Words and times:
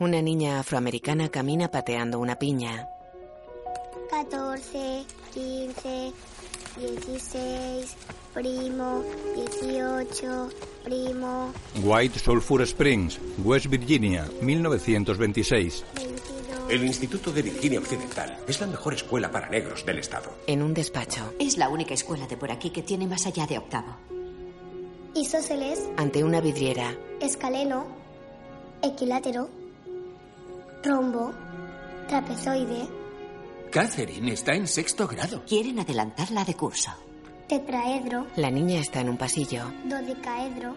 Una 0.00 0.22
niña 0.22 0.60
afroamericana 0.60 1.28
camina 1.28 1.70
pateando 1.70 2.18
una 2.20 2.38
piña. 2.38 2.88
14, 4.08 5.04
15, 5.34 6.12
16, 6.78 7.96
primo, 8.32 9.04
18, 9.60 10.48
primo, 10.84 11.52
White 11.84 12.18
Sulphur 12.18 12.62
Springs, 12.62 13.20
West 13.44 13.66
Virginia, 13.66 14.26
1926. 14.40 15.84
22. 15.94 16.70
El 16.70 16.84
Instituto 16.86 17.30
de 17.30 17.42
Virginia 17.42 17.78
Occidental 17.80 18.38
es 18.48 18.58
la 18.58 18.68
mejor 18.68 18.94
escuela 18.94 19.30
para 19.30 19.50
negros 19.50 19.84
del 19.84 19.98
estado. 19.98 20.30
En 20.46 20.62
un 20.62 20.72
despacho, 20.72 21.34
Es 21.38 21.58
la 21.58 21.68
única 21.68 21.92
escuela 21.92 22.26
de 22.26 22.38
por 22.38 22.50
aquí 22.50 22.70
que 22.70 22.82
tiene 22.82 23.06
más 23.06 23.26
allá 23.26 23.46
de 23.46 23.58
octavo. 23.58 23.98
Isósceles, 25.14 25.90
ante 25.98 26.24
una 26.24 26.40
vidriera, 26.40 26.96
escaleno, 27.20 27.84
equilátero, 28.80 29.59
rombo, 30.84 31.32
trapezoide, 32.08 32.88
Catherine 33.70 34.32
está 34.32 34.54
en 34.54 34.66
sexto 34.66 35.06
grado. 35.06 35.44
Quieren 35.46 35.78
adelantarla 35.78 36.44
de 36.44 36.54
curso. 36.54 36.90
tetraedro, 37.48 38.26
la 38.36 38.50
niña 38.50 38.80
está 38.80 39.00
en 39.00 39.10
un 39.10 39.16
pasillo. 39.16 39.64
dodecaedro, 39.84 40.74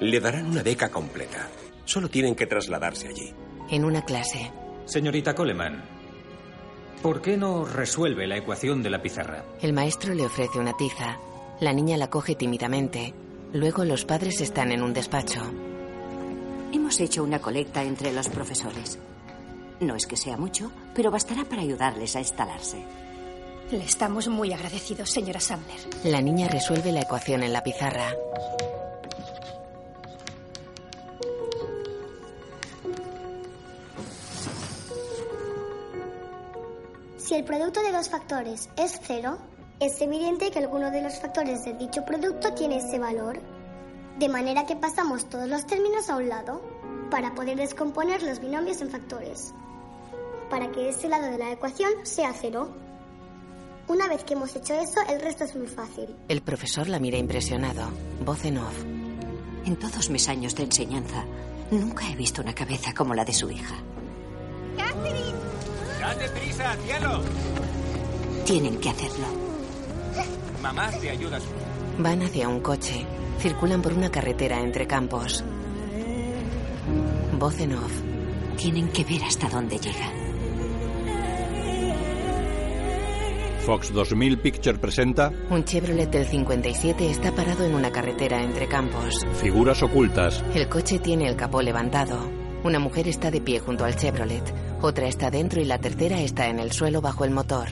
Le 0.00 0.20
darán 0.20 0.46
una 0.46 0.62
beca 0.62 0.88
completa. 0.90 1.48
Solo 1.84 2.08
tienen 2.08 2.34
que 2.34 2.46
trasladarse 2.46 3.08
allí. 3.08 3.32
En 3.70 3.84
una 3.84 4.02
clase, 4.04 4.50
Señorita 4.86 5.34
Coleman, 5.34 5.84
¿por 7.02 7.22
qué 7.22 7.36
no 7.36 7.64
resuelve 7.64 8.26
la 8.26 8.36
ecuación 8.36 8.82
de 8.82 8.90
la 8.90 9.02
pizarra? 9.02 9.44
el 9.62 9.72
maestro 9.72 10.14
le 10.14 10.24
ofrece 10.24 10.58
una 10.58 10.76
tiza. 10.76 11.18
La 11.60 11.72
niña 11.72 11.96
la 11.96 12.10
coge 12.10 12.34
tímidamente. 12.34 13.14
Luego 13.52 13.84
los 13.84 14.04
padres 14.04 14.40
están 14.40 14.70
en 14.72 14.82
un 14.82 14.92
despacho. 14.92 15.40
Hemos 16.72 17.00
hecho 17.00 17.22
una 17.24 17.38
colecta 17.40 17.82
entre 17.84 18.12
los 18.12 18.28
profesores. 18.28 18.98
No 19.80 19.94
es 19.94 20.06
que 20.06 20.16
sea 20.16 20.36
mucho, 20.36 20.70
pero 20.94 21.10
bastará 21.10 21.44
para 21.44 21.62
ayudarles 21.62 22.16
a 22.16 22.20
instalarse. 22.20 22.82
Le 23.70 23.84
estamos 23.84 24.28
muy 24.28 24.52
agradecidos, 24.52 25.10
señora 25.10 25.40
Sumner. 25.40 25.80
La 26.04 26.20
niña 26.20 26.48
resuelve 26.48 26.92
la 26.92 27.00
ecuación 27.00 27.42
en 27.42 27.52
la 27.52 27.62
pizarra. 27.62 28.14
Si 37.18 37.34
el 37.34 37.44
producto 37.44 37.82
de 37.82 37.90
dos 37.90 38.08
factores 38.08 38.70
es 38.76 39.00
cero, 39.02 39.36
es 39.80 40.00
evidente 40.00 40.50
que 40.52 40.60
alguno 40.60 40.90
de 40.90 41.02
los 41.02 41.18
factores 41.18 41.64
de 41.64 41.74
dicho 41.74 42.04
producto 42.04 42.54
tiene 42.54 42.78
ese 42.78 43.00
valor. 43.00 43.40
De 44.18 44.28
manera 44.28 44.64
que 44.64 44.76
pasamos 44.76 45.28
todos 45.28 45.48
los 45.48 45.66
términos 45.66 46.08
a 46.08 46.16
un 46.16 46.28
lado 46.28 46.62
para 47.10 47.34
poder 47.34 47.56
descomponer 47.56 48.22
los 48.22 48.40
binomios 48.40 48.80
en 48.80 48.90
factores. 48.90 49.52
Para 50.50 50.70
que 50.70 50.88
ese 50.88 51.08
lado 51.08 51.30
de 51.30 51.38
la 51.38 51.52
ecuación 51.52 51.90
sea 52.04 52.32
cero. 52.32 52.74
Una 53.88 54.08
vez 54.08 54.24
que 54.24 54.34
hemos 54.34 54.54
hecho 54.56 54.74
eso, 54.74 55.00
el 55.08 55.20
resto 55.20 55.44
es 55.44 55.54
muy 55.54 55.66
fácil. 55.66 56.14
El 56.28 56.42
profesor 56.42 56.88
la 56.88 56.98
mira 56.98 57.18
impresionado. 57.18 57.88
Voz 58.24 58.44
en 58.44 58.58
off. 58.58 58.84
En 59.64 59.76
todos 59.76 60.10
mis 60.10 60.28
años 60.28 60.54
de 60.54 60.64
enseñanza, 60.64 61.24
nunca 61.70 62.08
he 62.10 62.16
visto 62.16 62.42
una 62.42 62.54
cabeza 62.54 62.92
como 62.94 63.14
la 63.14 63.24
de 63.24 63.32
su 63.32 63.50
hija. 63.50 63.76
¡Date 66.00 66.28
prisa, 66.30 66.76
cielo! 66.84 67.22
Tienen 68.44 68.78
que 68.78 68.90
hacerlo. 68.90 69.26
Mamá 70.62 70.90
te 71.00 71.10
ayuda. 71.10 71.40
Van 71.98 72.22
hacia 72.22 72.48
un 72.48 72.60
coche. 72.60 73.04
Circulan 73.40 73.82
por 73.82 73.92
una 73.92 74.10
carretera 74.10 74.60
entre 74.60 74.86
campos. 74.86 75.42
Voz 77.38 77.58
en 77.60 77.74
off. 77.74 77.92
Tienen 78.56 78.88
que 78.90 79.04
ver 79.04 79.24
hasta 79.24 79.48
dónde 79.48 79.78
llegan. 79.78 80.25
Fox 83.66 83.92
2000 83.92 84.38
Picture 84.38 84.78
presenta 84.78 85.32
Un 85.50 85.64
Chevrolet 85.64 86.08
del 86.08 86.24
57 86.24 87.10
está 87.10 87.34
parado 87.34 87.64
en 87.64 87.74
una 87.74 87.90
carretera 87.90 88.40
entre 88.40 88.68
campos. 88.68 89.26
Figuras 89.42 89.82
ocultas. 89.82 90.40
El 90.54 90.68
coche 90.68 91.00
tiene 91.00 91.28
el 91.28 91.34
capó 91.34 91.60
levantado. 91.62 92.30
Una 92.62 92.78
mujer 92.78 93.08
está 93.08 93.32
de 93.32 93.40
pie 93.40 93.58
junto 93.58 93.84
al 93.84 93.96
Chevrolet. 93.96 94.54
Otra 94.82 95.08
está 95.08 95.32
dentro 95.32 95.60
y 95.60 95.64
la 95.64 95.80
tercera 95.80 96.20
está 96.20 96.46
en 96.46 96.60
el 96.60 96.70
suelo 96.70 97.00
bajo 97.00 97.24
el 97.24 97.32
motor. 97.32 97.66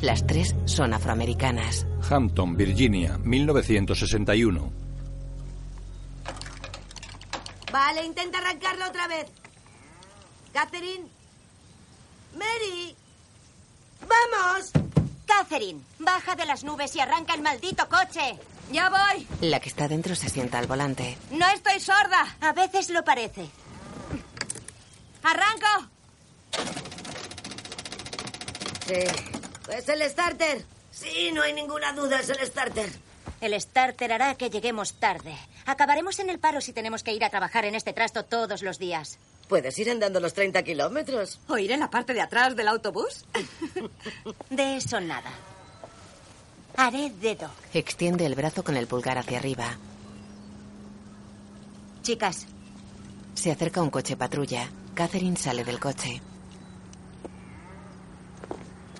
Las 0.00 0.26
tres 0.26 0.56
son 0.64 0.92
afroamericanas. 0.92 1.86
Hampton, 2.10 2.56
Virginia, 2.56 3.16
1961. 3.18 4.72
Vale, 7.72 8.04
intenta 8.04 8.38
arrancarlo 8.38 8.88
otra 8.88 9.06
vez. 9.06 9.26
Catherine. 10.52 11.04
Mary. 12.34 12.96
¡Vamos! 14.00 15.05
Catherine, 15.26 15.82
baja 15.98 16.34
de 16.36 16.46
las 16.46 16.64
nubes 16.64 16.94
y 16.96 17.00
arranca 17.00 17.34
el 17.34 17.42
maldito 17.42 17.88
coche. 17.88 18.38
Ya 18.70 18.88
voy. 18.88 19.26
La 19.40 19.60
que 19.60 19.68
está 19.68 19.88
dentro 19.88 20.14
se 20.14 20.28
sienta 20.28 20.58
al 20.58 20.66
volante. 20.66 21.16
No 21.30 21.46
estoy 21.48 21.80
sorda. 21.80 22.36
A 22.40 22.52
veces 22.52 22.90
lo 22.90 23.04
parece. 23.04 23.46
¡Arranco! 25.22 25.90
Sí. 28.86 29.72
Es 29.72 29.88
el 29.88 30.02
starter. 30.08 30.64
Sí, 30.90 31.30
no 31.32 31.42
hay 31.42 31.52
ninguna 31.52 31.92
duda, 31.92 32.20
es 32.20 32.28
el 32.30 32.46
starter. 32.46 32.90
El 33.40 33.60
starter 33.60 34.12
hará 34.12 34.34
que 34.36 34.50
lleguemos 34.50 34.94
tarde. 34.94 35.36
Acabaremos 35.66 36.18
en 36.20 36.30
el 36.30 36.38
paro 36.38 36.60
si 36.60 36.72
tenemos 36.72 37.02
que 37.02 37.12
ir 37.12 37.24
a 37.24 37.30
trabajar 37.30 37.64
en 37.64 37.74
este 37.74 37.92
trasto 37.92 38.24
todos 38.24 38.62
los 38.62 38.78
días. 38.78 39.18
Puedes 39.48 39.78
ir 39.78 39.90
andando 39.90 40.18
los 40.20 40.34
30 40.34 40.62
kilómetros. 40.64 41.38
¿O 41.48 41.56
ir 41.58 41.70
en 41.70 41.80
la 41.80 41.90
parte 41.90 42.12
de 42.14 42.20
atrás 42.20 42.56
del 42.56 42.68
autobús? 42.68 43.24
De 44.50 44.76
eso 44.76 45.00
nada. 45.00 45.30
Haré 46.76 47.10
dedo. 47.10 47.48
Extiende 47.72 48.26
el 48.26 48.34
brazo 48.34 48.62
con 48.64 48.76
el 48.76 48.86
pulgar 48.86 49.18
hacia 49.18 49.38
arriba. 49.38 49.76
Chicas, 52.02 52.46
Se 53.34 53.50
acerca 53.52 53.82
un 53.82 53.90
coche 53.90 54.16
patrulla. 54.16 54.68
Catherine 54.94 55.36
sale 55.36 55.64
del 55.64 55.78
coche. 55.78 56.20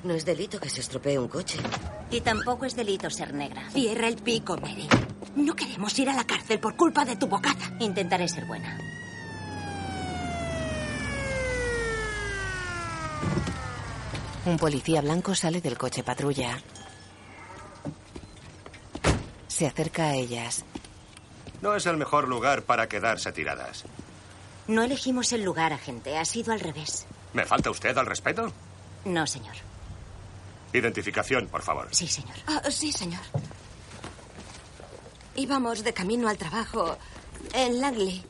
No 0.05 0.15
es 0.15 0.25
delito 0.25 0.61
que 0.61 0.69
se 0.71 0.81
estropee 0.81 1.19
un 1.19 1.29
coche. 1.29 1.59
y 2.11 2.21
tampoco 2.21 2.65
es 2.67 2.77
delito 2.77 3.11
ser 3.11 3.35
negra. 3.35 3.69
Cierra 3.71 4.07
el 4.09 4.17
pico, 4.17 4.57
Mary. 4.59 4.89
No 5.35 5.55
queremos 5.57 5.99
ir 5.99 6.09
a 6.09 6.15
la 6.15 6.25
cárcel 6.25 6.61
por 6.61 6.77
culpa 6.77 7.05
de 7.05 7.17
tu 7.17 7.27
bocata. 7.27 7.73
Intentaré 7.81 8.29
ser 8.29 8.45
buena. 8.47 8.79
Un 14.47 14.57
policía 14.59 15.01
blanco 15.01 15.35
sale 15.35 15.61
del 15.61 15.77
coche 15.77 16.05
patrulla. 16.05 16.61
Se 19.49 19.67
acerca 19.67 20.05
a 20.05 20.15
ellas. 20.15 20.65
No 21.63 21.75
es 21.75 21.85
el 21.87 21.97
mejor 21.97 22.29
lugar 22.29 22.63
para 22.63 22.89
quedarse 22.89 23.33
tiradas. 23.33 23.83
No 24.69 24.83
elegimos 24.85 25.33
el 25.33 25.43
lugar, 25.43 25.73
agente. 25.73 26.17
Ha 26.17 26.25
sido 26.25 26.53
al 26.53 26.61
revés. 26.61 27.07
¿Me 27.33 27.45
falta 27.45 27.71
usted 27.71 27.99
al 27.99 28.07
respeto? 28.07 28.53
No, 29.05 29.27
señor. 29.27 29.57
Identificación, 30.73 31.49
por 31.49 31.63
favor. 31.63 31.89
Sí, 31.91 32.07
señor. 32.07 32.37
Ah, 32.47 32.63
sí, 32.71 32.93
señor. 32.93 33.23
Íbamos 35.35 35.83
de 35.83 35.93
camino 35.93 36.29
al 36.29 36.39
trabajo 36.39 36.97
en 37.53 37.81
Langley. 37.81 38.25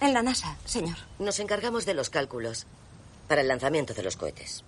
En 0.00 0.12
la 0.12 0.22
NASA, 0.22 0.56
señor. 0.64 0.96
Nos 1.20 1.38
encargamos 1.38 1.86
de 1.86 1.94
los 1.94 2.10
cálculos 2.10 2.66
para 3.28 3.42
el 3.42 3.48
lanzamiento 3.48 3.94
de 3.94 4.02
los 4.02 4.16
cohetes. 4.16 4.64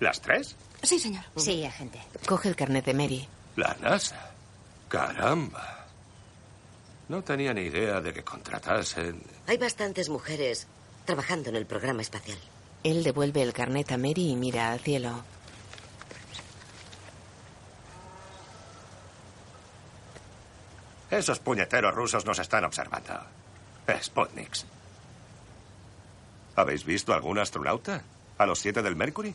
¿Las 0.00 0.20
tres? 0.20 0.56
Sí, 0.82 0.98
señor. 0.98 1.24
Sí, 1.36 1.64
agente. 1.64 2.00
Coge 2.26 2.48
el 2.48 2.56
carnet 2.56 2.84
de 2.84 2.94
Mary. 2.94 3.28
La 3.56 3.74
NASA. 3.80 4.30
Caramba. 4.88 5.86
No 7.08 7.22
tenía 7.22 7.54
ni 7.54 7.62
idea 7.62 8.00
de 8.00 8.12
que 8.12 8.22
contratasen. 8.22 9.22
Hay 9.46 9.56
bastantes 9.56 10.08
mujeres 10.08 10.66
trabajando 11.04 11.48
en 11.50 11.56
el 11.56 11.66
programa 11.66 12.02
espacial. 12.02 12.38
Él 12.82 13.02
devuelve 13.04 13.42
el 13.42 13.52
carnet 13.52 13.90
a 13.92 13.96
Mary 13.96 14.30
y 14.30 14.36
mira 14.36 14.72
al 14.72 14.80
cielo. 14.80 15.24
Esos 21.10 21.38
puñeteros 21.38 21.94
rusos 21.94 22.26
nos 22.26 22.38
están 22.38 22.64
observando. 22.64 23.14
Sputniks. 24.02 24.66
¿Habéis 26.56 26.84
visto 26.84 27.14
algún 27.14 27.38
astronauta? 27.38 28.02
¿A 28.38 28.46
los 28.46 28.58
siete 28.58 28.82
del 28.82 28.96
Mercury? 28.96 29.34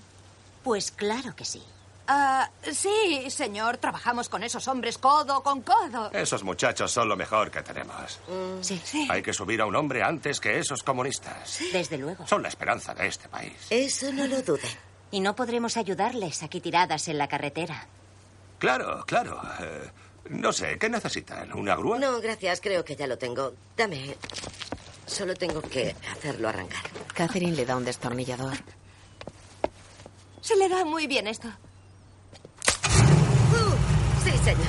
Pues 0.63 0.91
claro 0.91 1.35
que 1.35 1.45
sí. 1.45 1.63
Ah, 2.07 2.49
sí, 2.71 3.29
señor. 3.29 3.77
Trabajamos 3.77 4.27
con 4.27 4.43
esos 4.43 4.67
hombres 4.67 4.97
codo 4.97 5.41
con 5.43 5.61
codo. 5.61 6.11
Esos 6.11 6.43
muchachos 6.43 6.91
son 6.91 7.07
lo 7.07 7.15
mejor 7.15 7.49
que 7.51 7.61
tenemos. 7.61 8.19
Sí. 8.61 9.07
Hay 9.09 9.21
que 9.21 9.33
subir 9.33 9.61
a 9.61 9.65
un 9.65 9.75
hombre 9.75 10.03
antes 10.03 10.39
que 10.39 10.59
esos 10.59 10.83
comunistas. 10.83 11.59
Desde 11.71 11.97
luego. 11.97 12.27
Son 12.27 12.41
la 12.41 12.49
esperanza 12.49 12.93
de 12.93 13.07
este 13.07 13.29
país. 13.29 13.53
Eso 13.69 14.11
no 14.11 14.27
lo 14.27 14.41
dude. 14.41 14.59
Y 15.11 15.19
no 15.21 15.35
podremos 15.35 15.77
ayudarles 15.77 16.43
aquí 16.43 16.59
tiradas 16.59 17.07
en 17.07 17.17
la 17.17 17.27
carretera. 17.27 17.87
Claro, 18.59 19.05
claro. 19.05 19.41
Eh, 19.61 19.89
no 20.31 20.51
sé, 20.53 20.77
¿qué 20.77 20.89
necesitan? 20.89 21.51
¿Una 21.53 21.75
grúa? 21.75 21.97
No, 21.97 22.19
gracias, 22.21 22.61
creo 22.61 22.83
que 22.85 22.95
ya 22.95 23.07
lo 23.07 23.17
tengo. 23.17 23.53
Dame. 23.75 24.15
Solo 25.05 25.33
tengo 25.35 25.61
que 25.61 25.95
hacerlo 26.11 26.49
arrancar. 26.49 26.83
Catherine 27.13 27.55
le 27.55 27.65
da 27.65 27.75
un 27.75 27.85
destornillador. 27.85 28.57
Se 30.41 30.55
le 30.55 30.69
da 30.69 30.85
muy 30.85 31.07
bien 31.07 31.27
esto. 31.27 31.47
Uh, 31.47 31.51
sí, 34.23 34.31
señor. 34.43 34.67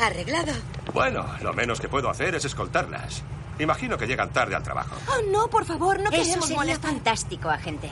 Arreglado. 0.00 0.52
Bueno, 0.92 1.24
lo 1.42 1.52
menos 1.52 1.80
que 1.80 1.88
puedo 1.88 2.08
hacer 2.10 2.34
es 2.34 2.44
escoltarlas. 2.44 3.22
Imagino 3.58 3.96
que 3.96 4.06
llegan 4.06 4.32
tarde 4.32 4.54
al 4.56 4.62
trabajo. 4.62 4.96
Oh, 5.08 5.22
no, 5.30 5.48
por 5.48 5.64
favor, 5.64 5.98
no 6.00 6.10
Eso 6.10 6.22
queremos 6.22 6.46
sería 6.46 6.56
molestar. 6.60 6.90
fantástico, 6.90 7.48
agente. 7.48 7.90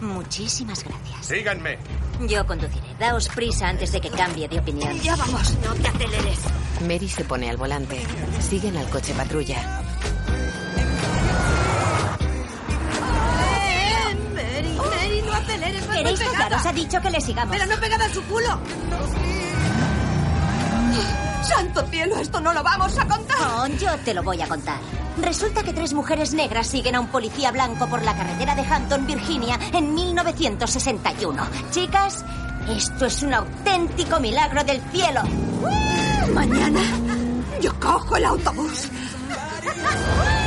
Muchísimas 0.00 0.84
gracias. 0.84 1.26
Síganme. 1.26 1.78
Yo 2.26 2.46
conduciré. 2.46 2.94
Daos 2.98 3.28
prisa 3.28 3.68
antes 3.68 3.92
de 3.92 4.00
que 4.00 4.10
cambie 4.10 4.48
de 4.48 4.58
opinión. 4.60 4.98
Ya 5.00 5.16
vamos. 5.16 5.56
No 5.64 5.74
te 5.74 5.88
aceleres. 5.88 6.38
Mary 6.82 7.08
se 7.08 7.24
pone 7.24 7.50
al 7.50 7.56
volante. 7.56 8.00
Siguen 8.40 8.76
al 8.76 8.88
coche 8.88 9.12
patrulla. 9.14 9.82
Vas 15.72 15.86
muy 15.86 15.96
¿Queréis 15.96 16.20
ha 16.66 16.72
dicho 16.72 17.00
que 17.00 17.10
le 17.10 17.20
sigamos. 17.20 17.56
Pero 17.56 17.66
no 17.66 17.80
pegada 17.80 18.06
a 18.06 18.08
su 18.08 18.22
culo. 18.24 18.58
¡Santo 21.42 21.86
cielo! 21.90 22.16
Esto 22.16 22.40
no 22.40 22.52
lo 22.52 22.62
vamos 22.62 22.96
a 22.98 23.06
contar. 23.06 23.38
No, 23.40 23.66
yo 23.78 23.96
te 24.04 24.14
lo 24.14 24.22
voy 24.22 24.40
a 24.40 24.46
contar. 24.46 24.78
Resulta 25.18 25.62
que 25.62 25.72
tres 25.72 25.92
mujeres 25.94 26.32
negras 26.34 26.66
siguen 26.66 26.94
a 26.94 27.00
un 27.00 27.08
policía 27.08 27.50
blanco 27.50 27.86
por 27.88 28.02
la 28.02 28.14
carretera 28.16 28.54
de 28.54 28.62
Hampton, 28.62 29.06
Virginia, 29.06 29.58
en 29.72 29.94
1961. 29.94 31.42
Chicas, 31.70 32.24
esto 32.68 33.06
es 33.06 33.22
un 33.22 33.34
auténtico 33.34 34.20
milagro 34.20 34.62
del 34.64 34.80
cielo. 34.92 35.22
Mañana 36.34 36.80
yo 37.60 37.78
cojo 37.80 38.16
el 38.16 38.24
autobús. 38.24 38.88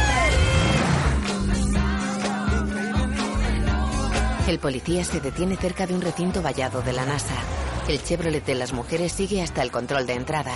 El 4.47 4.59
policía 4.59 5.05
se 5.05 5.21
detiene 5.21 5.55
cerca 5.55 5.87
de 5.87 5.95
un 5.95 6.01
recinto 6.01 6.41
vallado 6.41 6.81
de 6.81 6.91
la 6.91 7.05
NASA. 7.05 7.35
El 7.87 8.03
Chevrolet 8.03 8.43
de 8.45 8.55
las 8.55 8.73
mujeres 8.73 9.13
sigue 9.13 9.41
hasta 9.41 9.61
el 9.61 9.71
control 9.71 10.05
de 10.05 10.13
entrada. 10.13 10.53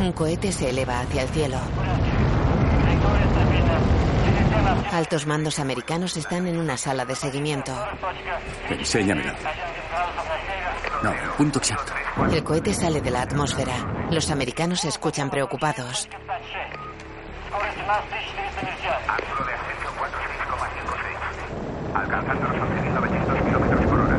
Un 0.00 0.12
cohete 0.12 0.52
se 0.52 0.70
eleva 0.70 1.00
hacia 1.00 1.22
el 1.22 1.28
cielo. 1.30 1.58
Altos 4.92 5.26
mandos 5.26 5.58
americanos 5.58 6.16
están 6.16 6.46
en 6.46 6.58
una 6.58 6.76
sala 6.76 7.04
de 7.04 7.16
seguimiento. 7.16 7.72
Enséñamelo. 8.70 9.32
No, 11.02 11.12
el 11.12 11.30
punto 11.30 11.58
exacto. 11.58 11.92
El 12.30 12.44
cohete 12.44 12.72
sale 12.72 13.00
de 13.00 13.10
la 13.10 13.22
atmósfera. 13.22 14.06
Los 14.10 14.30
americanos 14.30 14.80
se 14.80 14.88
escuchan 14.88 15.28
preocupados. 15.28 16.08
Ángulo 17.54 19.44
de 19.46 19.54
ascenso 19.54 19.88
46,56. 19.94 21.74
Alcanzando 21.94 22.48
los 22.48 22.56
11.900 22.56 23.44
kilómetros 23.44 23.86
por 23.86 24.00
hora. 24.00 24.16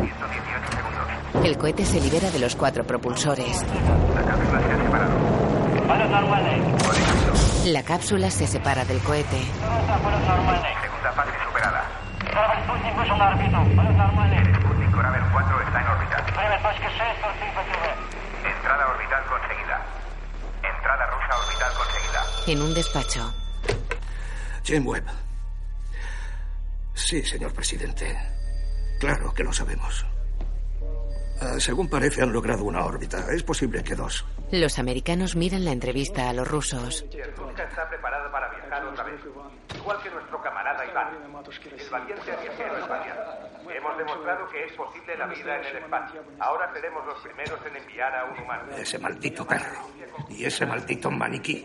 118 0.00 0.72
segundos. 0.72 1.44
El 1.44 1.56
cohete 1.58 1.84
se 1.84 2.00
libera 2.00 2.30
de 2.30 2.38
los 2.38 2.54
cuatro 2.56 2.84
propulsores. 2.84 3.64
La 3.64 4.22
cápsula 4.22 4.60
se 4.60 4.72
ha 4.72 4.76
separado. 4.76 5.18
La 7.66 7.82
cápsula 7.82 8.30
se 8.30 8.46
separa 8.46 8.84
del 8.84 9.00
cohete. 9.00 9.38
Segunda 9.38 9.98
fase 11.14 11.32
superada. 11.46 11.84
El 14.36 14.54
Sputnik 14.54 14.90
Coravel 14.92 15.22
4 15.32 15.60
está 15.62 15.80
en 15.80 15.86
órbita. 15.88 16.18
Entrada 18.44 18.86
orbital 18.88 19.24
conseguida. 19.26 19.82
Entrada 20.62 21.06
rusa 21.06 21.36
orbital 21.46 21.72
conseguida. 21.74 22.20
En 22.46 22.62
un 22.62 22.74
despacho. 22.74 23.32
Jim 24.64 24.86
Webb. 24.86 25.27
Sí, 26.98 27.22
señor 27.22 27.54
presidente. 27.54 28.18
Claro 28.98 29.32
que 29.32 29.44
lo 29.44 29.52
sabemos. 29.52 30.04
Ah, 31.40 31.54
según 31.60 31.88
parece, 31.88 32.22
han 32.22 32.32
logrado 32.32 32.64
una 32.64 32.84
órbita. 32.84 33.32
Es 33.32 33.44
posible 33.44 33.84
que 33.84 33.94
dos. 33.94 34.26
Los 34.50 34.80
americanos 34.80 35.36
miran 35.36 35.64
la 35.64 35.70
entrevista 35.70 36.28
a 36.28 36.32
los 36.32 36.48
rusos. 36.48 37.04
Está 37.08 37.88
preparada 37.88 38.30
para 38.32 38.50
viajar 38.50 38.84
otra 38.84 39.04
vez. 39.04 39.20
Igual 39.76 40.02
que 40.02 40.10
nuestro 40.10 40.42
camarada 40.42 40.84
Iván. 40.84 41.08
El 41.14 41.90
valiente 41.90 42.36
viajero 42.42 42.78
espacial. 42.78 43.18
Hemos 43.70 43.98
demostrado 43.98 44.48
que 44.48 44.64
es 44.64 44.72
posible 44.72 45.16
la 45.16 45.26
vida 45.28 45.56
en 45.56 45.64
el 45.66 45.76
espacio. 45.84 46.20
Ahora 46.40 46.72
seremos 46.74 47.06
los 47.06 47.20
primeros 47.20 47.60
en 47.64 47.76
enviar 47.76 48.16
a 48.16 48.24
un 48.24 48.38
humano. 48.40 48.76
Ese 48.76 48.98
maldito 48.98 49.46
perro. 49.46 49.88
Y 50.28 50.44
ese 50.44 50.66
maldito 50.66 51.10
maniquí. 51.10 51.64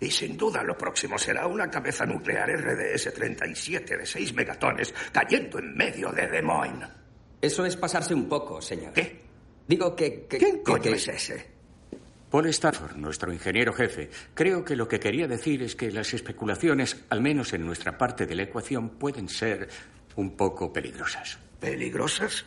Y 0.00 0.10
sin 0.10 0.36
duda 0.36 0.62
lo 0.62 0.76
próximo 0.76 1.18
será 1.18 1.46
una 1.46 1.70
cabeza 1.70 2.04
nuclear 2.04 2.48
RDS-37 2.50 3.98
de 3.98 4.06
6 4.06 4.34
megatones 4.34 4.94
cayendo 5.12 5.58
en 5.58 5.74
medio 5.76 6.10
de 6.12 6.26
Des 6.28 6.42
Moines. 6.42 6.88
Eso 7.40 7.64
es 7.64 7.76
pasarse 7.76 8.14
un 8.14 8.28
poco, 8.28 8.60
señor. 8.60 8.92
¿Qué? 8.92 9.20
Digo 9.66 9.94
que... 9.96 10.26
que 10.26 10.38
¿Quién 10.38 10.56
que- 10.58 10.62
coño 10.62 10.82
que- 10.82 10.92
es 10.92 11.08
ese? 11.08 11.56
Paul 12.30 12.46
Stafford, 12.48 12.96
nuestro 12.96 13.32
ingeniero 13.32 13.72
jefe, 13.72 14.10
creo 14.34 14.64
que 14.64 14.74
lo 14.74 14.88
que 14.88 14.98
quería 14.98 15.28
decir 15.28 15.62
es 15.62 15.76
que 15.76 15.90
las 15.92 16.12
especulaciones, 16.12 17.04
al 17.08 17.20
menos 17.20 17.52
en 17.52 17.64
nuestra 17.64 17.96
parte 17.96 18.26
de 18.26 18.34
la 18.34 18.42
ecuación, 18.42 18.90
pueden 18.98 19.28
ser 19.28 19.68
un 20.16 20.36
poco 20.36 20.72
peligrosas. 20.72 21.38
¿Peligrosas? 21.60 22.44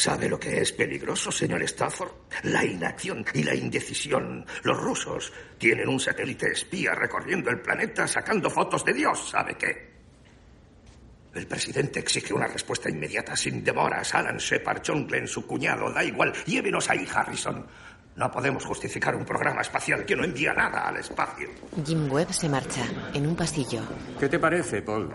¿Sabe 0.00 0.30
lo 0.30 0.40
que 0.40 0.62
es 0.62 0.72
peligroso, 0.72 1.30
señor 1.30 1.62
Stafford? 1.62 2.10
La 2.44 2.64
inacción 2.64 3.22
y 3.34 3.42
la 3.42 3.54
indecisión. 3.54 4.46
Los 4.62 4.78
rusos 4.78 5.30
tienen 5.58 5.90
un 5.90 6.00
satélite 6.00 6.50
espía 6.52 6.94
recorriendo 6.94 7.50
el 7.50 7.60
planeta 7.60 8.08
sacando 8.08 8.48
fotos 8.48 8.82
de 8.82 8.94
Dios. 8.94 9.28
¿Sabe 9.28 9.56
qué? 9.58 9.90
El 11.34 11.46
presidente 11.46 12.00
exige 12.00 12.32
una 12.32 12.46
respuesta 12.46 12.88
inmediata, 12.88 13.36
sin 13.36 13.62
demoras. 13.62 14.14
Alan 14.14 14.38
Shepard, 14.38 14.80
John 14.86 15.06
Glenn, 15.06 15.28
su 15.28 15.46
cuñado, 15.46 15.92
da 15.92 16.02
igual. 16.02 16.32
Llévenos 16.46 16.88
ahí, 16.88 17.06
Harrison. 17.14 17.66
No 18.16 18.30
podemos 18.30 18.64
justificar 18.64 19.14
un 19.14 19.26
programa 19.26 19.60
espacial 19.60 20.06
que 20.06 20.16
no 20.16 20.24
envía 20.24 20.54
nada 20.54 20.88
al 20.88 20.96
espacio. 20.96 21.50
Jim 21.84 22.10
Webb 22.10 22.32
se 22.32 22.48
marcha. 22.48 22.86
En 23.12 23.26
un 23.26 23.36
pasillo. 23.36 23.82
¿Qué 24.18 24.30
te 24.30 24.38
parece, 24.38 24.80
Paul? 24.80 25.14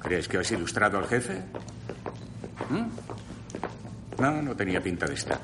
¿Crees 0.00 0.28
que 0.28 0.36
has 0.36 0.50
ilustrado 0.52 0.98
al 0.98 1.08
jefe? 1.08 1.42
¿Mm? 2.68 2.84
No, 4.18 4.42
no 4.42 4.56
tenía 4.56 4.80
pinta 4.80 5.06
de 5.06 5.14
estar. 5.14 5.40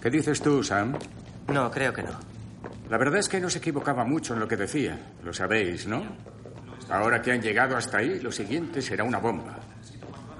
¿Qué 0.00 0.10
dices 0.10 0.40
tú, 0.40 0.62
Sam? 0.62 0.96
No, 1.48 1.70
creo 1.70 1.92
que 1.92 2.02
no. 2.02 2.18
La 2.90 2.98
verdad 2.98 3.18
es 3.20 3.28
que 3.28 3.40
no 3.40 3.48
se 3.48 3.58
equivocaba 3.58 4.04
mucho 4.04 4.34
en 4.34 4.40
lo 4.40 4.48
que 4.48 4.56
decía. 4.56 4.98
Lo 5.24 5.32
sabéis, 5.32 5.86
¿no? 5.86 6.02
Ahora 6.90 7.22
que 7.22 7.32
han 7.32 7.40
llegado 7.40 7.76
hasta 7.76 7.98
ahí, 7.98 8.18
lo 8.20 8.32
siguiente 8.32 8.82
será 8.82 9.04
una 9.04 9.18
bomba. 9.18 9.58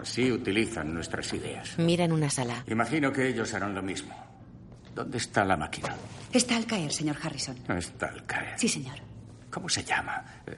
Así 0.01 0.31
utilizan 0.33 0.93
nuestras 0.93 1.33
ideas. 1.33 1.79
Miran 1.79 2.13
una 2.13 2.29
sala. 2.29 2.65
Imagino 2.67 3.13
que 3.13 3.29
ellos 3.29 3.55
harán 3.55 3.75
lo 3.75 3.83
mismo. 3.83 4.15
¿Dónde 4.95 5.19
está 5.19 5.45
la 5.45 5.57
máquina? 5.57 5.95
Está 6.33 6.57
al 6.57 6.67
caer, 6.67 6.93
señor 6.93 7.17
Harrison. 7.23 7.57
Está 7.69 8.09
al 8.09 8.27
caer. 8.27 8.59
Sí, 8.59 8.69
señor. 8.69 8.97
¿Cómo 9.51 9.69
se 9.69 9.85
llama? 9.85 10.23
Eh, 10.47 10.57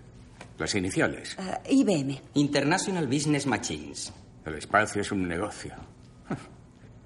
Las 0.59 0.75
iniciales. 0.75 1.37
Ah, 1.39 1.61
IBM. 1.69 2.21
International 2.35 3.07
Business 3.07 3.47
Machines. 3.47 4.13
El 4.45 4.55
espacio 4.55 5.03
es 5.03 5.13
un 5.13 5.29
negocio. 5.29 5.75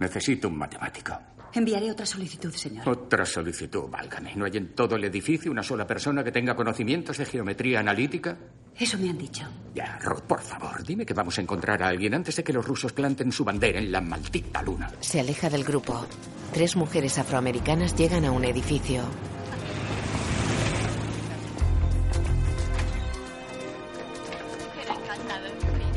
Necesito 0.00 0.48
un 0.48 0.58
matemático. 0.58 1.18
Enviaré 1.52 1.90
otra 1.90 2.04
solicitud, 2.04 2.52
señor. 2.52 2.88
Otra 2.88 3.24
solicitud, 3.24 3.88
válgame. 3.88 4.34
¿No 4.36 4.44
hay 4.44 4.56
en 4.56 4.74
todo 4.74 4.96
el 4.96 5.04
edificio 5.04 5.50
una 5.50 5.62
sola 5.62 5.86
persona 5.86 6.22
que 6.22 6.30
tenga 6.30 6.54
conocimientos 6.54 7.16
de 7.18 7.24
geometría 7.24 7.80
analítica? 7.80 8.36
Eso 8.78 8.98
me 8.98 9.10
han 9.10 9.18
dicho. 9.18 9.44
Ya, 9.74 9.98
Rod, 9.98 10.22
por 10.22 10.40
favor, 10.40 10.84
dime 10.84 11.04
que 11.04 11.14
vamos 11.14 11.38
a 11.38 11.40
encontrar 11.42 11.82
a 11.82 11.88
alguien 11.88 12.14
antes 12.14 12.36
de 12.36 12.44
que 12.44 12.52
los 12.52 12.64
rusos 12.64 12.92
planten 12.92 13.32
su 13.32 13.44
bandera 13.44 13.78
en 13.78 13.90
la 13.90 14.00
maldita 14.00 14.62
luna. 14.62 14.90
Se 15.00 15.20
aleja 15.20 15.50
del 15.50 15.64
grupo. 15.64 16.06
Tres 16.52 16.76
mujeres 16.76 17.18
afroamericanas 17.18 17.96
llegan 17.96 18.24
a 18.24 18.30
un 18.30 18.44
edificio. 18.44 19.02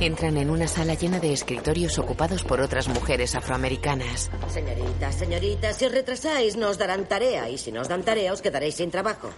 Entran 0.01 0.35
en 0.37 0.49
una 0.49 0.67
sala 0.67 0.95
llena 0.95 1.19
de 1.19 1.31
escritorios 1.31 1.99
ocupados 1.99 2.43
por 2.43 2.59
otras 2.59 2.87
mujeres 2.87 3.35
afroamericanas. 3.35 4.31
Señorita, 4.51 5.11
señorita, 5.11 5.73
si 5.73 5.85
os 5.85 5.91
retrasáis 5.91 6.55
nos 6.55 6.79
darán 6.79 7.07
tarea 7.07 7.47
y 7.49 7.59
si 7.59 7.71
nos 7.71 7.87
dan 7.87 8.01
tarea 8.01 8.33
os 8.33 8.41
quedaréis 8.41 8.73
sin 8.73 8.89
trabajo. 8.89 9.29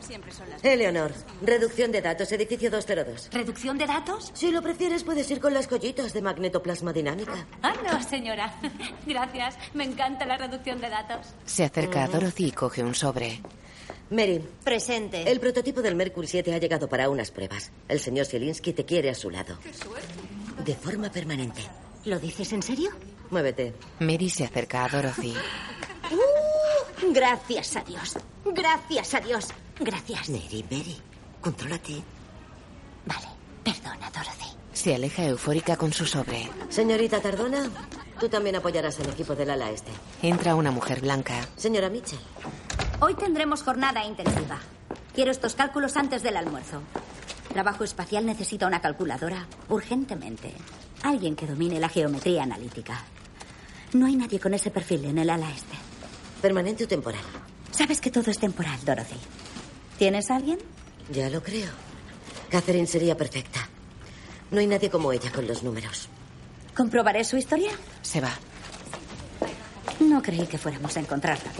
Siempre 0.00 0.32
son 0.32 0.48
las... 0.48 0.64
Eleonor, 0.64 1.12
reducción 1.42 1.92
de 1.92 2.00
datos, 2.00 2.32
edificio 2.32 2.70
202. 2.70 3.28
¿Reducción 3.30 3.76
de 3.76 3.86
datos? 3.86 4.30
Si 4.32 4.50
lo 4.50 4.62
prefieres 4.62 5.04
puedes 5.04 5.30
ir 5.30 5.38
con 5.38 5.52
las 5.52 5.68
collitas 5.68 6.14
de 6.14 6.22
magnetoplasma 6.22 6.94
dinámica. 6.94 7.46
Ah, 7.60 7.74
no, 7.84 8.02
señora. 8.02 8.58
Gracias. 9.06 9.58
Me 9.74 9.84
encanta 9.84 10.24
la 10.24 10.38
reducción 10.38 10.80
de 10.80 10.88
datos. 10.88 11.26
Se 11.44 11.64
acerca 11.64 12.04
a 12.04 12.08
Dorothy 12.08 12.46
y 12.46 12.52
coge 12.52 12.82
un 12.82 12.94
sobre. 12.94 13.42
Mary. 14.10 14.42
Presente. 14.64 15.30
El 15.30 15.40
prototipo 15.40 15.82
del 15.82 15.94
Mercury 15.94 16.26
7 16.26 16.54
ha 16.54 16.58
llegado 16.58 16.88
para 16.88 17.08
unas 17.10 17.30
pruebas. 17.30 17.70
El 17.88 18.00
señor 18.00 18.26
Zielinski 18.26 18.72
te 18.72 18.84
quiere 18.84 19.10
a 19.10 19.14
su 19.14 19.30
lado. 19.30 19.58
De 20.64 20.74
forma 20.74 21.10
permanente. 21.10 21.62
¿Lo 22.04 22.18
dices 22.18 22.52
en 22.52 22.62
serio? 22.62 22.90
Muévete. 23.30 23.74
Mary 24.00 24.30
se 24.30 24.44
acerca 24.44 24.84
a 24.84 24.88
Dorothy. 24.88 25.34
Uh, 26.10 27.12
gracias 27.12 27.76
a 27.76 27.82
Dios. 27.82 28.16
Gracias 28.46 29.14
a 29.14 29.20
Dios. 29.20 29.48
Gracias. 29.78 30.30
Mary, 30.30 30.64
Mary, 30.70 30.96
contrólate. 31.42 32.02
Vale, 33.04 33.28
perdona, 33.62 34.10
Dorothy. 34.10 34.56
Se 34.72 34.94
aleja 34.94 35.26
eufórica 35.26 35.76
con 35.76 35.92
su 35.92 36.06
sobre. 36.06 36.48
Señorita 36.70 37.20
Tardona, 37.20 37.70
tú 38.18 38.30
también 38.30 38.56
apoyarás 38.56 38.98
el 39.00 39.10
equipo 39.10 39.34
del 39.34 39.50
ala 39.50 39.70
este. 39.70 39.90
Entra 40.22 40.54
una 40.54 40.70
mujer 40.70 41.02
blanca. 41.02 41.46
Señora 41.56 41.90
Mitchell. 41.90 42.20
Hoy 43.00 43.14
tendremos 43.14 43.62
jornada 43.62 44.04
intensiva. 44.04 44.58
Quiero 45.14 45.30
estos 45.30 45.54
cálculos 45.54 45.96
antes 45.96 46.22
del 46.22 46.36
almuerzo. 46.36 46.82
Trabajo 47.52 47.84
espacial 47.84 48.26
necesita 48.26 48.66
una 48.66 48.80
calculadora 48.80 49.46
urgentemente. 49.68 50.52
Alguien 51.02 51.36
que 51.36 51.46
domine 51.46 51.78
la 51.78 51.88
geometría 51.88 52.42
analítica. 52.42 53.04
No 53.92 54.06
hay 54.06 54.16
nadie 54.16 54.40
con 54.40 54.52
ese 54.52 54.70
perfil 54.70 55.04
en 55.04 55.18
el 55.18 55.30
ala 55.30 55.50
este. 55.50 55.76
¿Permanente 56.42 56.84
o 56.84 56.88
temporal? 56.88 57.22
Sabes 57.70 58.00
que 58.00 58.10
todo 58.10 58.30
es 58.30 58.38
temporal, 58.38 58.78
Dorothy. 58.84 59.16
¿Tienes 59.96 60.30
a 60.30 60.36
alguien? 60.36 60.58
Ya 61.12 61.30
lo 61.30 61.42
creo. 61.42 61.70
Catherine 62.50 62.86
sería 62.86 63.16
perfecta. 63.16 63.68
No 64.50 64.58
hay 64.58 64.66
nadie 64.66 64.90
como 64.90 65.12
ella 65.12 65.30
con 65.30 65.46
los 65.46 65.62
números. 65.62 66.08
¿Comprobaré 66.76 67.22
su 67.24 67.36
historia? 67.36 67.70
Se 68.02 68.20
va. 68.20 68.32
No 70.00 70.20
creí 70.20 70.46
que 70.46 70.58
fuéramos 70.58 70.96
a 70.96 71.00
encontrarla. 71.00 71.50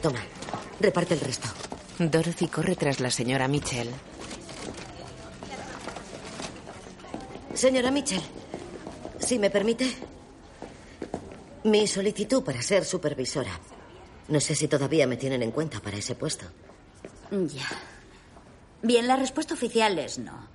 Toma, 0.00 0.20
reparte 0.82 1.14
el 1.14 1.20
resto. 1.20 1.48
Dorothy 1.98 2.48
corre 2.48 2.76
tras 2.76 3.00
la 3.00 3.10
señora 3.10 3.48
Mitchell. 3.48 3.88
Señora 7.54 7.90
Mitchell, 7.90 8.22
si 9.18 9.38
me 9.38 9.50
permite, 9.50 9.92
mi 11.64 11.86
solicitud 11.86 12.42
para 12.42 12.62
ser 12.62 12.84
supervisora. 12.84 13.52
No 14.28 14.40
sé 14.40 14.54
si 14.54 14.68
todavía 14.68 15.06
me 15.06 15.16
tienen 15.16 15.42
en 15.42 15.50
cuenta 15.50 15.80
para 15.80 15.96
ese 15.98 16.14
puesto. 16.14 16.46
Ya. 17.30 17.68
Bien, 18.82 19.06
la 19.06 19.16
respuesta 19.16 19.54
oficial 19.54 19.98
es 19.98 20.18
no. 20.18 20.48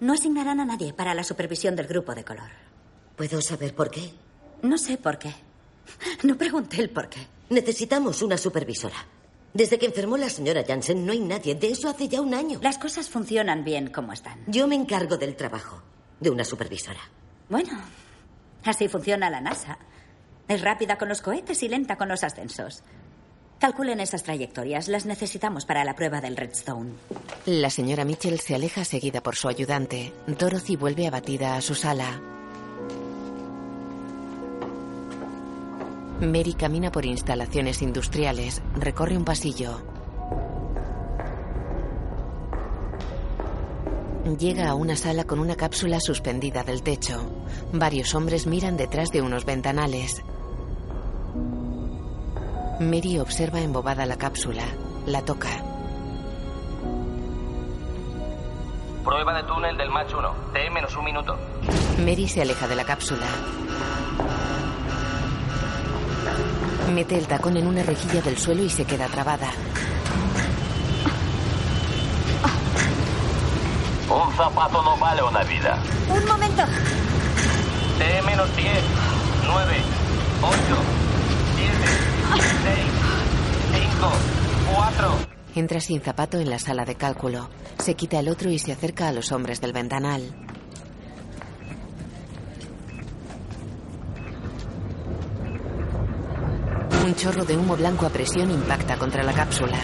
No 0.00 0.12
asignarán 0.12 0.60
a 0.60 0.64
nadie 0.64 0.92
para 0.92 1.14
la 1.14 1.24
supervisión 1.24 1.76
del 1.76 1.86
grupo 1.86 2.14
de 2.14 2.24
color. 2.24 2.50
¿Puedo 3.16 3.40
saber 3.40 3.74
por 3.74 3.90
qué? 3.90 4.12
No 4.62 4.76
sé 4.76 4.98
por 4.98 5.18
qué. 5.18 5.32
No 6.24 6.36
pregunté 6.36 6.80
el 6.80 6.90
por 6.90 7.08
qué. 7.08 7.26
Necesitamos 7.50 8.22
una 8.22 8.36
supervisora. 8.36 8.96
Desde 9.54 9.78
que 9.78 9.86
enfermó 9.86 10.16
la 10.16 10.28
señora 10.28 10.64
Jansen 10.66 11.06
no 11.06 11.12
hay 11.12 11.20
nadie. 11.20 11.54
De 11.54 11.68
eso 11.68 11.88
hace 11.88 12.08
ya 12.08 12.20
un 12.20 12.34
año. 12.34 12.58
Las 12.60 12.76
cosas 12.76 13.08
funcionan 13.08 13.62
bien 13.62 13.88
como 13.88 14.12
están. 14.12 14.42
Yo 14.48 14.66
me 14.66 14.74
encargo 14.74 15.16
del 15.16 15.36
trabajo 15.36 15.80
de 16.18 16.30
una 16.30 16.44
supervisora. 16.44 17.00
Bueno, 17.48 17.70
así 18.64 18.88
funciona 18.88 19.30
la 19.30 19.40
NASA. 19.40 19.78
Es 20.48 20.60
rápida 20.60 20.98
con 20.98 21.08
los 21.08 21.22
cohetes 21.22 21.62
y 21.62 21.68
lenta 21.68 21.96
con 21.96 22.08
los 22.08 22.24
ascensos. 22.24 22.82
Calculen 23.60 24.00
esas 24.00 24.24
trayectorias. 24.24 24.88
Las 24.88 25.06
necesitamos 25.06 25.64
para 25.66 25.84
la 25.84 25.94
prueba 25.94 26.20
del 26.20 26.36
Redstone. 26.36 26.94
La 27.46 27.70
señora 27.70 28.04
Mitchell 28.04 28.40
se 28.40 28.56
aleja 28.56 28.84
seguida 28.84 29.22
por 29.22 29.36
su 29.36 29.46
ayudante. 29.46 30.12
Dorothy 30.26 30.74
vuelve 30.74 31.06
abatida 31.06 31.54
a 31.54 31.60
su 31.60 31.76
sala. 31.76 32.20
Mary 36.20 36.54
camina 36.54 36.90
por 36.92 37.04
instalaciones 37.04 37.82
industriales. 37.82 38.62
Recorre 38.76 39.16
un 39.16 39.24
pasillo. 39.24 39.82
Llega 44.38 44.70
a 44.70 44.74
una 44.74 44.96
sala 44.96 45.24
con 45.24 45.38
una 45.38 45.56
cápsula 45.56 45.98
suspendida 46.00 46.62
del 46.62 46.82
techo. 46.82 47.20
Varios 47.72 48.14
hombres 48.14 48.46
miran 48.46 48.76
detrás 48.76 49.10
de 49.10 49.20
unos 49.20 49.44
ventanales. 49.44 50.22
Mary 52.80 53.18
observa 53.18 53.60
embobada 53.60 54.06
la 54.06 54.16
cápsula. 54.16 54.62
La 55.06 55.22
toca. 55.22 55.50
Prueba 59.04 59.34
de 59.34 59.42
túnel 59.42 59.76
del 59.76 59.90
Mach 59.90 60.12
1. 60.14 60.34
T 60.54 60.70
menos 60.70 60.96
un 60.96 61.04
minuto. 61.04 61.36
Mary 61.98 62.26
se 62.26 62.40
aleja 62.40 62.66
de 62.66 62.76
la 62.76 62.84
cápsula. 62.84 63.26
Mete 66.92 67.16
el 67.18 67.26
tacón 67.26 67.56
en 67.56 67.66
una 67.66 67.82
rejilla 67.82 68.20
del 68.20 68.36
suelo 68.38 68.62
y 68.62 68.70
se 68.70 68.84
queda 68.84 69.06
trabada. 69.06 69.50
Un 74.08 74.32
zapato 74.34 74.82
no 74.82 74.96
vale 74.98 75.22
una 75.22 75.42
vida. 75.44 75.78
Un 76.08 76.24
momento. 76.26 76.62
T 77.98 78.22
menos 78.22 78.56
10, 78.56 78.68
9, 79.46 79.74
8, 80.42 80.56
7, 81.56 81.74
6, 83.72 83.86
5, 83.92 84.12
4. 84.74 85.16
Entra 85.56 85.80
sin 85.80 86.00
zapato 86.00 86.38
en 86.38 86.50
la 86.50 86.58
sala 86.58 86.84
de 86.84 86.96
cálculo. 86.96 87.48
Se 87.78 87.94
quita 87.94 88.20
el 88.20 88.28
otro 88.28 88.50
y 88.50 88.58
se 88.58 88.72
acerca 88.72 89.08
a 89.08 89.12
los 89.12 89.32
hombres 89.32 89.60
del 89.60 89.72
ventanal. 89.72 90.43
Un 97.04 97.14
chorro 97.16 97.44
de 97.44 97.54
humo 97.54 97.76
blanco 97.76 98.06
a 98.06 98.08
presión 98.08 98.50
impacta 98.50 98.96
contra 98.96 99.22
la 99.22 99.34
cápsula. 99.34 99.76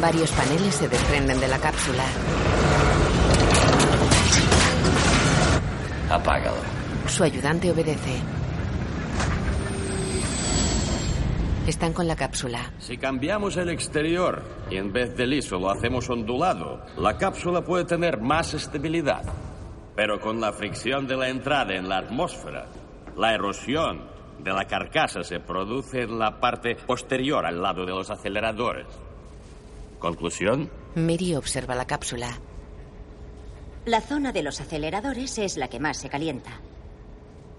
Varios 0.00 0.32
paneles 0.32 0.74
se 0.74 0.88
desprenden 0.88 1.38
de 1.38 1.46
la 1.46 1.58
cápsula. 1.60 2.02
Apágalo. 6.10 6.56
Su 7.06 7.22
ayudante 7.22 7.70
obedece. 7.70 8.20
Están 11.68 11.92
con 11.92 12.08
la 12.08 12.16
cápsula. 12.16 12.72
Si 12.80 12.98
cambiamos 12.98 13.56
el 13.58 13.68
exterior 13.68 14.42
y 14.68 14.76
en 14.76 14.92
vez 14.92 15.16
de 15.16 15.28
liso 15.28 15.56
lo 15.60 15.70
hacemos 15.70 16.10
ondulado, 16.10 16.84
la 16.98 17.16
cápsula 17.16 17.62
puede 17.62 17.84
tener 17.84 18.20
más 18.20 18.54
estabilidad. 18.54 19.22
Pero 20.00 20.18
con 20.18 20.40
la 20.40 20.50
fricción 20.54 21.06
de 21.06 21.14
la 21.14 21.28
entrada 21.28 21.74
en 21.74 21.86
la 21.86 21.98
atmósfera, 21.98 22.70
la 23.18 23.34
erosión 23.34 24.08
de 24.38 24.50
la 24.50 24.64
carcasa 24.64 25.22
se 25.22 25.40
produce 25.40 26.04
en 26.04 26.18
la 26.18 26.40
parte 26.40 26.74
posterior 26.74 27.44
al 27.44 27.60
lado 27.60 27.84
de 27.84 27.92
los 27.92 28.08
aceleradores. 28.08 28.86
¿Conclusión? 29.98 30.70
Mary 30.94 31.34
observa 31.34 31.74
la 31.74 31.84
cápsula. 31.84 32.30
La 33.84 34.00
zona 34.00 34.32
de 34.32 34.42
los 34.42 34.62
aceleradores 34.62 35.36
es 35.36 35.58
la 35.58 35.68
que 35.68 35.80
más 35.80 35.98
se 35.98 36.08
calienta. 36.08 36.62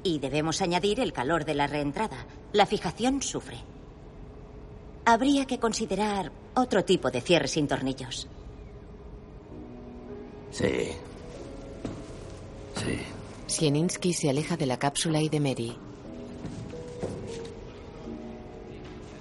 Y 0.02 0.18
debemos 0.18 0.64
añadir 0.64 1.00
el 1.00 1.14
calor 1.14 1.46
de 1.46 1.54
la 1.54 1.68
reentrada. 1.68 2.26
La 2.54 2.66
fijación 2.66 3.22
sufre. 3.22 3.58
Habría 5.06 5.46
que 5.46 5.60
considerar 5.60 6.32
otro 6.56 6.84
tipo 6.84 7.12
de 7.12 7.22
cierre 7.22 7.48
sin 7.48 7.68
tornillos. 7.68 8.28
Sí. 10.50 10.90
Sí. 12.86 13.00
Sieninsky 13.48 14.14
se 14.14 14.30
aleja 14.30 14.56
de 14.58 14.66
la 14.66 14.78
cápsula 14.80 15.22
y 15.22 15.30
de 15.30 15.40
Mary. 15.40 15.78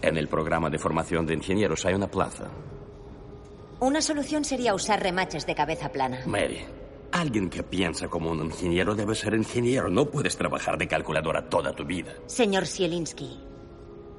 En 0.03 0.17
el 0.17 0.29
programa 0.29 0.71
de 0.71 0.79
formación 0.79 1.27
de 1.27 1.35
ingenieros 1.35 1.85
hay 1.85 1.95
una 1.95 2.07
plaza. 2.09 2.49
Una 3.81 4.01
solución 4.01 4.45
sería 4.45 4.75
usar 4.75 5.03
remaches 5.03 5.47
de 5.47 5.55
cabeza 5.55 5.91
plana. 5.91 6.21
Mary, 6.27 6.61
alguien 7.13 7.51
que 7.51 7.63
piensa 7.63 8.09
como 8.09 8.31
un 8.31 8.45
ingeniero 8.45 8.95
debe 8.95 9.15
ser 9.15 9.35
ingeniero. 9.35 9.89
No 9.91 10.07
puedes 10.07 10.37
trabajar 10.37 10.79
de 10.79 10.89
calculadora 10.89 11.49
toda 11.49 11.73
tu 11.73 11.85
vida. 11.85 12.13
Señor 12.27 12.67
Sielinski, 12.67 13.41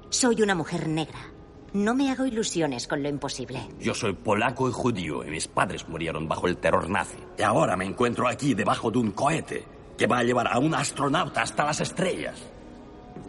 soy 0.09 0.41
una 0.41 0.55
mujer 0.55 0.87
negra. 0.87 1.31
No 1.73 1.95
me 1.95 2.11
hago 2.11 2.25
ilusiones 2.25 2.87
con 2.87 3.01
lo 3.01 3.07
imposible. 3.07 3.61
Yo 3.79 3.93
soy 3.93 4.13
polaco 4.13 4.67
y 4.67 4.73
judío 4.73 5.23
y 5.25 5.29
mis 5.29 5.47
padres 5.47 5.87
murieron 5.87 6.27
bajo 6.27 6.47
el 6.47 6.57
terror 6.57 6.89
nazi. 6.89 7.17
Y 7.37 7.43
ahora 7.43 7.77
me 7.77 7.85
encuentro 7.85 8.27
aquí 8.27 8.53
debajo 8.53 8.91
de 8.91 8.99
un 8.99 9.11
cohete 9.11 9.65
que 9.97 10.07
va 10.07 10.17
a 10.19 10.23
llevar 10.23 10.47
a 10.47 10.59
un 10.59 10.75
astronauta 10.75 11.43
hasta 11.43 11.63
las 11.63 11.79
estrellas. 11.79 12.37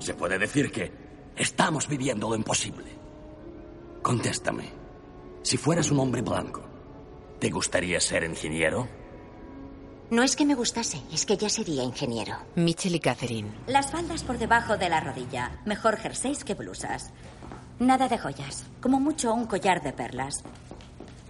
Se 0.00 0.14
puede 0.14 0.38
decir 0.38 0.72
que 0.72 0.90
estamos 1.36 1.86
viviendo 1.86 2.28
lo 2.28 2.34
imposible. 2.34 2.90
Contéstame. 4.02 4.70
Si 5.42 5.56
fueras 5.56 5.90
un 5.92 6.00
hombre 6.00 6.22
blanco, 6.22 6.62
¿te 7.38 7.50
gustaría 7.50 8.00
ser 8.00 8.24
ingeniero? 8.24 8.88
No 10.10 10.22
es 10.22 10.36
que 10.36 10.44
me 10.44 10.54
gustase, 10.54 11.00
es 11.12 11.24
que 11.24 11.36
ya 11.36 11.48
sería 11.48 11.84
ingeniero. 11.84 12.36
Mitchell 12.54 12.94
y 12.94 13.00
Catherine. 13.00 13.50
Las 13.66 13.90
faldas 13.90 14.24
por 14.24 14.36
debajo 14.38 14.76
de 14.76 14.88
la 14.88 15.00
rodilla. 15.00 15.62
Mejor 15.64 15.96
jerseys 15.96 16.44
que 16.44 16.54
blusas. 16.54 17.12
Nada 17.78 18.08
de 18.08 18.18
joyas. 18.18 18.64
Como 18.80 19.00
mucho 19.00 19.32
un 19.34 19.46
collar 19.46 19.82
de 19.82 19.92
perlas. 19.92 20.42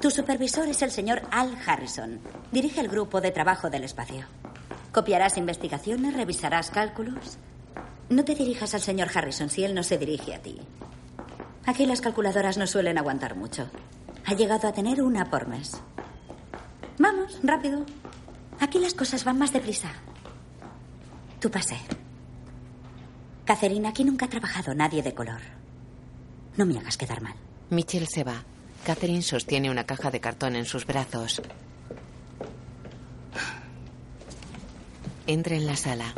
Tu 0.01 0.11
supervisor 0.11 0.67
es 0.69 0.83
el 0.83 0.91
señor 0.91 1.23
Al 1.31 1.57
Harrison. 1.67 2.21
Dirige 2.51 2.81
el 2.81 2.89
grupo 2.89 3.21
de 3.21 3.31
trabajo 3.31 3.71
del 3.71 3.85
espacio. 3.85 4.27
Copiarás 4.93 5.39
investigaciones, 5.39 6.15
revisarás 6.15 6.71
cálculos. 6.71 7.39
No 8.11 8.25
te 8.25 8.35
dirijas 8.35 8.75
al 8.75 8.81
señor 8.81 9.09
Harrison 9.15 9.49
si 9.49 9.65
él 9.65 9.75
no 9.75 9.83
se 9.83 9.97
dirige 9.99 10.35
a 10.35 10.43
ti. 10.43 10.61
Aquí 11.65 11.87
las 11.87 12.01
calculadoras 12.01 12.59
no 12.59 12.67
suelen 12.67 12.99
aguantar 12.99 13.37
mucho. 13.37 13.71
Ha 14.27 14.35
llegado 14.35 14.69
a 14.69 14.73
tener 14.73 15.03
una 15.03 15.31
por 15.31 15.47
mes. 15.47 15.81
Vamos, 16.99 17.39
rápido. 17.43 17.87
Aquí 18.61 18.79
las 18.79 18.95
cosas 18.95 19.25
van 19.25 19.39
más 19.39 19.53
deprisa. 19.53 19.89
Tu 21.41 21.51
pase. 21.51 21.77
Catherine, 23.45 23.89
aquí 23.89 24.05
nunca 24.05 24.27
ha 24.27 24.29
trabajado 24.29 24.75
nadie 24.75 25.03
de 25.03 25.15
color. 25.15 25.41
No 26.57 26.67
me 26.67 26.79
hagas 26.79 26.97
quedar 26.97 27.23
mal. 27.23 27.35
Mitchell 27.71 28.07
se 28.07 28.25
va. 28.25 28.45
Catherine 28.85 29.23
sostiene 29.23 29.71
una 29.71 29.85
caja 29.85 30.11
de 30.11 30.21
cartón 30.21 30.57
en 30.57 30.67
sus 30.67 30.87
brazos. 30.87 31.41
Entra 35.27 35.57
en 35.57 35.67
la 35.67 35.77
sala. 35.77 36.13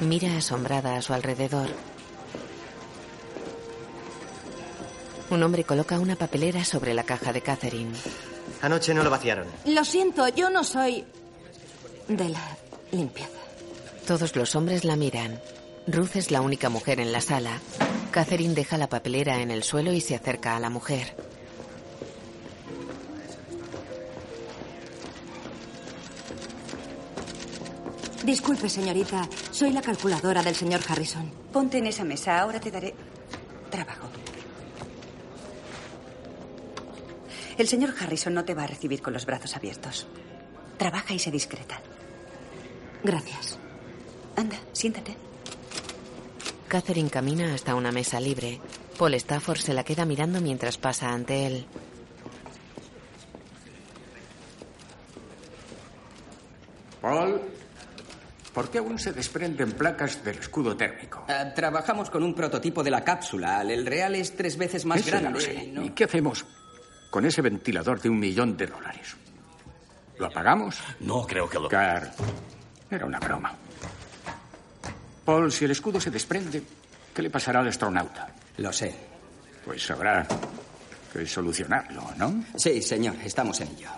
Mira 0.00 0.36
asombrada 0.36 0.96
a 0.96 1.02
su 1.02 1.12
alrededor. 1.12 1.68
Un 5.30 5.42
hombre 5.42 5.64
coloca 5.64 5.98
una 5.98 6.14
papelera 6.14 6.64
sobre 6.64 6.94
la 6.94 7.02
caja 7.02 7.32
de 7.32 7.40
Catherine. 7.40 7.92
Anoche 8.62 8.94
no 8.94 9.02
lo 9.02 9.10
vaciaron. 9.10 9.48
Lo 9.64 9.84
siento, 9.84 10.28
yo 10.28 10.50
no 10.50 10.62
soy 10.62 11.04
de 12.08 12.28
la 12.28 12.56
limpieza. 12.92 13.30
Todos 14.06 14.36
los 14.36 14.54
hombres 14.54 14.84
la 14.84 14.96
miran. 14.96 15.40
Ruth 15.86 16.16
es 16.16 16.30
la 16.30 16.40
única 16.40 16.68
mujer 16.68 17.00
en 17.00 17.12
la 17.12 17.20
sala. 17.20 17.60
Catherine 18.10 18.54
deja 18.54 18.78
la 18.78 18.88
papelera 18.88 19.40
en 19.40 19.50
el 19.50 19.62
suelo 19.62 19.92
y 19.92 20.00
se 20.00 20.14
acerca 20.14 20.56
a 20.56 20.60
la 20.60 20.70
mujer. 20.70 21.14
Disculpe, 28.24 28.68
señorita. 28.68 29.28
Soy 29.52 29.72
la 29.72 29.82
calculadora 29.82 30.42
del 30.42 30.56
señor 30.56 30.80
Harrison. 30.88 31.30
Ponte 31.52 31.78
en 31.78 31.86
esa 31.86 32.04
mesa. 32.04 32.40
Ahora 32.40 32.58
te 32.58 32.70
daré 32.72 32.94
trabajo. 33.70 34.08
El 37.56 37.68
señor 37.68 37.94
Harrison 37.98 38.34
no 38.34 38.44
te 38.44 38.54
va 38.54 38.64
a 38.64 38.66
recibir 38.66 39.00
con 39.00 39.12
los 39.12 39.26
brazos 39.26 39.56
abiertos. 39.56 40.06
Trabaja 40.76 41.14
y 41.14 41.18
sé 41.18 41.30
discreta. 41.30 41.80
Gracias. 43.06 43.56
Anda, 44.36 44.56
siéntate. 44.72 45.16
Catherine 46.66 47.08
camina 47.08 47.54
hasta 47.54 47.76
una 47.76 47.92
mesa 47.92 48.18
libre. 48.20 48.60
Paul 48.98 49.14
Stafford 49.14 49.58
se 49.58 49.74
la 49.74 49.84
queda 49.84 50.04
mirando 50.04 50.40
mientras 50.40 50.76
pasa 50.76 51.12
ante 51.12 51.46
él. 51.46 51.66
Paul, 57.00 57.40
¿por 58.52 58.70
qué 58.70 58.78
aún 58.78 58.98
se 58.98 59.12
desprenden 59.12 59.72
placas 59.72 60.24
del 60.24 60.38
escudo 60.38 60.76
térmico? 60.76 61.24
Ah, 61.28 61.52
trabajamos 61.54 62.10
con 62.10 62.22
un 62.22 62.34
prototipo 62.34 62.82
de 62.82 62.90
la 62.90 63.04
cápsula. 63.04 63.62
El 63.62 63.86
real 63.86 64.14
es 64.14 64.34
tres 64.34 64.56
veces 64.56 64.84
más 64.84 65.00
Eso 65.00 65.10
grande. 65.10 65.30
lo 65.30 65.40
sé. 65.40 65.66
¿no? 65.72 65.84
¿Y 65.84 65.90
qué 65.90 66.04
hacemos 66.04 66.44
con 67.10 67.24
ese 67.24 67.42
ventilador 67.42 68.00
de 68.00 68.08
un 68.08 68.18
millón 68.18 68.56
de 68.56 68.66
dólares? 68.66 69.16
¿Lo 70.18 70.26
apagamos? 70.26 70.78
No 71.00 71.26
creo 71.26 71.48
que 71.48 71.58
lo... 71.58 71.68
Car, 71.68 72.12
era 72.90 73.06
una 73.06 73.18
broma. 73.18 73.54
Paul, 75.24 75.50
si 75.50 75.64
el 75.64 75.72
escudo 75.72 76.00
se 76.00 76.10
desprende, 76.10 76.62
¿qué 77.14 77.22
le 77.22 77.30
pasará 77.30 77.60
al 77.60 77.68
astronauta? 77.68 78.28
Lo 78.58 78.72
sé. 78.72 78.94
Pues 79.64 79.90
habrá 79.90 80.26
que 81.12 81.26
solucionarlo, 81.26 82.12
¿no? 82.16 82.44
Sí, 82.56 82.80
señor, 82.80 83.16
estamos 83.24 83.60
en 83.60 83.68
ello. 83.68 83.90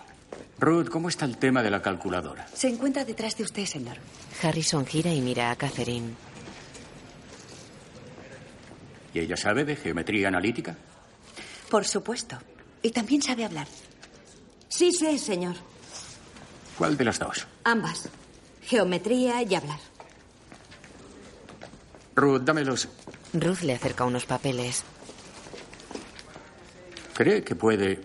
Ruth, 0.59 0.89
¿cómo 0.89 1.09
está 1.09 1.25
el 1.25 1.37
tema 1.37 1.63
de 1.63 1.71
la 1.71 1.83
calculadora? 1.83 2.47
Se 2.55 2.69
encuentra 2.69 3.05
detrás 3.05 3.37
de 3.37 3.45
usted, 3.45 3.65
señor. 3.67 3.97
Harrison 4.43 4.87
gira 4.87 5.13
y 5.13 5.21
mira 5.21 5.51
a 5.51 5.57
Catherine. 5.57 6.15
¿Y 9.15 9.21
ella 9.21 9.37
sabe 9.37 9.65
de 9.65 9.77
geometría 9.77 10.29
analítica? 10.29 10.77
Por 11.71 11.85
supuesto. 11.87 12.39
Y 12.83 12.91
también 12.91 13.23
sabe 13.23 13.45
hablar. 13.45 13.67
Sí 14.69 14.93
sé, 14.93 15.19
señor. 15.19 15.57
¿Cuál 16.77 16.97
de 16.97 17.05
las 17.05 17.19
dos? 17.19 17.47
Ambas. 17.65 18.09
Geometría 18.69 19.43
y 19.43 19.55
hablar. 19.55 19.79
Ruth, 22.15 22.43
dámelos. 22.43 22.87
Ruth 23.33 23.63
le 23.63 23.73
acerca 23.73 24.05
unos 24.05 24.27
papeles. 24.27 24.85
¿Cree 27.15 27.43
que 27.43 27.55
puede 27.55 28.01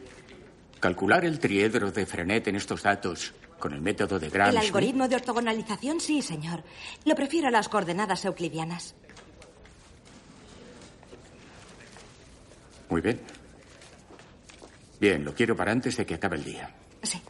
calcular 0.80 1.26
el 1.26 1.40
triedro 1.40 1.92
de 1.92 2.06
Frenet 2.06 2.48
en 2.48 2.56
estos 2.56 2.82
datos 2.82 3.34
con 3.60 3.74
el 3.74 3.82
método 3.82 4.20
de 4.20 4.30
Gram? 4.30 4.52
El 4.52 4.58
algoritmo 4.58 5.10
de 5.10 5.16
ortogonalización, 5.18 6.00
sí, 6.00 6.22
señor. 6.22 6.64
Lo 7.04 7.14
prefiero 7.14 7.50
a 7.50 7.52
las 7.52 7.68
coordenadas 7.68 8.24
euclidianas. 8.24 8.96
Muy 12.90 13.02
bien. 13.02 13.20
Bien, 15.02 15.26
lo 15.26 15.34
quiero 15.34 15.58
para 15.58 15.74
antes 15.74 15.98
de 15.98 16.06
que 16.06 16.14
acabe 16.14 16.38
el 16.38 16.46
día. 16.46 16.74
Sí. 17.02 17.22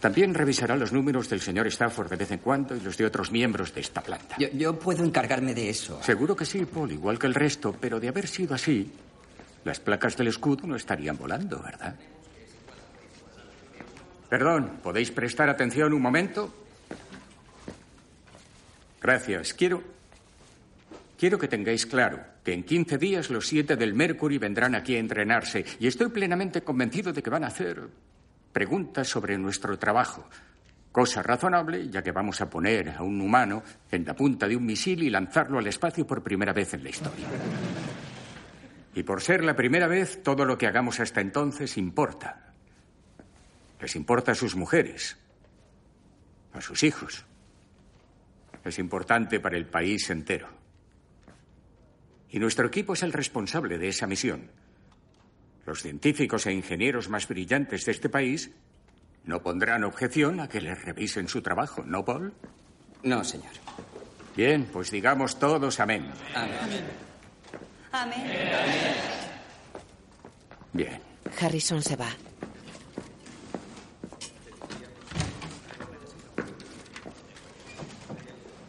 También 0.00 0.34
revisará 0.34 0.76
los 0.76 0.92
números 0.92 1.28
del 1.28 1.40
señor 1.40 1.66
Stafford 1.66 2.10
de 2.10 2.16
vez 2.16 2.30
en 2.30 2.38
cuando 2.38 2.76
y 2.76 2.80
los 2.80 2.96
de 2.96 3.06
otros 3.06 3.30
miembros 3.30 3.74
de 3.74 3.80
esta 3.80 4.02
planta. 4.02 4.36
Yo, 4.38 4.48
yo 4.52 4.78
puedo 4.78 5.04
encargarme 5.04 5.54
de 5.54 5.70
eso. 5.70 6.02
Seguro 6.02 6.36
que 6.36 6.44
sí, 6.44 6.64
Paul, 6.64 6.92
igual 6.92 7.18
que 7.18 7.26
el 7.26 7.34
resto, 7.34 7.74
pero 7.80 7.98
de 7.98 8.08
haber 8.08 8.26
sido 8.26 8.54
así, 8.54 8.92
las 9.64 9.80
placas 9.80 10.16
del 10.16 10.28
escudo 10.28 10.66
no 10.66 10.76
estarían 10.76 11.16
volando, 11.16 11.60
¿verdad? 11.62 11.96
Perdón, 14.28 14.80
¿podéis 14.82 15.10
prestar 15.10 15.48
atención 15.48 15.92
un 15.92 16.02
momento? 16.02 16.52
Gracias. 19.00 19.54
Quiero. 19.54 19.82
Quiero 21.18 21.38
que 21.38 21.48
tengáis 21.48 21.86
claro 21.86 22.20
que 22.44 22.52
en 22.52 22.62
15 22.62 22.98
días 22.98 23.30
los 23.30 23.46
siete 23.46 23.76
del 23.76 23.94
Mercury 23.94 24.36
vendrán 24.36 24.74
aquí 24.74 24.96
a 24.96 24.98
entrenarse 24.98 25.64
y 25.80 25.86
estoy 25.86 26.08
plenamente 26.10 26.60
convencido 26.60 27.12
de 27.12 27.22
que 27.22 27.30
van 27.30 27.44
a 27.44 27.46
hacer 27.46 27.88
preguntas 28.56 29.06
sobre 29.06 29.36
nuestro 29.36 29.78
trabajo. 29.78 30.26
Cosa 30.90 31.22
razonable, 31.22 31.90
ya 31.90 32.02
que 32.02 32.10
vamos 32.10 32.40
a 32.40 32.48
poner 32.48 32.88
a 32.88 33.02
un 33.02 33.20
humano 33.20 33.62
en 33.90 34.02
la 34.06 34.16
punta 34.16 34.48
de 34.48 34.56
un 34.56 34.64
misil 34.64 35.02
y 35.02 35.10
lanzarlo 35.10 35.58
al 35.58 35.66
espacio 35.66 36.06
por 36.06 36.22
primera 36.22 36.54
vez 36.54 36.72
en 36.72 36.82
la 36.82 36.88
historia. 36.88 37.26
Y 38.94 39.02
por 39.02 39.20
ser 39.20 39.44
la 39.44 39.54
primera 39.54 39.88
vez, 39.88 40.22
todo 40.22 40.46
lo 40.46 40.56
que 40.56 40.66
hagamos 40.66 41.00
hasta 41.00 41.20
entonces 41.20 41.76
importa. 41.76 42.54
Les 43.78 43.94
importa 43.94 44.32
a 44.32 44.34
sus 44.34 44.56
mujeres, 44.56 45.18
a 46.54 46.62
sus 46.62 46.82
hijos. 46.82 47.26
Es 48.64 48.78
importante 48.78 49.38
para 49.38 49.58
el 49.58 49.66
país 49.66 50.08
entero. 50.08 50.48
Y 52.30 52.38
nuestro 52.38 52.68
equipo 52.68 52.94
es 52.94 53.02
el 53.02 53.12
responsable 53.12 53.76
de 53.76 53.88
esa 53.88 54.06
misión. 54.06 54.50
Los 55.66 55.82
científicos 55.82 56.46
e 56.46 56.52
ingenieros 56.52 57.08
más 57.08 57.26
brillantes 57.26 57.84
de 57.84 57.92
este 57.92 58.08
país 58.08 58.50
no 59.24 59.42
pondrán 59.42 59.82
objeción 59.82 60.38
a 60.38 60.48
que 60.48 60.60
les 60.60 60.80
revisen 60.84 61.26
su 61.26 61.42
trabajo, 61.42 61.82
¿no, 61.84 62.04
Paul? 62.04 62.32
No, 63.02 63.24
señor. 63.24 63.50
Bien, 64.36 64.66
pues 64.72 64.92
digamos 64.92 65.38
todos 65.40 65.80
amén. 65.80 66.08
Amén. 66.34 66.84
Amén. 67.90 68.26
Bien. 70.72 71.00
Harrison 71.40 71.82
se 71.82 71.96
va. 71.96 72.10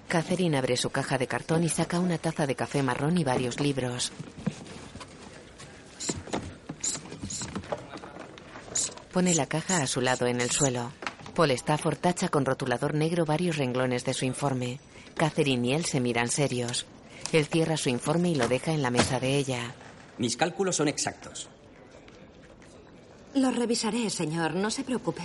Catherine 0.07 0.57
abre 0.57 0.77
su 0.77 0.89
caja 0.89 1.17
de 1.17 1.27
cartón 1.27 1.63
y 1.63 1.69
saca 1.69 1.99
una 1.99 2.17
taza 2.17 2.47
de 2.47 2.55
café 2.55 2.81
marrón 2.81 3.17
y 3.17 3.23
varios 3.23 3.59
libros. 3.59 4.11
Pone 9.17 9.33
la 9.33 9.47
caja 9.47 9.81
a 9.81 9.87
su 9.87 9.99
lado 9.99 10.27
en 10.27 10.41
el 10.41 10.51
suelo. 10.51 10.91
Paul 11.33 11.49
Stafford 11.49 11.97
tacha 11.97 12.29
con 12.29 12.45
rotulador 12.45 12.93
negro 12.93 13.25
varios 13.25 13.57
renglones 13.57 14.05
de 14.05 14.13
su 14.13 14.25
informe. 14.25 14.79
Catherine 15.15 15.69
y 15.69 15.73
él 15.73 15.85
se 15.85 15.99
miran 15.99 16.29
serios. 16.29 16.85
Él 17.31 17.47
cierra 17.47 17.77
su 17.77 17.89
informe 17.89 18.29
y 18.29 18.35
lo 18.35 18.47
deja 18.47 18.73
en 18.73 18.83
la 18.83 18.91
mesa 18.91 19.19
de 19.19 19.35
ella. 19.35 19.73
Mis 20.19 20.37
cálculos 20.37 20.75
son 20.75 20.87
exactos. 20.87 21.49
Lo 23.33 23.49
revisaré, 23.49 24.07
señor. 24.11 24.53
No 24.53 24.69
se 24.69 24.83
preocupe. 24.83 25.23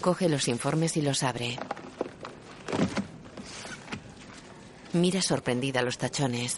Coge 0.00 0.28
los 0.28 0.48
informes 0.48 0.96
y 0.96 1.02
los 1.02 1.22
abre. 1.22 1.60
Mira 4.94 5.22
sorprendida 5.22 5.82
los 5.82 5.96
tachones. 5.96 6.56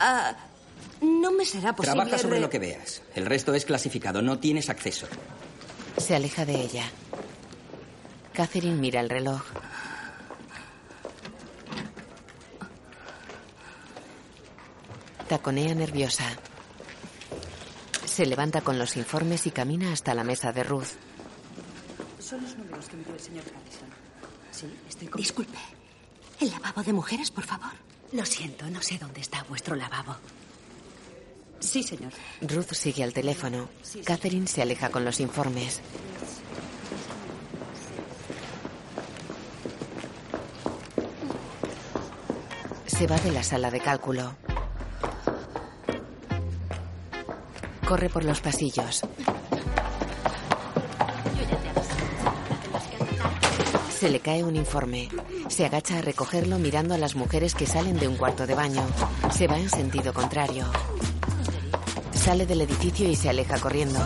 Ah, 0.00 0.34
no 1.00 1.30
me 1.32 1.44
será 1.44 1.74
posible. 1.74 1.94
Trabaja 1.96 2.18
sobre 2.18 2.36
re- 2.36 2.40
lo 2.40 2.50
que 2.50 2.58
veas. 2.58 3.02
El 3.14 3.26
resto 3.26 3.54
es 3.54 3.64
clasificado. 3.64 4.22
No 4.22 4.38
tienes 4.38 4.68
acceso. 4.70 5.06
Se 5.98 6.14
aleja 6.14 6.44
de 6.44 6.54
ella. 6.60 6.84
Catherine 8.32 8.76
mira 8.76 9.00
el 9.00 9.08
reloj. 9.10 9.42
Taconea 15.28 15.74
nerviosa. 15.74 16.24
Se 18.04 18.26
levanta 18.26 18.60
con 18.60 18.78
los 18.78 18.96
informes 18.96 19.46
y 19.46 19.50
camina 19.50 19.92
hasta 19.92 20.14
la 20.14 20.24
mesa 20.24 20.52
de 20.52 20.62
Ruth. 20.64 20.86
Son 22.20 22.40
los 22.42 22.56
números 22.56 22.86
que 22.88 22.96
me 22.96 23.04
dio 23.04 23.14
el 23.14 23.20
señor 23.20 23.44
Harrison. 23.44 23.88
Sí, 24.52 24.66
estoy 24.88 25.08
con... 25.08 25.20
Disculpe. 25.20 25.58
¿El 26.40 26.50
lavabo 26.50 26.82
de 26.82 26.92
mujeres, 26.92 27.30
por 27.30 27.44
favor? 27.44 27.72
Lo 28.12 28.24
siento, 28.24 28.68
no 28.70 28.80
sé 28.82 28.98
dónde 28.98 29.20
está 29.20 29.42
vuestro 29.48 29.74
lavabo. 29.74 30.16
Sí, 31.66 31.82
señor. 31.82 32.12
Ruth 32.42 32.72
sigue 32.72 33.02
al 33.02 33.12
teléfono. 33.12 33.68
Catherine 34.04 34.46
se 34.46 34.62
aleja 34.62 34.88
con 34.88 35.04
los 35.04 35.18
informes. 35.18 35.80
Se 42.86 43.06
va 43.08 43.16
de 43.18 43.32
la 43.32 43.42
sala 43.42 43.70
de 43.70 43.80
cálculo. 43.80 44.36
Corre 47.86 48.08
por 48.08 48.24
los 48.24 48.40
pasillos. 48.40 49.02
Se 53.98 54.08
le 54.08 54.20
cae 54.20 54.44
un 54.44 54.54
informe. 54.54 55.08
Se 55.48 55.64
agacha 55.64 55.98
a 55.98 56.02
recogerlo 56.02 56.58
mirando 56.58 56.94
a 56.94 56.98
las 56.98 57.16
mujeres 57.16 57.54
que 57.54 57.66
salen 57.66 57.98
de 57.98 58.06
un 58.06 58.16
cuarto 58.16 58.46
de 58.46 58.54
baño. 58.54 58.86
Se 59.32 59.48
va 59.48 59.58
en 59.58 59.68
sentido 59.68 60.14
contrario. 60.14 60.70
Sale 62.26 62.44
del 62.44 62.62
edificio 62.62 63.08
y 63.08 63.14
se 63.14 63.28
aleja 63.28 63.56
corriendo. 63.60 64.00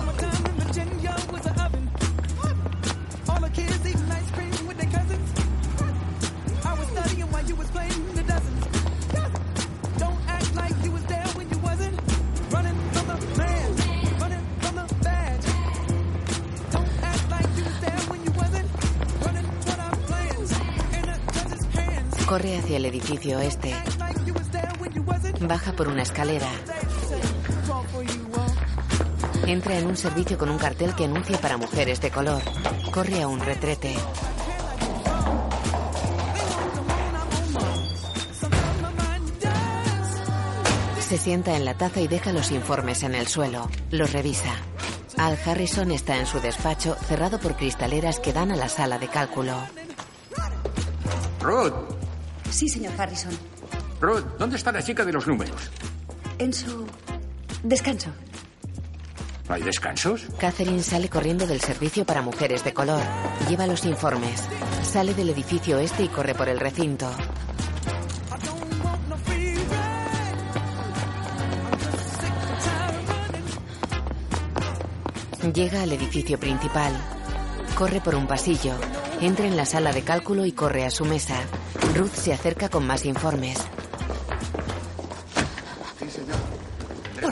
Corre 22.26 22.59
hacia 22.59 22.76
el 22.76 22.85
edificio 22.85 23.40
este. 23.40 23.74
Baja 25.40 25.72
por 25.72 25.88
una 25.88 26.02
escalera. 26.02 26.46
Entra 29.50 29.76
en 29.76 29.88
un 29.88 29.96
servicio 29.96 30.38
con 30.38 30.48
un 30.48 30.58
cartel 30.58 30.94
que 30.94 31.06
anuncia 31.06 31.36
para 31.40 31.56
mujeres 31.56 32.00
de 32.00 32.12
color. 32.12 32.40
Corre 32.92 33.20
a 33.20 33.26
un 33.26 33.40
retrete. 33.40 33.96
Se 41.00 41.18
sienta 41.18 41.56
en 41.56 41.64
la 41.64 41.74
taza 41.74 42.00
y 42.00 42.06
deja 42.06 42.32
los 42.32 42.52
informes 42.52 43.02
en 43.02 43.16
el 43.16 43.26
suelo. 43.26 43.68
Los 43.90 44.12
revisa. 44.12 44.54
Al 45.16 45.36
Harrison 45.44 45.90
está 45.90 46.16
en 46.16 46.26
su 46.26 46.38
despacho, 46.38 46.94
cerrado 47.08 47.40
por 47.40 47.56
cristaleras 47.56 48.20
que 48.20 48.32
dan 48.32 48.52
a 48.52 48.56
la 48.56 48.68
sala 48.68 49.00
de 49.00 49.08
cálculo. 49.08 49.54
Ruth, 51.40 51.74
Sí, 52.50 52.68
señor 52.68 52.92
Harrison. 52.96 53.32
Ruth, 54.00 54.24
¿dónde 54.38 54.54
está 54.56 54.70
la 54.70 54.82
chica 54.82 55.04
de 55.04 55.12
los 55.12 55.26
números? 55.26 55.72
En 56.38 56.52
su 56.52 56.86
descanso. 57.64 58.10
¿No 59.50 59.56
hay 59.56 59.62
descansos? 59.62 60.28
Catherine 60.38 60.80
sale 60.80 61.08
corriendo 61.08 61.44
del 61.44 61.60
servicio 61.60 62.04
para 62.04 62.22
mujeres 62.22 62.62
de 62.62 62.72
color. 62.72 63.02
Lleva 63.48 63.66
los 63.66 63.84
informes. 63.84 64.44
Sale 64.84 65.12
del 65.12 65.28
edificio 65.28 65.80
este 65.80 66.04
y 66.04 66.08
corre 66.08 66.36
por 66.36 66.48
el 66.48 66.60
recinto. 66.60 67.10
Llega 75.52 75.82
al 75.82 75.90
edificio 75.90 76.38
principal. 76.38 76.92
Corre 77.76 78.00
por 78.00 78.14
un 78.14 78.28
pasillo. 78.28 78.74
Entra 79.20 79.48
en 79.48 79.56
la 79.56 79.66
sala 79.66 79.92
de 79.92 80.02
cálculo 80.02 80.46
y 80.46 80.52
corre 80.52 80.86
a 80.86 80.90
su 80.90 81.04
mesa. 81.04 81.40
Ruth 81.96 82.14
se 82.14 82.32
acerca 82.32 82.68
con 82.68 82.86
más 82.86 83.04
informes. 83.04 83.58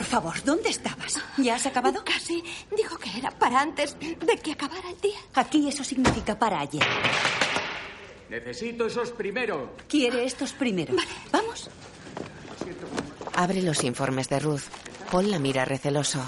Favor, 0.09 0.43
¿dónde 0.43 0.69
estabas? 0.69 1.19
¿Ya 1.37 1.55
has 1.55 1.65
acabado? 1.65 2.03
Casi. 2.03 2.43
Dijo 2.75 2.97
que 2.97 3.09
era 3.17 3.31
para 3.31 3.61
antes 3.61 3.97
de 3.99 4.37
que 4.41 4.51
acabara 4.53 4.89
el 4.89 4.99
día. 4.99 5.19
Aquí 5.35 5.67
eso 5.67 5.83
significa 5.83 6.37
para 6.37 6.59
ayer. 6.59 6.83
Necesito 8.29 8.87
esos 8.87 9.11
primero. 9.11 9.75
Quiere 9.87 10.23
estos 10.25 10.53
primero. 10.53 10.95
Vale, 10.95 11.09
vamos. 11.31 11.69
Abre 13.35 13.61
los 13.61 13.83
informes 13.83 14.29
de 14.29 14.39
Ruth. 14.39 14.63
Paul 15.11 15.31
la 15.31 15.39
mira 15.39 15.65
receloso. 15.65 16.21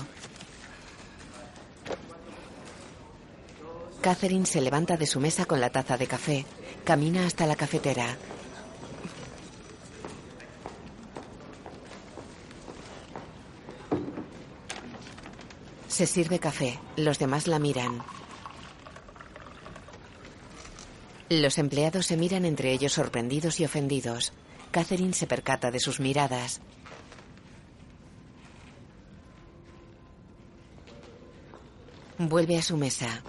Catherine 4.02 4.46
se 4.46 4.62
levanta 4.62 4.98
de 4.98 5.06
su 5.06 5.20
mesa 5.20 5.46
con 5.46 5.62
la 5.62 5.70
taza 5.70 5.98
de 5.98 6.08
café. 6.08 6.46
Camina 6.84 7.26
hasta 7.28 7.46
la 7.46 7.56
cafetera. 7.56 8.17
Se 16.01 16.07
sirve 16.07 16.39
café. 16.39 16.79
Los 16.97 17.19
demás 17.19 17.45
la 17.45 17.59
miran. 17.59 18.01
Los 21.29 21.59
empleados 21.59 22.07
se 22.07 22.17
miran 22.17 22.43
entre 22.45 22.71
ellos 22.71 22.93
sorprendidos 22.93 23.59
y 23.59 23.65
ofendidos. 23.65 24.33
Catherine 24.71 25.13
se 25.13 25.27
percata 25.27 25.69
de 25.69 25.79
sus 25.79 25.99
miradas. 25.99 26.59
Vuelve 32.17 32.57
a 32.57 32.63
su 32.63 32.77
mesa. 32.77 33.21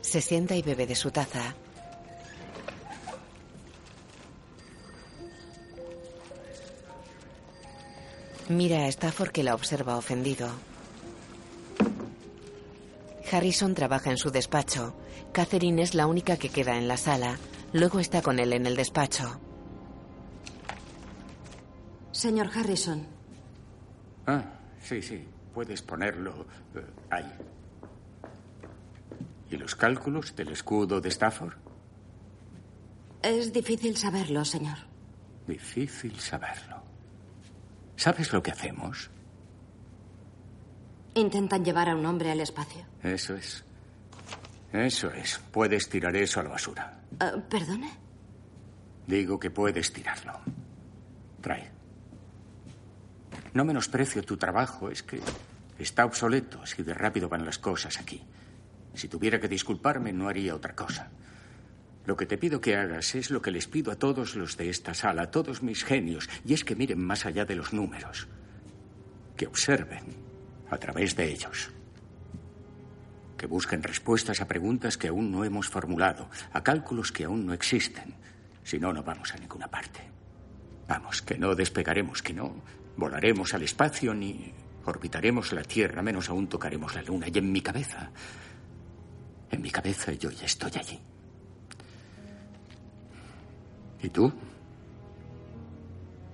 Se 0.00 0.22
sienta 0.22 0.56
y 0.56 0.62
bebe 0.62 0.86
de 0.86 0.94
su 0.94 1.10
taza. 1.10 1.54
Mira 8.50 8.78
a 8.84 8.88
Stafford 8.88 9.30
que 9.30 9.44
la 9.44 9.54
observa 9.54 9.96
ofendido. 9.96 10.48
Harrison 13.30 13.74
trabaja 13.74 14.10
en 14.10 14.16
su 14.18 14.30
despacho. 14.32 14.94
Catherine 15.32 15.80
es 15.82 15.94
la 15.94 16.08
única 16.08 16.36
que 16.36 16.48
queda 16.48 16.76
en 16.76 16.88
la 16.88 16.96
sala. 16.96 17.38
Luego 17.72 18.00
está 18.00 18.22
con 18.22 18.40
él 18.40 18.52
en 18.52 18.66
el 18.66 18.74
despacho. 18.74 19.38
Señor 22.10 22.50
Harrison, 22.54 23.06
Ah, 24.26 24.42
sí, 24.82 25.00
sí. 25.00 25.24
Puedes 25.54 25.80
ponerlo 25.82 26.46
eh, 26.74 26.84
ahí. 27.10 27.32
¿Y 29.50 29.56
los 29.56 29.74
cálculos 29.74 30.34
del 30.36 30.48
escudo 30.50 31.00
de 31.00 31.08
Stafford? 31.08 31.54
es 33.22 33.52
difícil 33.52 33.96
saberlo, 33.96 34.44
señor. 34.44 34.78
Difícil 35.46 36.18
saberlo. 36.18 36.69
¿Sabes 38.00 38.32
lo 38.32 38.42
que 38.42 38.50
hacemos? 38.50 39.10
Intentan 41.12 41.62
llevar 41.62 41.90
a 41.90 41.94
un 41.94 42.06
hombre 42.06 42.30
al 42.30 42.40
espacio. 42.40 42.82
Eso 43.02 43.34
es. 43.34 43.62
Eso 44.72 45.10
es. 45.10 45.38
Puedes 45.52 45.86
tirar 45.90 46.16
eso 46.16 46.40
a 46.40 46.44
la 46.44 46.48
basura. 46.48 46.98
Ah, 47.18 47.34
¿Perdone? 47.50 47.90
Digo 49.06 49.38
que 49.38 49.50
puedes 49.50 49.92
tirarlo. 49.92 50.32
Trae. 51.42 51.70
No 53.52 53.66
menosprecio 53.66 54.22
tu 54.22 54.38
trabajo, 54.38 54.90
es 54.90 55.02
que 55.02 55.20
está 55.78 56.06
obsoleto 56.06 56.62
así 56.62 56.82
de 56.82 56.94
rápido 56.94 57.28
van 57.28 57.44
las 57.44 57.58
cosas 57.58 57.98
aquí. 57.98 58.22
Si 58.94 59.08
tuviera 59.08 59.38
que 59.38 59.46
disculparme, 59.46 60.10
no 60.10 60.26
haría 60.26 60.54
otra 60.54 60.74
cosa. 60.74 61.10
Lo 62.06 62.16
que 62.16 62.26
te 62.26 62.38
pido 62.38 62.60
que 62.60 62.76
hagas 62.76 63.14
es 63.14 63.30
lo 63.30 63.42
que 63.42 63.50
les 63.50 63.66
pido 63.66 63.92
a 63.92 63.96
todos 63.96 64.34
los 64.34 64.56
de 64.56 64.70
esta 64.70 64.94
sala, 64.94 65.22
a 65.22 65.30
todos 65.30 65.62
mis 65.62 65.84
genios, 65.84 66.28
y 66.44 66.54
es 66.54 66.64
que 66.64 66.74
miren 66.74 67.04
más 67.04 67.26
allá 67.26 67.44
de 67.44 67.54
los 67.54 67.72
números. 67.72 68.26
Que 69.36 69.46
observen 69.46 70.04
a 70.70 70.78
través 70.78 71.14
de 71.16 71.30
ellos. 71.30 71.70
Que 73.36 73.46
busquen 73.46 73.82
respuestas 73.82 74.40
a 74.40 74.48
preguntas 74.48 74.96
que 74.96 75.08
aún 75.08 75.30
no 75.30 75.44
hemos 75.44 75.68
formulado, 75.68 76.28
a 76.52 76.62
cálculos 76.62 77.12
que 77.12 77.24
aún 77.24 77.46
no 77.46 77.52
existen. 77.52 78.14
Si 78.62 78.78
no, 78.78 78.92
no 78.92 79.02
vamos 79.02 79.32
a 79.34 79.38
ninguna 79.38 79.68
parte. 79.68 80.00
Vamos, 80.88 81.22
que 81.22 81.38
no 81.38 81.54
despegaremos, 81.54 82.22
que 82.22 82.34
no 82.34 82.62
volaremos 82.96 83.54
al 83.54 83.62
espacio 83.62 84.12
ni 84.14 84.52
orbitaremos 84.84 85.52
la 85.52 85.62
Tierra, 85.62 86.02
menos 86.02 86.28
aún 86.28 86.48
tocaremos 86.48 86.94
la 86.94 87.02
Luna. 87.02 87.28
Y 87.28 87.38
en 87.38 87.52
mi 87.52 87.60
cabeza, 87.60 88.10
en 89.50 89.62
mi 89.62 89.70
cabeza 89.70 90.12
yo 90.12 90.30
ya 90.30 90.46
estoy 90.46 90.72
allí. 90.74 91.00
¿Y 94.02 94.08
tú? 94.08 94.32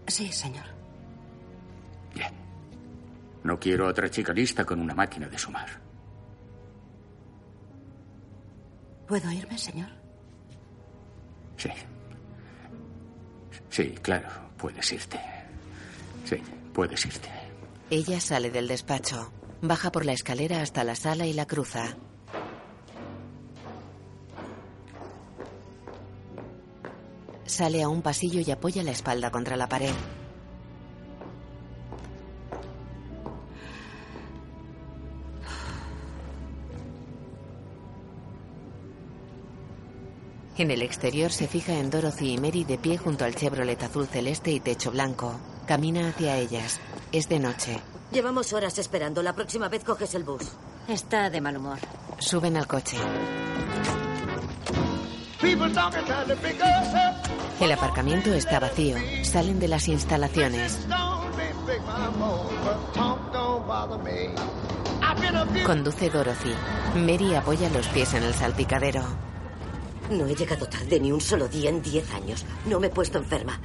Sí, 0.07 0.33
señor. 0.33 0.65
Bien. 2.15 2.33
No 3.43 3.59
quiero 3.59 3.87
otra 3.89 4.09
chica 4.11 4.33
lista 4.33 4.65
con 4.65 4.81
una 4.81 4.95
máquina 4.95 5.29
de 5.29 5.39
sumar. 5.39 5.69
¿Puedo 9.09 9.31
irme, 9.31 9.57
señor? 9.59 9.89
Sí. 11.57 11.71
Sí, 13.71 13.91
claro, 14.03 14.29
puedes 14.57 14.93
irte. 14.93 15.21
Sí, 16.25 16.37
puedes 16.73 17.05
irte. 17.07 17.29
Ella 17.91 18.21
sale 18.21 18.51
del 18.51 18.69
despacho. 18.69 19.33
Baja 19.63 19.91
por 19.93 20.05
la 20.05 20.13
escalera 20.13 20.61
hasta 20.61 20.83
la 20.85 20.97
sala 20.97 21.27
y 21.27 21.33
la 21.33 21.47
cruza. 21.47 21.97
Sale 27.47 27.83
a 27.83 27.89
un 27.89 28.03
pasillo 28.03 28.41
y 28.41 28.51
apoya 28.51 28.83
la 28.83 28.91
espalda 28.91 29.31
contra 29.31 29.57
la 29.57 29.69
pared. 29.69 29.95
En 40.59 40.71
el 40.71 40.81
exterior 40.81 41.31
se 41.31 41.47
fija 41.47 41.75
en 41.75 41.91
Dorothy 41.91 42.33
y 42.33 42.39
Mary 42.39 42.65
de 42.65 42.79
pie 42.79 42.97
junto 42.97 43.27
al 43.27 43.35
Chevrolet 43.35 43.83
azul 43.83 44.07
celeste 44.07 44.51
y 44.51 44.61
techo 44.61 44.91
blanco. 44.91 45.39
Camina 45.67 46.09
hacia 46.09 46.39
ellas. 46.39 46.81
Es 47.13 47.29
de 47.29 47.39
noche. 47.39 47.79
Llevamos 48.11 48.53
horas 48.55 48.79
esperando. 48.79 49.23
La 49.23 49.35
próxima 49.35 49.69
vez 49.69 49.85
coges 49.85 50.15
el 50.15 50.25
bus. 50.25 50.45
Está 50.89 51.29
de 51.29 51.41
mal 51.43 51.59
humor. 51.59 51.79
Suben 52.19 52.57
al 52.57 52.67
coche. 52.67 52.97
El 57.61 57.73
aparcamiento 57.73 58.35
está 58.35 58.61
vacío. 58.61 58.97
Salen 59.23 59.59
de 59.59 59.69
las 59.69 59.89
instalaciones. 59.89 60.87
Conduce 65.65 66.11
Dorothy. 66.11 66.53
Mary 66.97 67.35
apoya 67.35 67.71
los 67.71 67.89
pies 67.89 68.13
en 68.15 68.25
el 68.25 68.35
salpicadero. 68.35 69.03
No 70.11 70.27
he 70.27 70.35
llegado 70.35 70.67
tarde 70.67 71.01
ni 71.01 71.11
un 71.11 71.21
solo 71.21 71.49
día 71.49 71.71
en 71.71 71.83
diez 71.83 72.13
años. 72.13 72.45
No 72.67 72.79
me 72.79 72.89
he 72.89 72.91
puesto 72.91 73.19
enferma. 73.19 73.59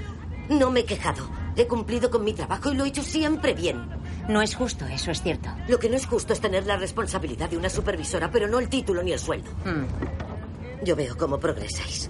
No 0.50 0.72
me 0.72 0.82
he 0.82 0.86
quejado. 0.86 1.30
He 1.58 1.68
cumplido 1.68 2.10
con 2.10 2.24
mi 2.24 2.34
trabajo 2.34 2.72
y 2.72 2.76
lo 2.76 2.86
he 2.86 2.88
hecho 2.88 3.04
siempre 3.04 3.54
bien. 3.54 3.90
No 4.30 4.42
es 4.42 4.56
justo, 4.56 4.86
eso 4.86 5.12
es 5.12 5.22
cierto. 5.22 5.50
Lo 5.68 5.80
que 5.80 5.90
no 5.90 5.98
es 5.98 6.06
justo 6.06 6.32
es 6.32 6.40
tener 6.40 6.66
la 6.66 6.78
responsabilidad 6.78 7.50
de 7.50 7.58
una 7.58 7.70
supervisora, 7.70 8.32
pero 8.32 8.48
no 8.48 8.60
el 8.60 8.70
título 8.70 9.04
ni 9.04 9.12
el 9.12 9.20
sueldo. 9.20 9.52
Mm. 9.66 10.86
Yo 10.86 10.96
veo 10.96 11.18
cómo 11.18 11.40
progresáis. 11.40 12.10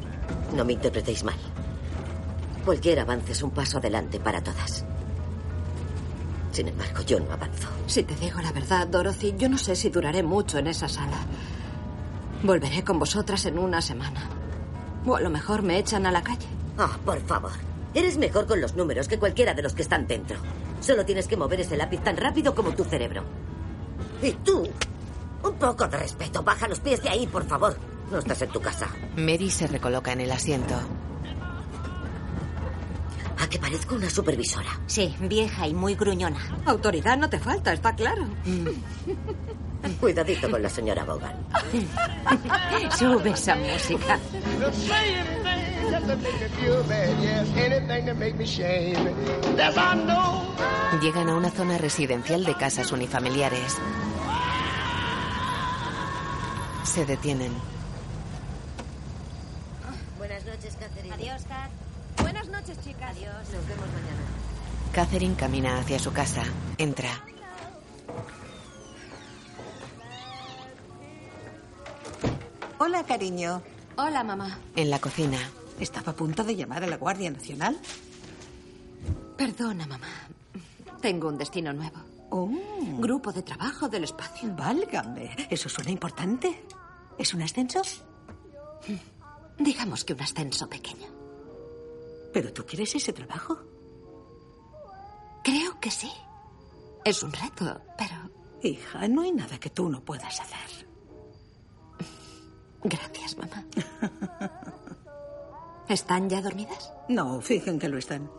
No 0.56 0.64
me 0.64 0.74
interpretéis 0.74 1.24
mal. 1.24 1.36
Cualquier 2.66 3.00
avance 3.00 3.32
es 3.32 3.42
un 3.42 3.52
paso 3.52 3.80
adelante 3.80 4.20
para 4.20 4.44
todas. 4.44 4.86
Sin 6.52 6.68
embargo, 6.68 7.02
yo 7.02 7.20
no 7.20 7.32
avanzo. 7.32 7.68
Si 7.88 8.04
te 8.04 8.16
digo 8.16 8.40
la 8.42 8.52
verdad, 8.52 8.88
Dorothy, 8.88 9.34
yo 9.38 9.50
no 9.50 9.58
sé 9.58 9.76
si 9.76 9.90
duraré 9.90 10.22
mucho 10.22 10.58
en 10.58 10.68
esa 10.68 10.88
sala. 10.88 11.18
Volveré 12.44 12.84
con 12.84 13.00
vosotras 13.00 13.46
en 13.46 13.58
una 13.58 13.82
semana. 13.82 14.22
O 15.06 15.16
a 15.16 15.22
lo 15.22 15.30
mejor 15.30 15.64
me 15.64 15.80
echan 15.80 16.06
a 16.06 16.12
la 16.12 16.22
calle. 16.22 16.48
Ah, 16.78 16.98
por 17.04 17.20
favor. 17.22 17.52
Eres 17.94 18.18
mejor 18.18 18.48
con 18.48 18.62
los 18.62 18.76
números 18.76 19.08
que 19.08 19.18
cualquiera 19.20 19.54
de 19.54 19.62
los 19.62 19.74
que 19.74 19.82
están 19.82 20.08
dentro. 20.08 20.38
Solo 20.82 21.06
tienes 21.06 21.28
que 21.28 21.38
mover 21.38 21.62
ese 21.62 21.78
lápiz 21.78 22.02
tan 22.02 22.18
rápido 22.18 22.54
como 22.54 22.72
tu 22.72 22.84
cerebro. 22.84 23.24
Y 24.22 24.34
tú, 24.34 24.70
un 25.44 25.54
poco 25.56 25.88
de 25.88 25.98
respeto. 25.98 26.44
Baja 26.44 26.68
los 26.68 26.80
pies 26.80 27.02
de 27.02 27.10
ahí, 27.10 27.28
por 27.28 27.46
favor. 27.46 27.78
No 28.12 28.20
estás 28.20 28.42
en 28.42 28.50
tu 28.50 28.62
casa. 28.62 28.88
Mary 29.16 29.50
se 29.50 29.68
recoloca 29.68 30.12
en 30.12 30.22
el 30.22 30.32
asiento. 30.32 30.76
Que 33.52 33.60
parezco 33.60 33.96
una 33.96 34.10
supervisora. 34.10 34.80
Sí, 34.88 35.14
vieja 35.20 35.68
y 35.68 35.74
muy 35.74 35.96
gruñona. 35.96 36.40
Autoridad 36.66 37.18
no 37.18 37.30
te 37.30 37.38
falta, 37.38 37.74
está 37.74 37.94
claro. 37.94 38.26
Cuidadito 40.00 40.50
con 40.50 40.64
la 40.64 40.70
señora 40.70 41.04
Bogan. 41.04 41.36
Sube 42.98 43.32
esa 43.32 43.56
música. 43.56 44.20
Llegan 51.02 51.30
a 51.30 51.36
una 51.36 51.52
zona 51.52 51.78
residencial 51.78 52.46
de 52.46 52.56
casas 52.56 52.92
unifamiliares. 52.94 53.78
Se 56.86 57.06
detienen. 57.06 57.52
Buenas 60.18 60.46
noches, 60.46 60.78
Catherine. 60.80 61.16
Adiós, 61.16 61.44
Kat. 61.50 61.81
Buenas 62.52 62.68
noches, 62.68 62.84
chicas. 62.84 63.16
Adiós. 63.16 63.50
Nos 63.54 63.66
vemos 63.66 63.88
mañana. 63.88 64.92
Catherine 64.92 65.36
camina 65.36 65.80
hacia 65.80 65.98
su 65.98 66.12
casa. 66.12 66.44
Entra. 66.78 67.24
Hola, 72.78 73.06
cariño. 73.06 73.62
Hola, 73.96 74.26
mamá. 74.26 74.60
En 74.76 74.90
la 74.90 75.00
cocina. 75.00 75.38
Estaba 75.80 76.12
a 76.12 76.16
punto 76.16 76.44
de 76.44 76.58
llamar 76.58 76.84
a 76.84 76.88
la 76.88 76.98
Guardia 76.98 77.32
Nacional. 77.32 77.78
Perdona, 79.38 79.88
mamá. 79.88 80.08
Tengo 81.02 81.30
un 81.30 81.38
destino 81.38 81.72
nuevo. 81.72 82.00
Oh, 82.32 82.52
Grupo 83.00 83.32
de 83.32 83.44
trabajo 83.44 83.88
del 83.88 84.04
espacio. 84.04 84.54
válgame. 84.58 85.48
Eso 85.50 85.70
suena 85.70 85.92
importante. 85.92 86.66
¿Es 87.18 87.34
un 87.34 87.44
ascenso? 87.44 87.82
Digamos 89.58 90.04
que 90.04 90.12
un 90.12 90.22
ascenso 90.22 90.68
pequeño. 90.68 91.21
¿Pero 92.34 92.54
tú 92.54 92.66
quieres 92.66 92.96
ese 92.96 93.14
trabajo? 93.14 93.58
Creo 95.44 95.80
que 95.80 95.92
sí. 95.92 96.12
Es 97.04 97.24
un 97.24 97.32
reto, 97.32 97.82
pero... 97.98 98.16
Hija, 98.64 99.08
no 99.08 99.22
hay 99.24 99.32
nada 99.32 99.60
que 99.60 99.72
tú 99.72 99.90
no 99.90 100.02
puedas 100.06 100.40
hacer. 100.40 100.88
Gracias, 102.84 103.36
mamá. 103.38 103.66
¿Están 105.90 106.30
ya 106.30 106.42
dormidas? 106.42 106.94
No, 107.10 107.42
fijen 107.42 107.80
que 107.80 107.90
lo 107.90 107.98
están. 107.98 108.30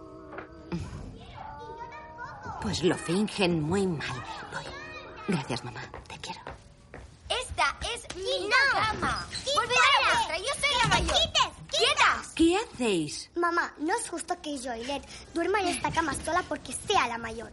Pues 2.62 2.84
lo 2.84 2.94
fingen 2.94 3.60
muy 3.60 3.86
mal. 3.86 4.22
Voy. 4.52 4.64
Gracias, 5.26 5.64
mamá. 5.64 5.82
Te 6.08 6.16
quiero. 6.18 6.40
Es 7.94 8.16
mi 8.16 8.48
cama. 8.48 9.26
Volverá 9.54 9.80
la 10.04 10.14
vuestra. 10.14 10.38
Yo 10.38 10.52
soy 10.60 10.78
la 10.82 10.88
mayor. 10.88 11.14
¡Quites! 11.14 11.78
¡Quietas! 11.78 12.28
¿Qué 12.34 12.56
hacéis? 12.56 13.30
Mamá, 13.34 13.74
no 13.78 13.94
es 13.96 14.08
justo 14.08 14.34
que 14.40 14.58
Joylet 14.58 15.02
duerma 15.34 15.60
en 15.60 15.68
esta 15.68 15.90
cama 15.90 16.14
sola 16.24 16.44
porque 16.48 16.72
sea 16.72 17.08
la 17.08 17.18
mayor. 17.18 17.50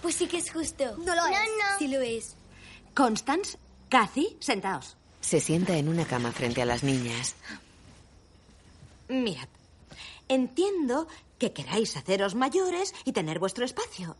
Pues 0.00 0.16
sí 0.16 0.26
que 0.26 0.38
es 0.38 0.50
justo. 0.50 0.96
No 0.98 1.14
lo 1.14 1.26
es. 1.26 1.38
Sí 1.78 1.88
lo 1.88 2.00
es. 2.00 2.34
Constance, 2.94 3.58
Cathy, 3.88 4.36
sentaos. 4.40 4.96
Se 5.20 5.40
sienta 5.40 5.76
en 5.76 5.88
una 5.88 6.04
cama 6.06 6.32
frente 6.32 6.60
a 6.60 6.66
las 6.66 6.82
niñas. 6.82 7.36
Mirad, 9.08 9.48
entiendo 10.28 11.06
que 11.38 11.52
queráis 11.52 11.96
haceros 11.96 12.34
mayores 12.34 12.94
y 13.04 13.12
tener 13.12 13.38
vuestro 13.38 13.64
espacio. 13.64 14.16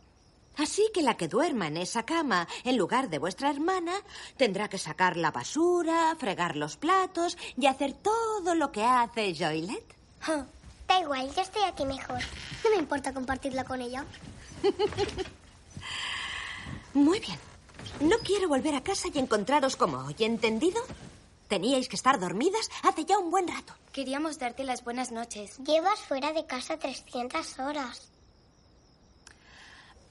Así 0.57 0.91
que 0.93 1.03
la 1.03 1.17
que 1.17 1.29
duerma 1.29 1.69
en 1.69 1.79
esa 1.79 2.05
cama 2.05 2.47
en 2.65 2.77
lugar 2.77 3.09
de 3.09 3.19
vuestra 3.19 3.51
hermana 3.51 3.95
tendrá 4.37 4.69
que 4.69 4.79
sacar 4.79 5.17
la 5.17 5.31
basura, 5.31 6.15
fregar 6.19 6.57
los 6.57 6.77
platos 6.77 7.39
y 7.57 7.67
hacer 7.67 7.95
todo 7.95 8.55
lo 8.55 8.71
que 8.71 8.85
hace 8.85 9.35
Joylet. 9.35 9.97
Da 10.87 11.01
igual, 11.01 11.35
yo 11.35 11.43
estoy 11.43 11.63
aquí 11.63 11.87
mejor. 11.87 12.19
No 12.65 12.71
me 12.71 12.77
importa 12.77 13.15
compartirla 13.15 13.65
con 13.65 13.81
ella. 13.81 14.05
Muy 16.95 17.21
bien. 17.21 17.39
No 18.01 18.19
quiero 18.19 18.49
volver 18.49 18.75
a 18.75 18.83
casa 18.83 19.09
y 19.13 19.19
encontraros 19.19 19.77
como 19.77 19.99
hoy, 19.99 20.17
¿entendido? 20.19 20.81
Teníais 21.49 21.89
que 21.89 21.97
estar 21.97 22.21
dormidas 22.21 22.71
hace 22.83 23.05
ya 23.05 23.19
un 23.19 23.31
buen 23.31 23.49
rato. 23.49 23.75
Queríamos 23.93 24.39
darte 24.39 24.65
las 24.65 24.85
buenas 24.85 25.13
noches. 25.13 25.59
Llevas 25.59 26.01
fuera 26.01 26.33
de 26.33 26.47
casa 26.47 26.79
300 26.79 27.59
horas. 27.59 28.12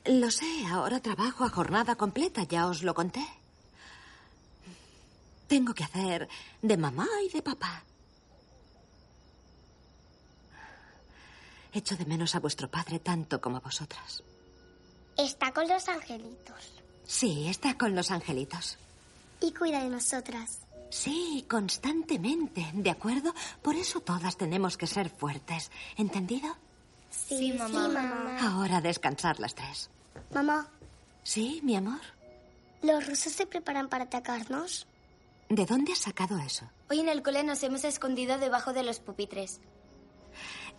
Lo 0.05 0.31
sé, 0.31 0.65
ahora 0.67 0.99
trabajo 0.99 1.43
a 1.43 1.49
jornada 1.49 1.95
completa, 1.95 2.43
ya 2.43 2.67
os 2.67 2.81
lo 2.81 2.93
conté. 2.93 3.25
Tengo 5.47 5.73
que 5.73 5.83
hacer 5.83 6.27
de 6.61 6.77
mamá 6.77 7.07
y 7.25 7.29
de 7.29 7.41
papá. 7.41 7.83
Echo 11.73 11.95
de 11.95 12.05
menos 12.05 12.35
a 12.35 12.39
vuestro 12.39 12.69
padre 12.69 12.99
tanto 12.99 13.39
como 13.39 13.57
a 13.57 13.59
vosotras. 13.59 14.23
Está 15.17 15.53
con 15.53 15.67
los 15.67 15.87
angelitos. 15.87 16.73
Sí, 17.05 17.47
está 17.47 17.77
con 17.77 17.95
los 17.95 18.11
angelitos. 18.11 18.77
Y 19.39 19.53
cuida 19.53 19.83
de 19.83 19.89
nosotras. 19.89 20.61
Sí, 20.89 21.45
constantemente, 21.49 22.69
¿de 22.73 22.89
acuerdo? 22.89 23.33
Por 23.61 23.75
eso 23.75 24.01
todas 24.01 24.35
tenemos 24.37 24.77
que 24.77 24.87
ser 24.87 25.09
fuertes, 25.09 25.71
¿entendido? 25.95 26.55
Sí, 27.11 27.53
mamá. 27.53 27.67
Sí, 27.67 27.93
mamá. 27.93 28.37
Ahora 28.41 28.77
a 28.77 28.81
descansar 28.81 29.39
las 29.39 29.53
tres. 29.53 29.89
Mamá, 30.33 30.67
¿Sí, 31.23 31.61
mi 31.63 31.75
amor? 31.75 32.01
¿los 32.81 33.05
rusos 33.05 33.31
se 33.31 33.45
preparan 33.45 33.89
para 33.89 34.05
atacarnos? 34.05 34.87
¿De 35.49 35.65
dónde 35.65 35.91
has 35.91 35.99
sacado 35.99 36.39
eso? 36.39 36.65
Hoy 36.89 36.99
en 36.99 37.09
el 37.09 37.21
cole 37.21 37.43
nos 37.43 37.61
hemos 37.61 37.83
escondido 37.83 38.39
debajo 38.39 38.73
de 38.73 38.83
los 38.83 38.99
pupitres. 38.99 39.59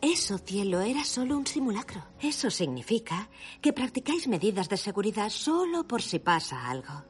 Eso, 0.01 0.39
cielo, 0.39 0.81
era 0.81 1.05
solo 1.05 1.37
un 1.37 1.47
simulacro. 1.47 2.05
Eso 2.21 2.51
significa 2.51 3.29
que 3.61 3.73
practicáis 3.73 4.27
medidas 4.27 4.69
de 4.69 4.77
seguridad 4.77 5.29
solo 5.29 5.87
por 5.87 6.03
si 6.03 6.19
pasa 6.19 6.69
algo. 6.69 7.05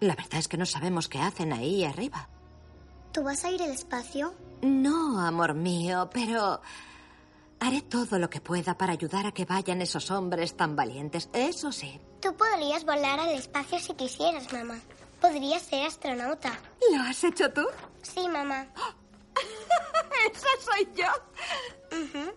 La 0.00 0.14
verdad 0.14 0.38
es 0.38 0.48
que 0.48 0.56
no 0.56 0.64
sabemos 0.64 1.08
qué 1.08 1.18
hacen 1.18 1.52
ahí 1.52 1.84
arriba. 1.84 2.28
¿Tú 3.14 3.22
vas 3.22 3.44
a 3.44 3.50
ir 3.52 3.62
al 3.62 3.70
espacio? 3.70 4.34
No, 4.60 5.20
amor 5.20 5.54
mío, 5.54 6.10
pero 6.12 6.60
haré 7.60 7.80
todo 7.82 8.18
lo 8.18 8.28
que 8.28 8.40
pueda 8.40 8.76
para 8.76 8.92
ayudar 8.92 9.24
a 9.26 9.30
que 9.30 9.44
vayan 9.44 9.80
esos 9.82 10.10
hombres 10.10 10.56
tan 10.56 10.74
valientes. 10.74 11.30
Eso 11.32 11.70
sí. 11.70 12.00
Tú 12.20 12.34
podrías 12.34 12.84
volar 12.84 13.20
al 13.20 13.30
espacio 13.30 13.78
si 13.78 13.94
quisieras, 13.94 14.52
mamá. 14.52 14.80
Podrías 15.20 15.62
ser 15.62 15.86
astronauta. 15.86 16.58
¿Lo 16.92 17.02
has 17.04 17.22
hecho 17.22 17.52
tú? 17.52 17.64
Sí, 18.02 18.28
mamá. 18.28 18.66
Esa 20.32 20.48
soy 20.72 20.88
yo. 20.96 21.06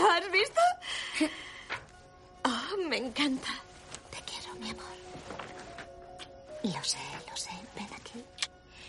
¿Lo 0.00 0.10
has 0.12 0.30
visto? 0.30 0.60
Oh, 2.44 2.76
me 2.88 2.98
encanta. 2.98 3.48
Te 4.10 4.18
quiero, 4.22 4.54
mi 4.60 4.70
amor. 4.70 4.84
Lo 6.62 6.84
sé, 6.84 6.98
lo 7.28 7.36
sé. 7.36 7.50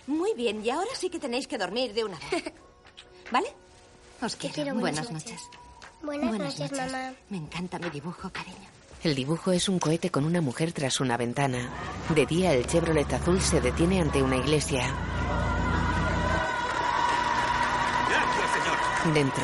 Muy 0.08 0.34
bien, 0.34 0.63
y 0.63 0.70
ahora 0.70 0.89
sí 0.96 1.10
que 1.10 1.20
tenéis 1.20 1.48
que 1.48 1.58
dormir 1.58 1.94
de 1.94 2.04
una 2.04 2.18
vez. 2.32 2.44
¿Vale? 3.32 3.48
Os 4.22 4.36
quiero. 4.36 4.56
quiero, 4.56 4.76
buenas, 4.76 5.06
buenas 5.06 5.26
noches. 5.26 5.41
Buenas, 6.02 6.38
noches, 6.38 6.72
mamá. 6.72 7.13
Me 7.30 7.38
encanta 7.38 7.80
mi 7.80 7.89
dibujo, 7.89 8.30
cariño. 8.32 8.70
El 9.04 9.15
dibujo 9.15 9.52
es 9.52 9.70
un 9.70 9.80
cohete 9.80 10.10
con 10.10 10.26
una 10.26 10.41
mujer 10.41 10.72
tras 10.72 11.00
una 11.00 11.18
ventana. 11.18 11.70
De 12.10 12.26
día, 12.26 12.54
el 12.54 12.65
Chevrolet 12.65 13.12
azul 13.13 13.41
se 13.41 13.62
detiene 13.62 14.02
ante 14.02 14.22
una 14.22 14.38
iglesia. 14.38 14.94
Gracias, 18.10 18.52
Señor. 18.52 19.13
Dentro, 19.13 19.44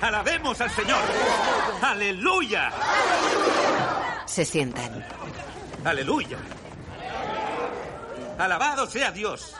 Alabemos 0.00 0.60
al 0.60 0.70
Señor. 0.70 1.02
Aleluya. 1.82 2.70
se 4.26 4.44
sientan. 4.44 5.04
Aleluya. 5.84 6.38
Alabado 8.38 8.86
sea 8.86 9.10
Dios. 9.10 9.54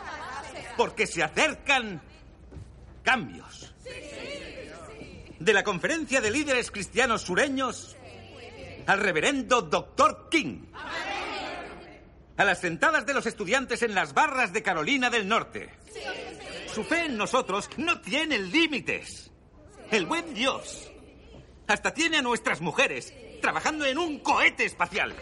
Porque 0.77 1.07
se 1.07 1.23
acercan 1.23 2.01
cambios. 3.03 3.75
De 5.39 5.53
la 5.53 5.65
conferencia 5.65 6.21
de 6.21 6.31
líderes 6.31 6.71
cristianos 6.71 7.23
sureños 7.23 7.97
al 8.87 9.01
reverendo 9.01 9.63
Dr. 9.63 10.29
King. 10.31 10.67
A 12.37 12.45
las 12.45 12.61
sentadas 12.61 13.05
de 13.05 13.15
los 13.15 13.27
estudiantes 13.27 13.83
en 13.83 13.95
las 13.95 14.15
barras 14.15 14.53
de 14.53 14.63
Carolina 14.63 15.11
del 15.11 15.27
Norte. 15.27 15.71
Su 16.73 16.85
fe 16.85 17.07
en 17.07 17.17
nosotros 17.17 17.69
no 17.77 18.01
tiene 18.01 18.39
límites. 18.39 19.31
El 19.91 20.07
buen 20.07 20.35
Dios 20.35 20.89
hasta 21.67 21.93
tiene 21.93 22.19
a 22.19 22.23
nuestras 22.23 22.61
mujeres 22.61 23.13
trabajando 23.41 23.85
en 23.85 23.99
un 23.99 24.21
cohete 24.21 24.65
espacial. 24.65 25.15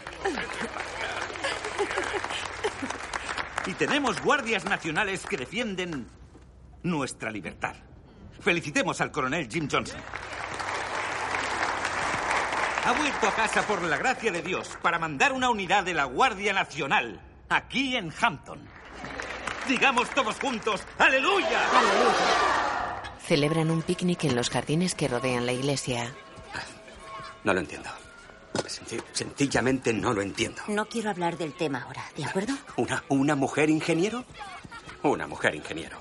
Y 3.67 3.73
tenemos 3.73 4.21
guardias 4.21 4.63
nacionales 4.63 5.25
que 5.25 5.35
defienden 5.35 6.07
nuestra 6.83 7.29
libertad. 7.29 7.75
Felicitemos 8.39 9.01
al 9.01 9.11
coronel 9.11 9.49
Jim 9.51 9.67
Johnson. 9.69 9.99
Ha 12.85 12.91
vuelto 12.93 13.27
a 13.27 13.31
casa 13.35 13.63
por 13.63 13.81
la 13.81 13.97
gracia 13.97 14.31
de 14.31 14.41
Dios 14.41 14.69
para 14.81 14.97
mandar 14.97 15.33
una 15.33 15.49
unidad 15.49 15.83
de 15.83 15.93
la 15.93 16.05
Guardia 16.05 16.53
Nacional 16.53 17.19
aquí 17.49 17.97
en 17.97 18.13
Hampton. 18.21 18.59
Digamos 19.67 20.09
todos 20.11 20.39
juntos, 20.39 20.81
aleluya. 20.97 21.59
Celebran 23.27 23.69
un 23.69 23.81
picnic 23.81 24.23
en 24.23 24.37
los 24.37 24.49
jardines 24.49 24.95
que 24.95 25.09
rodean 25.09 25.45
la 25.45 25.51
iglesia. 25.51 26.13
No 27.43 27.53
lo 27.53 27.59
entiendo. 27.59 27.89
Senci- 28.65 29.01
sencillamente 29.13 29.93
no 29.93 30.13
lo 30.13 30.21
entiendo. 30.21 30.61
No 30.67 30.85
quiero 30.87 31.09
hablar 31.09 31.37
del 31.37 31.53
tema 31.53 31.83
ahora, 31.83 32.03
¿de 32.15 32.25
acuerdo? 32.25 32.53
¿Una, 32.75 33.03
¿Una 33.09 33.35
mujer 33.35 33.69
ingeniero? 33.69 34.25
Una 35.03 35.27
mujer 35.27 35.55
ingeniero. 35.55 35.97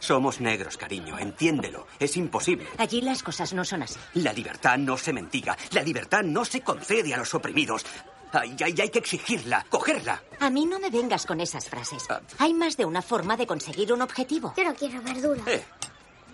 Somos 0.00 0.40
negros, 0.40 0.76
cariño, 0.76 1.18
entiéndelo. 1.18 1.86
Es 1.98 2.16
imposible. 2.16 2.68
Allí 2.78 3.00
las 3.00 3.22
cosas 3.22 3.52
no 3.52 3.64
son 3.64 3.82
así. 3.82 3.98
La 4.14 4.32
libertad 4.32 4.78
no 4.78 4.96
se 4.96 5.12
mendiga. 5.12 5.56
La 5.72 5.82
libertad 5.82 6.22
no 6.22 6.44
se 6.44 6.60
concede 6.60 7.12
a 7.14 7.16
los 7.18 7.34
oprimidos. 7.34 7.84
Hay, 8.32 8.54
que 8.56 8.98
exigirla, 8.98 9.64
cogerla. 9.70 10.22
A 10.38 10.50
mí 10.50 10.66
no 10.66 10.78
me 10.78 10.90
vengas 10.90 11.24
con 11.26 11.40
esas 11.40 11.68
frases. 11.68 12.06
Hay 12.38 12.54
más 12.54 12.76
de 12.76 12.84
una 12.84 13.02
forma 13.02 13.36
de 13.36 13.46
conseguir 13.46 13.92
un 13.92 14.02
objetivo. 14.02 14.54
Yo 14.56 14.64
no 14.64 14.74
quiero 14.74 15.00
verdura. 15.02 15.42
Eh, 15.46 15.64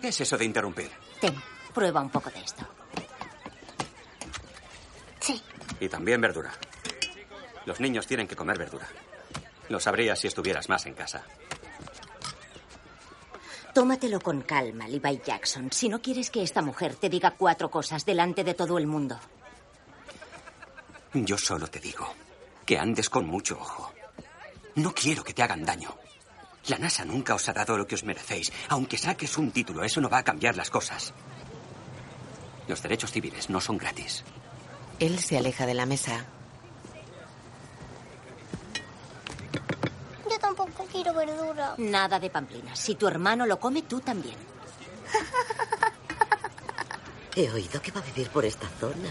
¿qué 0.00 0.08
es 0.08 0.20
eso 0.20 0.36
de 0.36 0.44
interrumpir? 0.44 0.90
Ten, 1.20 1.34
prueba 1.72 2.00
un 2.02 2.10
poco 2.10 2.30
de 2.30 2.40
esto. 2.40 2.66
Y 5.80 5.88
también 5.88 6.20
verdura. 6.20 6.52
Los 7.66 7.80
niños 7.80 8.06
tienen 8.06 8.28
que 8.28 8.36
comer 8.36 8.58
verdura. 8.58 8.88
Lo 9.68 9.80
sabrías 9.80 10.18
si 10.18 10.26
estuvieras 10.28 10.68
más 10.68 10.86
en 10.86 10.94
casa. 10.94 11.24
Tómatelo 13.74 14.20
con 14.20 14.42
calma, 14.42 14.86
Levi 14.86 15.20
Jackson, 15.24 15.72
si 15.72 15.88
no 15.88 16.00
quieres 16.00 16.30
que 16.30 16.42
esta 16.42 16.62
mujer 16.62 16.94
te 16.94 17.08
diga 17.08 17.32
cuatro 17.32 17.70
cosas 17.70 18.04
delante 18.04 18.44
de 18.44 18.54
todo 18.54 18.78
el 18.78 18.86
mundo. 18.86 19.18
Yo 21.12 21.36
solo 21.36 21.66
te 21.66 21.80
digo 21.80 22.14
que 22.64 22.78
andes 22.78 23.10
con 23.10 23.26
mucho 23.26 23.58
ojo. 23.58 23.92
No 24.76 24.92
quiero 24.92 25.24
que 25.24 25.34
te 25.34 25.42
hagan 25.42 25.64
daño. 25.64 25.96
La 26.66 26.78
NASA 26.78 27.04
nunca 27.04 27.34
os 27.34 27.48
ha 27.48 27.52
dado 27.52 27.76
lo 27.76 27.86
que 27.86 27.94
os 27.94 28.04
merecéis. 28.04 28.52
Aunque 28.68 28.96
saques 28.96 29.36
un 29.38 29.50
título, 29.50 29.84
eso 29.84 30.00
no 30.00 30.08
va 30.08 30.18
a 30.18 30.24
cambiar 30.24 30.56
las 30.56 30.70
cosas. 30.70 31.12
Los 32.66 32.82
derechos 32.82 33.12
civiles 33.12 33.50
no 33.50 33.60
son 33.60 33.76
gratis. 33.76 34.24
Él 34.98 35.18
se 35.18 35.38
aleja 35.38 35.66
de 35.66 35.74
la 35.74 35.86
mesa. 35.86 36.24
Yo 40.30 40.38
tampoco 40.38 40.86
quiero 40.90 41.14
verdura. 41.14 41.74
Nada 41.78 42.18
de 42.18 42.30
pamplinas. 42.30 42.78
Si 42.78 42.94
tu 42.94 43.06
hermano 43.06 43.46
lo 43.46 43.58
come, 43.58 43.82
tú 43.82 44.00
también. 44.00 44.36
He 47.36 47.50
oído 47.50 47.82
que 47.82 47.90
va 47.90 48.00
a 48.00 48.04
vivir 48.04 48.30
por 48.30 48.44
esta 48.44 48.68
zona. 48.80 49.10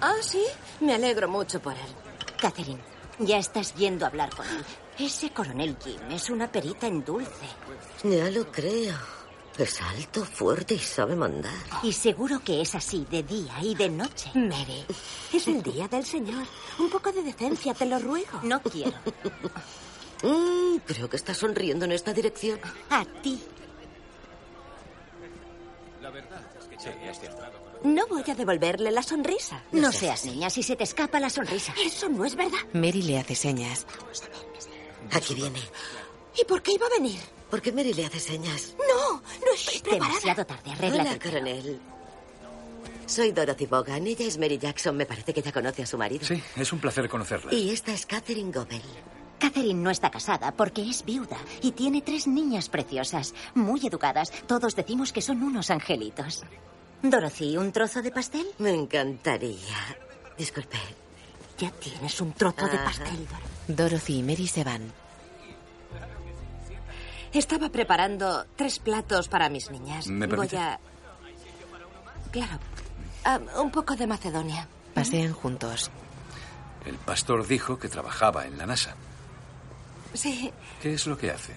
Ah, 0.00 0.16
sí. 0.20 0.44
Me 0.80 0.94
alegro 0.94 1.28
mucho 1.28 1.60
por 1.60 1.72
él. 1.72 1.94
Catherine, 2.38 2.80
ya 3.18 3.38
estás 3.38 3.74
yendo 3.74 4.04
a 4.04 4.08
hablar 4.08 4.34
con 4.34 4.46
él. 4.46 4.64
Ese 4.98 5.30
coronel 5.30 5.76
Jim 5.82 5.98
es 6.10 6.28
una 6.28 6.50
perita 6.52 6.86
en 6.86 7.02
dulce. 7.04 7.46
Ya 8.02 8.30
lo 8.30 8.50
creo. 8.52 8.94
Es 9.56 9.80
alto, 9.80 10.24
fuerte 10.24 10.74
y 10.74 10.78
sabe 10.78 11.14
mandar. 11.14 11.52
Y 11.84 11.92
seguro 11.92 12.40
que 12.44 12.60
es 12.60 12.74
así 12.74 13.06
de 13.08 13.22
día 13.22 13.54
y 13.62 13.74
de 13.76 13.88
noche. 13.88 14.30
Mary, 14.34 14.84
es 15.32 15.46
el 15.46 15.62
día 15.62 15.86
del 15.86 16.04
Señor. 16.04 16.44
Un 16.78 16.90
poco 16.90 17.12
de 17.12 17.22
decencia, 17.22 17.72
te 17.72 17.86
lo 17.86 17.98
ruego. 18.00 18.40
No 18.42 18.60
quiero. 18.62 18.94
Mm, 20.22 20.78
creo 20.86 21.08
que 21.08 21.16
está 21.16 21.34
sonriendo 21.34 21.84
en 21.84 21.92
esta 21.92 22.12
dirección. 22.12 22.58
A 22.90 23.04
ti. 23.04 23.40
La 26.02 26.10
verdad 26.10 26.42
es 26.58 26.64
que 26.66 26.78
sí, 26.80 26.88
es 27.08 27.20
cierto. 27.20 27.42
No 27.84 28.06
voy 28.08 28.24
a 28.26 28.34
devolverle 28.34 28.90
la 28.90 29.02
sonrisa. 29.02 29.62
No 29.70 29.92
seas 29.92 30.24
niña, 30.24 30.50
si 30.50 30.62
se 30.62 30.74
te 30.74 30.84
escapa 30.84 31.20
la 31.20 31.30
sonrisa. 31.30 31.74
Eso 31.84 32.08
no 32.08 32.24
es 32.24 32.34
verdad. 32.34 32.58
Mary 32.72 33.02
le 33.02 33.18
hace 33.18 33.34
señas. 33.34 33.86
Aquí 35.12 35.34
viene. 35.34 35.60
¿Y 36.40 36.44
por 36.44 36.62
qué 36.62 36.72
iba 36.72 36.86
a 36.86 36.90
venir? 36.90 37.20
Porque 37.54 37.70
Mary 37.70 37.94
le 37.94 38.04
hace 38.04 38.18
señas. 38.18 38.74
No, 38.76 39.12
no 39.14 39.54
estoy 39.54 39.78
preparada. 39.78 40.08
Demasiado 40.08 40.44
tarde, 40.44 40.72
arréglate. 40.72 41.08
Hola, 41.08 41.18
coronel. 41.20 41.80
Soy 43.06 43.30
Dorothy 43.30 43.66
Bogan. 43.66 44.04
Ella 44.08 44.26
es 44.26 44.38
Mary 44.38 44.58
Jackson. 44.58 44.96
Me 44.96 45.06
parece 45.06 45.32
que 45.32 45.40
ya 45.40 45.52
conoce 45.52 45.84
a 45.84 45.86
su 45.86 45.96
marido. 45.96 46.26
Sí, 46.26 46.42
es 46.56 46.72
un 46.72 46.80
placer 46.80 47.08
conocerla. 47.08 47.54
Y 47.54 47.70
esta 47.70 47.92
es 47.92 48.06
Catherine 48.06 48.50
Gobel. 48.50 48.82
Catherine 49.38 49.80
no 49.80 49.90
está 49.90 50.10
casada 50.10 50.50
porque 50.50 50.82
es 50.82 51.04
viuda 51.04 51.36
y 51.62 51.70
tiene 51.70 52.02
tres 52.02 52.26
niñas 52.26 52.68
preciosas, 52.68 53.34
muy 53.54 53.86
educadas. 53.86 54.32
Todos 54.48 54.74
decimos 54.74 55.12
que 55.12 55.22
son 55.22 55.40
unos 55.40 55.70
angelitos. 55.70 56.42
Dorothy, 57.04 57.56
¿un 57.56 57.70
trozo 57.70 58.02
de 58.02 58.10
pastel? 58.10 58.48
Me 58.58 58.70
encantaría. 58.70 59.78
Disculpe. 60.36 60.78
Ya 61.58 61.70
tienes 61.70 62.20
un 62.20 62.32
trozo 62.32 62.66
de 62.66 62.78
pastel, 62.78 63.28
Dorothy. 63.28 63.74
Dorothy 63.74 64.18
y 64.18 64.22
Mary 64.24 64.48
se 64.48 64.64
van. 64.64 65.03
Estaba 67.34 67.68
preparando 67.68 68.46
tres 68.56 68.78
platos 68.78 69.28
para 69.28 69.48
mis 69.48 69.70
niñas. 69.70 70.06
¿Me 70.06 70.26
Voy 70.26 70.48
a... 70.56 70.78
Claro. 72.30 72.58
Ah, 73.24 73.40
un 73.60 73.70
poco 73.70 73.96
de 73.96 74.06
Macedonia. 74.06 74.68
Pasean 74.94 75.32
juntos. 75.32 75.90
El 76.84 76.96
pastor 76.96 77.46
dijo 77.46 77.78
que 77.78 77.88
trabajaba 77.88 78.46
en 78.46 78.56
la 78.56 78.66
NASA. 78.66 78.94
Sí. 80.12 80.52
¿Qué 80.80 80.94
es 80.94 81.06
lo 81.06 81.18
que 81.18 81.30
hace? 81.30 81.54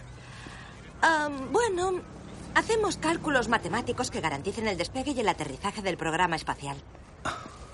Bueno, 1.52 2.02
hacemos 2.56 2.98
cálculos 2.98 3.48
matemáticos 3.48 4.10
que 4.10 4.20
garanticen 4.20 4.68
el 4.68 4.78
despegue 4.78 5.12
y 5.12 5.20
el 5.20 5.30
aterrizaje 5.30 5.82
del 5.82 5.98
programa 5.98 6.36
espacial. 6.36 6.78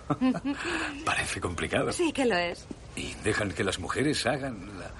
Parece 1.05 1.39
complicado. 1.39 1.93
Sí 1.93 2.11
que 2.11 2.25
lo 2.25 2.35
es. 2.35 2.67
Y 2.95 3.13
dejan 3.23 3.51
que 3.51 3.63
las 3.63 3.79
mujeres 3.79 4.25
hagan 4.25 4.79
la... 4.79 4.91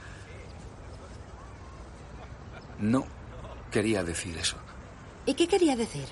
No 2.79 3.05
quería 3.71 4.03
decir 4.03 4.37
eso. 4.37 4.57
¿Y 5.25 5.33
qué 5.33 5.47
quería 5.47 5.75
decir? 5.75 6.05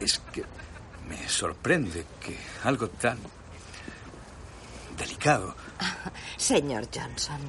Es 0.00 0.18
que 0.32 0.44
me 1.08 1.28
sorprende 1.28 2.04
que 2.20 2.36
algo 2.64 2.88
tan 2.88 3.18
delicado. 4.96 5.54
Señor 6.36 6.88
Johnson. 6.94 7.40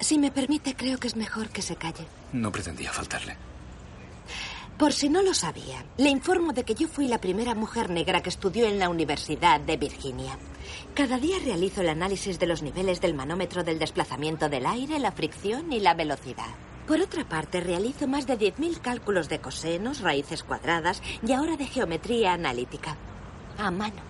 Si 0.00 0.18
me 0.18 0.30
permite, 0.30 0.74
creo 0.74 0.98
que 0.98 1.08
es 1.08 1.16
mejor 1.16 1.48
que 1.48 1.62
se 1.62 1.76
calle. 1.76 2.06
No 2.32 2.52
pretendía 2.52 2.92
faltarle. 2.92 3.36
Por 4.78 4.92
si 4.92 5.08
no 5.08 5.22
lo 5.22 5.34
sabía, 5.34 5.84
le 5.96 6.08
informo 6.08 6.52
de 6.52 6.62
que 6.62 6.76
yo 6.76 6.86
fui 6.86 7.08
la 7.08 7.20
primera 7.20 7.54
mujer 7.56 7.90
negra 7.90 8.22
que 8.22 8.28
estudió 8.28 8.66
en 8.66 8.78
la 8.78 8.88
Universidad 8.88 9.58
de 9.60 9.76
Virginia. 9.76 10.38
Cada 10.94 11.18
día 11.18 11.38
realizo 11.44 11.80
el 11.80 11.88
análisis 11.88 12.38
de 12.38 12.46
los 12.46 12.62
niveles 12.62 13.00
del 13.00 13.14
manómetro 13.14 13.64
del 13.64 13.78
desplazamiento 13.78 14.48
del 14.48 14.66
aire, 14.66 14.98
la 14.98 15.12
fricción 15.12 15.72
y 15.72 15.80
la 15.80 15.94
velocidad. 15.94 16.54
Por 16.86 17.00
otra 17.00 17.28
parte, 17.28 17.60
realizo 17.60 18.08
más 18.08 18.26
de 18.26 18.38
10.000 18.38 18.80
cálculos 18.80 19.28
de 19.28 19.40
cosenos, 19.40 20.00
raíces 20.00 20.42
cuadradas 20.42 21.02
y 21.22 21.32
ahora 21.32 21.56
de 21.56 21.66
geometría 21.66 22.32
analítica. 22.32 22.96
A 23.58 23.70
mano. 23.70 24.08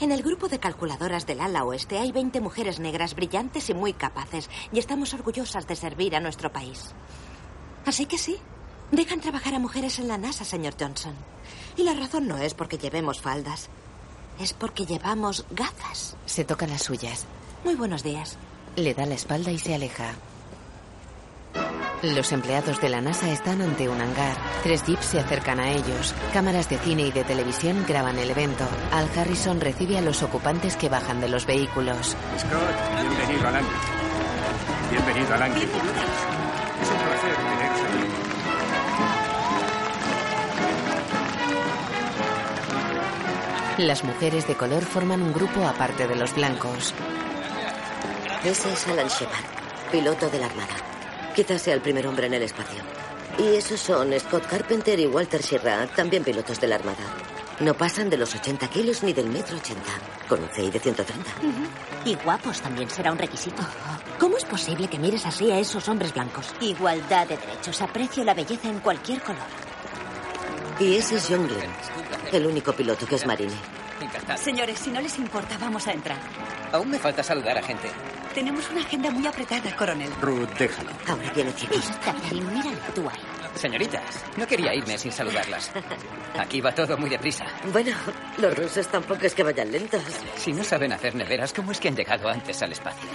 En 0.00 0.12
el 0.12 0.22
grupo 0.22 0.48
de 0.48 0.58
calculadoras 0.58 1.26
del 1.26 1.40
ala 1.40 1.64
oeste 1.64 1.98
hay 1.98 2.12
20 2.12 2.40
mujeres 2.40 2.80
negras 2.80 3.14
brillantes 3.14 3.70
y 3.70 3.74
muy 3.74 3.92
capaces, 3.92 4.50
y 4.72 4.78
estamos 4.78 5.14
orgullosas 5.14 5.66
de 5.66 5.76
servir 5.76 6.16
a 6.16 6.20
nuestro 6.20 6.52
país. 6.52 6.94
Así 7.86 8.06
que 8.06 8.18
sí, 8.18 8.36
dejan 8.90 9.20
trabajar 9.20 9.54
a 9.54 9.58
mujeres 9.58 9.98
en 9.98 10.08
la 10.08 10.18
NASA, 10.18 10.44
señor 10.44 10.74
Johnson. 10.78 11.14
Y 11.76 11.82
la 11.82 11.94
razón 11.94 12.28
no 12.28 12.36
es 12.36 12.54
porque 12.54 12.78
llevemos 12.78 13.20
faldas, 13.20 13.68
es 14.42 14.52
porque 14.52 14.84
llevamos 14.84 15.46
gafas. 15.50 16.16
Se 16.26 16.44
toca 16.44 16.66
las 16.66 16.82
suyas. 16.82 17.26
Muy 17.64 17.74
buenos 17.74 18.02
días. 18.02 18.36
Le 18.76 18.94
da 18.94 19.06
la 19.06 19.14
espalda 19.14 19.50
y 19.50 19.58
se 19.58 19.74
aleja. 19.74 20.14
Los 22.02 22.32
empleados 22.32 22.80
de 22.80 22.88
la 22.88 23.00
NASA 23.00 23.30
están 23.30 23.62
ante 23.62 23.88
un 23.88 24.00
hangar. 24.00 24.36
Tres 24.64 24.84
jeeps 24.84 25.04
se 25.04 25.20
acercan 25.20 25.60
a 25.60 25.70
ellos. 25.70 26.14
Cámaras 26.32 26.68
de 26.68 26.78
cine 26.78 27.02
y 27.02 27.12
de 27.12 27.22
televisión 27.22 27.84
graban 27.86 28.18
el 28.18 28.30
evento. 28.30 28.64
Al 28.90 29.08
Harrison 29.16 29.60
recibe 29.60 29.98
a 29.98 30.02
los 30.02 30.22
ocupantes 30.22 30.76
que 30.76 30.88
bajan 30.88 31.20
de 31.20 31.28
los 31.28 31.46
vehículos. 31.46 32.16
Scott, 32.38 33.00
bienvenido 33.00 33.46
al 33.46 33.54
Langley. 33.54 33.76
Bienvenido 34.90 35.34
al 35.34 35.40
Langley. 35.40 35.68
Es 36.82 36.90
un 36.90 37.11
Las 43.78 44.04
mujeres 44.04 44.46
de 44.46 44.54
color 44.54 44.84
forman 44.84 45.22
un 45.22 45.32
grupo 45.32 45.66
aparte 45.66 46.06
de 46.06 46.14
los 46.14 46.34
blancos. 46.34 46.92
Ese 48.44 48.70
es 48.70 48.86
Alan 48.86 49.08
Shepard, 49.08 49.44
piloto 49.90 50.28
de 50.28 50.38
la 50.38 50.46
Armada. 50.46 50.74
Quizás 51.34 51.62
sea 51.62 51.74
el 51.74 51.80
primer 51.80 52.06
hombre 52.06 52.26
en 52.26 52.34
el 52.34 52.42
espacio. 52.42 52.82
Y 53.38 53.56
esos 53.56 53.80
son 53.80 54.12
Scott 54.20 54.46
Carpenter 54.46 55.00
y 55.00 55.06
Walter 55.06 55.40
Schirra, 55.42 55.86
también 55.86 56.22
pilotos 56.22 56.60
de 56.60 56.68
la 56.68 56.74
Armada. 56.74 57.02
No 57.60 57.72
pasan 57.72 58.10
de 58.10 58.18
los 58.18 58.34
80 58.34 58.68
kilos 58.68 59.02
ni 59.02 59.14
del 59.14 59.30
metro 59.30 59.56
80, 59.56 59.80
con 60.28 60.42
un 60.42 60.48
CI 60.50 60.70
de 60.70 60.78
130. 60.78 61.30
Y 62.04 62.14
guapos 62.16 62.60
también 62.60 62.90
será 62.90 63.10
un 63.10 63.18
requisito. 63.18 63.62
¿Cómo 64.18 64.36
es 64.36 64.44
posible 64.44 64.88
que 64.88 64.98
mires 64.98 65.24
así 65.24 65.50
a 65.50 65.58
esos 65.58 65.88
hombres 65.88 66.12
blancos? 66.12 66.54
Igualdad 66.60 67.26
de 67.26 67.38
derechos. 67.38 67.80
Aprecio 67.80 68.22
la 68.22 68.34
belleza 68.34 68.68
en 68.68 68.80
cualquier 68.80 69.22
color. 69.22 69.61
Y 70.78 70.96
ese 70.96 71.16
es 71.16 71.26
John 71.28 71.46
Glenn, 71.46 71.70
el 72.32 72.46
único 72.46 72.72
piloto 72.72 73.06
que 73.06 73.14
es 73.16 73.26
marine. 73.26 73.52
Encantado. 74.00 74.38
Señores, 74.42 74.78
si 74.78 74.90
no 74.90 75.00
les 75.00 75.16
importa, 75.18 75.56
vamos 75.58 75.86
a 75.86 75.92
entrar. 75.92 76.18
Aún 76.72 76.90
me 76.90 76.98
falta 76.98 77.22
saludar 77.22 77.56
a 77.58 77.62
gente. 77.62 77.88
Tenemos 78.34 78.68
una 78.70 78.80
agenda 78.80 79.10
muy 79.10 79.26
apretada, 79.26 79.76
coronel. 79.76 80.10
Ruth, 80.20 80.48
déjalo. 80.58 80.90
Ahora 81.06 81.30
viene 81.34 81.54
chicos. 81.54 81.84
Catherine, 82.04 82.50
mírale 82.50 82.78
tú 82.94 83.08
ahí. 83.08 83.20
Señoritas, 83.54 84.24
no 84.38 84.46
quería 84.46 84.74
irme 84.74 84.96
sin 84.96 85.12
saludarlas. 85.12 85.70
Aquí 86.38 86.60
va 86.62 86.74
todo 86.74 86.96
muy 86.96 87.10
deprisa. 87.10 87.44
Bueno, 87.70 87.92
los 88.38 88.56
rusos 88.56 88.88
tampoco 88.88 89.26
es 89.26 89.34
que 89.34 89.42
vayan 89.42 89.70
lentos. 89.70 90.02
Si 90.36 90.52
no 90.52 90.64
saben 90.64 90.92
hacer 90.92 91.14
neveras, 91.14 91.52
¿cómo 91.52 91.70
es 91.72 91.78
que 91.78 91.88
han 91.88 91.96
llegado 91.96 92.28
antes 92.28 92.62
al 92.62 92.72
espacio? 92.72 93.08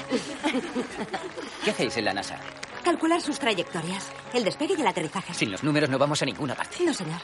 ¿Qué 1.66 1.72
hacéis 1.72 1.98
en 1.98 2.06
la 2.06 2.14
NASA? 2.14 2.38
Calcular 2.84 3.20
sus 3.20 3.40
trayectorias, 3.40 4.12
el 4.34 4.44
despegue 4.44 4.76
y 4.78 4.82
el 4.82 4.88
aterrizaje. 4.88 5.34
Sin 5.34 5.52
los 5.52 5.64
números 5.64 5.90
no 5.90 5.98
vamos 5.98 6.22
a 6.22 6.26
ninguna 6.26 6.54
parte. 6.56 6.78
No, 6.86 6.94
señor. 6.94 7.20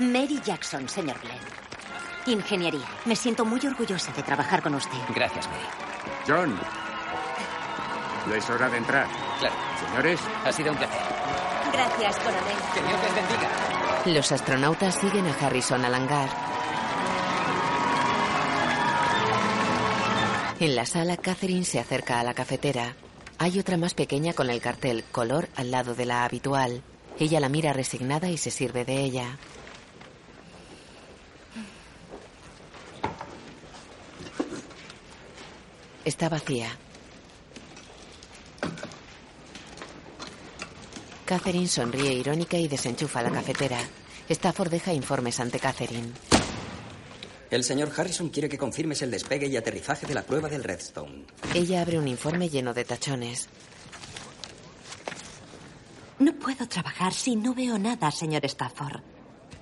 Mary 0.00 0.40
Jackson, 0.42 0.88
señor 0.88 1.16
Glenn. 1.20 1.38
Ingeniería. 2.38 2.86
Me 3.04 3.14
siento 3.14 3.44
muy 3.44 3.60
orgullosa 3.66 4.12
de 4.12 4.22
trabajar 4.22 4.62
con 4.62 4.74
usted. 4.74 4.96
Gracias, 5.14 5.46
Mary. 5.46 5.64
John, 6.26 6.58
ya 8.30 8.36
es 8.36 8.48
hora 8.48 8.70
de 8.70 8.78
entrar. 8.78 9.06
Claro. 9.38 9.54
Señores. 9.86 10.20
Ha 10.44 10.52
sido 10.52 10.72
un 10.72 10.78
placer. 10.78 11.00
Gracias, 11.72 12.16
coronel. 12.16 12.56
Que 12.74 12.80
Dios 12.80 13.00
les 13.02 13.14
bendiga. 13.14 14.18
Los 14.18 14.32
astronautas 14.32 14.94
siguen 14.94 15.26
a 15.26 15.46
Harrison 15.46 15.84
al 15.84 15.94
hangar. 15.94 16.30
En 20.60 20.76
la 20.76 20.86
sala, 20.86 21.18
Catherine 21.18 21.64
se 21.64 21.78
acerca 21.78 22.20
a 22.20 22.24
la 22.24 22.32
cafetera. 22.32 22.94
Hay 23.38 23.58
otra 23.58 23.76
más 23.76 23.94
pequeña 23.94 24.32
con 24.32 24.48
el 24.48 24.60
cartel 24.60 25.04
color 25.12 25.48
al 25.56 25.70
lado 25.70 25.94
de 25.94 26.06
la 26.06 26.24
habitual. 26.24 26.82
Ella 27.18 27.40
la 27.40 27.50
mira 27.50 27.74
resignada 27.74 28.30
y 28.30 28.38
se 28.38 28.50
sirve 28.50 28.84
de 28.86 29.00
ella. 29.00 29.38
Está 36.04 36.28
vacía. 36.28 36.76
Catherine 41.24 41.68
sonríe 41.68 42.12
irónica 42.14 42.56
y 42.56 42.66
desenchufa 42.66 43.22
la 43.22 43.30
cafetera. 43.30 43.78
Stafford 44.28 44.70
deja 44.70 44.92
informes 44.92 45.38
ante 45.40 45.60
Catherine. 45.60 46.12
El 47.50 47.64
señor 47.64 47.92
Harrison 47.96 48.28
quiere 48.30 48.48
que 48.48 48.58
confirmes 48.58 49.02
el 49.02 49.10
despegue 49.10 49.48
y 49.48 49.56
aterrizaje 49.56 50.06
de 50.06 50.14
la 50.14 50.22
prueba 50.22 50.48
del 50.48 50.64
Redstone. 50.64 51.24
Ella 51.54 51.82
abre 51.82 51.98
un 51.98 52.08
informe 52.08 52.48
lleno 52.48 52.72
de 52.72 52.84
tachones. 52.84 53.48
No 56.20 56.32
puedo 56.34 56.66
trabajar 56.68 57.12
si 57.12 57.34
no 57.34 57.54
veo 57.54 57.78
nada, 57.78 58.10
señor 58.10 58.44
Stafford. 58.44 59.00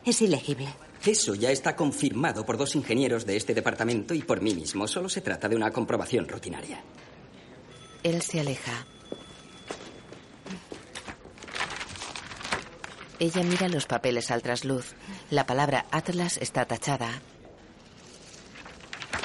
Es 0.04 0.20
ilegible. 0.22 0.68
Eso 1.04 1.34
ya 1.34 1.50
está 1.50 1.76
confirmado 1.76 2.44
por 2.44 2.56
dos 2.56 2.74
ingenieros 2.74 3.24
de 3.24 3.36
este 3.36 3.54
departamento 3.54 4.14
y 4.14 4.22
por 4.22 4.40
mí 4.40 4.54
mismo. 4.54 4.86
Solo 4.88 5.08
se 5.08 5.20
trata 5.20 5.48
de 5.48 5.56
una 5.56 5.70
comprobación 5.70 6.28
rutinaria. 6.28 6.82
Él 8.02 8.22
se 8.22 8.40
aleja. 8.40 8.86
Ella 13.20 13.42
mira 13.42 13.68
los 13.68 13.86
papeles 13.86 14.30
al 14.30 14.42
trasluz. 14.42 14.94
La 15.30 15.44
palabra 15.44 15.86
Atlas 15.90 16.38
está 16.38 16.64
tachada. 16.66 17.20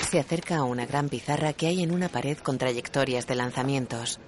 Se 0.09 0.19
acerca 0.19 0.57
a 0.57 0.63
una 0.63 0.85
gran 0.85 1.09
pizarra 1.09 1.53
que 1.53 1.67
hay 1.67 1.83
en 1.83 1.91
una 1.91 2.09
pared 2.09 2.37
con 2.37 2.57
trayectorias 2.57 3.27
de 3.27 3.35
lanzamientos. 3.35 4.19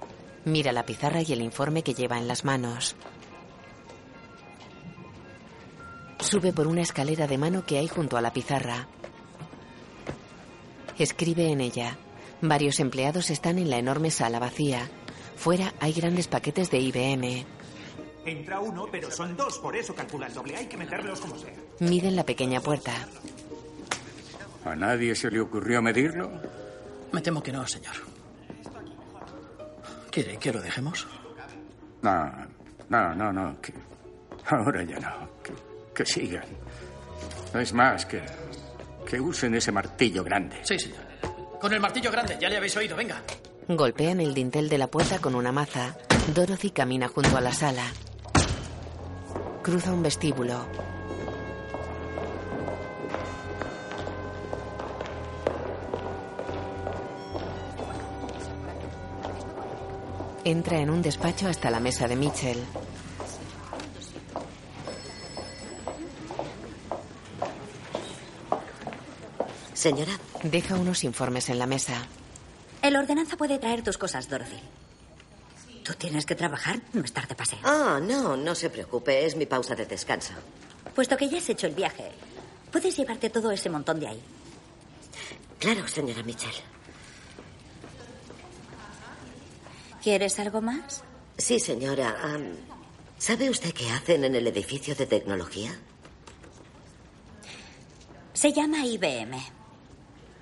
Mira 0.43 0.71
la 0.71 0.85
pizarra 0.85 1.21
y 1.21 1.33
el 1.33 1.41
informe 1.41 1.83
que 1.83 1.95
lleva 1.95 2.17
en 2.19 2.27
las 2.27 2.45
manos. 2.45 2.95
Sube 6.25 6.53
por 6.53 6.65
una 6.65 6.81
escalera 6.81 7.27
de 7.27 7.37
mano 7.37 7.65
que 7.67 7.77
hay 7.77 7.87
junto 7.87 8.17
a 8.17 8.21
la 8.21 8.33
pizarra. 8.33 8.87
Escribe 10.97 11.51
en 11.51 11.61
ella. 11.61 11.97
Varios 12.41 12.79
empleados 12.79 13.29
están 13.29 13.59
en 13.59 13.69
la 13.69 13.77
enorme 13.77 14.09
sala 14.09 14.39
vacía. 14.39 14.89
Fuera 15.35 15.75
hay 15.79 15.93
grandes 15.93 16.27
paquetes 16.27 16.71
de 16.71 16.79
IBM. 16.79 17.45
Entra 18.25 18.59
uno, 18.59 18.87
pero 18.91 19.11
son 19.11 19.37
dos, 19.37 19.59
por 19.59 19.75
eso 19.75 19.93
calcula 19.93 20.25
el 20.25 20.33
doble. 20.33 20.55
Hay 20.57 20.65
que 20.65 20.77
meterlos 20.77 21.19
como 21.19 21.37
sea. 21.37 21.53
Miden 21.79 22.15
la 22.15 22.23
pequeña 22.23 22.59
puerta. 22.59 22.91
¿A 24.65 24.75
nadie 24.75 25.13
se 25.13 25.29
le 25.29 25.39
ocurrió 25.39 25.79
medirlo? 25.83 26.31
Me 27.11 27.21
temo 27.21 27.43
que 27.43 27.51
no, 27.51 27.67
señor. 27.67 27.93
¿Quiere 30.09 30.37
que 30.37 30.51
lo 30.51 30.59
dejemos? 30.59 31.07
No, 32.01 32.31
no, 32.89 33.13
no, 33.13 33.31
no. 33.31 33.61
Que 33.61 33.73
ahora 34.47 34.81
ya 34.83 34.99
no. 34.99 35.29
Que, 35.43 35.53
que 35.95 36.05
sigan. 36.05 36.45
No 37.53 37.59
es 37.59 37.73
más 37.73 38.05
que 38.05 38.21
que 39.05 39.19
usen 39.19 39.55
ese 39.55 39.71
martillo 39.71 40.23
grande. 40.23 40.57
Sí, 40.63 40.77
señor. 40.77 40.99
Con 41.59 41.73
el 41.73 41.79
martillo 41.79 42.11
grande, 42.11 42.37
ya 42.39 42.49
le 42.49 42.57
habéis 42.57 42.75
oído, 42.75 42.95
venga. 42.95 43.21
Golpean 43.67 44.19
el 44.19 44.33
dintel 44.33 44.67
de 44.67 44.77
la 44.77 44.87
puerta 44.87 45.19
con 45.19 45.35
una 45.35 45.51
maza. 45.51 45.95
Dorothy 46.33 46.71
camina 46.71 47.07
junto 47.07 47.37
a 47.37 47.41
la 47.41 47.53
sala. 47.53 47.85
Cruza 49.63 49.91
un 49.91 50.03
vestíbulo. 50.03 50.67
Entra 60.43 60.77
en 60.77 60.91
un 60.91 61.01
despacho 61.01 61.47
hasta 61.47 61.71
la 61.71 61.79
mesa 61.79 62.07
de 62.07 62.15
Mitchell. 62.15 62.63
Señora. 69.85 70.17
Deja 70.41 70.77
unos 70.77 71.03
informes 71.03 71.47
en 71.49 71.59
la 71.59 71.67
mesa. 71.67 72.07
El 72.81 72.95
ordenanza 72.95 73.37
puede 73.37 73.59
traer 73.59 73.83
tus 73.83 73.99
cosas, 73.99 74.27
Dorothy. 74.27 74.59
Tú 75.83 75.93
tienes 75.93 76.25
que 76.25 76.33
trabajar, 76.33 76.79
no 76.93 77.03
estar 77.03 77.27
de 77.27 77.35
paseo. 77.35 77.59
Ah, 77.63 77.99
no, 78.01 78.35
no 78.35 78.55
se 78.55 78.71
preocupe, 78.71 79.27
es 79.27 79.35
mi 79.35 79.45
pausa 79.45 79.75
de 79.75 79.85
descanso. 79.85 80.33
Puesto 80.95 81.15
que 81.15 81.29
ya 81.29 81.37
has 81.37 81.47
hecho 81.49 81.67
el 81.67 81.75
viaje, 81.75 82.09
puedes 82.71 82.97
llevarte 82.97 83.29
todo 83.29 83.51
ese 83.51 83.69
montón 83.69 83.99
de 83.99 84.07
ahí. 84.07 84.19
Claro, 85.59 85.87
señora 85.87 86.23
Mitchell. 86.23 86.49
¿Quieres 90.01 90.39
algo 90.39 90.61
más? 90.61 91.03
Sí, 91.37 91.59
señora. 91.59 92.39
¿Sabe 93.19 93.51
usted 93.51 93.71
qué 93.71 93.91
hacen 93.91 94.23
en 94.23 94.33
el 94.33 94.47
edificio 94.47 94.95
de 94.95 95.05
tecnología? 95.05 95.77
Se 98.33 98.51
llama 98.51 98.83
IBM. 98.83 99.64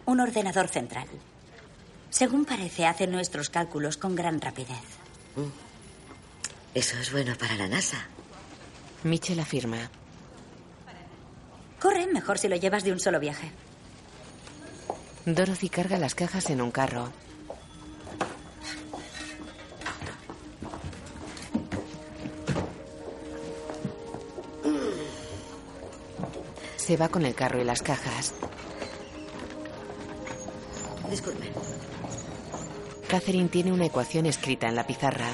Un 0.05 0.19
ordenador 0.19 0.67
central. 0.67 1.07
Según 2.09 2.45
parece, 2.45 2.85
hace 2.85 3.07
nuestros 3.07 3.49
cálculos 3.49 3.97
con 3.97 4.15
gran 4.15 4.39
rapidez. 4.39 4.83
Mm. 5.35 5.73
Eso 6.75 6.97
es 6.97 7.11
bueno 7.11 7.35
para 7.37 7.55
la 7.55 7.67
NASA. 7.67 7.97
Mitchell 9.03 9.39
afirma. 9.39 9.89
Corre, 11.79 12.07
mejor 12.07 12.37
si 12.37 12.47
lo 12.47 12.55
llevas 12.55 12.83
de 12.83 12.91
un 12.91 12.99
solo 12.99 13.19
viaje. 13.19 13.51
Dorothy 15.25 15.69
carga 15.69 15.97
las 15.97 16.15
cajas 16.15 16.49
en 16.49 16.61
un 16.61 16.71
carro. 16.71 17.11
Se 26.75 26.97
va 26.97 27.07
con 27.07 27.25
el 27.25 27.33
carro 27.33 27.61
y 27.61 27.63
las 27.63 27.81
cajas. 27.81 28.33
Disculpe. 31.13 31.51
Catherine 33.07 33.47
tiene 33.47 33.71
una 33.71 33.85
ecuación 33.85 34.25
escrita 34.25 34.67
en 34.67 34.73
la 34.73 34.87
pizarra. 34.87 35.27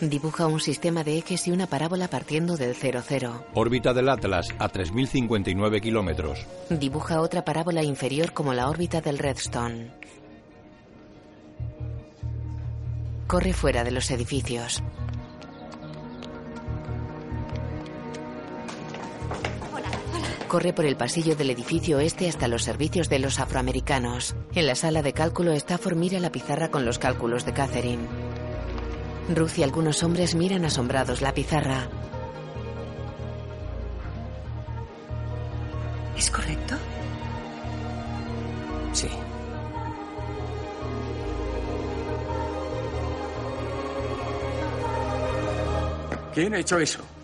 Dibuja 0.00 0.46
un 0.46 0.60
sistema 0.60 1.02
de 1.02 1.18
ejes 1.18 1.48
y 1.48 1.50
una 1.50 1.66
parábola 1.66 2.06
partiendo 2.06 2.56
del 2.56 2.76
0-0. 2.76 3.46
Órbita 3.54 3.92
del 3.92 4.08
Atlas 4.08 4.50
a 4.60 4.70
3.059 4.70 5.80
kilómetros. 5.80 6.46
Dibuja 6.70 7.20
otra 7.22 7.44
parábola 7.44 7.82
inferior 7.82 8.32
como 8.32 8.54
la 8.54 8.68
órbita 8.68 9.00
del 9.00 9.18
Redstone. 9.18 9.90
Corre 13.26 13.52
fuera 13.52 13.82
de 13.82 13.90
los 13.90 14.12
edificios. 14.12 14.80
Corre 20.48 20.72
por 20.72 20.86
el 20.86 20.96
pasillo 20.96 21.36
del 21.36 21.50
edificio 21.50 22.00
este 22.00 22.26
hasta 22.26 22.48
los 22.48 22.62
servicios 22.62 23.10
de 23.10 23.18
los 23.18 23.38
afroamericanos. 23.38 24.34
En 24.54 24.66
la 24.66 24.74
sala 24.74 25.02
de 25.02 25.12
cálculo, 25.12 25.52
Stafford 25.52 25.96
mira 25.96 26.18
la 26.20 26.32
pizarra 26.32 26.70
con 26.70 26.86
los 26.86 26.98
cálculos 26.98 27.44
de 27.44 27.52
Catherine. 27.52 28.08
Ruth 29.36 29.58
y 29.58 29.62
algunos 29.62 30.02
hombres 30.02 30.34
miran 30.34 30.64
asombrados 30.64 31.20
la 31.20 31.34
pizarra. 31.34 31.90
¿Es 36.16 36.30
correcto? 36.30 36.76
Sí. 38.94 39.08
¿Quién 46.32 46.54
ha 46.54 46.58
hecho 46.58 46.78
eso? 46.78 47.17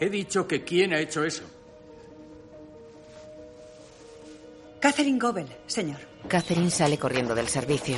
He 0.00 0.08
dicho 0.08 0.46
que 0.46 0.62
quién 0.64 0.92
ha 0.92 1.00
hecho 1.00 1.24
eso. 1.24 1.44
Catherine 4.80 5.18
Gobel, 5.18 5.46
señor. 5.66 5.98
Catherine 6.28 6.70
sale 6.70 6.98
corriendo 6.98 7.34
del 7.34 7.48
servicio. 7.48 7.96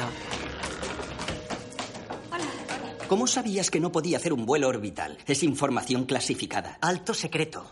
¿Cómo 3.06 3.26
sabías 3.26 3.70
que 3.70 3.80
no 3.80 3.90
podía 3.92 4.18
hacer 4.18 4.32
un 4.32 4.46
vuelo 4.46 4.68
orbital? 4.68 5.18
Es 5.26 5.42
información 5.42 6.04
clasificada. 6.04 6.78
Alto 6.80 7.12
secreto. 7.12 7.70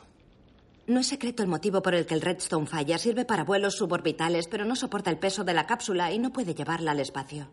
No 0.88 1.00
es 1.00 1.06
secreto 1.06 1.42
el 1.42 1.48
motivo 1.48 1.80
por 1.80 1.94
el 1.94 2.06
que 2.06 2.14
el 2.14 2.20
Redstone 2.20 2.66
falla. 2.66 2.98
Sirve 2.98 3.24
para 3.24 3.44
vuelos 3.44 3.76
suborbitales, 3.76 4.48
pero 4.48 4.64
no 4.64 4.74
soporta 4.74 5.10
el 5.10 5.18
peso 5.18 5.44
de 5.44 5.54
la 5.54 5.66
cápsula 5.66 6.12
y 6.12 6.18
no 6.18 6.32
puede 6.32 6.54
llevarla 6.54 6.90
al 6.90 7.00
espacio. 7.00 7.46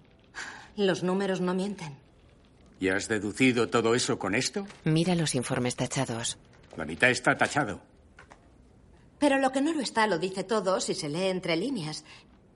Los 0.76 1.04
números 1.04 1.42
no 1.42 1.54
mienten. 1.54 1.96
¿Y 2.80 2.90
has 2.90 3.08
deducido 3.08 3.70
todo 3.70 3.94
eso 3.96 4.18
con 4.20 4.36
esto? 4.36 4.66
Mira 4.84 5.16
los 5.16 5.36
informes 5.36 5.76
tachados. 5.76 6.38
La 6.76 6.86
mitad 6.86 7.10
está 7.10 7.38
tachado. 7.38 7.82
Pero 9.20 9.40
lo 9.40 9.52
que 9.52 9.62
no 9.62 9.74
lo 9.74 9.82
está 9.82 10.08
lo 10.08 10.20
dice 10.20 10.44
todo 10.44 10.80
si 10.80 10.94
se 10.94 11.10
lee 11.10 11.28
entre 11.28 11.56
líneas. 11.56 12.04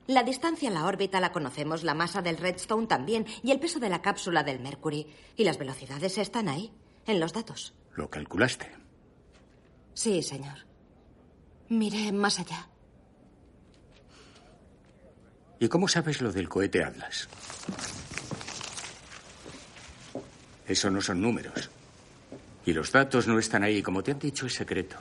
La 0.07 0.24
distancia 0.24 0.70
a 0.70 0.74
la 0.74 0.86
órbita 0.86 1.20
la 1.20 1.32
conocemos, 1.32 1.84
la 1.84 1.93
masa 1.93 2.22
del 2.22 2.38
Redstone 2.38 2.88
también, 2.88 3.26
y 3.43 3.51
el 3.51 3.59
peso 3.59 3.80
de 3.80 3.89
la 3.89 4.01
cápsula 4.01 4.43
del 4.43 4.59
Mercury. 4.59 5.07
Y 5.38 5.43
las 5.43 5.57
velocidades 5.57 6.17
están 6.17 6.49
ahí, 6.49 6.72
en 7.05 7.20
los 7.20 7.32
datos. 7.32 7.74
¿Lo 7.95 8.09
calculaste? 8.09 8.72
Sí, 9.93 10.24
señor. 10.24 10.65
Miré 11.70 12.11
más 12.11 12.39
allá. 12.39 12.67
¿Y 15.59 15.67
cómo 15.67 15.88
sabes 15.88 16.22
lo 16.22 16.32
del 16.32 16.49
cohete 16.49 16.84
Atlas? 16.84 17.28
Eso 20.67 20.89
no 20.89 21.01
son 21.01 21.22
números. 21.22 21.70
Y 22.70 22.74
los 22.74 22.91
datos 22.91 23.28
no 23.28 23.39
están 23.39 23.63
ahí. 23.63 23.82
Como 23.82 24.03
te 24.03 24.11
han 24.11 24.20
dicho, 24.20 24.45
es 24.45 24.53
secreto. 24.53 24.95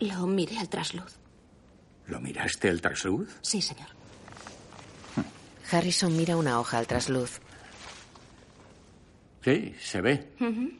Lo 0.00 0.26
miré 0.26 0.56
al 0.56 0.70
trasluz. 0.70 1.16
¿Lo 2.06 2.18
miraste 2.18 2.70
al 2.70 2.80
trasluz? 2.80 3.28
Sí, 3.42 3.60
señor. 3.60 3.88
Harrison 5.70 6.16
mira 6.16 6.34
una 6.34 6.58
hoja 6.60 6.78
al 6.78 6.86
trasluz. 6.86 7.40
Sí, 9.44 9.74
se 9.78 10.00
ve. 10.00 10.32
Ujú. 10.40 10.72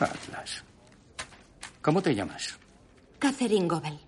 Atlas. 0.00 0.64
¿Cómo 1.82 2.00
te 2.00 2.14
llamas? 2.14 2.58
Catherine 3.18 3.68
Gobel. 3.68 3.98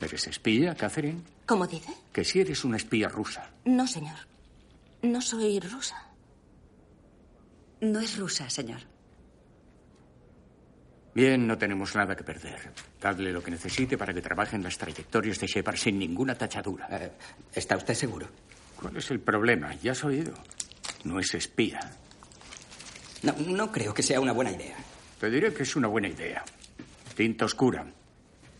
¿Eres 0.00 0.26
espía, 0.26 0.74
Catherine? 0.74 1.35
¿Cómo 1.46 1.66
dice? 1.66 1.92
Que 2.12 2.24
si 2.24 2.40
eres 2.40 2.64
una 2.64 2.76
espía 2.76 3.08
rusa. 3.08 3.50
No, 3.64 3.86
señor. 3.86 4.18
No 5.02 5.20
soy 5.20 5.60
rusa. 5.60 5.96
No 7.80 8.00
es 8.00 8.18
rusa, 8.18 8.50
señor. 8.50 8.80
Bien, 11.14 11.46
no 11.46 11.56
tenemos 11.56 11.94
nada 11.94 12.14
que 12.16 12.24
perder. 12.24 12.72
Dadle 13.00 13.32
lo 13.32 13.42
que 13.42 13.50
necesite 13.50 13.96
para 13.96 14.12
que 14.12 14.20
trabaje 14.20 14.56
en 14.56 14.62
las 14.62 14.76
trayectorias 14.76 15.38
de 15.38 15.46
Shepard 15.46 15.76
sin 15.76 15.98
ninguna 15.98 16.34
tachadura. 16.34 16.88
Eh, 16.90 17.10
¿Está 17.54 17.76
usted 17.76 17.94
seguro? 17.94 18.28
¿Cuál 18.78 18.96
es 18.96 19.10
el 19.10 19.20
problema? 19.20 19.74
Ya 19.76 19.92
has 19.92 20.04
oído. 20.04 20.34
No 21.04 21.18
es 21.18 21.32
espía. 21.34 21.80
No, 23.22 23.32
no 23.32 23.72
creo 23.72 23.94
que 23.94 24.02
sea 24.02 24.20
una 24.20 24.32
buena 24.32 24.50
idea. 24.50 24.76
Te 25.18 25.30
diré 25.30 25.54
que 25.54 25.62
es 25.62 25.76
una 25.76 25.88
buena 25.88 26.08
idea. 26.08 26.44
Tinta 27.14 27.46
oscura. 27.46 27.86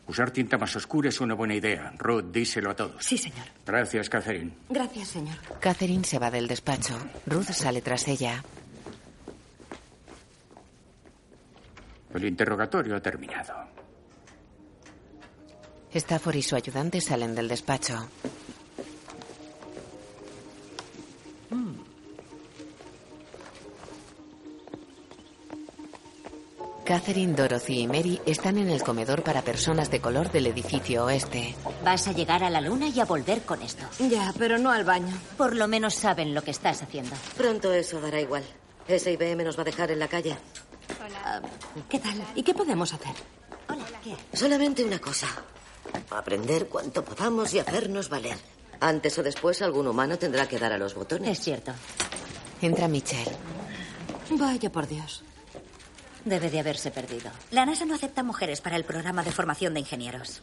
Usar 0.09 0.30
tinta 0.30 0.57
más 0.57 0.74
oscura 0.76 1.09
es 1.09 1.20
una 1.20 1.34
buena 1.34 1.54
idea. 1.54 1.92
Ruth, 1.98 2.26
díselo 2.30 2.70
a 2.70 2.76
todos. 2.76 3.04
Sí, 3.04 3.18
señor. 3.18 3.46
Gracias, 3.64 4.09
Catherine. 4.09 4.52
Gracias, 4.68 5.09
señor. 5.09 5.36
Catherine 5.61 6.04
se 6.04 6.18
va 6.18 6.30
del 6.30 6.46
despacho. 6.46 6.96
Ruth 7.26 7.50
sale 7.50 7.82
tras 7.82 8.07
ella. 8.07 8.42
El 12.14 12.24
interrogatorio 12.24 12.96
ha 12.96 13.00
terminado. 13.00 13.52
Stafford 15.92 16.36
y 16.36 16.42
su 16.42 16.57
ayudante 16.57 17.00
salen 17.00 17.34
del 17.34 17.48
despacho. 17.48 18.09
Catherine, 26.87 27.32
Dorothy 27.34 27.80
y 27.80 27.87
Mary 27.89 28.20
están 28.26 28.59
en 28.59 28.70
el 28.70 28.80
comedor 28.80 29.24
para 29.24 29.43
personas 29.43 29.91
de 29.91 30.01
color 30.01 30.30
del 30.30 30.47
edificio 30.47 31.05
oeste. 31.05 31.57
Vas 31.84 32.07
a 32.07 32.12
llegar 32.12 32.45
a 32.45 32.49
la 32.49 32.61
luna 32.61 32.87
y 32.87 33.01
a 33.01 33.05
volver 33.05 33.43
con 33.43 33.61
esto. 33.61 33.84
Ya, 34.09 34.32
pero 34.39 34.57
no 34.57 34.70
al 34.70 34.84
baño. 34.84 35.12
Por 35.37 35.57
lo 35.57 35.66
menos 35.66 35.95
saben 35.97 36.32
lo 36.32 36.43
que 36.43 36.53
estás 36.53 36.82
haciendo. 36.82 37.16
Pronto 37.37 37.72
eso 37.72 38.01
dará 38.01 38.20
igual. 38.20 38.45
Ese 38.87 39.11
IBM 39.12 39.43
nos 39.43 39.59
va 39.59 39.62
a 39.62 39.64
dejar 39.64 39.91
en 39.91 39.99
la 39.99 40.07
calle. 40.07 40.37
Ah, 41.24 41.41
¿Qué 41.89 41.99
tal? 41.99 42.22
¿Y 42.37 42.45
qué 42.45 42.55
podemos 42.55 42.95
hacer? 42.95 43.14
Hola, 43.68 43.84
¿qué? 44.05 44.14
Solamente 44.37 44.84
una 44.84 45.01
cosa. 45.01 45.26
Aprender 46.11 46.68
cuanto 46.68 47.05
podamos 47.05 47.53
y 47.53 47.59
hacernos 47.59 48.09
valer. 48.09 48.37
Antes 48.78 49.18
o 49.18 49.24
después 49.24 49.61
algún 49.61 49.89
humano 49.89 50.18
tendrá 50.18 50.47
que 50.47 50.61
dar 50.61 50.72
a 50.72 50.78
los 50.78 50.95
botones. 50.95 51.37
Es 51.37 51.45
cierto. 51.45 51.72
Entra 52.62 52.87
Michelle. 52.87 53.32
Vaya 54.30 54.70
por 54.70 54.87
Dios. 54.87 55.24
Debe 56.27 56.51
de 56.51 56.59
haberse 56.59 56.91
perdido. 56.91 57.31
La 57.53 57.64
NASA 57.64 57.85
no 57.85 57.95
acepta 57.95 58.24
mujeres 58.24 58.61
para 58.61 58.74
el 58.74 58.83
programa 58.85 59.22
de 59.22 59.31
formación 59.31 59.74
de 59.74 59.81
ingenieros. 59.81 60.43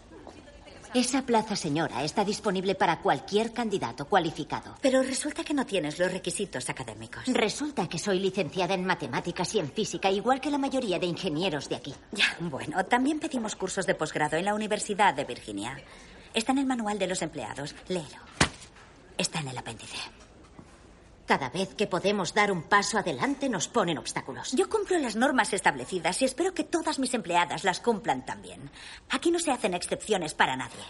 Esa 0.93 1.23
plaza, 1.23 1.57
señora, 1.57 2.05
está 2.05 2.23
disponible 2.23 2.73
para 2.73 2.99
cualquier 2.99 3.51
candidato 3.51 4.05
cualificado. 4.05 4.77
Pero 4.81 5.01
resulta 5.01 5.43
que 5.43 5.53
no 5.53 5.65
tienes 5.65 5.99
los 5.99 6.09
requisitos 6.09 6.69
académicos. 6.69 7.23
Resulta 7.27 7.89
que 7.89 7.99
soy 7.99 8.19
licenciada 8.19 8.75
en 8.75 8.85
matemáticas 8.85 9.53
y 9.55 9.59
en 9.59 9.69
física, 9.73 10.09
igual 10.09 10.39
que 10.39 10.51
la 10.51 10.57
mayoría 10.57 10.99
de 10.99 11.07
ingenieros 11.07 11.67
de 11.67 11.75
aquí. 11.75 11.93
Ya, 12.13 12.37
bueno, 12.39 12.85
también 12.85 13.19
pedimos 13.19 13.57
cursos 13.57 13.85
de 13.85 13.95
posgrado 13.95 14.37
en 14.37 14.45
la 14.45 14.55
Universidad 14.55 15.13
de 15.13 15.25
Virginia. 15.25 15.77
Está 16.33 16.53
en 16.53 16.59
el 16.59 16.65
manual 16.65 16.97
de 16.97 17.07
los 17.07 17.21
empleados. 17.21 17.75
Léelo. 17.89 18.21
Está 19.17 19.41
en 19.41 19.49
el 19.49 19.57
apéndice. 19.57 19.97
Cada 21.25 21.49
vez 21.49 21.73
que 21.75 21.87
podemos 21.87 22.33
dar 22.33 22.51
un 22.51 22.63
paso 22.63 22.97
adelante 22.97 23.47
nos 23.47 23.69
ponen 23.69 23.97
obstáculos. 23.97 24.51
Yo 24.51 24.69
cumplo 24.69 24.97
las 24.99 25.15
normas 25.15 25.53
establecidas 25.53 26.21
y 26.21 26.25
espero 26.25 26.53
que 26.53 26.65
todas 26.65 26.99
mis 26.99 27.13
empleadas 27.13 27.63
las 27.63 27.79
cumplan 27.79 28.25
también. 28.25 28.69
Aquí 29.09 29.31
no 29.31 29.39
se 29.39 29.51
hacen 29.51 29.73
excepciones 29.73 30.33
para 30.33 30.57
nadie. 30.57 30.83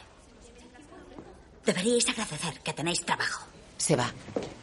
Deberíais 1.66 2.10
agradecer 2.10 2.60
que 2.62 2.74
tenéis 2.74 3.06
trabajo. 3.06 3.46
Se 3.78 3.96
va. 3.96 4.12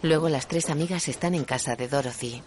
Luego 0.03 0.29
las 0.29 0.49
tres 0.49 0.71
amigas 0.71 1.09
están 1.09 1.35
en 1.35 1.45
casa 1.45 1.77
de 1.77 1.89
Dorothy. 1.89 2.43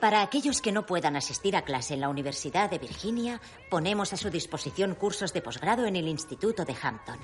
Para 0.00 0.22
aquellos 0.22 0.60
que 0.60 0.72
no 0.72 0.86
puedan 0.86 1.16
asistir 1.16 1.56
a 1.56 1.62
clase 1.62 1.94
en 1.94 2.00
la 2.00 2.08
Universidad 2.08 2.70
de 2.70 2.78
Virginia, 2.78 3.40
ponemos 3.70 4.12
a 4.12 4.16
su 4.16 4.30
disposición 4.30 4.94
cursos 4.94 5.32
de 5.32 5.42
posgrado 5.42 5.86
en 5.86 5.96
el 5.96 6.08
Instituto 6.08 6.64
de 6.64 6.74
Hampton. 6.80 7.18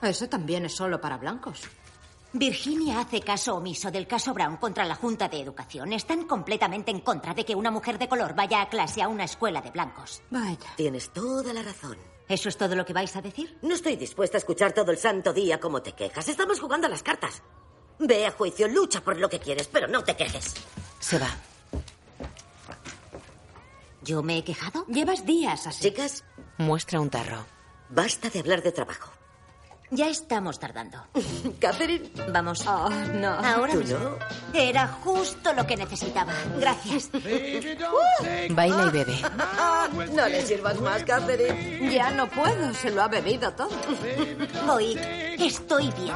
Eso 0.00 0.28
también 0.28 0.64
es 0.64 0.74
solo 0.74 1.00
para 1.00 1.18
blancos. 1.18 1.62
Virginia 2.32 3.00
hace 3.00 3.20
caso 3.22 3.56
omiso 3.56 3.90
del 3.90 4.06
caso 4.06 4.34
Brown 4.34 4.56
contra 4.58 4.84
la 4.84 4.94
Junta 4.94 5.28
de 5.28 5.40
Educación. 5.40 5.92
Están 5.92 6.26
completamente 6.26 6.90
en 6.90 7.00
contra 7.00 7.32
de 7.32 7.44
que 7.44 7.54
una 7.54 7.70
mujer 7.70 7.98
de 7.98 8.08
color 8.08 8.34
vaya 8.34 8.60
a 8.60 8.68
clase 8.68 9.00
a 9.02 9.08
una 9.08 9.24
escuela 9.24 9.62
de 9.62 9.70
blancos. 9.70 10.22
Vaya. 10.30 10.58
Tienes 10.76 11.10
toda 11.10 11.52
la 11.52 11.62
razón. 11.62 11.96
¿Eso 12.28 12.50
es 12.50 12.58
todo 12.58 12.74
lo 12.76 12.84
que 12.84 12.92
vais 12.92 13.16
a 13.16 13.22
decir? 13.22 13.56
No 13.62 13.74
estoy 13.74 13.96
dispuesta 13.96 14.36
a 14.36 14.40
escuchar 14.40 14.72
todo 14.74 14.90
el 14.90 14.98
santo 14.98 15.32
día 15.32 15.58
cómo 15.58 15.80
te 15.80 15.92
quejas. 15.92 16.28
Estamos 16.28 16.60
jugando 16.60 16.86
a 16.86 16.90
las 16.90 17.02
cartas. 17.02 17.42
Ve 17.98 18.26
a 18.26 18.30
juicio, 18.32 18.68
lucha 18.68 19.00
por 19.00 19.16
lo 19.18 19.28
que 19.30 19.40
quieres, 19.40 19.66
pero 19.66 19.88
no 19.88 20.04
te 20.04 20.14
quejes. 20.14 20.54
Se 21.00 21.18
va. 21.18 21.34
¿Yo 24.02 24.22
me 24.22 24.38
he 24.38 24.44
quejado? 24.44 24.84
Llevas 24.86 25.24
días 25.24 25.66
así. 25.66 25.84
Chicas, 25.88 26.24
Muestra 26.58 27.00
un 27.00 27.08
tarro. 27.08 27.46
basta 27.88 28.28
de 28.28 28.40
hablar 28.40 28.62
de 28.62 28.72
trabajo. 28.72 29.10
Ya 29.90 30.08
estamos 30.08 30.58
tardando. 30.58 30.98
Catherine. 31.60 32.10
Vamos. 32.30 32.66
Oh, 32.66 32.90
no. 32.90 33.28
Ahora 33.34 33.72
¿Tú 33.72 33.78
mismo. 33.78 33.98
no? 33.98 34.18
Era 34.52 34.86
justo 34.88 35.52
lo 35.54 35.66
que 35.66 35.76
necesitaba. 35.76 36.32
Gracias. 36.58 37.10
Baila 38.50 38.84
y 38.86 38.90
bebe. 38.90 39.16
No 40.12 40.26
le 40.28 40.42
sirvas 40.44 40.78
más, 40.80 41.02
Catherine. 41.04 41.90
Ya 41.92 42.10
no 42.10 42.28
puedo, 42.28 42.74
se 42.74 42.90
lo 42.90 43.02
ha 43.02 43.08
bebido 43.08 43.50
todo. 43.52 43.70
Oíd, 44.70 44.98
estoy 44.98 45.90
bien. 45.92 46.14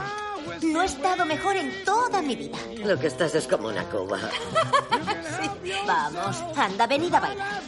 No 0.73 0.83
he 0.83 0.87
estado 0.87 1.25
mejor 1.25 1.57
en 1.57 1.85
toda 1.85 2.21
mi 2.21 2.37
vida. 2.37 2.59
Lo 2.85 2.99
que 2.99 3.07
estás 3.07 3.35
es 3.35 3.47
como 3.47 3.69
una 3.69 3.85
cuba. 3.85 4.19
Vamos, 5.87 6.43
anda, 6.57 6.87
venid 6.87 7.15
a 7.15 7.21
bailar. 7.21 7.63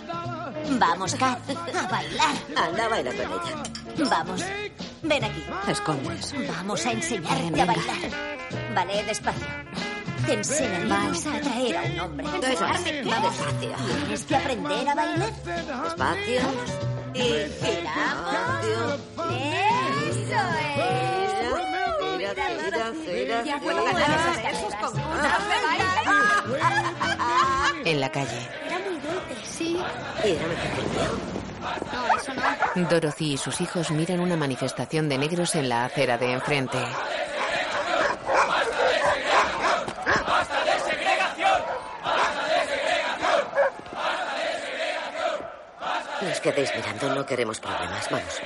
Vamos, 0.70 1.14
Kat, 1.14 1.38
a 1.50 1.86
bailar. 1.88 2.36
Anda, 2.56 2.88
baila 2.88 3.10
con 3.12 3.32
ella. 3.32 3.62
Vamos, 4.10 4.44
ven 5.02 5.24
aquí. 5.24 5.44
Escondes. 5.68 6.34
Vamos 6.48 6.86
a 6.86 6.92
enseñarte 6.92 7.60
a 7.60 7.64
bailar. 7.64 8.10
Vale, 8.74 9.04
despacio. 9.04 9.46
Te 10.26 10.34
enseñaremos 10.34 11.26
a 11.26 11.36
atraer 11.36 11.76
a 11.76 11.82
un 11.82 12.00
hombre. 12.00 12.26
Despacio, 12.40 12.92
despacio. 12.92 13.44
Tienes 13.60 14.24
que 14.24 14.36
aprender 14.36 14.88
a 14.88 14.94
bailar. 14.94 15.32
Despacio. 15.44 16.40
Y 17.14 17.22
giramos. 17.62 19.00
Eso 20.10 20.40
es. 20.76 21.23
En 27.84 28.00
la 28.00 28.10
calle. 28.10 28.48
Era 28.66 28.78
muy 28.78 28.98
dulce. 28.98 29.36
Sí. 29.44 29.76
Y 30.24 30.28
era 30.30 30.46
mejor 30.46 30.70
que 30.74 30.80
el 30.80 30.88
mío. 30.88 31.34
No, 31.92 32.16
eso 32.16 32.34
no. 32.34 32.88
Dorothy 32.88 33.32
y 33.34 33.36
sus 33.36 33.60
hijos 33.60 33.90
miran 33.90 34.20
una 34.20 34.36
manifestación 34.36 35.08
de 35.08 35.18
negros 35.18 35.54
en 35.54 35.68
la 35.68 35.84
acera 35.84 36.18
de 36.18 36.32
enfrente. 36.32 36.78
No 46.20 46.30
os 46.30 46.40
quedéis 46.40 46.70
mirando, 46.74 47.14
no 47.14 47.26
queremos 47.26 47.60
problemas. 47.60 48.08
Vamos. 48.10 48.40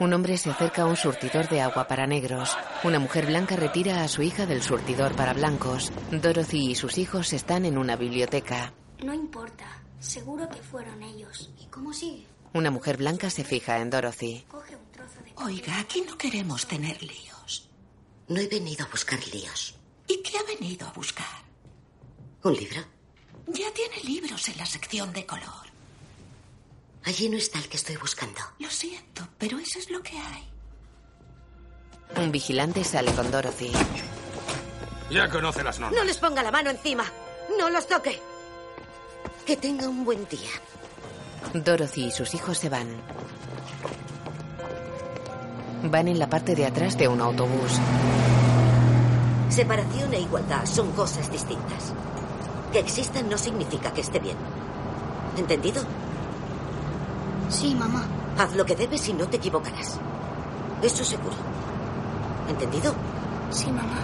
Un 0.00 0.12
hombre 0.12 0.36
se 0.38 0.50
acerca 0.50 0.82
a 0.82 0.86
un 0.86 0.96
surtidor 0.96 1.48
de 1.48 1.60
agua 1.60 1.86
para 1.86 2.06
negros. 2.06 2.56
Una 2.82 2.98
mujer 2.98 3.26
blanca 3.26 3.54
retira 3.54 4.02
a 4.02 4.08
su 4.08 4.22
hija 4.22 4.44
del 4.44 4.62
surtidor 4.62 5.14
para 5.14 5.34
blancos. 5.34 5.92
Dorothy 6.10 6.72
y 6.72 6.74
sus 6.74 6.98
hijos 6.98 7.32
están 7.32 7.64
en 7.64 7.78
una 7.78 7.94
biblioteca. 7.94 8.72
No 9.04 9.14
importa. 9.14 9.82
Seguro 10.00 10.48
que 10.48 10.60
fueron 10.62 11.02
ellos. 11.02 11.50
¿Y 11.60 11.66
cómo 11.66 11.92
sigue? 11.92 12.26
Una 12.52 12.70
mujer 12.70 12.96
blanca 12.96 13.30
se 13.30 13.44
fija 13.44 13.78
en 13.78 13.90
Dorothy. 13.90 14.44
Coge 14.48 14.76
un 14.76 14.90
trozo 14.90 15.20
de... 15.20 15.32
Oiga, 15.36 15.78
aquí 15.78 16.02
no 16.06 16.18
queremos 16.18 16.66
tener 16.66 17.00
líos. 17.02 17.70
No 18.28 18.40
he 18.40 18.48
venido 18.48 18.84
a 18.84 18.88
buscar 18.88 19.18
líos. 19.28 19.76
¿Y 20.08 20.22
qué 20.22 20.38
ha 20.38 20.42
venido 20.42 20.86
a 20.86 20.92
buscar? 20.92 21.44
¿Un 22.42 22.54
libro? 22.54 22.82
Ya 23.46 23.72
tiene 23.72 23.96
libros 24.04 24.48
en 24.48 24.58
la 24.58 24.66
sección 24.66 25.12
de 25.12 25.24
color. 25.24 25.63
Allí 27.04 27.28
no 27.28 27.36
está 27.36 27.58
el 27.58 27.68
que 27.68 27.76
estoy 27.76 27.96
buscando. 27.96 28.40
Lo 28.58 28.70
siento, 28.70 29.28
pero 29.38 29.58
eso 29.58 29.78
es 29.78 29.90
lo 29.90 30.02
que 30.02 30.16
hay. 30.18 30.48
Un 32.16 32.32
vigilante 32.32 32.82
sale 32.84 33.12
con 33.12 33.30
Dorothy. 33.30 33.72
Ya 35.10 35.28
conoce 35.28 35.62
las 35.62 35.78
normas. 35.78 35.98
No 35.98 36.04
les 36.04 36.16
ponga 36.16 36.42
la 36.42 36.50
mano 36.50 36.70
encima. 36.70 37.04
No 37.58 37.68
los 37.68 37.86
toque. 37.86 38.20
Que 39.44 39.56
tenga 39.56 39.88
un 39.88 40.04
buen 40.04 40.26
día. 40.28 40.50
Dorothy 41.52 42.06
y 42.06 42.10
sus 42.10 42.34
hijos 42.34 42.56
se 42.58 42.70
van. 42.70 42.88
Van 45.82 46.08
en 46.08 46.18
la 46.18 46.30
parte 46.30 46.54
de 46.54 46.64
atrás 46.64 46.96
de 46.96 47.08
un 47.08 47.20
autobús. 47.20 47.72
Separación 49.50 50.14
e 50.14 50.20
igualdad 50.20 50.64
son 50.64 50.90
cosas 50.92 51.30
distintas. 51.30 51.92
Que 52.72 52.78
existan 52.78 53.28
no 53.28 53.36
significa 53.36 53.92
que 53.92 54.00
esté 54.00 54.18
bien. 54.18 54.36
¿Entendido? 55.36 55.84
Sí, 57.48 57.74
mamá. 57.74 58.04
Haz 58.38 58.54
lo 58.56 58.64
que 58.64 58.74
debes 58.74 59.08
y 59.08 59.12
no 59.12 59.26
te 59.28 59.36
equivocarás. 59.36 59.98
Eso 60.82 61.04
seguro. 61.04 61.36
¿Entendido? 62.48 62.94
Sí, 63.50 63.66
mamá. 63.66 64.00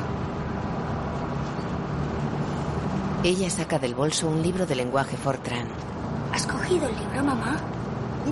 Ella 3.22 3.50
saca 3.50 3.78
del 3.78 3.94
bolso 3.94 4.28
un 4.28 4.42
libro 4.42 4.66
de 4.66 4.74
lenguaje 4.76 5.16
Fortran. 5.16 5.66
¿Has 6.32 6.46
cogido 6.46 6.88
el 6.88 6.96
libro, 6.96 7.24
mamá? 7.24 7.58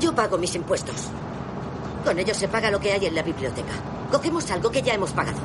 Yo 0.01 0.15
pago 0.15 0.39
mis 0.39 0.55
impuestos. 0.55 1.09
Con 2.05 2.19
ellos 2.19 2.37
se 2.37 2.49
paga 2.49 2.71
lo 2.71 2.81
que 2.81 2.93
hay 2.93 3.05
en 3.05 3.15
la 3.15 3.23
biblioteca. 3.23 3.73
Cogemos 4.11 4.51
algo 4.51 4.71
que 4.71 4.81
ya 4.81 4.95
hemos 4.95 5.13
pagado. 5.13 5.39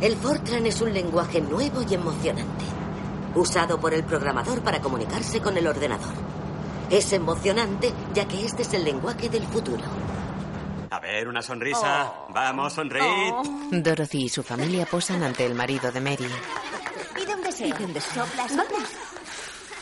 El 0.00 0.14
Fortran 0.16 0.66
es 0.66 0.82
un 0.82 0.92
lenguaje 0.92 1.40
nuevo 1.40 1.80
y 1.88 1.94
emocionante, 1.94 2.64
usado 3.36 3.78
por 3.78 3.94
el 3.94 4.04
programador 4.04 4.62
para 4.62 4.80
comunicarse 4.80 5.40
con 5.40 5.56
el 5.56 5.66
ordenador. 5.66 6.14
Es 6.90 7.12
emocionante 7.12 7.92
ya 8.14 8.26
que 8.26 8.44
este 8.44 8.62
es 8.62 8.72
el 8.74 8.84
lenguaje 8.84 9.28
del 9.28 9.46
futuro. 9.46 9.82
A 10.90 11.00
ver, 11.00 11.28
una 11.28 11.42
sonrisa. 11.42 12.12
Vamos, 12.30 12.72
sonreíd. 12.72 13.32
Dorothy 13.72 14.24
y 14.24 14.28
su 14.28 14.42
familia 14.42 14.86
posan 14.86 15.22
ante 15.22 15.44
el 15.44 15.54
marido 15.54 15.90
de 15.90 16.00
Mary. 16.00 16.28
Pide 17.14 17.34
un 17.34 17.42
deseo. 17.42 17.74
Pide 17.74 17.86
un 17.86 17.92
deseo. 17.92 18.24
Soplas, 18.24 18.52
soplas. 18.52 18.90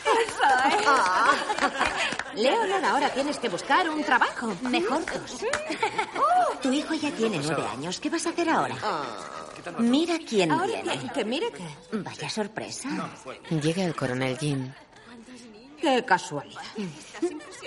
Leonor, 2.34 2.84
ahora 2.84 3.10
tienes 3.10 3.38
que 3.38 3.48
buscar 3.48 3.88
un 3.88 4.02
trabajo. 4.02 4.54
Mejor 4.62 5.04
dos. 5.06 5.40
Tu 6.62 6.72
hijo 6.72 6.94
ya 6.94 7.10
tiene 7.10 7.38
nueve 7.42 7.66
años. 7.66 8.00
¿Qué 8.00 8.08
vas 8.08 8.26
a 8.26 8.30
hacer 8.30 8.48
ahora? 8.48 8.74
Mira 9.78 10.18
quién 10.28 10.50
Ahora 10.52 10.66
viene. 10.82 10.98
que, 11.00 11.08
que 11.12 11.24
mire 11.24 11.50
que... 11.52 11.96
Vaya 11.98 12.28
sorpresa. 12.28 12.88
Llega 13.50 13.84
el 13.84 13.94
coronel 13.94 14.36
Jim. 14.38 14.72
Qué 15.80 16.04
casualidad. 16.04 16.62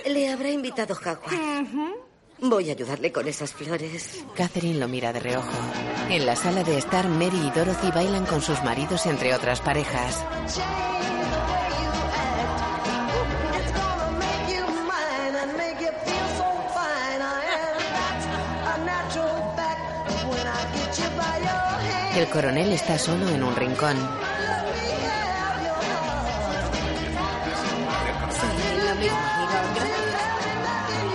Le 0.06 0.32
habrá 0.32 0.50
invitado 0.50 0.94
Howard. 0.94 1.98
Voy 2.40 2.68
a 2.70 2.72
ayudarle 2.72 3.10
con 3.10 3.26
esas 3.26 3.52
flores. 3.52 4.24
Catherine 4.36 4.78
lo 4.78 4.86
mira 4.88 5.12
de 5.12 5.20
reojo. 5.20 5.48
En 6.08 6.24
la 6.24 6.36
sala 6.36 6.62
de 6.62 6.78
estar, 6.78 7.08
Mary 7.08 7.36
y 7.46 7.50
Dorothy 7.50 7.90
bailan 7.90 8.26
con 8.26 8.40
sus 8.42 8.62
maridos 8.62 9.06
entre 9.06 9.34
otras 9.34 9.60
parejas. 9.60 10.24
El 22.18 22.28
coronel 22.30 22.72
está 22.72 22.98
solo 22.98 23.28
en 23.28 23.44
un 23.44 23.54
rincón. 23.54 23.96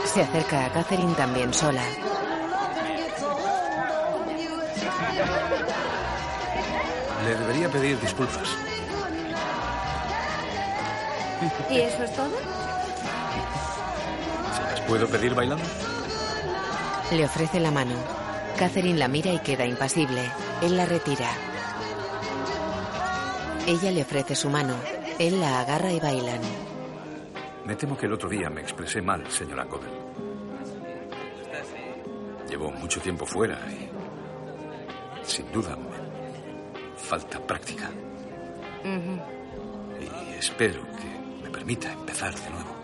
Se 0.06 0.22
acerca 0.22 0.66
a 0.66 0.70
Catherine 0.70 1.14
también 1.16 1.54
sola. 1.54 1.84
Le 7.26 7.36
debería 7.36 7.68
pedir 7.68 8.00
disculpas. 8.00 8.48
¿Y 11.70 11.80
eso 11.82 12.04
es 12.04 12.14
todo? 12.14 12.32
¿Se 14.56 14.62
las 14.72 14.82
puedo 14.88 15.06
pedir 15.10 15.36
bailando? 15.36 15.66
Le 17.12 17.26
ofrece 17.26 17.60
la 17.60 17.72
mano. 17.72 17.96
Catherine 18.58 18.98
la 18.98 19.10
mira 19.10 19.34
y 19.34 19.40
queda 19.40 19.66
impasible. 19.66 20.32
Él 20.62 20.78
la 20.78 20.86
retira. 20.86 21.30
Ella 23.68 23.92
le 23.92 24.02
ofrece 24.02 24.36
su 24.36 24.50
mano. 24.50 24.76
Él 25.20 25.40
la 25.40 25.62
agarra 25.62 25.92
y 25.92 26.00
bailan. 26.00 26.42
Me 27.66 27.76
temo 27.76 27.98
que 27.98 28.06
el 28.06 28.14
otro 28.14 28.30
día 28.30 28.50
me 28.50 28.62
expresé 28.62 29.02
mal, 29.02 29.30
señora 29.30 29.66
Cobel. 29.66 29.90
Llevo 32.50 32.72
mucho 32.72 33.00
tiempo 33.00 33.26
fuera 33.26 33.58
y 33.72 33.90
sin 35.26 35.52
duda 35.52 35.78
falta 36.98 37.40
práctica. 37.40 37.90
Y 40.00 40.34
espero 40.38 40.84
que 40.84 41.44
me 41.44 41.50
permita 41.50 41.92
empezar 41.92 42.34
de 42.36 42.50
nuevo. 42.50 42.76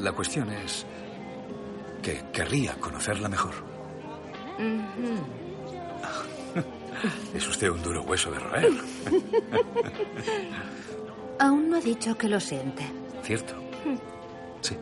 La 0.00 0.12
cuestión 0.12 0.50
es 0.50 0.86
que 2.02 2.24
querría 2.32 2.74
conocerla 2.80 3.28
mejor. 3.28 3.67
Es 7.34 7.46
usted 7.48 7.68
un 7.70 7.82
duro 7.82 8.02
hueso 8.02 8.30
de 8.30 8.38
roer. 8.40 8.68
Aún 11.38 11.70
no 11.70 11.76
ha 11.76 11.80
dicho 11.80 12.16
que 12.18 12.28
lo 12.28 12.40
siente. 12.40 12.84
Cierto. 13.22 13.54
Sí. 14.60 14.76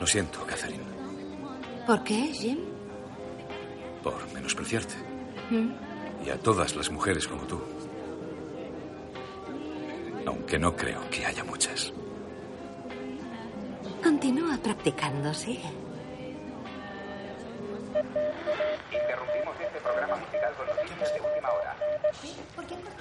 Lo 0.00 0.06
siento, 0.06 0.44
Catherine, 0.44 0.82
¿Por 1.86 2.02
qué, 2.04 2.32
Jim? 2.32 2.58
por 4.02 4.32
menospreciarte. 4.32 4.94
Mm. 5.50 5.70
Y 6.26 6.30
a 6.30 6.38
todas 6.38 6.74
las 6.76 6.90
mujeres 6.90 7.26
como 7.28 7.42
tú. 7.42 7.60
Aunque 10.26 10.58
no 10.58 10.74
creo 10.76 11.00
que 11.10 11.24
haya 11.26 11.44
muchas. 11.44 11.92
Continúa 14.02 14.56
practicando, 14.62 15.34
sigue. 15.34 15.70
Interrumpimos 18.92 19.56
este 19.60 19.78
programa 19.80 20.16
musical 20.16 20.52
con 20.56 20.66
noticias 20.66 21.14
de 21.14 21.20
última 21.20 21.50
hora. 21.50 21.76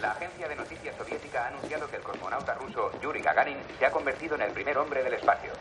La 0.02 0.12
agencia 0.12 0.48
de 0.48 0.56
noticias 0.56 0.96
soviética 0.98 1.46
ha 1.46 1.48
anunciado 1.48 1.88
que 1.90 1.98
el 1.98 2.04
cosmonauta 2.04 2.54
ruso 2.56 2.92
Yuri 3.02 3.22
Gagarin 3.22 3.58
se 3.78 3.86
ha 3.86 3.92
convertido 3.92 4.36
en 4.36 4.42
el 4.42 4.52
primer 4.52 4.78
hombre 4.78 5.04
del 5.04 5.14
espacio. 5.14 5.52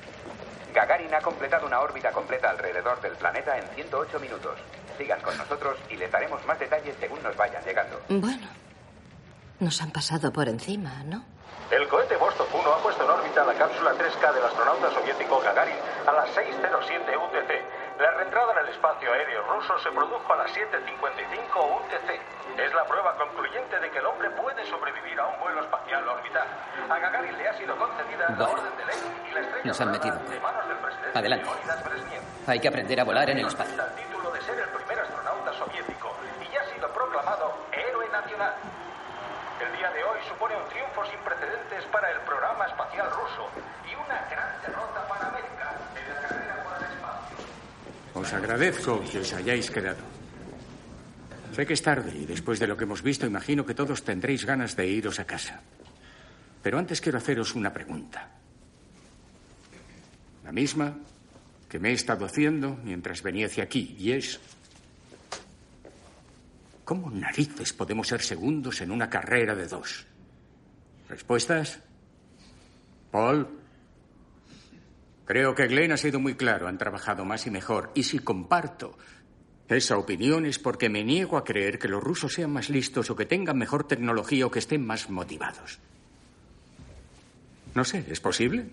Gagarin 0.74 1.14
ha 1.14 1.20
completado 1.20 1.66
una 1.66 1.80
órbita 1.80 2.12
completa 2.12 2.50
alrededor 2.50 3.00
del 3.00 3.12
planeta 3.12 3.58
en 3.58 3.66
108 3.74 4.20
minutos. 4.20 4.58
Sigan 4.98 5.20
con 5.20 5.36
nosotros 5.36 5.78
y 5.90 5.96
les 5.96 6.10
daremos 6.10 6.44
más 6.46 6.58
detalles 6.58 6.94
según 7.00 7.22
nos 7.22 7.36
vayan 7.36 7.62
llegando. 7.64 8.00
Bueno, 8.08 8.46
nos 9.60 9.80
han 9.82 9.90
pasado 9.90 10.32
por 10.32 10.48
encima, 10.48 11.02
¿no? 11.04 11.35
El 11.70 11.88
cohete 11.88 12.16
Vostok 12.16 12.46
1 12.54 12.72
ha 12.72 12.78
puesto 12.78 13.02
en 13.02 13.10
órbita 13.10 13.44
la 13.44 13.54
cápsula 13.54 13.92
3K 13.92 14.32
del 14.34 14.44
astronauta 14.44 14.90
soviético 14.92 15.40
Gagarin 15.40 15.74
a 16.06 16.12
las 16.12 16.28
6.07 16.36 16.62
UTC. 16.62 18.00
La 18.00 18.10
reentrada 18.12 18.52
en 18.52 18.58
el 18.58 18.68
espacio 18.68 19.12
aéreo 19.12 19.42
ruso 19.42 19.76
se 19.80 19.90
produjo 19.90 20.32
a 20.32 20.36
las 20.36 20.50
7.55 20.54 21.80
UTC. 21.80 22.60
Es 22.60 22.72
la 22.72 22.84
prueba 22.84 23.16
concluyente 23.16 23.80
de 23.80 23.90
que 23.90 23.98
el 23.98 24.06
hombre 24.06 24.30
puede 24.30 24.64
sobrevivir 24.66 25.18
a 25.18 25.26
un 25.26 25.40
vuelo 25.40 25.60
espacial 25.60 26.06
orbital. 26.08 26.46
A 26.88 26.98
Gagarin 26.98 27.36
le 27.36 27.48
ha 27.48 27.54
sido 27.54 27.76
concedida 27.76 28.28
la 28.38 28.48
orden 28.48 28.76
de 28.76 28.84
ley 28.86 29.26
y 29.28 29.34
la 29.34 29.40
estrella 29.40 29.64
Nos 29.64 29.80
han 29.80 29.90
metido. 29.90 30.16
de 30.16 30.40
manos 30.40 30.68
del 30.68 30.76
presidente 30.78 31.18
Adelante. 31.18 31.50
Hay 32.46 32.60
que 32.60 32.68
aprender 32.68 33.00
a 33.00 33.04
volar 33.04 33.28
en 33.30 33.38
el 33.38 33.46
espacio. 33.46 33.74
El 33.82 34.04
título 34.04 34.30
de 34.30 34.40
ser 34.42 34.58
el 34.60 34.68
primer 34.68 35.00
astronauta 35.00 35.52
soviético 35.54 36.14
y 36.40 36.52
ya 36.52 36.60
ha 36.60 36.64
sido 36.66 36.88
proclamado 36.90 37.54
héroe 37.72 38.08
nacional. 38.10 38.54
El 39.58 39.72
día 39.74 39.90
de 39.90 40.04
hoy 40.04 40.18
supone 40.28 40.54
un 40.54 40.68
triunfo 40.68 41.02
sin 41.06 41.18
precedentes 41.20 41.75
para 41.92 42.10
el 42.10 42.20
programa 42.20 42.66
espacial 42.66 43.10
ruso 43.10 43.50
y 43.90 43.94
una 43.94 44.28
gran 44.28 44.62
derrota 44.62 45.08
para 45.08 45.28
América 45.28 45.78
en 45.94 46.08
la 46.08 46.20
carrera 46.20 46.64
por 46.64 46.76
el 46.76 46.92
espacio. 46.92 47.36
Os 48.14 48.32
agradezco 48.32 49.04
que 49.10 49.18
os 49.20 49.32
hayáis 49.32 49.70
quedado. 49.70 50.02
Sé 51.52 51.66
que 51.66 51.74
es 51.74 51.82
tarde 51.82 52.12
y 52.14 52.26
después 52.26 52.58
de 52.58 52.66
lo 52.66 52.76
que 52.76 52.84
hemos 52.84 53.02
visto 53.02 53.26
imagino 53.26 53.64
que 53.64 53.74
todos 53.74 54.04
tendréis 54.04 54.44
ganas 54.44 54.76
de 54.76 54.86
iros 54.86 55.18
a 55.20 55.24
casa. 55.24 55.60
Pero 56.62 56.78
antes 56.78 57.00
quiero 57.00 57.18
haceros 57.18 57.54
una 57.54 57.72
pregunta. 57.72 58.28
La 60.44 60.52
misma 60.52 60.94
que 61.68 61.78
me 61.78 61.90
he 61.90 61.92
estado 61.92 62.26
haciendo 62.26 62.76
mientras 62.82 63.22
venía 63.22 63.46
hacia 63.46 63.64
aquí 63.64 63.96
y 63.98 64.12
es... 64.12 64.40
¿Cómo 66.84 67.10
narices 67.10 67.72
podemos 67.72 68.06
ser 68.06 68.22
segundos 68.22 68.80
en 68.80 68.92
una 68.92 69.10
carrera 69.10 69.54
de 69.54 69.66
dos? 69.66 70.06
¿Respuestas? 71.08 71.80
Paul. 73.10 73.48
Creo 75.24 75.54
que 75.54 75.66
Glenn 75.66 75.92
ha 75.92 75.96
sido 75.96 76.20
muy 76.20 76.34
claro, 76.34 76.68
han 76.68 76.78
trabajado 76.78 77.24
más 77.24 77.46
y 77.46 77.50
mejor. 77.50 77.90
Y 77.94 78.04
si 78.04 78.20
comparto 78.20 78.96
esa 79.68 79.98
opinión 79.98 80.46
es 80.46 80.60
porque 80.60 80.88
me 80.88 81.02
niego 81.02 81.36
a 81.36 81.44
creer 81.44 81.78
que 81.78 81.88
los 81.88 82.02
rusos 82.02 82.32
sean 82.32 82.52
más 82.52 82.70
listos 82.70 83.10
o 83.10 83.16
que 83.16 83.26
tengan 83.26 83.58
mejor 83.58 83.88
tecnología 83.88 84.46
o 84.46 84.50
que 84.50 84.60
estén 84.60 84.86
más 84.86 85.10
motivados. 85.10 85.80
No 87.74 87.84
sé, 87.84 88.04
¿es 88.08 88.20
posible? 88.20 88.66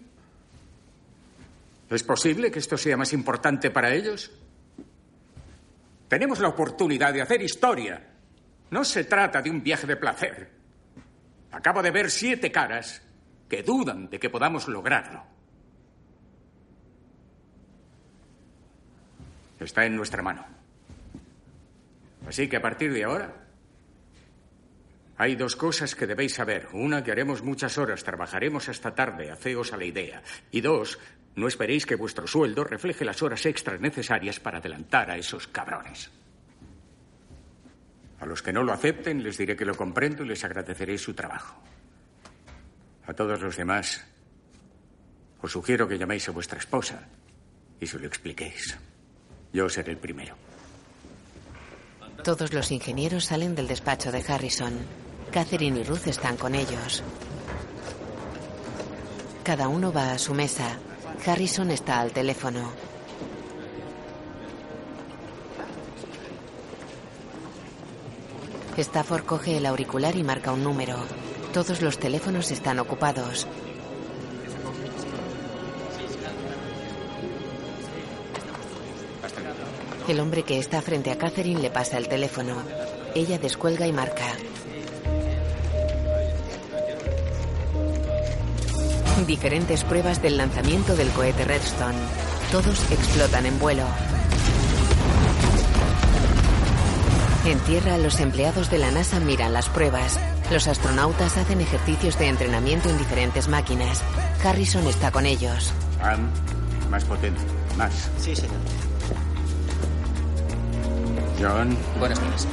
¿Es 1.90 2.04
posible 2.04 2.52
que 2.52 2.60
esto 2.60 2.78
sea 2.78 2.96
más 2.96 3.12
importante 3.14 3.72
para 3.72 3.94
ellos? 3.94 4.32
Tenemos 6.08 6.40
la 6.40 6.50
oportunidad 6.50 7.12
de 7.12 7.22
hacer 7.22 7.42
historia. 7.42 8.12
No 8.70 8.86
se 8.86 9.04
trata 9.06 9.42
de 9.42 9.50
un 9.50 9.64
viaje 9.64 9.88
de 9.88 9.96
placer. 9.96 10.53
Acabo 11.54 11.84
de 11.84 11.92
ver 11.92 12.10
siete 12.10 12.52
caras 12.52 13.02
que 13.48 13.62
dudan 13.62 14.10
de 14.10 14.20
que 14.20 14.30
podamos 14.30 14.68
lograrlo. 14.68 15.24
Está 19.60 19.86
en 19.86 19.96
nuestra 19.96 20.22
mano. 20.22 20.46
Así 22.28 22.50
que 22.50 22.58
a 22.58 22.62
partir 22.62 22.92
de 22.92 23.04
ahora 23.04 23.34
hay 25.18 25.36
dos 25.36 25.56
cosas 25.56 25.94
que 25.96 26.08
debéis 26.08 26.34
saber. 26.34 26.70
Una, 26.74 27.04
que 27.04 27.12
haremos 27.12 27.44
muchas 27.44 27.78
horas, 27.78 28.04
trabajaremos 28.04 28.68
hasta 28.68 28.96
tarde, 28.96 29.32
haceos 29.32 29.72
a 29.74 29.78
la 29.78 29.86
idea. 29.86 30.24
Y 30.52 30.62
dos, 30.62 30.98
no 31.36 31.48
esperéis 31.48 31.86
que 31.86 31.96
vuestro 31.96 32.26
sueldo 32.26 32.64
refleje 32.64 33.06
las 33.06 33.22
horas 33.22 33.46
extras 33.46 33.80
necesarias 33.80 34.40
para 34.40 34.58
adelantar 34.58 35.12
a 35.12 35.18
esos 35.18 35.48
cabrones. 35.48 36.10
A 38.24 38.26
los 38.26 38.42
que 38.42 38.54
no 38.54 38.64
lo 38.64 38.72
acepten 38.72 39.22
les 39.22 39.38
diré 39.38 39.58
que 39.58 39.66
lo 39.66 39.76
comprendo 39.76 40.24
y 40.24 40.28
les 40.30 40.46
agradeceré 40.46 40.98
su 40.98 41.14
trabajo. 41.14 41.62
A 43.06 43.14
todos 43.14 43.42
los 43.42 43.58
demás, 43.58 44.02
os 45.42 45.52
sugiero 45.52 45.90
que 45.90 45.98
llaméis 45.98 46.30
a 46.30 46.32
vuestra 46.32 46.58
esposa 46.58 47.04
y 47.82 47.86
se 47.86 48.00
lo 48.00 48.08
expliquéis. 48.08 48.80
Yo 49.52 49.68
seré 49.68 49.92
el 49.92 49.98
primero. 49.98 50.38
Todos 52.24 52.54
los 52.54 52.72
ingenieros 52.72 53.26
salen 53.26 53.56
del 53.56 53.68
despacho 53.68 54.10
de 54.10 54.24
Harrison. 54.26 54.72
Catherine 55.34 55.82
y 55.82 55.84
Ruth 55.84 56.08
están 56.08 56.38
con 56.38 56.56
ellos. 56.56 57.04
Cada 59.44 59.68
uno 59.68 59.92
va 59.92 60.14
a 60.14 60.18
su 60.18 60.34
mesa. 60.34 60.80
Harrison 61.26 61.72
está 61.72 62.00
al 62.00 62.14
teléfono. 62.14 62.72
Stafford 68.78 69.26
coge 69.26 69.58
el 69.58 69.66
auricular 69.66 70.16
y 70.16 70.24
marca 70.24 70.52
un 70.52 70.64
número. 70.64 70.96
Todos 71.54 71.82
los 71.82 72.00
teléfonos 72.00 72.52
están 72.52 72.80
ocupados. 72.80 73.48
El 80.08 80.20
hombre 80.20 80.44
que 80.44 80.60
está 80.60 80.82
frente 80.82 81.12
a 81.12 81.18
Catherine 81.18 81.62
le 81.62 81.70
pasa 81.70 81.98
el 81.98 82.08
teléfono. 82.08 82.56
Ella 83.16 83.38
descuelga 83.38 83.88
y 83.88 83.94
marca. 83.94 84.26
Diferentes 89.28 89.84
pruebas 89.86 90.22
del 90.22 90.38
lanzamiento 90.38 90.96
del 90.96 91.10
cohete 91.12 91.46
Redstone. 91.46 91.98
Todos 92.52 92.92
explotan 92.92 93.46
en 93.46 93.58
vuelo. 93.60 93.86
En 97.46 97.60
tierra, 97.60 97.98
los 97.98 98.22
empleados 98.22 98.70
de 98.72 98.78
la 98.78 98.90
NASA 98.90 99.20
miran 99.20 99.52
las 99.52 99.68
pruebas. 99.68 100.18
Los 100.50 100.70
astronautas 100.70 101.36
hacen 101.36 101.60
ejercicios 101.60 102.18
de 102.18 102.30
entrenamiento 102.30 102.90
en 102.90 102.98
diferentes 102.98 103.50
máquinas. 103.50 104.02
Harrison 104.42 104.88
está 104.88 105.12
con 105.12 105.26
ellos. 105.26 105.74
Ann, 106.02 106.32
más 106.90 107.04
potente. 107.04 107.42
Más. 107.78 108.10
Sí, 108.18 108.34
señor. 108.34 108.56
John. 111.38 111.78
Buenos 112.00 112.22
días. 112.22 112.48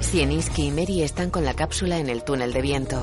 Sieniski 0.00 0.66
y 0.66 0.70
Mary 0.72 1.02
están 1.02 1.30
con 1.30 1.44
la 1.44 1.54
cápsula 1.54 1.98
en 1.98 2.08
el 2.08 2.24
túnel 2.24 2.52
de 2.52 2.62
viento. 2.62 3.00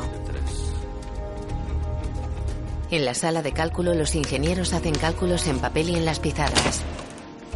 En 2.90 3.06
la 3.06 3.14
sala 3.14 3.42
de 3.42 3.54
cálculo, 3.54 3.94
los 3.94 4.16
ingenieros 4.16 4.74
hacen 4.74 4.96
cálculos 4.96 5.48
en 5.48 5.60
papel 5.60 5.92
y 5.92 5.96
en 5.96 6.04
las 6.04 6.20
pizarras. 6.20 6.84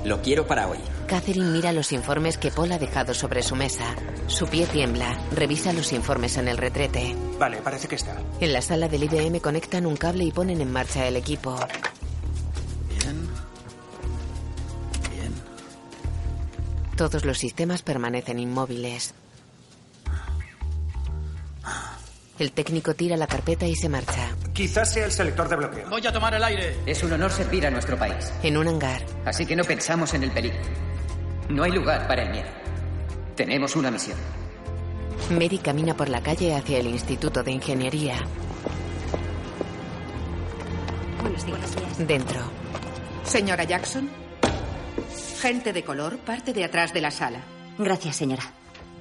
Lo 0.05 0.21
quiero 0.21 0.45
para 0.45 0.67
hoy. 0.67 0.77
Catherine 1.07 1.49
mira 1.49 1.71
los 1.71 1.91
informes 1.91 2.37
que 2.37 2.51
Paul 2.51 2.71
ha 2.71 2.77
dejado 2.77 3.15
sobre 3.15 3.41
su 3.41 3.55
mesa. 3.55 3.95
Su 4.27 4.45
pie 4.47 4.67
tiembla. 4.67 5.19
Revisa 5.31 5.73
los 5.73 5.91
informes 5.93 6.37
en 6.37 6.47
el 6.47 6.57
retrete. 6.57 7.15
Vale, 7.39 7.57
parece 7.57 7.87
que 7.87 7.95
está. 7.95 8.15
En 8.39 8.53
la 8.53 8.61
sala 8.61 8.87
del 8.87 9.03
IBM 9.03 9.39
conectan 9.41 9.87
un 9.87 9.97
cable 9.97 10.23
y 10.25 10.31
ponen 10.31 10.61
en 10.61 10.71
marcha 10.71 11.07
el 11.07 11.15
equipo. 11.15 11.55
Bien. 12.87 13.27
Bien. 15.11 15.33
Todos 16.95 17.25
los 17.25 17.39
sistemas 17.39 17.81
permanecen 17.81 18.37
inmóviles. 18.37 19.15
El 22.37 22.51
técnico 22.51 22.93
tira 22.93 23.17
la 23.17 23.25
carpeta 23.25 23.65
y 23.65 23.75
se 23.75 23.89
marcha. 23.89 24.35
Quizás 24.55 24.93
sea 24.93 25.03
el 25.03 25.11
selector 25.11 25.49
de 25.49 25.57
bloqueo. 25.57 25.89
Voy 25.89 26.07
a 26.07 26.13
tomar 26.13 26.33
el 26.33 26.41
aire. 26.41 26.77
Es 26.85 27.03
un 27.03 27.11
honor 27.11 27.29
servir 27.29 27.67
a 27.67 27.69
nuestro 27.69 27.97
país. 27.97 28.31
En 28.41 28.55
un 28.55 28.69
hangar. 28.69 29.01
Así 29.25 29.45
que 29.45 29.53
no 29.53 29.65
pensamos 29.65 30.13
en 30.13 30.23
el 30.23 30.31
peligro. 30.31 30.57
No 31.49 31.63
hay 31.63 31.73
lugar 31.73 32.07
para 32.07 32.23
el 32.23 32.29
miedo. 32.29 32.47
Tenemos 33.35 33.75
una 33.75 33.91
misión. 33.91 34.17
Mary 35.29 35.57
camina 35.57 35.93
por 35.93 36.07
la 36.07 36.21
calle 36.21 36.55
hacia 36.55 36.77
el 36.77 36.87
Instituto 36.87 37.43
de 37.43 37.51
Ingeniería. 37.51 38.15
Buenos 41.21 41.45
días. 41.45 42.07
Dentro. 42.07 42.39
Señora 43.25 43.65
Jackson. 43.65 44.09
Gente 45.41 45.73
de 45.73 45.83
color 45.83 46.17
parte 46.19 46.53
de 46.53 46.63
atrás 46.63 46.93
de 46.93 47.01
la 47.01 47.11
sala. 47.11 47.41
Gracias, 47.77 48.15
señora. 48.15 48.43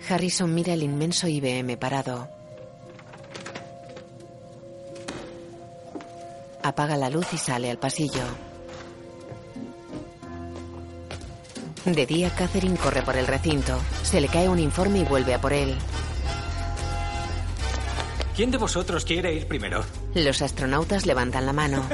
Harrison 0.08 0.52
mira 0.52 0.72
el 0.72 0.82
inmenso 0.82 1.28
IBM 1.28 1.76
parado. 1.76 2.28
Apaga 6.64 6.96
la 6.96 7.10
luz 7.10 7.26
y 7.34 7.36
sale 7.36 7.70
al 7.70 7.76
pasillo. 7.76 8.22
De 11.84 12.06
día, 12.06 12.30
Catherine 12.30 12.78
corre 12.78 13.02
por 13.02 13.16
el 13.16 13.26
recinto. 13.26 13.78
Se 14.02 14.18
le 14.18 14.28
cae 14.28 14.48
un 14.48 14.58
informe 14.58 15.00
y 15.00 15.04
vuelve 15.04 15.34
a 15.34 15.40
por 15.42 15.52
él. 15.52 15.76
¿Quién 18.34 18.50
de 18.50 18.56
vosotros 18.56 19.04
quiere 19.04 19.34
ir 19.34 19.46
primero? 19.46 19.84
Los 20.14 20.40
astronautas 20.40 21.04
levantan 21.04 21.44
la 21.44 21.52
mano. 21.52 21.84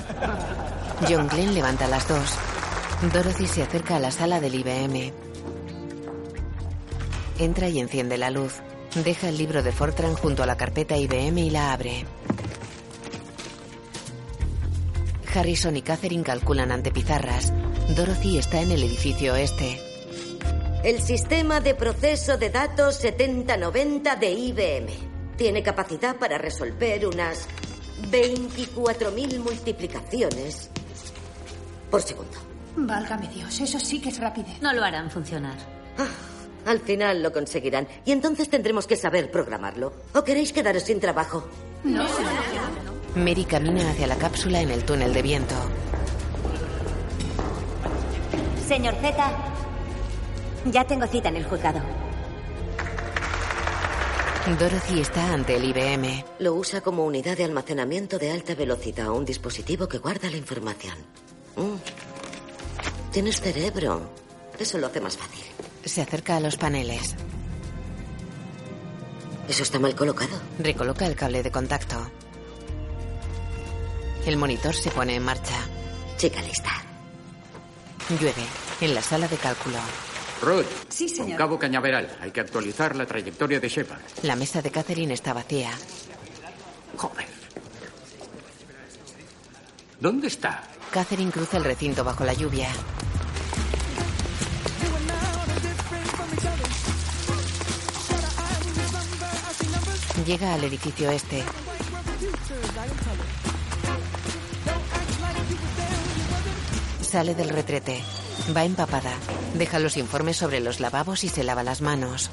John 1.09 1.27
Glenn 1.27 1.53
levanta 1.53 1.89
las 1.89 2.07
dos. 2.07 2.39
Dorothy 3.13 3.49
se 3.49 3.65
acerca 3.65 3.97
a 3.97 3.99
la 4.01 4.13
sala 4.13 4.39
del 4.39 4.55
IBM. 4.55 5.13
Entra 7.41 7.69
y 7.69 7.81
enciende 7.81 8.19
la 8.19 8.31
luz. 8.31 8.61
Deja 8.95 9.31
el 9.31 9.37
libro 9.37 9.65
de 9.65 9.73
Fortran 9.73 10.15
junto 10.15 10.45
a 10.45 10.47
la 10.47 10.57
carpeta 10.57 10.97
IBM 10.97 11.39
y 11.39 11.51
la 11.51 11.73
abre. 11.73 12.07
Harrison 15.35 15.77
y 15.77 15.83
Catherine 15.83 16.25
calculan 16.25 16.73
ante 16.73 16.91
pizarras. 16.91 17.53
Dorothy 17.97 18.39
está 18.39 18.61
en 18.61 18.71
el 18.73 18.83
edificio 18.83 19.35
oeste. 19.35 19.81
El 20.83 21.01
sistema 21.03 21.61
de 21.61 21.75
proceso 21.75 22.39
de 22.39 22.51
datos 22.51 22.97
7090 22.97 24.17
de 24.17 24.31
IBM 24.31 24.87
tiene 25.37 25.63
capacidad 25.63 26.17
para 26.17 26.39
resolver 26.39 27.07
unas 27.07 27.47
24.000 28.11 29.39
multiplicaciones 29.41 30.71
por 31.91 32.03
segundo. 32.03 32.33
Válgame 32.77 33.29
Dios, 33.29 33.61
eso 33.61 33.79
sí 33.79 34.01
que 34.01 34.09
es 34.11 34.19
rapidez. 34.19 34.61
No 34.63 34.73
lo 34.73 34.85
harán 34.85 35.11
funcionar. 35.11 35.57
Ah, 35.99 36.09
al 36.67 36.81
final 36.81 37.23
lo 37.23 37.33
conseguirán 37.33 37.89
y 38.05 38.13
entonces 38.13 38.49
tendremos 38.49 38.87
que 38.87 38.97
saber 38.97 39.31
programarlo. 39.31 39.93
¿O 40.15 40.25
queréis 40.25 40.53
quedaros 40.53 40.85
sin 40.85 41.01
trabajo? 41.01 41.49
No, 41.85 42.07
Mary 43.15 43.45
camina 43.45 43.91
hacia 43.91 44.07
la 44.07 44.17
cápsula 44.17 44.61
en 44.61 44.71
el 44.71 44.85
túnel 44.85 45.13
de 45.13 45.23
viento. 45.23 45.55
Señor 48.69 48.95
Z, 48.95 49.15
ya 50.67 50.85
tengo 50.85 51.07
cita 51.07 51.29
en 51.29 51.37
el 51.37 51.45
juzgado. 51.45 51.81
Dorothy 54.59 55.01
está 55.01 55.33
ante 55.33 55.57
el 55.57 55.65
IBM. 55.65 56.25
Lo 56.39 56.55
usa 56.55 56.81
como 56.81 57.05
unidad 57.05 57.37
de 57.37 57.45
almacenamiento 57.45 58.19
de 58.19 58.31
alta 58.31 58.55
velocidad, 58.55 59.11
un 59.11 59.25
dispositivo 59.25 59.89
que 59.89 59.99
guarda 59.99 60.31
la 60.31 60.37
información. 60.37 60.97
Mm. 61.57 61.77
Tienes 63.13 63.41
cerebro. 63.41 64.09
Eso 64.59 64.79
lo 64.79 64.87
hace 64.87 65.01
más 65.01 65.17
fácil. 65.17 65.45
Se 65.85 66.01
acerca 66.01 66.37
a 66.37 66.41
los 66.41 66.57
paneles. 66.57 67.17
Eso 69.49 69.63
está 69.65 69.79
mal 69.81 69.95
colocado. 69.97 70.41
Recoloca 70.59 71.07
el 71.07 71.17
cable 71.17 71.43
de 71.43 71.51
contacto. 71.51 71.97
El 74.27 74.37
monitor 74.37 74.75
se 74.75 74.91
pone 74.91 75.17
en 75.17 75.23
marcha. 75.23 75.67
Chica 76.17 76.43
lista. 76.43 76.71
Llueve 78.21 78.45
en 78.81 78.95
la 78.95 79.03
sala 79.03 79.27
de 79.29 79.37
cálculo. 79.37 79.79
Ruth. 80.43 80.67
Sí, 80.89 81.09
señor. 81.09 81.31
Con 81.31 81.37
cabo 81.37 81.59
cañaveral. 81.59 82.17
Hay 82.21 82.31
que 82.31 82.41
actualizar 82.41 82.97
la 82.97 83.07
trayectoria 83.07 83.61
de 83.61 83.69
Shepard. 83.69 84.01
La 84.23 84.37
mesa 84.37 84.61
de 84.63 84.71
Catherine 84.71 85.15
está 85.15 85.33
vacía. 85.33 85.71
Joder. 86.97 87.27
¿Dónde 90.01 90.29
está? 90.29 90.63
Catherine 90.91 91.31
cruza 91.31 91.57
el 91.57 91.65
recinto 91.65 92.05
bajo 92.05 92.25
la 92.25 92.33
lluvia. 92.35 92.69
Llega 100.27 100.55
al 100.55 100.65
edificio 100.65 101.11
este. 101.11 101.43
Sale 107.11 107.35
del 107.35 107.49
retrete. 107.49 108.01
Va 108.57 108.65
empapada. 108.65 109.13
Deja 109.55 109.81
los 109.81 109.97
informes 109.97 110.37
sobre 110.37 110.61
los 110.61 110.79
lavabos 110.79 111.25
y 111.25 111.29
se 111.29 111.43
lava 111.43 111.65
las 111.65 111.81
manos. 111.81 112.31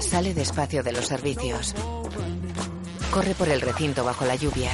Sale 0.00 0.34
despacio 0.34 0.82
de 0.82 0.90
los 0.90 1.06
servicios. 1.06 1.76
Corre 3.10 3.34
por 3.34 3.48
el 3.48 3.60
recinto 3.60 4.04
bajo 4.04 4.24
la 4.24 4.36
lluvia. 4.36 4.70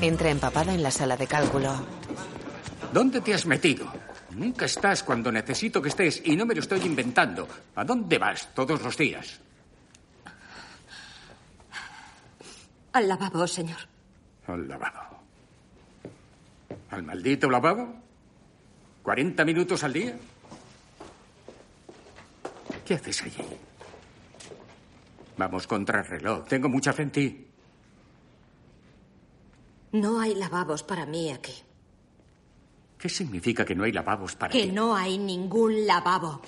Entra 0.00 0.30
empapada 0.30 0.72
en 0.72 0.82
la 0.82 0.90
sala 0.90 1.16
de 1.16 1.26
cálculo. 1.26 1.74
¿Dónde 2.92 3.20
te 3.20 3.34
has 3.34 3.44
metido? 3.44 3.92
Nunca 4.36 4.66
estás 4.66 5.02
cuando 5.02 5.32
necesito 5.32 5.82
que 5.82 5.88
estés 5.88 6.22
y 6.24 6.36
no 6.36 6.46
me 6.46 6.54
lo 6.54 6.60
estoy 6.60 6.80
inventando. 6.82 7.48
¿A 7.74 7.84
dónde 7.84 8.18
vas 8.18 8.54
todos 8.54 8.80
los 8.82 8.96
días? 8.96 9.40
Al 12.92 13.08
lavabo, 13.08 13.46
señor. 13.46 13.78
Al 14.46 14.68
lavabo. 14.68 15.18
¿Al 16.90 17.02
maldito 17.02 17.50
lavabo? 17.50 17.94
¿40 19.04 19.44
minutos 19.44 19.82
al 19.82 19.92
día? 19.92 20.16
¿Qué 22.84 22.94
haces 22.94 23.22
allí? 23.22 23.44
Vamos 25.36 25.66
contra 25.66 26.00
el 26.00 26.06
reloj. 26.06 26.46
Tengo 26.46 26.68
mucha 26.68 26.92
fe 26.92 27.02
en 27.02 27.10
ti. 27.10 27.46
No 29.92 30.20
hay 30.20 30.34
lavabos 30.34 30.82
para 30.82 31.06
mí 31.06 31.30
aquí. 31.30 31.52
¿Qué 32.98 33.08
significa 33.08 33.64
que 33.64 33.74
no 33.74 33.84
hay 33.84 33.92
lavabos 33.92 34.34
para 34.36 34.50
Que 34.52 34.64
ti? 34.66 34.72
no 34.72 34.96
hay 34.96 35.18
ningún 35.18 35.86
lavabo. 35.86 36.40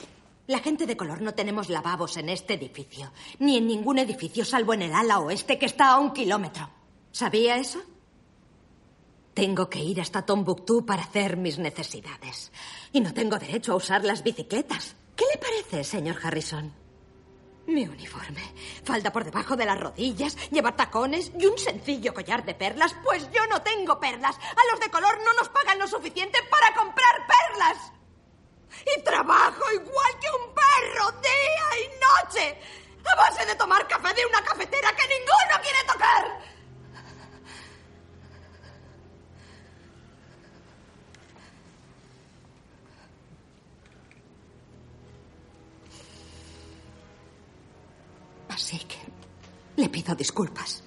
La 0.46 0.60
gente 0.60 0.86
de 0.86 0.96
color 0.96 1.20
no 1.20 1.34
tenemos 1.34 1.68
lavabos 1.68 2.16
en 2.16 2.30
este 2.30 2.54
edificio. 2.54 3.12
Ni 3.38 3.58
en 3.58 3.66
ningún 3.66 3.98
edificio 3.98 4.44
salvo 4.44 4.72
en 4.74 4.82
el 4.82 4.94
ala 4.94 5.18
oeste 5.20 5.58
que 5.58 5.66
está 5.66 5.90
a 5.90 5.98
un 5.98 6.12
kilómetro. 6.12 6.68
¿Sabía 7.12 7.56
eso? 7.58 7.80
Tengo 9.34 9.68
que 9.68 9.78
ir 9.80 10.00
hasta 10.00 10.22
Tombuctú 10.22 10.84
para 10.86 11.02
hacer 11.02 11.36
mis 11.36 11.58
necesidades. 11.58 12.50
Y 12.92 13.00
no 13.00 13.12
tengo 13.12 13.38
derecho 13.38 13.72
a 13.72 13.76
usar 13.76 14.04
las 14.04 14.22
bicicletas. 14.22 14.96
¿Qué 15.18 15.24
le 15.32 15.38
parece, 15.38 15.82
señor 15.82 16.16
Harrison? 16.22 16.72
Mi 17.66 17.82
uniforme, 17.88 18.54
falda 18.84 19.12
por 19.12 19.24
debajo 19.24 19.56
de 19.56 19.66
las 19.66 19.78
rodillas, 19.78 20.36
llevar 20.52 20.76
tacones 20.76 21.32
y 21.36 21.44
un 21.44 21.58
sencillo 21.58 22.14
collar 22.14 22.44
de 22.44 22.54
perlas. 22.54 22.94
Pues 23.02 23.28
yo 23.32 23.44
no 23.48 23.60
tengo 23.60 23.98
perlas. 23.98 24.36
A 24.38 24.70
los 24.70 24.78
de 24.78 24.88
color 24.90 25.18
no 25.24 25.32
nos 25.32 25.48
pagan 25.48 25.80
lo 25.80 25.88
suficiente 25.88 26.38
para 26.48 26.72
comprar 26.72 27.26
perlas. 27.26 27.92
Y 28.96 29.02
trabajo 29.02 29.64
igual 29.72 30.12
que 30.20 30.30
un 30.30 30.54
perro 30.54 31.10
día 31.20 31.66
y 31.82 31.88
noche. 31.98 32.58
A 33.04 33.16
base 33.16 33.44
de 33.44 33.56
tomar 33.56 33.88
café 33.88 34.14
de 34.14 34.24
una 34.24 34.42
cafetera 34.42 34.92
que 34.94 35.08
ninguno 35.08 35.62
quiere 35.62 35.78
tocar. 35.92 36.57
Así 48.58 48.78
que 48.78 48.96
le 49.76 49.88
pido 49.88 50.16
disculpas 50.16 50.82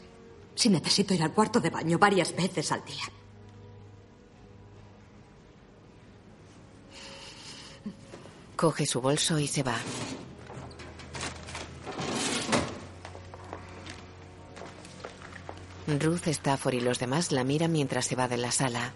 si 0.55 0.67
necesito 0.67 1.13
ir 1.13 1.23
al 1.23 1.31
cuarto 1.31 1.61
de 1.61 1.69
baño 1.69 1.97
varias 1.97 2.35
veces 2.35 2.69
al 2.73 2.83
día. 2.83 3.05
Coge 8.57 8.85
su 8.85 8.99
bolso 8.99 9.39
y 9.39 9.47
se 9.47 9.63
va. 9.63 9.77
Ruth, 15.87 16.27
Stafford 16.27 16.73
y 16.73 16.81
los 16.81 16.99
demás 16.99 17.31
la 17.31 17.45
miran 17.45 17.71
mientras 17.71 18.05
se 18.05 18.17
va 18.17 18.27
de 18.27 18.37
la 18.37 18.51
sala. 18.51 18.91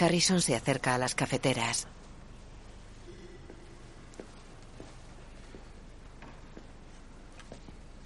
Harrison 0.00 0.40
se 0.40 0.56
acerca 0.56 0.96
a 0.96 0.98
las 0.98 1.14
cafeteras. 1.14 1.86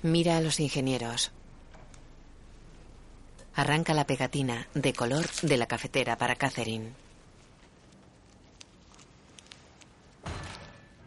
Mira 0.06 0.36
a 0.36 0.40
los 0.40 0.60
ingenieros. 0.60 1.32
Arranca 3.56 3.92
la 3.92 4.06
pegatina 4.06 4.68
de 4.72 4.92
color 4.92 5.26
de 5.42 5.56
la 5.56 5.66
cafetera 5.66 6.16
para 6.16 6.36
Catherine. 6.36 6.92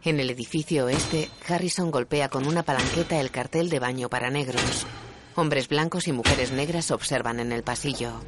En 0.04 0.20
el 0.20 0.28
edificio 0.28 0.84
oeste, 0.84 1.30
Harrison 1.48 1.90
golpea 1.90 2.28
con 2.28 2.46
una 2.46 2.62
palanqueta 2.62 3.18
el 3.18 3.30
cartel 3.30 3.70
de 3.70 3.78
baño 3.78 4.10
para 4.10 4.28
negros. 4.28 4.86
Hombres 5.34 5.68
blancos 5.68 6.06
y 6.06 6.12
mujeres 6.12 6.52
negras 6.52 6.90
observan 6.90 7.40
en 7.40 7.52
el 7.52 7.62
pasillo. 7.62 8.20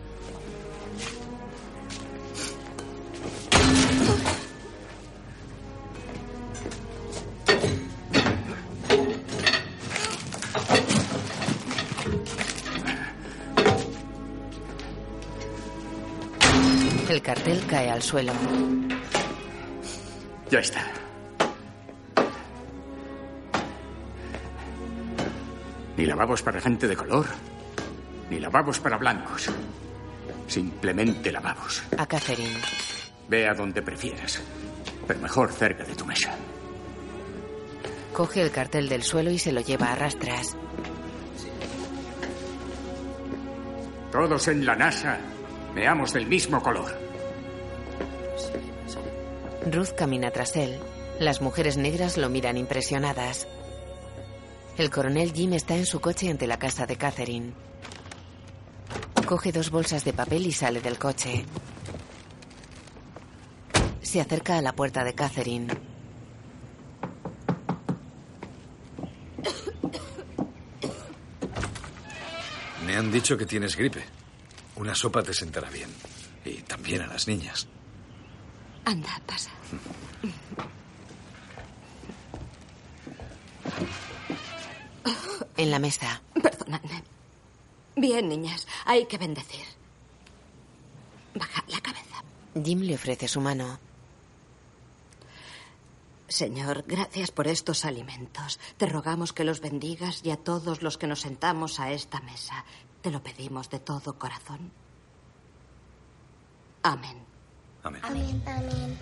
El 17.12 17.20
cartel 17.20 17.62
cae 17.66 17.90
al 17.90 18.00
suelo. 18.00 18.32
Ya 20.50 20.60
está. 20.60 20.82
Ni 25.94 26.06
lavabos 26.06 26.40
para 26.40 26.58
gente 26.58 26.88
de 26.88 26.96
color, 26.96 27.26
ni 28.30 28.40
lavabos 28.40 28.80
para 28.80 28.96
blancos. 28.96 29.50
Simplemente 30.46 31.30
lavabos. 31.30 31.82
A 31.98 32.06
Catherine. 32.06 32.58
Ve 33.28 33.46
a 33.46 33.52
donde 33.52 33.82
prefieras, 33.82 34.40
pero 35.06 35.20
mejor 35.20 35.52
cerca 35.52 35.84
de 35.84 35.94
tu 35.94 36.06
mesa. 36.06 36.34
Coge 38.14 38.40
el 38.40 38.50
cartel 38.50 38.88
del 38.88 39.02
suelo 39.02 39.30
y 39.30 39.38
se 39.38 39.52
lo 39.52 39.60
lleva 39.60 39.92
a 39.92 39.96
rastras. 39.96 40.56
Todos 44.10 44.48
en 44.48 44.64
la 44.64 44.76
NASA 44.76 45.18
veamos 45.74 46.12
del 46.12 46.26
mismo 46.26 46.62
color. 46.62 46.92
Ruth 49.70 49.94
camina 49.96 50.30
tras 50.30 50.56
él. 50.56 50.78
Las 51.18 51.40
mujeres 51.40 51.76
negras 51.76 52.16
lo 52.16 52.28
miran 52.28 52.56
impresionadas. 52.56 53.46
El 54.76 54.90
coronel 54.90 55.32
Jim 55.32 55.52
está 55.52 55.76
en 55.76 55.86
su 55.86 56.00
coche 56.00 56.30
ante 56.30 56.46
la 56.46 56.58
casa 56.58 56.86
de 56.86 56.96
Catherine. 56.96 57.52
Coge 59.26 59.52
dos 59.52 59.70
bolsas 59.70 60.04
de 60.04 60.12
papel 60.12 60.46
y 60.46 60.52
sale 60.52 60.80
del 60.80 60.98
coche. 60.98 61.44
Se 64.00 64.20
acerca 64.20 64.58
a 64.58 64.62
la 64.62 64.72
puerta 64.72 65.04
de 65.04 65.14
Catherine. 65.14 65.68
Me 72.86 72.96
han 72.96 73.10
dicho 73.12 73.38
que 73.38 73.46
tienes 73.46 73.76
gripe. 73.76 74.21
Una 74.82 74.96
sopa 74.96 75.22
te 75.22 75.32
sentará 75.32 75.70
bien. 75.70 75.88
Y 76.44 76.54
también 76.62 77.02
a 77.02 77.06
las 77.06 77.28
niñas. 77.28 77.68
Anda, 78.84 79.22
pasa. 79.24 79.52
En 85.56 85.70
la 85.70 85.78
mesa. 85.78 86.20
Perdonadme. 86.34 87.04
Bien, 87.94 88.28
niñas, 88.28 88.66
hay 88.84 89.06
que 89.06 89.18
bendecir. 89.18 89.64
Baja 91.36 91.64
la 91.68 91.80
cabeza. 91.80 92.24
Jim 92.60 92.80
le 92.80 92.96
ofrece 92.96 93.28
su 93.28 93.40
mano. 93.40 93.78
Señor, 96.26 96.82
gracias 96.88 97.30
por 97.30 97.46
estos 97.46 97.84
alimentos. 97.84 98.58
Te 98.78 98.86
rogamos 98.86 99.32
que 99.32 99.44
los 99.44 99.60
bendigas 99.60 100.22
y 100.24 100.32
a 100.32 100.36
todos 100.36 100.82
los 100.82 100.98
que 100.98 101.06
nos 101.06 101.20
sentamos 101.20 101.78
a 101.78 101.92
esta 101.92 102.18
mesa. 102.22 102.64
Te 103.02 103.10
lo 103.10 103.20
pedimos 103.20 103.68
de 103.68 103.80
todo 103.80 104.16
corazón. 104.16 104.70
Amén. 106.84 107.16
Amén. 107.82 108.00
Amén, 108.04 108.42
amén. 108.46 108.98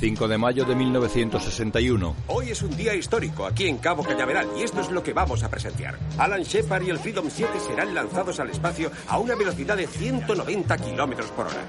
5 0.00 0.26
de 0.26 0.36
mayo 0.36 0.64
de 0.64 0.74
1961. 0.74 2.16
Hoy 2.26 2.50
es 2.50 2.60
un 2.62 2.76
día 2.76 2.92
histórico 2.96 3.46
aquí 3.46 3.68
en 3.68 3.78
Cabo 3.78 4.02
Cañaveral 4.02 4.48
y 4.58 4.64
esto 4.64 4.80
es 4.80 4.90
lo 4.90 5.04
que 5.04 5.12
vamos 5.12 5.44
a 5.44 5.48
presenciar. 5.48 5.96
Alan 6.18 6.42
Shepard 6.42 6.82
y 6.82 6.90
el 6.90 6.98
Freedom 6.98 7.30
7 7.30 7.60
serán 7.60 7.94
lanzados 7.94 8.40
al 8.40 8.50
espacio 8.50 8.90
a 9.06 9.18
una 9.18 9.36
velocidad 9.36 9.76
de 9.76 9.86
190 9.86 10.76
kilómetros 10.78 11.30
por 11.30 11.46
hora. 11.46 11.64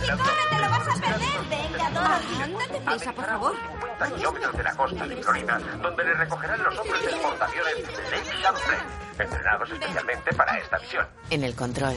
Dorothy, 0.00 0.22
corre, 0.22 0.46
te 0.50 0.62
lo 0.62 0.70
vas 0.70 0.88
a 0.88 1.00
perder. 1.00 1.40
Venga, 1.50 1.90
Dorothy. 1.90 2.42
Ándate 2.42 2.80
prisa, 2.80 3.12
por 3.12 3.24
favor. 3.26 3.56
50 4.00 4.16
kilómetros 4.16 4.56
de 4.56 4.62
la 4.62 4.74
costa 4.74 5.06
de 5.06 5.16
Florida, 5.22 5.60
donde 5.82 6.04
le 6.04 6.14
recogerán 6.14 6.62
los 6.64 6.78
hombres 6.78 7.02
de 7.02 7.10
exportaciones 7.10 7.74
Lake 8.10 8.42
Champlain, 8.42 8.80
entrenados 9.18 9.70
especialmente 9.70 10.34
para 10.34 10.58
esta 10.58 10.78
misión. 10.78 11.06
En 11.30 11.44
el 11.44 11.54
control. 11.54 11.94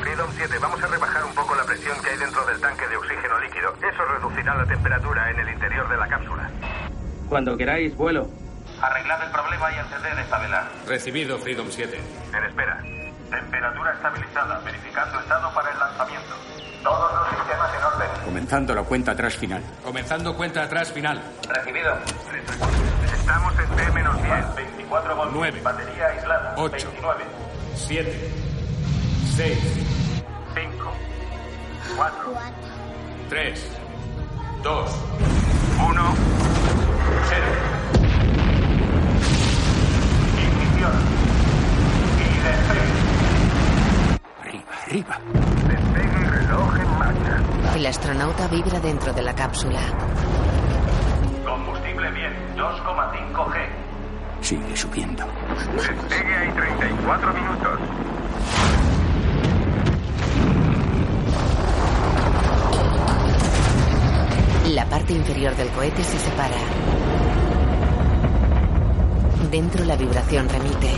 Freedom 0.00 0.30
7, 0.36 0.58
vamos 0.60 0.82
a 0.82 0.86
rebajar 0.86 1.24
un 1.24 1.34
poco 1.34 1.54
la 1.54 1.64
presión 1.64 2.00
que 2.02 2.10
hay 2.10 2.16
dentro 2.18 2.44
del 2.46 2.60
tanque 2.60 2.86
de 2.86 2.96
oxígeno 2.96 3.38
líquido. 3.40 3.74
Eso 3.82 4.04
reducirá 4.04 4.54
la 4.54 4.66
temperatura 4.66 5.30
en 5.30 5.40
el 5.40 5.48
interior 5.48 5.88
de 5.88 5.96
la 5.96 6.06
cápsula. 6.06 6.50
Cuando 7.28 7.56
queráis, 7.56 7.96
vuelo. 7.96 8.28
Arreglad 8.80 9.24
el 9.24 9.30
problema 9.30 9.72
y 9.72 9.78
encended 9.78 10.18
esta 10.18 10.38
vela. 10.38 10.68
Recibido, 10.86 11.38
Freedom 11.38 11.66
7. 11.70 11.98
En 12.34 12.44
espera. 12.44 12.80
Temperatura 13.30 13.92
estabilizada, 13.94 14.60
verificando 14.60 15.18
estado 15.18 15.52
para 15.54 15.72
el 15.72 15.78
lanzamiento. 15.78 16.34
Todos 16.82 17.12
los 17.12 17.28
sistemas 17.30 17.70
en 17.74 17.84
orden. 17.84 18.08
Comenzando 18.24 18.74
la 18.74 18.82
cuenta 18.82 19.12
atrás 19.12 19.36
final. 19.36 19.62
Comenzando 19.84 20.36
cuenta 20.36 20.62
atrás 20.62 20.92
final. 20.92 21.22
Recibido. 21.48 21.94
Estamos 23.12 23.52
en 23.58 23.68
T-10, 23.76 24.54
24 24.54 25.16
voltios. 25.16 25.36
9. 25.36 25.60
Batería 25.62 26.06
aislada. 26.06 26.54
8. 26.56 26.76
29. 26.92 27.24
7. 27.74 28.30
6. 29.36 29.58
5. 30.54 30.92
4. 31.96 32.34
3. 33.28 33.66
2. 34.62 34.90
1. 35.88 36.14
0. 37.28 37.46
Ignición. 40.38 40.92
Y 42.18 42.24
despegue. 42.46 43.16
Arriba, 44.42 44.72
arriba. 44.84 45.18
Despegue 45.68 46.18
y 46.20 46.24
reloj 46.24 46.78
en 46.78 46.90
marcha. 46.98 47.34
El 47.76 47.84
astronauta 47.84 48.48
vibra 48.48 48.80
dentro 48.80 49.12
de 49.12 49.20
la 49.20 49.34
cápsula. 49.34 49.78
Combustible 51.44 52.10
bien. 52.10 52.32
2,5 52.56 53.52
G. 53.52 53.66
Sigue 54.40 54.74
subiendo. 54.74 55.26
Despegue 55.74 56.36
hay 56.36 56.50
34 56.52 57.34
minutos. 57.34 57.78
La 64.70 64.86
parte 64.86 65.12
inferior 65.12 65.54
del 65.54 65.68
cohete 65.68 66.02
se 66.02 66.18
separa. 66.18 66.56
Dentro 69.50 69.84
la 69.84 69.96
vibración 69.96 70.48
remite. 70.48 70.92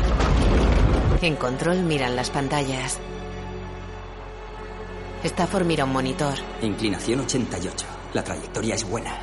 En 1.22 1.35
control 1.35 1.79
miran 1.79 2.14
las 2.14 2.31
pantallas. 2.31 3.01
Stafford 5.25 5.64
mira 5.64 5.85
un 5.85 5.93
monitor. 5.93 6.35
Inclinación 6.62 7.21
88. 7.21 7.87
La 8.14 8.23
trayectoria 8.23 8.75
es 8.75 8.85
buena. 8.85 9.14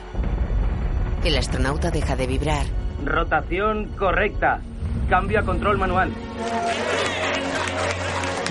El 1.23 1.37
astronauta 1.37 1.89
deja 1.89 2.15
de 2.15 2.27
vibrar. 2.27 2.65
Rotación 3.03 3.89
correcta. 3.97 4.61
Cambio 5.09 5.39
a 5.39 5.43
control 5.43 5.77
manual. 5.77 6.11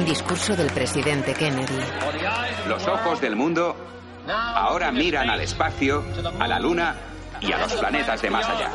Discurso 0.05 0.57
del 0.57 0.71
presidente 0.71 1.35
Kennedy. 1.35 1.79
Los 2.69 2.87
ojos 2.89 3.21
del 3.21 3.37
mundo 3.37 3.77
ahora 4.29 4.91
miran 4.91 5.31
al 5.31 5.41
espacio, 5.41 6.03
a 6.41 6.49
la 6.49 6.59
luna 6.59 6.97
y 7.41 7.53
a 7.53 7.59
los 7.59 7.75
planetas 7.75 8.21
de 8.23 8.31
más 8.31 8.49
allá. 8.49 8.71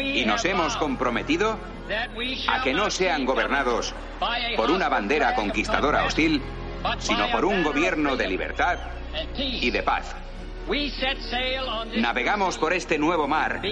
Y 0.00 0.24
nos 0.26 0.44
hemos 0.44 0.76
comprometido 0.76 1.58
a 2.48 2.62
que 2.62 2.74
no 2.74 2.90
sean 2.90 3.24
gobernados 3.24 3.94
por 4.56 4.70
una 4.70 4.88
bandera 4.88 5.34
conquistadora 5.34 6.04
hostil, 6.04 6.42
sino 6.98 7.30
por 7.30 7.44
un 7.44 7.62
gobierno 7.62 8.16
de 8.16 8.28
libertad 8.28 8.78
y 9.36 9.70
de 9.70 9.82
paz. 9.82 10.14
Navegamos 11.96 12.58
por 12.58 12.72
este 12.72 12.98
nuevo 12.98 13.28
mar 13.28 13.62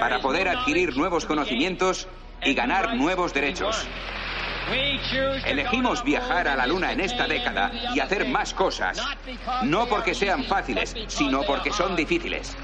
para 0.00 0.20
poder 0.20 0.48
adquirir 0.48 0.96
nuevos 0.96 1.26
conocimientos 1.26 2.08
y 2.42 2.54
ganar 2.54 2.96
nuevos 2.96 3.32
derechos. 3.32 3.86
Elegimos 5.46 6.02
viajar 6.02 6.48
a 6.48 6.56
la 6.56 6.66
Luna 6.66 6.92
en 6.92 7.00
esta 7.00 7.26
década 7.26 7.70
y 7.94 8.00
hacer 8.00 8.26
más 8.26 8.54
cosas, 8.54 9.00
no 9.62 9.86
porque 9.86 10.14
sean 10.14 10.44
fáciles, 10.44 10.94
sino 11.08 11.42
porque 11.42 11.70
son 11.70 11.94
difíciles. 11.94 12.56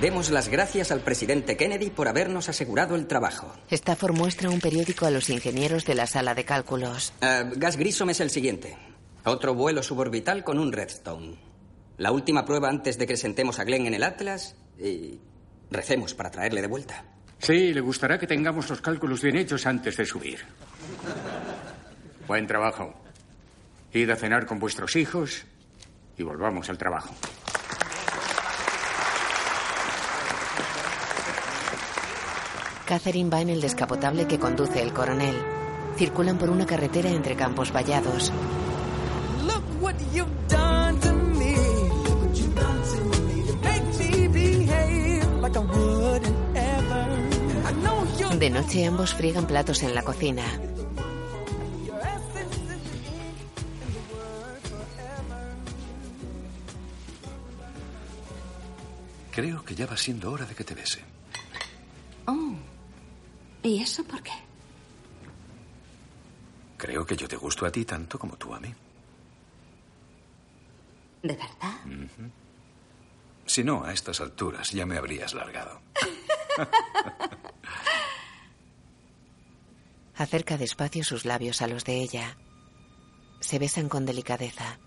Demos 0.00 0.30
las 0.30 0.48
gracias 0.48 0.90
al 0.92 1.00
presidente 1.00 1.58
Kennedy 1.58 1.90
por 1.90 2.08
habernos 2.08 2.48
asegurado 2.48 2.96
el 2.96 3.06
trabajo. 3.06 3.52
Stafford 3.70 4.16
muestra 4.16 4.48
un 4.48 4.58
periódico 4.58 5.04
a 5.04 5.10
los 5.10 5.28
ingenieros 5.28 5.84
de 5.84 5.94
la 5.94 6.06
sala 6.06 6.34
de 6.34 6.46
cálculos. 6.46 7.12
Eh, 7.20 7.44
Gas 7.56 7.76
Grissom 7.76 8.08
es 8.08 8.20
el 8.20 8.30
siguiente. 8.30 8.89
Otro 9.24 9.54
vuelo 9.54 9.82
suborbital 9.82 10.44
con 10.44 10.58
un 10.58 10.72
Redstone. 10.72 11.36
La 11.98 12.12
última 12.12 12.44
prueba 12.44 12.68
antes 12.68 12.96
de 12.96 13.06
que 13.06 13.16
sentemos 13.16 13.58
a 13.58 13.64
Glenn 13.64 13.86
en 13.86 13.94
el 13.94 14.02
Atlas 14.02 14.56
y 14.78 15.20
recemos 15.70 16.14
para 16.14 16.30
traerle 16.30 16.62
de 16.62 16.66
vuelta. 16.66 17.04
Sí, 17.38 17.72
le 17.72 17.80
gustará 17.80 18.18
que 18.18 18.26
tengamos 18.26 18.68
los 18.70 18.80
cálculos 18.80 19.22
bien 19.22 19.36
hechos 19.36 19.66
antes 19.66 19.96
de 19.96 20.06
subir. 20.06 20.40
Buen 22.26 22.46
trabajo. 22.46 22.94
Id 23.92 24.10
a 24.10 24.16
cenar 24.16 24.46
con 24.46 24.58
vuestros 24.58 24.96
hijos 24.96 25.44
y 26.16 26.22
volvamos 26.22 26.68
al 26.70 26.78
trabajo. 26.78 27.14
Catherine 32.86 33.30
va 33.30 33.40
en 33.40 33.50
el 33.50 33.60
descapotable 33.60 34.26
que 34.26 34.38
conduce 34.38 34.82
el 34.82 34.92
coronel. 34.92 35.36
Circulan 35.96 36.38
por 36.38 36.50
una 36.50 36.66
carretera 36.66 37.10
entre 37.10 37.36
campos 37.36 37.72
vallados. 37.72 38.32
Look 39.80 39.94
what 39.94 40.14
you've 40.14 40.48
done 40.48 41.00
to 41.00 41.12
me. 41.12 41.54
What 41.54 42.36
you've 42.36 42.54
done 42.54 42.82
to 42.92 43.00
me. 43.18 43.34
You 43.46 43.54
make 43.62 43.86
me 43.98 44.28
behave 44.28 45.26
like 45.40 45.56
I 45.56 45.60
wouldn't 45.60 46.56
ever. 46.56 47.04
I 47.64 47.72
know 47.82 48.06
you're 48.18 48.38
De 48.38 48.50
noche 48.50 48.84
ambos 48.84 49.14
friegan 49.14 49.46
platos 49.46 49.82
en 49.82 49.94
la 49.94 50.02
cocina. 50.02 50.44
Creo 59.30 59.64
que 59.64 59.74
ya 59.74 59.86
va 59.86 59.96
siendo 59.96 60.30
hora 60.30 60.44
de 60.44 60.54
que 60.54 60.64
te 60.64 60.74
bese. 60.74 61.00
Oh. 62.26 62.52
¿Y 63.62 63.80
eso 63.80 64.04
por 64.04 64.22
qué? 64.22 64.32
Creo 66.76 67.06
que 67.06 67.16
yo 67.16 67.26
te 67.28 67.36
gusto 67.36 67.64
a 67.64 67.70
ti 67.70 67.84
tanto 67.86 68.18
como 68.18 68.36
tú 68.36 68.52
a 68.52 68.60
mí. 68.60 68.74
¿De 71.22 71.34
verdad? 71.34 71.76
Si 73.46 73.62
no, 73.64 73.84
a 73.84 73.92
estas 73.92 74.20
alturas 74.20 74.70
ya 74.70 74.86
me 74.86 74.96
habrías 74.96 75.34
largado. 75.34 75.80
Acerca 80.16 80.56
despacio 80.56 81.02
sus 81.02 81.24
labios 81.24 81.62
a 81.62 81.66
los 81.66 81.84
de 81.84 82.00
ella. 82.00 82.36
Se 83.40 83.58
besan 83.58 83.88
con 83.88 84.06
delicadeza. 84.06 84.78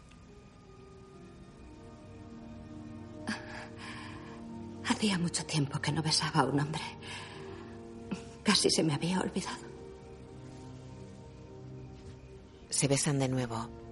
Hacía 4.86 5.18
mucho 5.18 5.46
tiempo 5.46 5.82
que 5.82 5.92
no 5.92 6.02
besaba 6.04 6.42
a 6.42 6.46
un 6.46 6.60
hombre. 6.60 6.84
Casi 8.44 8.70
se 8.70 8.84
me 8.84 8.94
había 8.94 9.20
olvidado. 9.22 9.66
Se 12.70 12.88
besan 12.88 13.20
de 13.20 13.28
nuevo. 13.30 13.83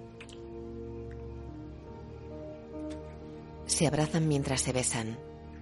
Se 3.71 3.87
abrazan 3.87 4.27
mientras 4.27 4.59
se 4.59 4.73
besan. 4.73 5.17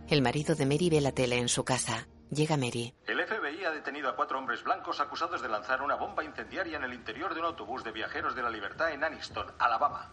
El 0.10 0.24
marido 0.24 0.56
de 0.56 0.66
Mary 0.66 0.90
ve 0.90 1.00
la 1.00 1.12
tele 1.12 1.38
en 1.38 1.48
su 1.48 1.64
casa. 1.64 2.08
Llega 2.32 2.58
Mary. 2.58 2.92
El 3.06 3.24
FBI 3.24 3.64
ha 3.66 3.70
detenido 3.70 4.10
a 4.10 4.16
cuatro 4.16 4.40
hombres 4.40 4.64
blancos 4.64 5.00
acusados 5.00 5.44
de 5.44 5.48
lanzar 5.48 5.84
una 5.84 5.94
bomba 5.94 6.24
incendiaria 6.24 6.78
en 6.78 6.86
el 6.86 6.96
interior 6.96 7.36
de 7.36 7.40
un 7.40 7.46
autobús 7.46 7.84
de 7.84 7.92
viajeros 7.92 8.34
de 8.34 8.42
la 8.42 8.50
libertad 8.50 8.92
en 8.92 9.04
Aniston, 9.04 9.46
Alabama. 9.60 10.12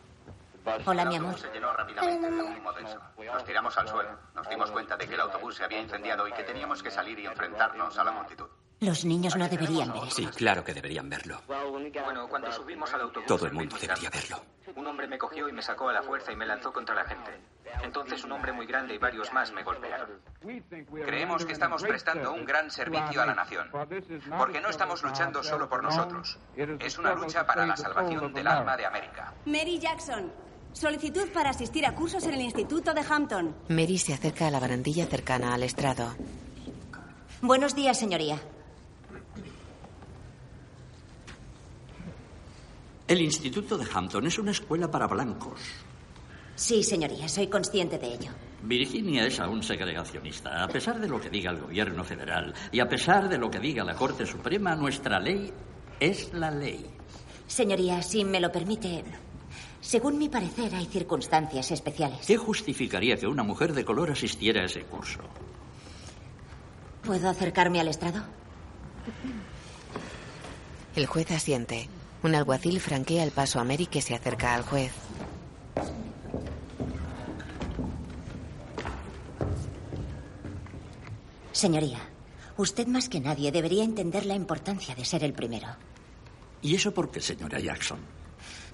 Hola, 0.84 1.06
mi 1.06 1.16
amor. 1.16 1.38
Se 1.38 1.50
llenó 1.50 1.72
rápidamente 1.72 2.30
de. 2.30 3.26
Nos 3.32 3.44
tiramos 3.44 3.78
al 3.78 3.88
suelo. 3.88 4.10
Nos 4.34 4.46
dimos 4.46 4.70
cuenta 4.70 4.98
de 4.98 5.08
que 5.08 5.14
el 5.14 5.20
autobús 5.22 5.56
se 5.56 5.64
había 5.64 5.80
incendiado 5.80 6.28
y 6.28 6.32
que 6.32 6.42
teníamos 6.42 6.82
que 6.82 6.90
salir 6.90 7.18
y 7.18 7.24
enfrentarnos 7.24 7.96
a 7.98 8.04
la 8.04 8.12
multitud. 8.12 8.48
Los 8.80 9.04
niños 9.06 9.34
no 9.36 9.48
deberían 9.48 9.90
ver 9.92 10.02
eso. 10.04 10.16
Sí, 10.16 10.26
claro 10.26 10.62
que 10.62 10.74
deberían 10.74 11.08
verlo. 11.08 11.40
Bueno, 11.46 12.28
cuando 12.28 12.52
subimos 12.52 12.92
al 12.92 13.02
autobús... 13.02 13.26
Todo 13.26 13.46
el 13.46 13.52
mundo 13.52 13.76
debería 13.80 14.10
verlo. 14.10 14.42
Un 14.74 14.86
hombre 14.86 15.06
me 15.06 15.16
cogió 15.16 15.48
y 15.48 15.52
me 15.52 15.62
sacó 15.62 15.88
a 15.88 15.94
la 15.94 16.02
fuerza 16.02 16.32
y 16.32 16.36
me 16.36 16.44
lanzó 16.44 16.72
contra 16.72 16.94
la 16.94 17.04
gente. 17.04 17.30
Entonces 17.82 18.22
un 18.24 18.32
hombre 18.32 18.52
muy 18.52 18.66
grande 18.66 18.94
y 18.94 18.98
varios 18.98 19.32
más 19.32 19.50
me 19.52 19.62
golpearon. 19.62 20.08
Creemos 21.06 21.46
que 21.46 21.52
estamos 21.52 21.82
prestando 21.82 22.32
un 22.32 22.44
gran 22.44 22.70
servicio 22.70 23.22
a 23.22 23.26
la 23.26 23.34
nación, 23.34 23.70
porque 24.36 24.60
no 24.60 24.68
estamos 24.68 25.02
luchando 25.02 25.42
solo 25.42 25.68
por 25.68 25.82
nosotros. 25.82 26.38
Es 26.54 26.98
una 26.98 27.14
lucha 27.14 27.46
para 27.46 27.66
la 27.66 27.76
salvación 27.76 28.32
del 28.32 28.46
alma 28.46 28.76
de 28.76 28.86
América. 28.86 29.32
Mary 29.46 29.78
Jackson. 29.78 30.32
Solicitud 30.72 31.30
para 31.32 31.50
asistir 31.50 31.86
a 31.86 31.94
cursos 31.94 32.26
en 32.26 32.34
el 32.34 32.42
Instituto 32.42 32.92
de 32.92 33.00
Hampton. 33.00 33.56
Mary 33.68 33.96
se 33.96 34.12
acerca 34.12 34.48
a 34.48 34.50
la 34.50 34.60
barandilla 34.60 35.06
cercana 35.06 35.54
al 35.54 35.62
estrado. 35.62 36.14
Buenos 37.40 37.74
días, 37.74 37.98
señoría. 37.98 38.38
El 43.08 43.20
Instituto 43.20 43.78
de 43.78 43.86
Hampton 43.92 44.26
es 44.26 44.38
una 44.38 44.50
escuela 44.50 44.90
para 44.90 45.06
blancos. 45.06 45.60
Sí, 46.56 46.82
señoría, 46.82 47.28
soy 47.28 47.46
consciente 47.46 47.98
de 47.98 48.14
ello. 48.14 48.30
Virginia 48.62 49.26
es 49.26 49.38
aún 49.38 49.62
segregacionista. 49.62 50.64
A 50.64 50.68
pesar 50.68 50.98
de 50.98 51.06
lo 51.06 51.20
que 51.20 51.30
diga 51.30 51.52
el 51.52 51.60
gobierno 51.60 52.02
federal 52.02 52.52
y 52.72 52.80
a 52.80 52.88
pesar 52.88 53.28
de 53.28 53.38
lo 53.38 53.48
que 53.48 53.60
diga 53.60 53.84
la 53.84 53.94
Corte 53.94 54.26
Suprema, 54.26 54.74
nuestra 54.74 55.20
ley 55.20 55.52
es 56.00 56.32
la 56.32 56.50
ley. 56.50 56.84
Señoría, 57.46 58.02
si 58.02 58.24
me 58.24 58.40
lo 58.40 58.50
permite, 58.50 59.04
según 59.80 60.18
mi 60.18 60.28
parecer 60.28 60.74
hay 60.74 60.86
circunstancias 60.86 61.70
especiales. 61.70 62.26
¿Qué 62.26 62.36
justificaría 62.36 63.16
que 63.16 63.28
una 63.28 63.44
mujer 63.44 63.72
de 63.72 63.84
color 63.84 64.10
asistiera 64.10 64.62
a 64.62 64.64
ese 64.64 64.82
curso? 64.82 65.20
¿Puedo 67.04 67.28
acercarme 67.28 67.78
al 67.78 67.86
estrado? 67.86 68.24
El 70.96 71.06
juez 71.06 71.30
asiente. 71.30 71.88
Un 72.26 72.34
alguacil 72.34 72.80
franquea 72.80 73.22
el 73.22 73.30
paso 73.30 73.60
a 73.60 73.64
Mary 73.64 73.86
que 73.86 74.02
se 74.02 74.12
acerca 74.12 74.52
al 74.52 74.64
juez. 74.64 74.92
Señoría, 81.52 82.00
usted 82.56 82.88
más 82.88 83.08
que 83.08 83.20
nadie 83.20 83.52
debería 83.52 83.84
entender 83.84 84.26
la 84.26 84.34
importancia 84.34 84.96
de 84.96 85.04
ser 85.04 85.22
el 85.22 85.34
primero. 85.34 85.68
¿Y 86.62 86.74
eso 86.74 86.92
por 86.92 87.12
qué, 87.12 87.20
señora 87.20 87.60
Jackson? 87.60 88.00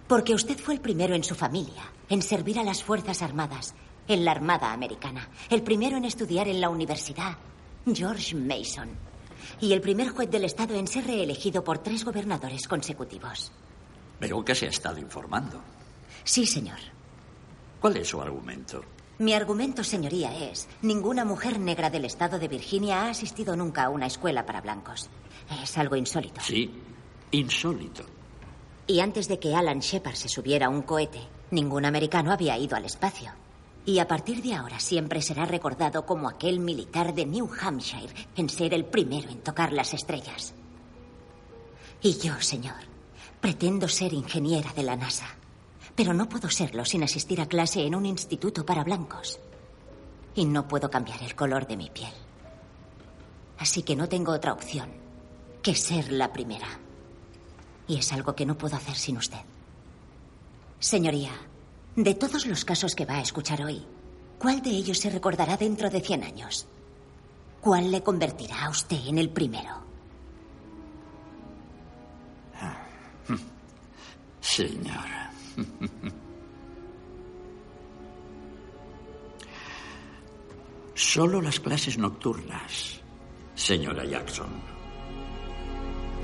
Porque 0.09 0.33
usted 0.33 0.57
fue 0.57 0.73
el 0.73 0.81
primero 0.81 1.15
en 1.15 1.23
su 1.23 1.35
familia 1.35 1.83
en 2.09 2.23
servir 2.23 2.59
a 2.59 2.65
las 2.65 2.83
Fuerzas 2.83 3.21
Armadas, 3.21 3.75
en 4.09 4.25
la 4.25 4.31
Armada 4.31 4.73
Americana, 4.73 5.29
el 5.51 5.61
primero 5.61 5.99
en 5.99 6.07
estudiar 6.07 6.49
en 6.49 6.63
la 6.63 6.71
universidad, 6.71 7.37
George 7.85 8.35
Mason, 8.35 8.89
y 9.61 9.73
el 9.73 9.81
primer 9.81 10.09
juez 10.11 10.31
del 10.31 10.45
Estado 10.45 10.75
en 10.75 10.87
ser 10.87 11.07
reelegido 11.07 11.65
por 11.65 11.79
tres 11.79 12.05
gobernadores 12.05 12.67
consecutivos. 12.69 13.53
Veo 14.21 14.45
que 14.45 14.55
se 14.55 14.67
ha 14.67 14.71
estado 14.71 14.99
informando. 14.99 15.61
Sí, 16.25 16.47
señor. 16.47 16.79
¿Cuál 17.81 17.97
es 17.97 18.09
su 18.09 18.21
argumento? 18.21 18.85
Mi 19.19 19.35
argumento, 19.35 19.85
señoría, 19.85 20.37
es, 20.51 20.69
ninguna 20.83 21.25
mujer 21.25 21.59
negra 21.59 21.91
del 21.91 22.05
estado 22.05 22.39
de 22.39 22.49
Virginia 22.49 23.03
ha 23.03 23.11
asistido 23.11 23.57
nunca 23.57 23.85
a 23.85 23.89
una 23.91 24.07
escuela 24.07 24.47
para 24.47 24.61
blancos. 24.61 25.11
Es 25.63 25.77
algo 25.79 25.97
insólito. 25.97 26.41
Sí, 26.41 26.71
insólito. 27.33 28.05
Y 28.87 29.01
antes 29.01 29.29
de 29.29 29.39
que 29.39 29.55
Alan 29.55 29.81
Shepard 29.81 30.15
se 30.15 30.29
subiera 30.29 30.67
a 30.67 30.71
un 30.71 30.83
cohete, 30.83 31.21
ningún 31.51 31.85
americano 31.85 32.33
había 32.33 32.59
ido 32.59 32.77
al 32.77 32.85
espacio. 32.85 33.33
Y 33.85 33.99
a 33.99 34.07
partir 34.07 34.43
de 34.43 34.55
ahora 34.55 34.79
siempre 34.79 35.21
será 35.23 35.45
recordado 35.45 36.07
como 36.07 36.29
aquel 36.29 36.61
militar 36.61 37.15
de 37.15 37.27
New 37.27 37.51
Hampshire 37.61 38.15
en 38.37 38.49
ser 38.49 38.75
el 38.75 38.85
primero 38.85 39.29
en 39.29 39.41
tocar 39.41 39.73
las 39.73 39.93
estrellas. 39.93 40.55
Y 42.01 42.19
yo, 42.19 42.41
señor, 42.41 42.77
pretendo 43.41 43.89
ser 43.89 44.13
ingeniera 44.13 44.73
de 44.73 44.85
la 44.85 44.97
NASA. 44.97 45.27
Pero 45.97 46.15
no 46.15 46.29
puedo 46.29 46.49
serlo 46.49 46.85
sin 46.85 47.03
asistir 47.03 47.41
a 47.41 47.47
clase 47.47 47.85
en 47.85 47.95
un 47.95 48.07
instituto 48.07 48.65
para 48.65 48.85
blancos. 48.85 49.41
Y 50.35 50.45
no 50.45 50.67
puedo 50.69 50.89
cambiar 50.91 51.23
el 51.23 51.35
color 51.35 51.67
de 51.67 51.77
mi 51.77 51.91
piel. 51.91 52.13
Así 53.59 53.83
que 53.83 53.97
no 53.97 54.09
tengo 54.09 54.33
otra 54.33 54.53
opción 54.53 54.91
que 55.63 55.75
ser 55.75 56.11
la 56.13 56.33
primera. 56.33 56.67
Y 57.87 57.99
es 57.99 58.13
algo 58.13 58.35
que 58.35 58.47
no 58.47 58.57
puedo 58.57 58.77
hacer 58.77 58.97
sin 58.97 59.17
usted. 59.17 59.41
Señoría, 60.79 61.33
de 61.97 62.15
todos 62.15 62.47
los 62.47 62.65
casos 62.65 62.95
que 62.95 63.05
va 63.05 63.17
a 63.17 63.23
escuchar 63.23 63.63
hoy, 63.63 63.85
¿cuál 64.39 64.63
de 64.63 64.71
ellos 64.71 64.99
se 64.99 65.11
recordará 65.11 65.57
dentro 65.57 65.91
de 65.91 66.01
100 66.01 66.25
años? 66.25 66.67
¿Cuál 67.61 67.91
le 67.91 68.03
convertirá 68.03 68.65
a 68.65 68.71
usted 68.71 69.01
en 69.07 69.19
el 69.19 69.31
primero? 69.31 69.83
Señora. 74.41 75.31
Solo 80.95 81.41
las 81.41 81.59
clases 81.61 81.97
nocturnas, 81.97 83.01
señora 83.55 84.05
Jackson. 84.05 84.51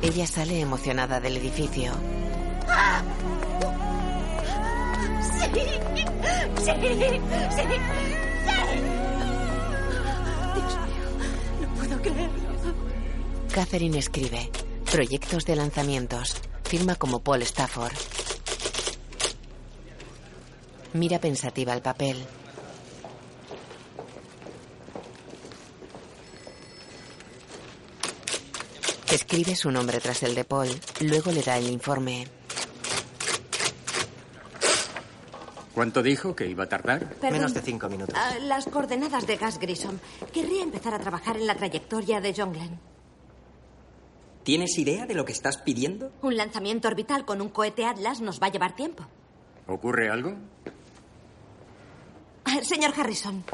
Ella 0.02 0.26
sale 0.26 0.60
emocionada 0.60 1.20
del 1.20 1.36
edificio. 1.38 1.92
¡Sí! 5.22 5.40
¡Sí! 5.94 6.04
¡Sí! 6.64 7.62
Dios 10.54 10.74
mío, 10.88 11.06
no 11.60 11.68
puedo 11.74 12.02
creerlo. 12.02 12.48
Catherine 13.52 13.98
escribe. 13.98 14.50
Proyectos 14.90 15.44
de 15.44 15.56
lanzamientos. 15.56 16.36
Firma 16.64 16.94
como 16.94 17.20
Paul 17.20 17.42
Stafford. 17.42 17.92
Mira 20.92 21.18
pensativa 21.18 21.74
el 21.74 21.82
papel. 21.82 22.24
Escribe 29.10 29.56
su 29.56 29.70
nombre 29.70 30.00
tras 30.00 30.22
el 30.22 30.34
de 30.34 30.44
Paul. 30.44 30.68
Luego 31.00 31.32
le 31.32 31.42
da 31.42 31.56
el 31.58 31.68
informe. 31.68 32.26
¿Cuánto 35.78 36.02
dijo 36.02 36.34
que 36.34 36.48
iba 36.48 36.64
a 36.64 36.68
tardar? 36.68 37.08
Perdón. 37.08 37.38
Menos 37.38 37.54
de 37.54 37.60
cinco 37.60 37.88
minutos. 37.88 38.12
Ah, 38.18 38.34
las 38.40 38.66
coordenadas 38.66 39.28
de 39.28 39.36
Gas 39.36 39.60
Grissom. 39.60 39.96
Querría 40.32 40.64
empezar 40.64 40.92
a 40.92 40.98
trabajar 40.98 41.36
en 41.36 41.46
la 41.46 41.54
trayectoria 41.54 42.20
de 42.20 42.34
John 42.36 42.52
Glenn. 42.52 42.80
¿Tienes 44.42 44.76
idea 44.76 45.06
de 45.06 45.14
lo 45.14 45.24
que 45.24 45.30
estás 45.30 45.58
pidiendo? 45.58 46.10
Un 46.22 46.36
lanzamiento 46.36 46.88
orbital 46.88 47.24
con 47.24 47.40
un 47.40 47.50
cohete 47.50 47.84
Atlas 47.84 48.20
nos 48.20 48.42
va 48.42 48.48
a 48.48 48.50
llevar 48.50 48.74
tiempo. 48.74 49.06
¿Ocurre 49.68 50.10
algo? 50.10 50.34
Ah, 52.44 52.58
Señor 52.64 52.92
Harrison, 52.98 53.44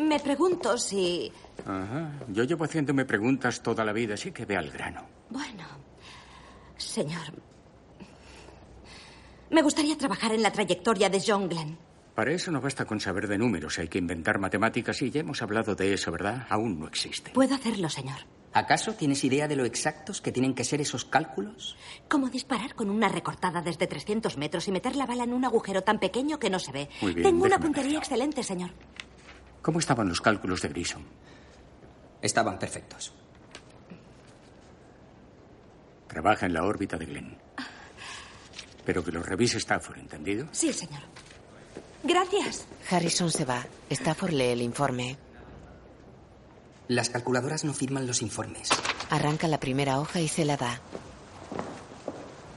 me 0.00 0.20
pregunto 0.20 0.78
si... 0.78 1.30
Ajá. 1.66 2.10
Yo 2.28 2.44
llevo 2.44 2.64
haciéndome 2.64 3.04
preguntas 3.04 3.62
toda 3.62 3.84
la 3.84 3.92
vida, 3.92 4.14
así 4.14 4.32
que 4.32 4.46
ve 4.46 4.56
al 4.56 4.70
grano. 4.70 5.02
Bueno, 5.28 5.64
señor, 6.78 7.34
me 9.54 9.62
gustaría 9.62 9.96
trabajar 9.96 10.32
en 10.32 10.42
la 10.42 10.50
trayectoria 10.50 11.08
de 11.08 11.22
John 11.24 11.48
Glenn. 11.48 11.78
Para 12.14 12.32
eso 12.32 12.50
no 12.50 12.60
basta 12.60 12.84
con 12.84 13.00
saber 13.00 13.26
de 13.26 13.38
números, 13.38 13.78
hay 13.78 13.88
que 13.88 13.98
inventar 13.98 14.38
matemáticas 14.38 15.00
y 15.02 15.10
ya 15.10 15.20
hemos 15.20 15.42
hablado 15.42 15.74
de 15.74 15.94
eso, 15.94 16.12
¿verdad? 16.12 16.46
Aún 16.48 16.78
no 16.78 16.86
existe. 16.86 17.30
Puedo 17.32 17.54
hacerlo, 17.54 17.88
señor. 17.88 18.18
¿Acaso 18.52 18.94
tienes 18.94 19.24
idea 19.24 19.48
de 19.48 19.56
lo 19.56 19.64
exactos 19.64 20.20
que 20.20 20.30
tienen 20.30 20.54
que 20.54 20.62
ser 20.62 20.80
esos 20.80 21.04
cálculos? 21.04 21.76
Como 22.08 22.30
disparar 22.30 22.76
con 22.76 22.88
una 22.88 23.08
recortada 23.08 23.62
desde 23.62 23.88
300 23.88 24.36
metros 24.38 24.68
y 24.68 24.72
meter 24.72 24.94
la 24.94 25.06
bala 25.06 25.24
en 25.24 25.32
un 25.32 25.44
agujero 25.44 25.82
tan 25.82 25.98
pequeño 25.98 26.38
que 26.38 26.50
no 26.50 26.60
se 26.60 26.70
ve. 26.70 26.88
Muy 27.00 27.14
bien, 27.14 27.26
Tengo 27.26 27.44
una 27.44 27.58
puntería 27.58 27.98
excelente, 27.98 28.44
señor. 28.44 28.70
¿Cómo 29.60 29.80
estaban 29.80 30.08
los 30.08 30.20
cálculos 30.20 30.62
de 30.62 30.68
Grissom? 30.68 31.02
Estaban 32.22 32.58
perfectos. 32.60 33.12
Trabaja 36.06 36.46
en 36.46 36.54
la 36.54 36.62
órbita 36.62 36.96
de 36.96 37.06
Glenn. 37.06 37.43
Pero 38.84 39.02
que 39.02 39.12
lo 39.12 39.22
revise 39.22 39.58
Stafford, 39.58 39.98
¿entendido? 39.98 40.46
Sí, 40.52 40.72
señor. 40.72 41.00
Gracias. 42.02 42.66
Harrison 42.90 43.30
se 43.30 43.44
va. 43.44 43.64
Stafford 43.90 44.32
lee 44.32 44.48
el 44.52 44.62
informe. 44.62 45.16
Las 46.88 47.08
calculadoras 47.08 47.64
no 47.64 47.72
firman 47.72 48.06
los 48.06 48.20
informes. 48.20 48.68
Arranca 49.08 49.48
la 49.48 49.58
primera 49.58 49.98
hoja 49.98 50.20
y 50.20 50.28
se 50.28 50.44
la 50.44 50.56
da. 50.58 50.80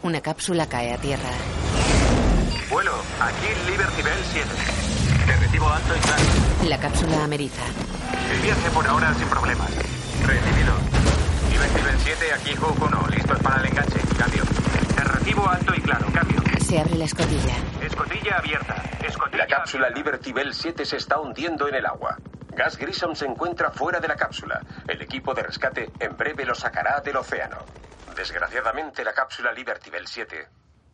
Una 0.04 0.22
cápsula 0.22 0.68
cae 0.68 0.94
a 0.94 0.98
tierra. 0.98 1.32
Vuelo, 2.70 2.94
aquí 3.22 3.72
Liberty 3.72 4.02
Bell 4.02 4.24
7. 4.34 4.48
Te 5.26 5.36
recibo 5.38 5.70
alto 5.70 5.96
y 5.96 6.00
claro. 6.00 6.24
La 6.68 6.80
cápsula 6.80 7.24
ameriza. 7.24 7.64
El 8.34 8.42
viaje 8.42 8.70
por 8.72 8.86
ahora 8.86 9.14
sin 9.16 9.28
problemas. 9.30 9.70
Recibido. 10.26 10.74
Liberty 11.52 11.82
Bell 11.82 11.98
7, 12.04 12.34
aquí 12.34 12.56
Hook 12.56 12.84
1. 12.84 13.08
Listos 13.08 13.40
para 13.40 13.62
el 13.62 13.68
enganche. 13.68 14.00
Cambio. 14.18 14.57
Te 15.28 15.34
recibo 15.34 15.50
alto 15.50 15.74
y 15.76 15.82
claro. 15.82 16.08
Cambio. 16.14 16.42
Se 16.62 16.80
abre 16.80 16.96
la 16.96 17.04
escotilla. 17.04 17.56
Escotilla 17.82 18.38
abierta. 18.38 18.82
Escotilla. 19.06 19.38
La 19.40 19.48
cápsula 19.48 19.90
Liberty 19.90 20.32
Bell 20.32 20.54
7 20.54 20.86
se 20.86 20.96
está 20.96 21.20
hundiendo 21.20 21.68
en 21.68 21.76
el 21.76 21.86
agua. 21.86 22.18
Gas 22.56 22.78
Grissom 22.78 23.14
se 23.14 23.26
encuentra 23.26 23.70
fuera 23.72 24.00
de 24.00 24.08
la 24.08 24.16
cápsula. 24.16 24.62
El 24.88 25.02
equipo 25.02 25.34
de 25.34 25.44
rescate 25.44 25.92
en 26.00 26.16
breve 26.16 26.46
lo 26.46 26.56
sacará 26.56 27.02
del 27.02 27.18
océano. 27.18 27.58
Desgraciadamente, 28.16 29.04
la 29.04 29.12
cápsula 29.12 29.52
Liberty 29.52 29.90
Bell 29.90 30.08
7 30.08 30.48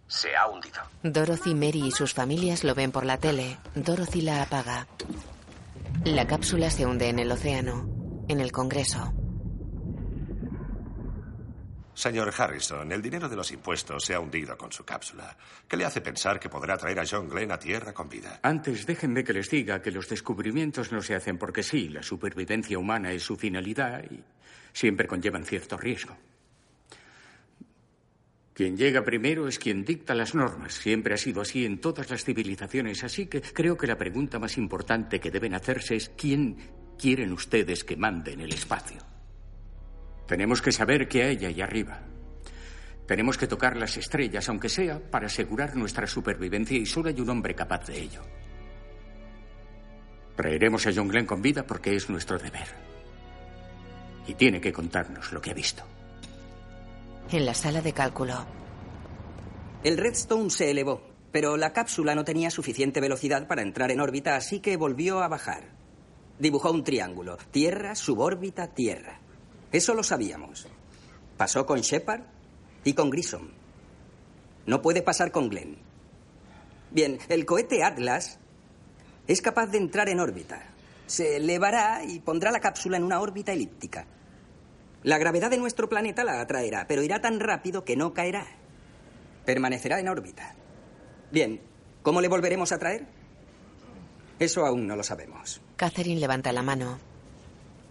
se 0.07 0.35
ha 0.35 0.47
hundido. 0.47 0.81
Dorothy, 1.03 1.53
Mary 1.53 1.84
y 1.85 1.91
sus 1.91 2.15
familias 2.15 2.64
lo 2.64 2.73
ven 2.73 2.91
por 2.91 3.05
la 3.05 3.19
tele. 3.19 3.60
Dorothy 3.76 4.22
la 4.22 4.41
apaga. 4.41 4.88
La 6.05 6.26
cápsula 6.26 6.72
se 6.72 6.88
hunde 6.88 7.07
en 7.10 7.19
el 7.19 7.31
océano. 7.31 7.88
En 8.27 8.39
el 8.39 8.51
Congreso. 8.51 9.14
Señor 11.95 12.34
Harrison, 12.36 12.91
el 12.91 13.02
dinero 13.02 13.30
de 13.30 13.36
los 13.36 13.52
impuestos 13.52 14.03
se 14.03 14.15
ha 14.15 14.20
hundido 14.20 14.57
con 14.57 14.72
su 14.72 14.84
cápsula. 14.84 15.38
¿Qué 15.68 15.78
le 15.78 15.86
hace 15.86 16.02
pensar 16.02 16.40
que 16.40 16.49
podrá 16.49 16.76
traer 16.76 16.99
a 16.99 17.06
John 17.10 17.30
Glenn 17.30 17.52
a 17.52 17.60
tierra 17.60 17.94
con 17.94 18.10
vida? 18.10 18.40
Antes, 18.41 18.86
déjenme 18.86 19.24
que 19.24 19.34
les 19.34 19.49
diga 19.49 19.82
que 19.82 19.91
los 19.91 20.10
descubrimientos 20.10 20.91
no 20.91 21.02
se 21.02 21.14
hacen 21.14 21.38
porque 21.38 21.61
sí. 21.61 21.90
La 21.90 22.02
supervivencia 22.02 22.80
humana 22.80 23.11
es 23.11 23.24
su 23.24 23.36
finalidad 23.36 24.03
y 24.10 24.24
siempre 24.74 25.07
conllevan 25.07 25.45
cierto 25.45 25.78
riesgo. 25.78 26.18
Quien 28.53 28.76
llega 28.76 29.03
primero 29.03 29.48
es 29.48 29.60
quien 29.60 29.86
dicta 29.86 30.15
las 30.15 30.34
normas. 30.36 30.74
Siempre 30.74 31.14
ha 31.14 31.18
sido 31.18 31.41
así 31.41 31.65
en 31.65 31.80
todas 31.80 32.10
las 32.10 32.24
civilizaciones. 32.24 33.03
Así 33.03 33.28
que 33.28 33.41
creo 33.41 33.78
que 33.78 33.88
la 33.88 33.98
pregunta 33.98 34.40
más 34.40 34.57
importante 34.57 35.20
que 35.20 35.32
deben 35.32 35.53
hacerse 35.53 35.95
es 35.95 36.10
¿quién 36.10 36.57
quieren 36.98 37.34
ustedes 37.34 37.84
que 37.84 37.98
mande 37.98 38.34
en 38.34 38.41
el 38.41 38.53
espacio? 38.53 39.12
Tenemos 40.28 40.62
que 40.62 40.72
saber 40.72 41.08
qué 41.08 41.24
hay 41.24 41.45
ahí 41.45 41.62
arriba. 41.62 42.02
Tenemos 43.08 43.38
que 43.38 43.48
tocar 43.48 43.76
las 43.76 43.98
estrellas, 43.98 44.48
aunque 44.48 44.70
sea 44.70 45.00
para 45.00 45.28
asegurar 45.28 45.76
nuestra 45.76 46.08
supervivencia, 46.08 46.78
y 46.78 46.86
solo 46.86 47.10
hay 47.10 47.20
un 47.20 47.30
hombre 47.30 47.54
capaz 47.54 47.86
de 47.88 48.02
ello. 48.02 48.22
Traeremos 50.36 50.88
a 50.88 50.91
John 50.95 51.10
Glenn 51.10 51.26
con 51.26 51.41
vida 51.41 51.64
porque 51.64 51.95
es 51.95 52.10
nuestro 52.10 52.40
deber. 52.40 52.68
Y 54.26 54.34
tiene 54.36 54.62
que 54.62 54.72
contarnos 54.72 55.32
lo 55.34 55.41
que 55.41 55.52
ha 55.52 55.54
visto. 55.54 55.84
En 57.30 57.45
la 57.45 57.54
sala 57.54 57.82
de 57.82 57.94
cálculo. 57.94 58.45
El 59.84 59.98
Redstone 59.98 60.50
se 60.50 60.72
elevó, 60.72 61.02
pero 61.32 61.58
la 61.58 61.74
cápsula 61.74 62.16
no 62.16 62.24
tenía 62.24 62.50
suficiente 62.50 63.02
velocidad 63.02 63.48
para 63.48 63.62
entrar 63.62 63.91
en 63.91 64.00
órbita, 64.00 64.36
así 64.36 64.62
que 64.62 64.78
volvió 64.78 65.22
a 65.22 65.28
bajar. 65.28 65.66
Dibujó 66.40 66.72
un 66.72 66.84
triángulo. 66.84 67.38
Tierra, 67.52 67.95
subórbita, 67.95 68.74
tierra. 68.74 69.20
Eso 69.74 69.95
lo 69.95 70.04
sabíamos. 70.04 70.68
Pasó 71.36 71.66
con 71.66 71.82
Shepard 71.82 72.22
y 72.84 72.94
con 72.94 73.10
Grissom. 73.10 73.50
No 74.68 74.82
puede 74.82 75.02
pasar 75.02 75.32
con 75.32 75.50
Glenn. 75.50 75.78
Bien, 76.91 77.18
el 77.28 77.45
cohete 77.45 77.84
Atlas 77.84 78.38
es 79.28 79.41
capaz 79.41 79.68
de 79.68 79.80
entrar 79.80 80.10
en 80.10 80.20
órbita. 80.20 80.64
Se 81.08 81.38
elevará 81.38 82.04
y 82.06 82.20
pondrá 82.20 82.52
la 82.52 82.60
cápsula 82.60 82.98
en 82.98 83.04
una 83.04 83.20
órbita 83.20 83.52
elíptica. 83.52 84.06
La 85.02 85.18
gravedad 85.18 85.50
de 85.50 85.58
nuestro 85.58 85.90
planeta 85.90 86.24
la 86.24 86.40
atraerá, 86.40 86.86
pero 86.88 87.02
irá 87.02 87.20
tan 87.20 87.40
rápido 87.40 87.84
que 87.84 87.98
no 87.98 88.14
caerá. 88.14 88.45
Permanecerá 89.44 90.00
en 90.00 90.08
órbita. 90.08 90.56
Bien, 91.32 91.60
¿cómo 92.04 92.22
le 92.22 92.28
volveremos 92.28 92.72
a 92.72 92.78
traer? 92.78 93.08
Eso 94.38 94.66
aún 94.66 94.86
no 94.86 94.95
lo 94.95 95.04
sabemos. 95.04 95.62
Catherine 95.76 96.22
levanta 96.22 96.54
la 96.54 96.62
mano. 96.62 97.00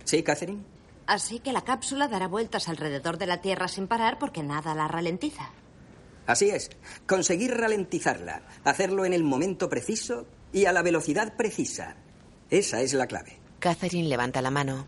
¿Sí, 0.05 0.23
Catherine? 0.23 0.72
Así 1.07 1.41
que 1.41 1.53
la 1.53 1.63
cápsula 1.63 2.09
dará 2.09 2.29
vueltas 2.29 2.69
alrededor 2.69 3.19
de 3.19 3.27
la 3.27 3.41
Tierra 3.41 3.69
sin 3.69 3.89
parar 3.89 4.19
porque 4.19 4.43
nada 4.43 4.75
la 4.75 4.89
ralentiza. 4.89 5.51
Así 6.27 6.51
es. 6.51 6.71
Conseguir 7.07 7.57
ralentizarla, 7.57 8.43
hacerlo 8.65 9.05
en 9.05 9.13
el 9.13 9.25
momento 9.25 9.69
preciso 9.69 10.27
y 10.53 10.67
a 10.67 10.73
la 10.73 10.83
velocidad 10.83 11.37
precisa. 11.37 11.97
Esa 12.51 12.81
es 12.81 12.95
la 12.95 13.07
clave. 13.07 13.41
Catherine 13.59 14.09
levanta 14.09 14.43
la 14.43 14.51
mano. 14.51 14.87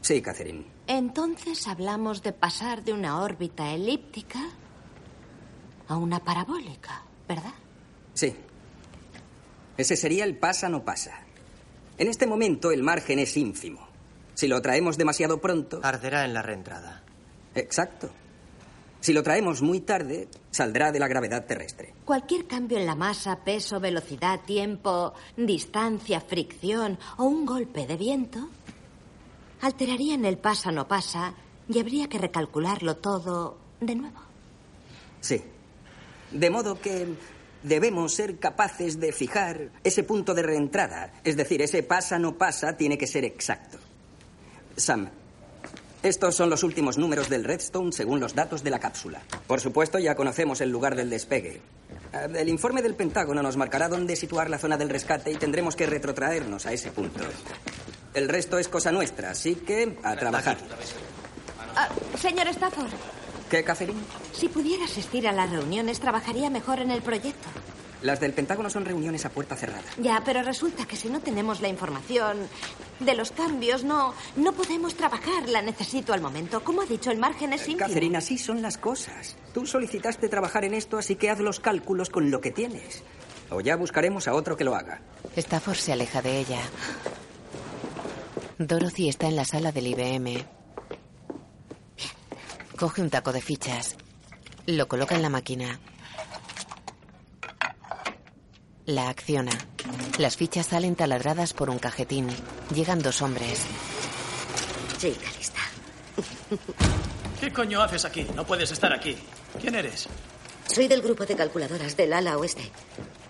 Sí, 0.00 0.22
Catherine. 0.22 0.64
Entonces 0.86 1.66
hablamos 1.66 2.22
de 2.22 2.32
pasar 2.32 2.84
de 2.84 2.92
una 2.92 3.20
órbita 3.20 3.72
elíptica 3.72 4.38
a 5.88 5.96
una 5.96 6.20
parabólica, 6.20 7.02
¿verdad? 7.26 7.54
Sí. 8.14 8.34
Ese 9.76 9.96
sería 9.96 10.24
el 10.24 10.38
pasa 10.38 10.68
no 10.68 10.84
pasa. 10.84 11.12
En 11.98 12.08
este 12.08 12.26
momento 12.26 12.70
el 12.70 12.82
margen 12.82 13.18
es 13.18 13.36
ínfimo. 13.36 13.85
Si 14.36 14.48
lo 14.48 14.60
traemos 14.60 14.98
demasiado 14.98 15.40
pronto... 15.40 15.80
Arderá 15.82 16.26
en 16.26 16.34
la 16.34 16.42
reentrada. 16.42 17.02
Exacto. 17.54 18.10
Si 19.00 19.14
lo 19.14 19.22
traemos 19.22 19.62
muy 19.62 19.80
tarde, 19.80 20.28
saldrá 20.50 20.92
de 20.92 20.98
la 20.98 21.08
gravedad 21.08 21.46
terrestre. 21.46 21.94
Cualquier 22.04 22.46
cambio 22.46 22.76
en 22.76 22.84
la 22.84 22.94
masa, 22.94 23.42
peso, 23.44 23.80
velocidad, 23.80 24.40
tiempo, 24.44 25.14
distancia, 25.38 26.20
fricción 26.20 26.98
o 27.16 27.24
un 27.24 27.46
golpe 27.46 27.86
de 27.86 27.96
viento 27.96 28.50
alterarían 29.62 30.26
el 30.26 30.36
pasa 30.36 30.70
no 30.70 30.86
pasa 30.86 31.32
y 31.66 31.78
habría 31.78 32.06
que 32.06 32.18
recalcularlo 32.18 32.98
todo 32.98 33.56
de 33.80 33.94
nuevo. 33.94 34.20
Sí. 35.22 35.42
De 36.30 36.50
modo 36.50 36.78
que 36.78 37.06
debemos 37.62 38.12
ser 38.12 38.38
capaces 38.38 39.00
de 39.00 39.12
fijar 39.12 39.70
ese 39.82 40.02
punto 40.02 40.34
de 40.34 40.42
reentrada. 40.42 41.14
Es 41.24 41.38
decir, 41.38 41.62
ese 41.62 41.82
pasa 41.82 42.18
no 42.18 42.36
pasa 42.36 42.76
tiene 42.76 42.98
que 42.98 43.06
ser 43.06 43.24
exacto. 43.24 43.78
Sam, 44.76 45.08
estos 46.02 46.34
son 46.34 46.50
los 46.50 46.62
últimos 46.62 46.98
números 46.98 47.28
del 47.28 47.44
Redstone 47.44 47.92
según 47.92 48.20
los 48.20 48.34
datos 48.34 48.62
de 48.62 48.70
la 48.70 48.78
cápsula. 48.78 49.22
Por 49.46 49.60
supuesto, 49.60 49.98
ya 49.98 50.14
conocemos 50.14 50.60
el 50.60 50.70
lugar 50.70 50.94
del 50.94 51.10
despegue. 51.10 51.60
Eh, 52.12 52.28
El 52.36 52.48
informe 52.48 52.82
del 52.82 52.94
Pentágono 52.94 53.42
nos 53.42 53.56
marcará 53.56 53.88
dónde 53.88 54.14
situar 54.16 54.48
la 54.50 54.58
zona 54.58 54.76
del 54.76 54.88
rescate 54.88 55.32
y 55.32 55.36
tendremos 55.36 55.74
que 55.76 55.86
retrotraernos 55.86 56.66
a 56.66 56.72
ese 56.72 56.90
punto. 56.90 57.20
El 58.14 58.28
resto 58.28 58.58
es 58.58 58.68
cosa 58.68 58.92
nuestra, 58.92 59.30
así 59.30 59.56
que 59.56 59.98
a 60.02 60.16
trabajar. 60.16 60.56
Ah, 61.74 61.88
señor 62.18 62.46
Stafford, 62.48 62.88
¿Qué, 63.50 63.62
Catherine? 63.62 64.00
si 64.32 64.48
pudiera 64.48 64.84
asistir 64.84 65.26
a 65.28 65.32
las 65.32 65.50
reuniones, 65.50 66.00
trabajaría 66.00 66.48
mejor 66.50 66.80
en 66.80 66.90
el 66.90 67.02
proyecto. 67.02 67.48
Las 68.02 68.20
del 68.20 68.32
Pentágono 68.32 68.68
son 68.68 68.84
reuniones 68.84 69.24
a 69.24 69.30
puerta 69.30 69.56
cerrada. 69.56 69.84
Ya, 69.98 70.22
pero 70.24 70.42
resulta 70.42 70.86
que 70.86 70.96
si 70.96 71.08
no 71.08 71.20
tenemos 71.20 71.60
la 71.60 71.68
información 71.68 72.48
de 73.00 73.14
los 73.14 73.30
cambios, 73.32 73.84
no, 73.84 74.14
no 74.36 74.52
podemos 74.52 74.94
trabajar. 74.94 75.48
La 75.48 75.62
necesito 75.62 76.12
al 76.12 76.20
momento. 76.20 76.62
Como 76.62 76.82
ha 76.82 76.86
dicho, 76.86 77.10
el 77.10 77.18
margen 77.18 77.52
es 77.52 77.62
ínfimo. 77.62 77.86
Catherine, 77.86 78.18
así 78.18 78.38
son 78.38 78.60
las 78.62 78.76
cosas. 78.78 79.36
Tú 79.54 79.66
solicitaste 79.66 80.28
trabajar 80.28 80.64
en 80.64 80.74
esto, 80.74 80.98
así 80.98 81.16
que 81.16 81.30
haz 81.30 81.40
los 81.40 81.60
cálculos 81.60 82.10
con 82.10 82.30
lo 82.30 82.40
que 82.40 82.50
tienes. 82.50 83.02
O 83.50 83.60
ya 83.60 83.76
buscaremos 83.76 84.28
a 84.28 84.34
otro 84.34 84.56
que 84.56 84.64
lo 84.64 84.74
haga. 84.74 85.00
Stafford 85.34 85.76
se 85.76 85.92
aleja 85.92 86.20
de 86.20 86.38
ella. 86.38 86.60
Dorothy 88.58 89.08
está 89.08 89.28
en 89.28 89.36
la 89.36 89.44
sala 89.44 89.72
del 89.72 89.86
IBM. 89.86 90.44
Coge 92.78 93.00
un 93.02 93.10
taco 93.10 93.32
de 93.32 93.40
fichas. 93.40 93.96
Lo 94.66 94.88
coloca 94.88 95.14
en 95.14 95.22
la 95.22 95.30
máquina. 95.30 95.78
La 98.86 99.08
acciona. 99.08 99.50
Las 100.18 100.36
fichas 100.36 100.66
salen 100.66 100.94
taladradas 100.94 101.52
por 101.52 101.70
un 101.70 101.78
cajetín. 101.78 102.28
Llegan 102.72 103.02
dos 103.02 103.20
hombres. 103.20 103.62
Chica 104.98 105.28
lista. 105.36 105.60
¿Qué 107.40 107.52
coño 107.52 107.82
haces 107.82 108.04
aquí? 108.04 108.24
No 108.36 108.46
puedes 108.46 108.70
estar 108.70 108.92
aquí. 108.92 109.16
¿Quién 109.60 109.74
eres? 109.74 110.08
Soy 110.72 110.86
del 110.86 111.02
grupo 111.02 111.26
de 111.26 111.34
calculadoras 111.34 111.96
del 111.96 112.12
ala 112.12 112.38
oeste. 112.38 112.70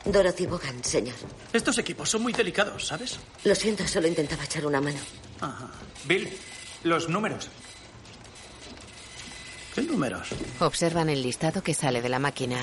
Dorothy 0.04 0.46
Bogan, 0.46 0.84
señor. 0.84 1.16
Estos 1.52 1.78
equipos 1.78 2.10
son 2.10 2.22
muy 2.22 2.34
delicados, 2.34 2.86
¿sabes? 2.86 3.18
Lo 3.44 3.54
siento, 3.54 3.88
solo 3.88 4.06
intentaba 4.06 4.44
echar 4.44 4.66
una 4.66 4.80
mano. 4.80 4.98
Ajá. 5.40 5.70
Bill, 6.04 6.28
los 6.84 7.08
números. 7.08 7.48
¿Qué 9.74 9.82
números? 9.82 10.28
Observan 10.60 11.08
el 11.08 11.22
listado 11.22 11.62
que 11.62 11.74
sale 11.74 12.02
de 12.02 12.08
la 12.08 12.18
máquina. 12.18 12.58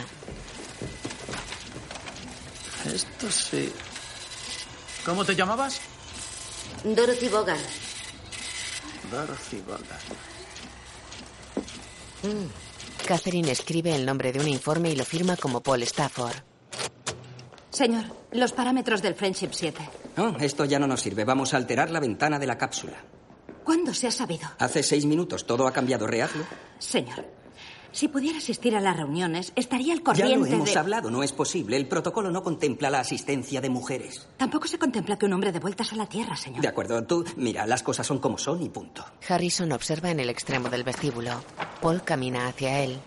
Esto 2.86 3.32
sí. 3.32 3.72
¿Cómo 5.06 5.24
te 5.26 5.36
llamabas? 5.36 5.82
Dorothy 6.84 7.30
Bogan. 7.30 7.58
Dorothy 9.12 9.62
Bogan. 9.62 9.84
Mm. 12.24 13.06
Catherine 13.06 13.52
escribe 13.52 13.94
el 13.96 14.06
nombre 14.06 14.32
de 14.32 14.40
un 14.40 14.48
informe 14.48 14.92
y 14.92 14.96
lo 14.96 15.06
firma 15.06 15.36
como 15.36 15.62
Paul 15.62 15.84
Stafford. 15.84 16.36
Señor, 17.70 18.06
los 18.32 18.54
parámetros 18.54 19.02
del 19.02 19.16
Friendship 19.16 19.50
7. 19.52 19.90
No, 20.16 20.38
esto 20.40 20.64
ya 20.66 20.80
no 20.80 20.88
nos 20.88 21.02
sirve. 21.02 21.26
Vamos 21.26 21.54
a 21.54 21.58
alterar 21.58 21.90
la 21.90 22.00
ventana 22.00 22.40
de 22.40 22.46
la 22.48 22.58
cápsula. 22.58 22.98
¿Cuándo 23.64 23.94
se 23.94 24.08
ha 24.08 24.12
sabido? 24.12 24.48
Hace 24.60 24.84
seis 24.84 25.06
minutos. 25.06 25.46
Todo 25.46 25.68
ha 25.68 25.74
cambiado. 25.74 26.06
Rehazlo. 26.06 26.46
Señor, 26.80 27.26
si 27.94 28.10
pudiera 28.10 28.40
asistir 28.40 28.76
a 28.76 28.82
las 28.82 28.98
reuniones, 28.98 29.54
estaría 29.56 29.94
al 29.94 30.00
Ya 30.00 30.04
corriente 30.04 30.50
lo 30.50 30.56
hemos 30.56 30.74
de... 30.74 30.80
hablado. 30.80 31.10
No 31.12 31.24
es 31.24 31.32
posible. 31.32 31.78
El 31.78 31.88
protocolo 31.88 32.32
no 32.32 32.44
contempla 32.44 32.90
la 32.90 33.00
asistencia 33.00 33.62
de 33.62 33.70
mujeres. 33.70 34.28
Tampoco 34.36 34.68
se 34.68 34.78
contempla 34.78 35.18
que 35.18 35.26
un 35.28 35.34
hombre 35.34 35.52
dé 35.52 35.60
vueltas 35.60 35.94
a 35.94 35.96
la 35.96 36.08
Tierra, 36.08 36.36
señor. 36.36 36.62
De 36.62 36.68
acuerdo. 36.68 37.04
Tú, 37.06 37.24
mira, 37.38 37.66
las 37.66 37.84
cosas 37.84 38.06
son 38.06 38.20
como 38.20 38.38
son 38.38 38.62
y 38.62 38.70
punto. 38.70 39.06
Harrison 39.30 39.72
observa 39.72 40.10
en 40.12 40.20
el 40.20 40.30
extremo 40.30 40.70
del 40.70 40.84
vestíbulo. 40.84 41.32
Paul 41.82 42.04
camina 42.04 42.48
hacia 42.48 42.82
él. 42.82 43.00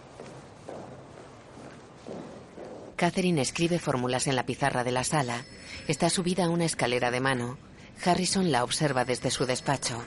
Catherine 2.97 3.43
escribe 3.43 3.79
fórmulas 3.79 4.27
en 4.27 4.37
la 4.37 4.47
pizarra 4.47 4.85
de 4.85 4.93
la 4.93 5.05
sala. 5.05 5.45
Está 5.89 6.09
subida 6.09 6.47
a 6.47 6.49
una 6.49 6.65
escalera 6.65 7.11
de 7.11 7.21
mano. 7.21 7.59
Harrison 8.05 8.51
la 8.53 8.65
observa 8.65 9.05
desde 9.05 9.31
su 9.31 9.47
despacho. 9.47 10.03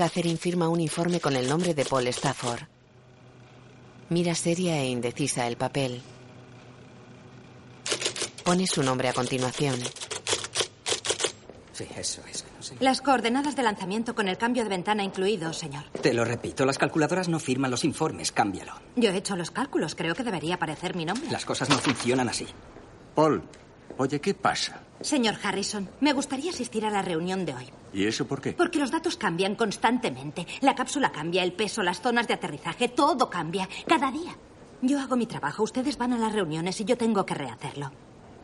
Catherine 0.00 0.38
firma 0.38 0.66
un 0.70 0.80
informe 0.80 1.20
con 1.20 1.36
el 1.36 1.46
nombre 1.46 1.74
de 1.74 1.84
Paul 1.84 2.06
Stafford. 2.06 2.62
Mira 4.08 4.34
seria 4.34 4.80
e 4.80 4.86
indecisa 4.88 5.46
el 5.46 5.58
papel. 5.58 6.00
Pone 8.42 8.66
su 8.66 8.82
nombre 8.82 9.10
a 9.10 9.12
continuación. 9.12 9.78
Sí, 11.74 11.86
eso 11.98 12.22
es. 12.30 12.46
Las 12.80 13.02
coordenadas 13.02 13.56
de 13.56 13.62
lanzamiento 13.62 14.14
con 14.14 14.28
el 14.28 14.38
cambio 14.38 14.62
de 14.62 14.70
ventana 14.70 15.04
incluido, 15.04 15.52
señor. 15.52 15.84
Te 16.00 16.14
lo 16.14 16.24
repito, 16.24 16.64
las 16.64 16.78
calculadoras 16.78 17.28
no 17.28 17.38
firman 17.38 17.70
los 17.70 17.84
informes. 17.84 18.32
Cámbialo. 18.32 18.72
Yo 18.96 19.10
he 19.10 19.16
hecho 19.18 19.36
los 19.36 19.50
cálculos. 19.50 19.94
Creo 19.94 20.14
que 20.14 20.24
debería 20.24 20.54
aparecer 20.54 20.96
mi 20.96 21.04
nombre. 21.04 21.30
Las 21.30 21.44
cosas 21.44 21.68
no 21.68 21.76
funcionan 21.76 22.30
así. 22.30 22.46
Paul, 23.14 23.42
oye, 24.00 24.20
¿qué 24.20 24.32
pasa? 24.34 24.80
Señor 25.02 25.34
Harrison, 25.42 25.88
me 26.00 26.12
gustaría 26.12 26.50
asistir 26.50 26.86
a 26.86 26.90
la 26.90 27.02
reunión 27.02 27.44
de 27.44 27.54
hoy. 27.54 27.70
¿Y 27.92 28.06
eso 28.06 28.26
por 28.26 28.40
qué? 28.40 28.52
Porque 28.54 28.78
los 28.78 28.90
datos 28.90 29.16
cambian 29.16 29.54
constantemente. 29.54 30.46
La 30.60 30.74
cápsula 30.74 31.12
cambia, 31.12 31.42
el 31.42 31.52
peso, 31.52 31.82
las 31.82 32.00
zonas 32.00 32.26
de 32.26 32.34
aterrizaje, 32.34 32.88
todo 32.88 33.28
cambia. 33.28 33.68
Cada 33.86 34.10
día. 34.10 34.36
Yo 34.80 34.98
hago 34.98 35.16
mi 35.16 35.26
trabajo, 35.26 35.62
ustedes 35.62 35.98
van 35.98 36.14
a 36.14 36.18
las 36.18 36.32
reuniones 36.32 36.80
y 36.80 36.84
yo 36.84 36.96
tengo 36.96 37.26
que 37.26 37.34
rehacerlo. 37.34 37.90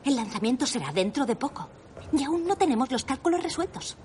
El 0.05 0.17
lanzamiento 0.17 0.67
será 0.67 0.93
dentro 0.93 1.25
de 1.25 1.37
poco. 1.37 1.69
Y 2.13 2.23
aún 2.23 2.47
no 2.47 2.57
tenemos 2.57 2.93
los 2.93 3.05
cálculos 3.05 3.43
resueltos. 3.43 3.97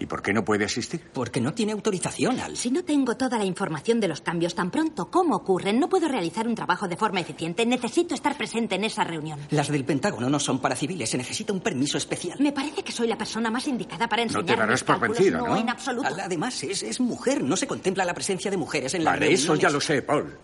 ¿Y 0.00 0.06
por 0.06 0.22
qué 0.22 0.32
no 0.32 0.44
puede 0.44 0.64
asistir? 0.64 1.00
Porque 1.12 1.40
no 1.40 1.52
tiene 1.54 1.72
autorización, 1.72 2.38
Al. 2.38 2.56
Si 2.56 2.70
no 2.70 2.84
tengo 2.84 3.16
toda 3.16 3.36
la 3.36 3.44
información 3.44 3.98
de 3.98 4.06
los 4.06 4.20
cambios 4.20 4.54
tan 4.54 4.70
pronto 4.70 5.10
como 5.10 5.34
ocurren, 5.34 5.80
no 5.80 5.88
puedo 5.88 6.06
realizar 6.06 6.46
un 6.46 6.54
trabajo 6.54 6.86
de 6.86 6.96
forma 6.96 7.18
eficiente. 7.20 7.66
Necesito 7.66 8.14
estar 8.14 8.36
presente 8.38 8.76
en 8.76 8.84
esa 8.84 9.02
reunión. 9.02 9.40
Las 9.50 9.66
del 9.68 9.84
Pentágono 9.84 10.30
no 10.30 10.38
son 10.38 10.60
para 10.60 10.76
civiles. 10.76 11.10
Se 11.10 11.18
necesita 11.18 11.52
un 11.52 11.60
permiso 11.60 11.98
especial. 11.98 12.38
Me 12.40 12.52
parece 12.52 12.84
que 12.84 12.92
soy 12.92 13.08
la 13.08 13.18
persona 13.18 13.50
más 13.50 13.66
indicada 13.66 14.08
para 14.08 14.22
enseñar. 14.22 14.56
darás 14.58 14.70
mis 14.70 14.84
por 14.84 15.00
cálculos. 15.00 15.18
vencido, 15.18 15.46
¿no? 15.48 15.56
en 15.56 15.68
absoluto. 15.68 16.06
Al- 16.06 16.20
Además, 16.20 16.62
es, 16.62 16.84
es 16.84 17.00
mujer. 17.00 17.42
No 17.42 17.56
se 17.56 17.66
contempla 17.66 18.04
la 18.04 18.14
presencia 18.14 18.50
de 18.52 18.56
mujeres 18.56 18.94
en 18.94 19.02
la 19.02 19.10
Vale, 19.10 19.32
eso 19.32 19.56
ya 19.56 19.68
lo 19.68 19.80
sé, 19.80 20.02
Paul. 20.02 20.36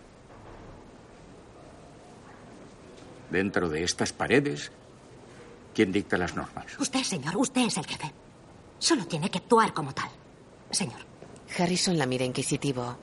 Dentro 3.31 3.69
de 3.69 3.83
estas 3.83 4.11
paredes, 4.11 4.71
¿quién 5.73 5.91
dicta 5.93 6.17
las 6.17 6.35
normas? 6.35 6.65
Usted, 6.79 7.03
señor, 7.03 7.37
usted 7.37 7.61
es 7.67 7.77
el 7.77 7.85
jefe. 7.85 8.11
Solo 8.85 9.07
tiene 9.07 9.31
que 9.31 9.39
actuar 9.39 9.73
como 9.73 9.95
tal. 9.95 10.11
Señor. 10.69 10.99
Harrison 11.57 11.97
la 11.97 12.05
mira 12.05 12.23
inquisitivo. 12.23 12.95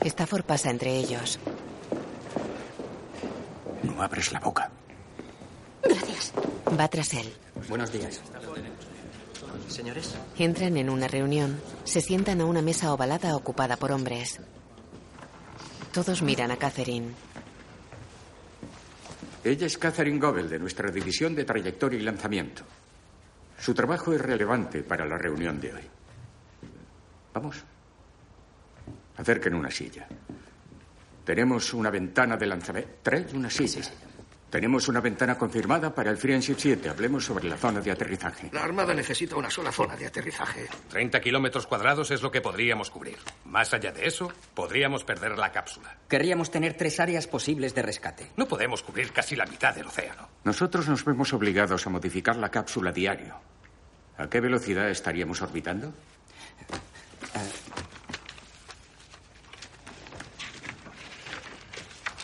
Stafford 0.00 0.42
pasa 0.42 0.70
entre 0.70 0.96
ellos. 0.96 1.38
No 3.84 4.02
abres 4.02 4.32
la 4.32 4.40
boca. 4.40 4.68
Gracias. 5.80 6.32
Va 6.76 6.88
tras 6.88 7.14
él. 7.14 7.32
Buenos 7.68 7.92
días. 7.92 8.20
Señores, 9.68 10.16
Entran 10.36 10.76
en 10.76 10.90
una 10.90 11.06
reunión. 11.06 11.62
Se 11.84 12.00
sientan 12.00 12.40
a 12.40 12.46
una 12.46 12.62
mesa 12.62 12.92
ovalada 12.92 13.36
ocupada 13.36 13.76
por 13.76 13.92
hombres. 13.92 14.40
Todos 15.92 16.20
miran 16.20 16.50
a 16.50 16.56
Catherine. 16.56 17.14
Ella 19.44 19.66
es 19.66 19.76
Catherine 19.76 20.18
Gobel, 20.18 20.48
de 20.48 20.58
nuestra 20.58 20.90
división 20.90 21.34
de 21.34 21.44
trayectoria 21.44 22.00
y 22.00 22.02
lanzamiento. 22.02 22.62
Su 23.58 23.74
trabajo 23.74 24.14
es 24.14 24.20
relevante 24.20 24.82
para 24.82 25.04
la 25.04 25.18
reunión 25.18 25.60
de 25.60 25.74
hoy. 25.74 25.82
Vamos. 27.34 27.62
Acerquen 29.18 29.54
una 29.54 29.70
silla. 29.70 30.08
Tenemos 31.24 31.74
una 31.74 31.90
ventana 31.90 32.38
de 32.38 32.46
lanzamiento. 32.46 32.90
Trae 33.02 33.26
una 33.34 33.50
silla. 33.50 33.82
Tenemos 34.54 34.86
una 34.86 35.00
ventana 35.00 35.36
confirmada 35.36 35.92
para 35.92 36.12
el 36.12 36.16
Friendship 36.16 36.54
7. 36.56 36.88
Hablemos 36.88 37.24
sobre 37.24 37.48
la 37.48 37.56
zona 37.56 37.80
de 37.80 37.90
aterrizaje. 37.90 38.50
La 38.52 38.62
Armada 38.62 38.94
necesita 38.94 39.34
una 39.34 39.50
sola 39.50 39.72
zona 39.72 39.96
de 39.96 40.06
aterrizaje. 40.06 40.68
30 40.90 41.20
kilómetros 41.20 41.66
cuadrados 41.66 42.12
es 42.12 42.22
lo 42.22 42.30
que 42.30 42.40
podríamos 42.40 42.88
cubrir. 42.88 43.16
Más 43.46 43.74
allá 43.74 43.90
de 43.90 44.06
eso, 44.06 44.30
podríamos 44.54 45.02
perder 45.02 45.36
la 45.36 45.50
cápsula. 45.50 45.98
Querríamos 46.08 46.52
tener 46.52 46.74
tres 46.74 47.00
áreas 47.00 47.26
posibles 47.26 47.74
de 47.74 47.82
rescate. 47.82 48.30
No 48.36 48.46
podemos 48.46 48.84
cubrir 48.84 49.10
casi 49.10 49.34
la 49.34 49.44
mitad 49.44 49.74
del 49.74 49.88
océano. 49.88 50.28
Nosotros 50.44 50.88
nos 50.88 51.04
vemos 51.04 51.32
obligados 51.32 51.84
a 51.88 51.90
modificar 51.90 52.36
la 52.36 52.52
cápsula 52.52 52.92
diario. 52.92 53.34
¿A 54.18 54.28
qué 54.28 54.40
velocidad 54.40 54.88
estaríamos 54.88 55.42
orbitando? 55.42 55.92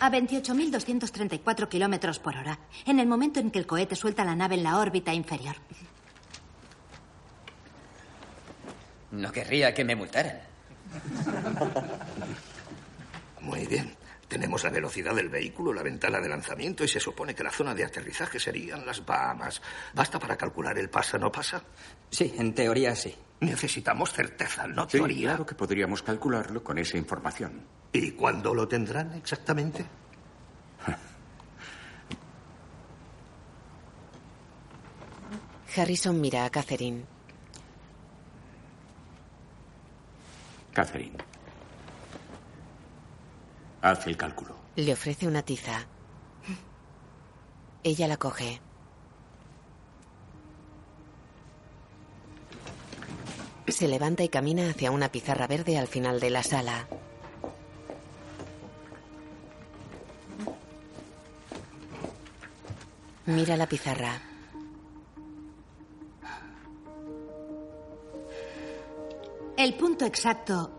A 0.01 0.11
28.234 0.11 1.69
kilómetros 1.69 2.19
por 2.19 2.37
hora, 2.37 2.59
en 2.87 3.01
el 3.01 3.07
momento 3.07 3.39
en 3.39 3.51
que 3.51 3.59
el 3.59 3.67
cohete 3.67 3.97
suelta 3.97 4.25
la 4.25 4.35
nave 4.35 4.55
en 4.57 4.63
la 4.63 4.79
órbita 4.79 5.13
inferior. 5.13 5.57
no 9.13 9.33
querría 9.33 9.75
que 9.75 9.85
me 9.85 9.97
multaran. 9.97 10.39
Muy 13.41 13.67
bien. 13.67 13.97
Tenemos 14.29 14.63
la 14.63 14.71
velocidad 14.71 15.13
del 15.17 15.29
vehículo, 15.29 15.73
la 15.73 15.83
ventana 15.83 16.21
de 16.21 16.29
lanzamiento 16.29 16.85
y 16.85 16.89
se 16.89 17.01
supone 17.01 17.35
que 17.35 17.43
la 17.43 17.51
zona 17.51 17.75
de 17.75 17.85
aterrizaje 17.85 18.39
serían 18.39 18.87
las 18.87 19.05
Bahamas. 19.05 19.61
¿Basta 19.93 20.21
para 20.21 20.37
calcular 20.37 20.79
el 20.79 20.89
pasa 20.89 21.19
no 21.19 21.33
pasa? 21.33 21.61
Sí, 22.11 22.33
en 22.39 22.55
teoría 22.55 22.95
sí. 22.95 23.13
Necesitamos 23.41 24.13
certeza, 24.13 24.69
no 24.69 24.85
Sí, 24.85 24.99
teoría. 24.99 25.31
claro 25.31 25.47
que 25.47 25.57
podríamos 25.57 26.05
calcularlo 26.05 26.63
con 26.63 26.79
esa 26.79 26.97
información. 26.97 27.65
¿Y 27.93 28.13
cuándo 28.13 28.55
lo 28.55 28.69
tendrán 28.69 29.15
exactamente? 29.15 29.85
Harrison 35.77 36.21
mira 36.21 36.45
a 36.45 36.51
Catherine. 36.51 37.05
Catherine. 40.73 41.17
Haz 43.83 44.07
el 44.07 44.17
cálculo. 44.17 44.57
Le 44.77 44.93
ofrece 44.93 45.27
una 45.27 45.43
tiza. 45.43 45.87
Ella 47.83 48.09
la 48.09 48.17
coge. 48.17 48.61
Se 53.69 53.89
levanta 53.89 54.23
y 54.23 54.29
camina 54.29 54.69
hacia 54.71 54.91
una 54.91 55.11
pizarra 55.11 55.47
verde 55.47 55.79
al 55.79 55.87
final 55.87 56.21
de 56.21 56.31
la 56.31 56.43
sala. 56.43 56.89
Mira 63.31 63.57
la 63.57 63.69
pizarra. 63.69 64.21
El 69.57 69.75
punto 69.75 70.05
exacto 70.05 70.71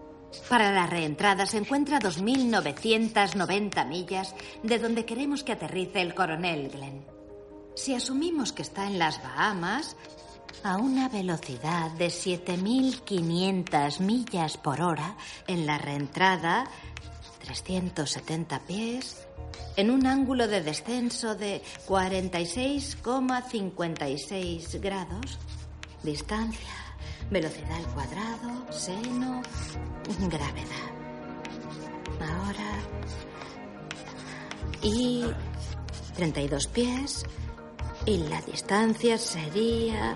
para 0.50 0.72
la 0.74 0.86
reentrada 0.86 1.46
se 1.46 1.58
encuentra 1.58 1.98
a 1.98 2.02
2.990 2.02 3.88
millas 3.88 4.36
de 4.64 4.80
donde 4.80 5.06
queremos 5.06 5.44
que 5.44 5.54
aterrice 5.54 6.02
el 6.02 6.14
coronel 6.14 6.70
Glenn. 6.70 7.06
Si 7.76 7.94
asumimos 7.94 8.52
que 8.52 8.64
está 8.64 8.86
en 8.86 9.00
las 9.00 9.24
Bahamas, 9.24 9.96
a 10.64 10.76
una 10.78 11.08
velocidad 11.08 11.92
de 11.92 12.08
7.500 12.08 14.02
millas 14.02 14.58
por 14.58 14.82
hora, 14.82 15.16
en 15.48 15.66
la 15.66 15.78
reentrada, 15.78 16.66
370 17.46 18.60
pies, 18.66 19.26
en 19.76 19.92
un 19.92 20.08
ángulo 20.08 20.48
de 20.48 20.62
descenso 20.62 21.36
de 21.36 21.62
46,56 21.88 24.82
grados, 24.82 25.38
distancia, 26.04 26.96
velocidad 27.30 27.74
al 27.74 27.86
cuadrado, 27.94 28.72
seno, 28.72 29.44
gravedad. 30.30 30.90
Ahora. 32.20 32.80
Y 34.84 35.24
32 36.16 36.68
pies. 36.68 37.26
Y 38.06 38.18
la 38.18 38.42
distancia 38.42 39.18
sería 39.18 40.16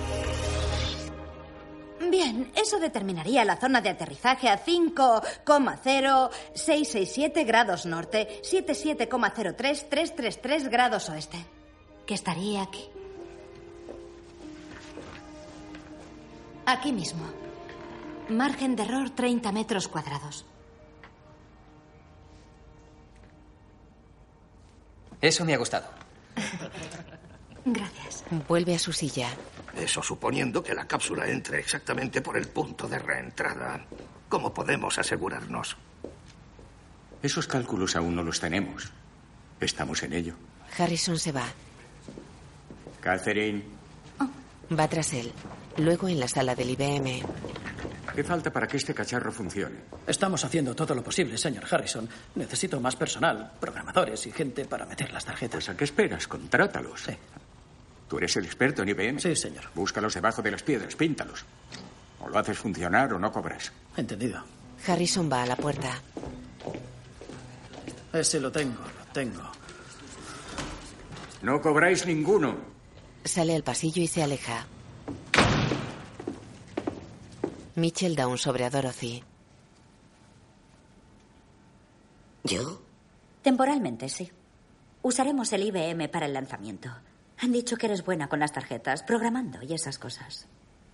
Bien, 2.11 2.51
eso 2.55 2.79
determinaría 2.79 3.45
la 3.45 3.57
zona 3.57 3.81
de 3.81 3.89
aterrizaje 3.91 4.49
a 4.49 4.59
5,0667 4.63 7.45
grados 7.47 7.87
norte, 7.87 8.41
77,03333 8.43 10.69
grados 10.69 11.09
oeste. 11.09 11.39
Que 12.05 12.15
estaría 12.15 12.63
aquí. 12.63 12.85
Aquí 16.67 16.93
mismo. 16.93 17.25
Margen 18.29 18.77
de 18.77 18.83
error 18.83 19.09
30 19.11 19.53
metros 19.53 19.89
cuadrados. 19.89 20.45
Eso 25.23 25.45
me 25.47 25.55
ha 25.55 25.59
gustado. 25.59 25.87
Gracias. 27.65 28.25
Vuelve 28.49 28.75
a 28.75 28.79
su 28.79 28.93
silla. 28.93 29.29
Eso 29.77 30.03
suponiendo 30.03 30.63
que 30.63 30.75
la 30.75 30.87
cápsula 30.87 31.29
entre 31.29 31.61
exactamente 31.61 32.21
por 32.21 32.37
el 32.37 32.49
punto 32.49 32.87
de 32.89 32.99
reentrada. 32.99 33.87
¿Cómo 34.29 34.53
podemos 34.53 34.99
asegurarnos? 34.99 35.77
Esos 37.23 37.47
cálculos 37.47 37.97
aún 37.97 38.17
no 38.17 38.23
los 38.23 38.41
tenemos. 38.41 38.91
Estamos 39.61 40.03
en 40.03 40.13
ello. 40.13 40.35
Harrison 40.77 41.19
se 41.19 41.33
va. 41.33 41.47
Catherine, 43.01 43.63
Va 44.79 44.89
tras 44.89 45.13
él. 45.13 45.33
Luego 45.77 46.09
en 46.09 46.19
la 46.19 46.29
sala 46.29 46.55
del 46.55 46.71
IBM. 46.71 47.23
¿Qué 48.15 48.25
falta 48.25 48.53
para 48.53 48.67
que 48.67 48.77
este 48.77 48.95
cacharro 48.95 49.33
funcione? 49.33 49.77
Estamos 50.07 50.45
haciendo 50.45 50.75
todo 50.75 50.95
lo 50.95 51.03
posible, 51.03 51.39
señor 51.39 51.65
Harrison. 51.71 52.09
Necesito 52.35 52.81
más 52.81 52.97
personal, 52.97 53.53
programadores 53.61 54.27
y 54.27 54.33
gente 54.33 54.65
para 54.65 54.87
meter 54.87 55.13
las 55.13 55.25
tarjetas. 55.25 55.65
Pues 55.65 55.69
¿a 55.69 55.77
qué 55.77 55.85
esperas? 55.85 56.27
Contrátalos. 56.29 57.03
Sí. 57.03 57.13
Tú 58.09 58.19
eres 58.19 58.37
el 58.37 58.45
experto 58.45 58.83
en 58.83 58.91
IBM. 58.91 59.21
Sí, 59.21 59.35
señor. 59.35 59.65
Búscalos 59.75 60.15
debajo 60.15 60.43
de 60.43 60.51
las 60.51 60.63
piedras, 60.63 60.95
píntalos. 60.97 61.45
O 62.21 62.29
lo 62.29 62.39
haces 62.39 62.59
funcionar 62.59 63.13
o 63.15 63.19
no 63.19 63.33
cobras. 63.33 63.73
Entendido. 63.97 64.43
Harrison 64.87 65.31
va 65.31 65.45
a 65.45 65.47
la 65.47 65.57
puerta. 65.57 66.01
Ese 68.13 68.41
lo 68.41 68.53
tengo, 68.53 68.83
lo 68.83 69.13
tengo. 69.13 69.43
No 71.41 71.61
cobráis 71.61 72.07
ninguno. 72.07 72.57
Sale 73.25 73.55
al 73.55 73.63
pasillo 73.63 74.03
y 74.03 74.07
se 74.07 74.23
aleja. 74.23 74.67
Mitchell 77.75 78.15
da 78.15 78.27
un 78.27 78.37
sobre 78.37 78.65
a 78.65 78.71
Dorothy. 78.71 79.25
¿Yo? 82.45 82.83
Temporalmente, 83.41 84.09
sí. 84.09 84.31
Usaremos 85.01 85.53
el 85.53 85.63
IBM 85.63 86.09
para 86.09 86.27
el 86.27 86.35
lanzamiento. 86.35 86.91
Han 87.39 87.53
dicho 87.53 87.77
que 87.77 87.87
eres 87.87 88.05
buena 88.05 88.29
con 88.29 88.41
las 88.41 88.53
tarjetas, 88.53 89.03
programando 89.03 89.63
y 89.63 89.73
esas 89.73 89.99
cosas. 89.99 90.47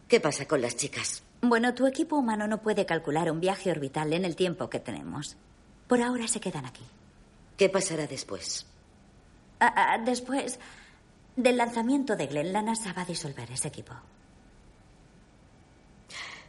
¿Qué 0.06 0.20
pasa 0.20 0.46
con 0.46 0.62
las 0.62 0.76
chicas? 0.76 1.22
Bueno, 1.42 1.74
tu 1.74 1.86
equipo 1.86 2.16
humano 2.16 2.46
no 2.46 2.62
puede 2.62 2.86
calcular 2.86 3.30
un 3.30 3.40
viaje 3.40 3.70
orbital 3.70 4.12
en 4.12 4.24
el 4.24 4.36
tiempo 4.36 4.70
que 4.70 4.80
tenemos. 4.80 5.36
Por 5.88 6.00
ahora 6.00 6.28
se 6.28 6.40
quedan 6.40 6.64
aquí. 6.64 6.84
¿Qué 7.56 7.68
pasará 7.68 8.06
después? 8.06 8.66
Ah, 9.60 9.72
ah, 9.74 9.98
después 9.98 10.59
del 11.34 11.56
lanzamiento 11.56 12.14
de 12.14 12.28
Glenn, 12.28 12.52
la 12.52 12.62
NASA 12.62 12.92
va 12.92 13.02
a 13.02 13.06
disolver 13.06 13.50
ese 13.50 13.68
equipo. 13.68 13.94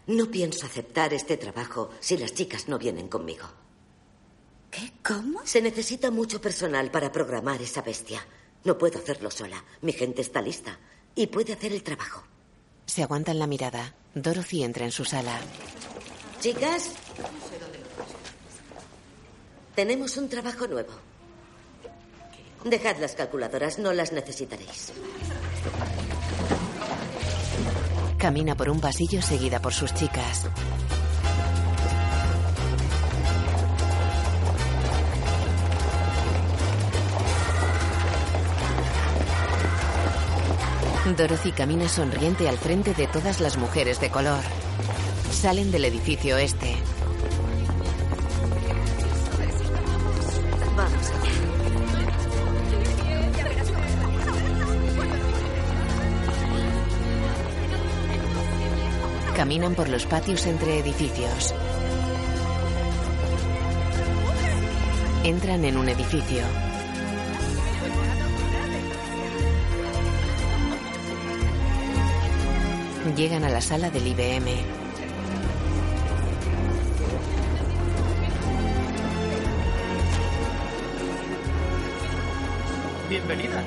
No 0.10 0.26
pienso 0.31 0.65
aceptar 0.65 1.14
este 1.14 1.38
trabajo 1.38 1.91
si 1.99 2.18
las 2.18 2.34
chicas 2.34 2.68
no 2.68 2.80
vienen 2.80 3.07
conmigo. 3.07 3.45
¿Qué? 4.72 4.91
¿Cómo? 5.03 5.45
Se 5.45 5.61
necesita 5.61 6.10
mucho 6.10 6.41
personal 6.41 6.90
para 6.90 7.11
programar 7.11 7.61
esa 7.61 7.84
bestia. 7.84 8.26
No 8.64 8.76
puedo 8.76 8.98
hacerlo 8.98 9.30
sola. 9.30 9.64
Mi 9.81 9.94
gente 9.94 10.23
está 10.23 10.41
lista 10.41 10.80
y 11.14 11.27
puede 11.27 11.53
hacer 11.53 11.73
el 11.73 11.84
trabajo. 11.84 12.23
Se 12.88 13.03
aguantan 13.03 13.38
la 13.38 13.45
mirada. 13.45 13.94
Dorothy 14.15 14.64
entra 14.64 14.84
en 14.84 14.91
su 14.91 15.06
sala. 15.06 15.40
Chicas, 16.40 16.94
tenemos 19.76 20.18
un 20.18 20.27
trabajo 20.27 20.65
nuevo. 20.65 20.94
Dejad 22.65 22.98
las 22.98 23.14
calculadoras, 23.14 23.77
no 23.77 23.94
las 23.94 24.11
necesitaréis. 24.11 24.91
Camina 28.19 28.53
por 28.53 28.69
un 28.69 28.81
pasillo 28.81 29.21
seguida 29.21 29.61
por 29.61 29.73
sus 29.73 29.93
chicas. 29.93 30.49
Dorothy 41.15 41.53
camina 41.53 41.87
sonriente 41.87 42.49
al 42.49 42.57
frente 42.57 42.93
de 42.93 43.07
todas 43.07 43.39
las 43.39 43.57
mujeres 43.57 44.01
de 44.01 44.09
color. 44.09 44.41
Salen 45.31 45.71
del 45.71 45.85
edificio 45.85 46.37
este. 46.37 46.75
Caminan 59.49 59.73
por 59.73 59.89
los 59.89 60.05
patios 60.05 60.45
entre 60.45 60.77
edificios. 60.77 61.55
Entran 65.23 65.65
en 65.65 65.76
un 65.76 65.89
edificio. 65.89 66.43
Llegan 73.17 73.43
a 73.43 73.49
la 73.49 73.59
sala 73.59 73.89
del 73.89 74.05
IBM. 74.05 74.51
Bienvenidas. 83.09 83.65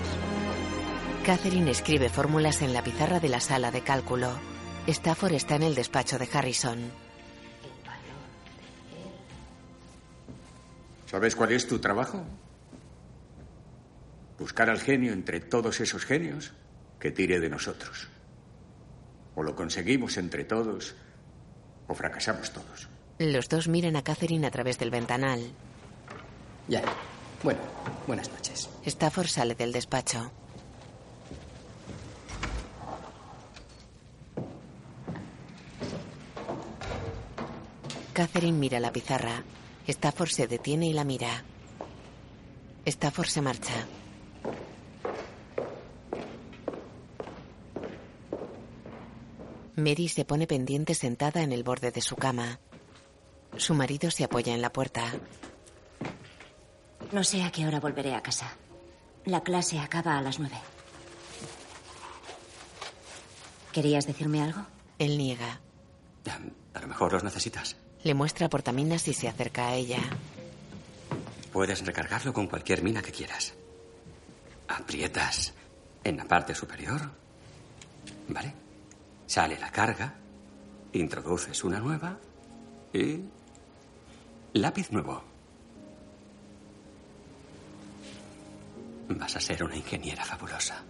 Catherine 1.26 1.72
escribe 1.72 2.08
fórmulas 2.08 2.62
en 2.62 2.72
la 2.72 2.84
pizarra 2.84 3.18
de 3.18 3.28
la 3.28 3.40
sala 3.40 3.72
de 3.72 3.80
cálculo. 3.80 4.52
Stafford 4.86 5.34
está 5.34 5.56
en 5.56 5.62
el 5.62 5.74
despacho 5.74 6.18
de 6.18 6.28
Harrison. 6.32 6.78
¿Sabes 11.06 11.36
cuál 11.36 11.52
es 11.52 11.68
tu 11.68 11.78
trabajo? 11.78 12.24
Buscar 14.38 14.70
al 14.70 14.80
genio 14.80 15.12
entre 15.12 15.40
todos 15.40 15.80
esos 15.80 16.04
genios 16.04 16.52
que 16.98 17.10
tire 17.10 17.38
de 17.38 17.48
nosotros. 17.48 18.08
O 19.34 19.42
lo 19.42 19.54
conseguimos 19.54 20.16
entre 20.16 20.44
todos, 20.44 20.94
o 21.86 21.94
fracasamos 21.94 22.50
todos. 22.52 22.88
Los 23.18 23.48
dos 23.48 23.68
miran 23.68 23.96
a 23.96 24.02
Catherine 24.02 24.46
a 24.46 24.50
través 24.50 24.78
del 24.78 24.90
ventanal. 24.90 25.52
Ya. 26.66 26.82
Bueno, 27.42 27.60
buenas 28.06 28.30
noches. 28.30 28.68
Stafford 28.84 29.28
sale 29.28 29.54
del 29.54 29.72
despacho. 29.72 30.32
Catherine 38.12 38.58
mira 38.58 38.78
la 38.78 38.92
pizarra. 38.92 39.42
Stafford 39.86 40.28
se 40.30 40.46
detiene 40.46 40.86
y 40.86 40.92
la 40.92 41.04
mira. 41.04 41.44
Stafford 42.84 43.28
se 43.28 43.40
marcha. 43.40 43.86
Mary 49.76 50.08
se 50.08 50.24
pone 50.24 50.46
pendiente 50.46 50.94
sentada 50.94 51.42
en 51.42 51.52
el 51.52 51.64
borde 51.64 51.90
de 51.90 52.02
su 52.02 52.16
cama. 52.16 52.60
Su 53.56 53.74
marido 53.74 54.10
se 54.10 54.24
apoya 54.24 54.54
en 54.54 54.62
la 54.62 54.72
puerta. 54.72 55.04
No 57.12 57.24
sé 57.24 57.42
a 57.42 57.50
qué 57.50 57.66
hora 57.66 57.80
volveré 57.80 58.14
a 58.14 58.22
casa. 58.22 58.56
La 59.24 59.42
clase 59.42 59.78
acaba 59.78 60.18
a 60.18 60.22
las 60.22 60.38
nueve. 60.38 60.56
¿Querías 63.72 64.06
decirme 64.06 64.42
algo? 64.42 64.66
Él 64.98 65.16
niega. 65.16 65.60
A 66.74 66.80
lo 66.80 66.88
mejor 66.88 67.12
los 67.12 67.24
necesitas. 67.24 67.76
Le 68.04 68.14
muestra 68.14 68.48
portaminas 68.48 69.06
y 69.06 69.14
se 69.14 69.28
acerca 69.28 69.68
a 69.68 69.74
ella. 69.74 70.00
Puedes 71.52 71.84
recargarlo 71.86 72.32
con 72.32 72.48
cualquier 72.48 72.82
mina 72.82 73.00
que 73.00 73.12
quieras. 73.12 73.54
Aprietas 74.68 75.52
en 76.02 76.16
la 76.16 76.24
parte 76.24 76.54
superior. 76.54 77.00
¿Vale? 78.28 78.54
Sale 79.26 79.58
la 79.58 79.70
carga. 79.70 80.14
Introduces 80.94 81.62
una 81.62 81.78
nueva. 81.78 82.18
Y. 82.92 83.20
Lápiz 84.54 84.90
nuevo. 84.90 85.22
Vas 89.10 89.36
a 89.36 89.40
ser 89.40 89.62
una 89.62 89.76
ingeniera 89.76 90.24
fabulosa. 90.24 90.82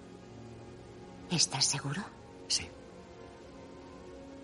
¿Estás 1.30 1.64
seguro? 1.64 2.02
Sí. 2.48 2.66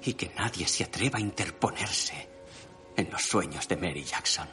Y 0.04 0.14
que 0.14 0.32
nadie 0.36 0.66
se 0.68 0.84
atreva 0.84 1.18
a 1.18 1.22
interponerse 1.22 2.27
en 2.98 3.10
los 3.10 3.22
sueños 3.22 3.66
de 3.68 3.76
Mary 3.76 4.02
Jackson. 4.02 4.48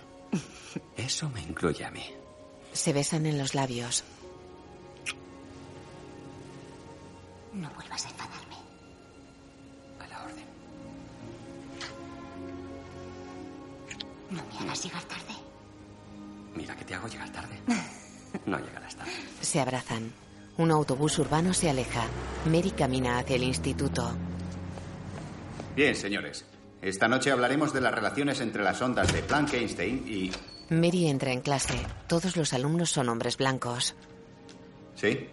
Eso 0.95 1.29
me 1.29 1.41
incluye 1.41 1.83
a 1.83 1.89
mí. 1.91 2.05
Se 2.73 2.93
besan 2.93 3.25
en 3.25 3.37
los 3.39 3.55
labios. 3.55 4.03
No 7.53 7.69
vuelvas 7.71 8.05
a 8.05 8.09
enfadarme. 8.09 8.55
A 9.99 10.07
la 10.07 10.23
orden. 10.23 10.45
No 14.29 14.43
me 14.45 14.59
hagas 14.59 14.83
llegar 14.83 15.03
tarde. 15.03 15.33
Mira 16.53 16.75
que 16.75 16.85
te 16.85 16.93
hago 16.93 17.07
llegar 17.07 17.29
tarde. 17.31 17.59
No 18.45 18.59
llegarás 18.59 18.93
tarde. 18.97 19.11
Se 19.39 19.61
abrazan. 19.61 20.11
Un 20.57 20.69
autobús 20.69 21.17
urbano 21.19 21.53
se 21.53 21.69
aleja. 21.69 22.03
Mary 22.51 22.71
camina 22.71 23.17
hacia 23.17 23.37
el 23.37 23.43
instituto. 23.43 24.13
Bien, 25.73 25.95
señores. 25.95 26.45
Esta 26.85 27.07
noche 27.07 27.31
hablaremos 27.31 27.73
de 27.73 27.81
las 27.81 27.91
relaciones 27.91 28.39
entre 28.41 28.61
las 28.61 28.79
ondas 28.79 29.11
de 29.11 29.23
Planck-Einstein 29.23 30.07
y... 30.07 30.31
Mary 30.69 31.07
entra 31.07 31.31
en 31.31 31.41
clase. 31.41 31.73
Todos 32.05 32.37
los 32.37 32.53
alumnos 32.53 32.91
son 32.91 33.09
hombres 33.09 33.37
blancos. 33.37 33.95
¿Sí? 34.93 35.27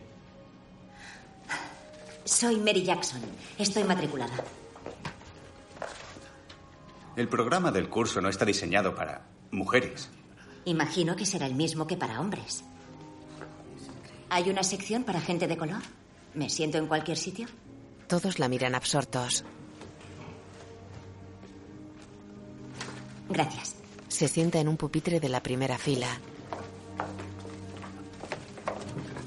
Soy 2.24 2.57
Mary 2.57 2.83
Jackson. 2.83 3.20
Estoy 3.59 3.85
matriculada. 3.85 4.33
El 7.16 7.29
programa 7.29 7.70
del 7.70 7.91
curso 7.91 8.23
no 8.23 8.31
está 8.31 8.47
diseñado 8.47 8.95
para 8.95 9.27
mujeres. 9.51 10.09
Imagino 10.65 11.16
que 11.16 11.27
será 11.27 11.45
el 11.45 11.55
mismo 11.55 11.87
que 11.87 11.99
para 11.99 12.19
hombres. 12.19 12.65
¿Hay 14.31 14.49
una 14.49 14.62
sección 14.62 15.05
para 15.05 15.20
gente 15.20 15.47
de 15.47 15.59
color? 15.59 15.83
¿Me 16.33 16.49
siento 16.49 16.79
en 16.79 16.87
cualquier 16.87 17.19
sitio? 17.19 17.47
Todos 18.09 18.39
la 18.39 18.49
miran 18.49 18.74
absortos. 18.74 19.45
Gracias. 23.32 23.74
Se 24.09 24.28
sienta 24.28 24.60
en 24.60 24.68
un 24.68 24.76
pupitre 24.76 25.20
de 25.20 25.28
la 25.28 25.42
primera 25.42 25.78
fila. 25.78 26.09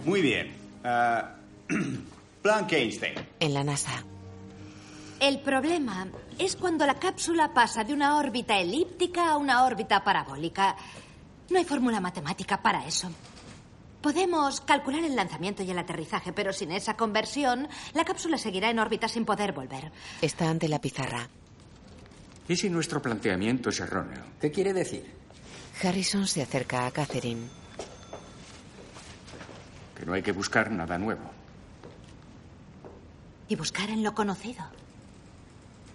Muy 0.05 0.21
bien. 0.21 0.55
Ah, 0.83 1.35
Planck-Einstein. 2.43 3.15
En 3.39 3.53
la 3.53 3.63
NASA. 3.63 4.03
El 5.19 5.39
problema 5.39 6.07
es 6.37 6.55
cuando 6.55 6.85
la 6.85 6.99
cápsula 6.99 7.53
pasa 7.53 7.83
de 7.83 7.93
una 7.93 8.17
órbita 8.17 8.59
elíptica 8.59 9.31
a 9.31 9.37
una 9.37 9.63
órbita 9.63 10.03
parabólica. 10.03 10.75
No 11.49 11.57
hay 11.57 11.65
fórmula 11.65 11.99
matemática 11.99 12.61
para 12.61 12.85
eso. 12.85 13.09
Podemos 14.01 14.61
calcular 14.61 15.03
el 15.03 15.15
lanzamiento 15.15 15.63
y 15.63 15.71
el 15.71 15.79
aterrizaje, 15.79 16.31
pero 16.31 16.53
sin 16.53 16.71
esa 16.71 16.95
conversión, 16.95 17.67
la 17.93 18.05
cápsula 18.05 18.37
seguirá 18.37 18.69
en 18.69 18.77
órbita 18.77 19.07
sin 19.07 19.25
poder 19.25 19.51
volver. 19.53 19.91
Está 20.21 20.47
ante 20.47 20.67
la 20.67 20.79
pizarra. 20.79 21.27
¿Y 22.47 22.55
si 22.55 22.69
nuestro 22.69 23.01
planteamiento 23.01 23.69
es 23.69 23.79
erróneo? 23.79 24.21
¿Qué 24.39 24.51
quiere 24.51 24.73
decir? 24.73 25.05
Harrison 25.81 26.27
se 26.27 26.41
acerca 26.41 26.85
a 26.85 26.91
Catherine. 26.91 27.47
Que 29.97 30.05
no 30.05 30.13
hay 30.13 30.21
que 30.21 30.31
buscar 30.31 30.71
nada 30.71 30.97
nuevo. 30.97 31.31
Y 33.47 33.55
buscar 33.55 33.89
en 33.89 34.03
lo 34.03 34.13
conocido. 34.13 34.63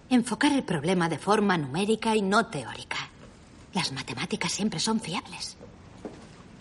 Enfocar 0.08 0.52
el 0.52 0.64
problema 0.64 1.08
de 1.08 1.18
forma 1.18 1.56
numérica 1.56 2.16
y 2.16 2.22
no 2.22 2.46
teórica. 2.46 2.96
Las 3.72 3.92
matemáticas 3.92 4.50
siempre 4.50 4.80
son 4.80 5.00
fiables. 5.00 5.56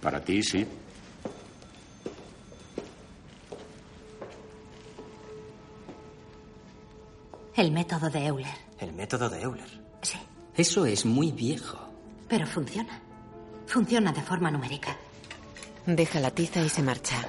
Para 0.01 0.23
ti, 0.23 0.43
sí. 0.43 0.67
El 7.55 7.71
método 7.71 8.09
de 8.09 8.25
Euler. 8.27 8.68
El 8.79 8.93
método 8.93 9.29
de 9.29 9.41
Euler. 9.41 9.69
Sí. 10.01 10.17
Eso 10.55 10.85
es 10.85 11.05
muy 11.05 11.31
viejo. 11.31 11.77
Pero 12.27 12.45
funciona. 12.45 13.01
Funciona 13.67 14.11
de 14.11 14.21
forma 14.21 14.49
numérica. 14.51 14.97
Deja 15.85 16.19
la 16.19 16.31
tiza 16.31 16.61
y 16.61 16.69
se 16.69 16.81
marcha. 16.81 17.27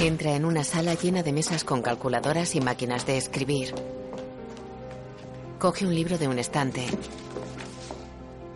Entra 0.00 0.34
en 0.34 0.44
una 0.44 0.62
sala 0.62 0.94
llena 0.94 1.22
de 1.22 1.32
mesas 1.32 1.64
con 1.64 1.82
calculadoras 1.82 2.54
y 2.54 2.60
máquinas 2.60 3.06
de 3.06 3.16
escribir. 3.16 3.74
Coge 5.58 5.86
un 5.86 5.94
libro 5.94 6.18
de 6.18 6.28
un 6.28 6.38
estante. 6.38 6.86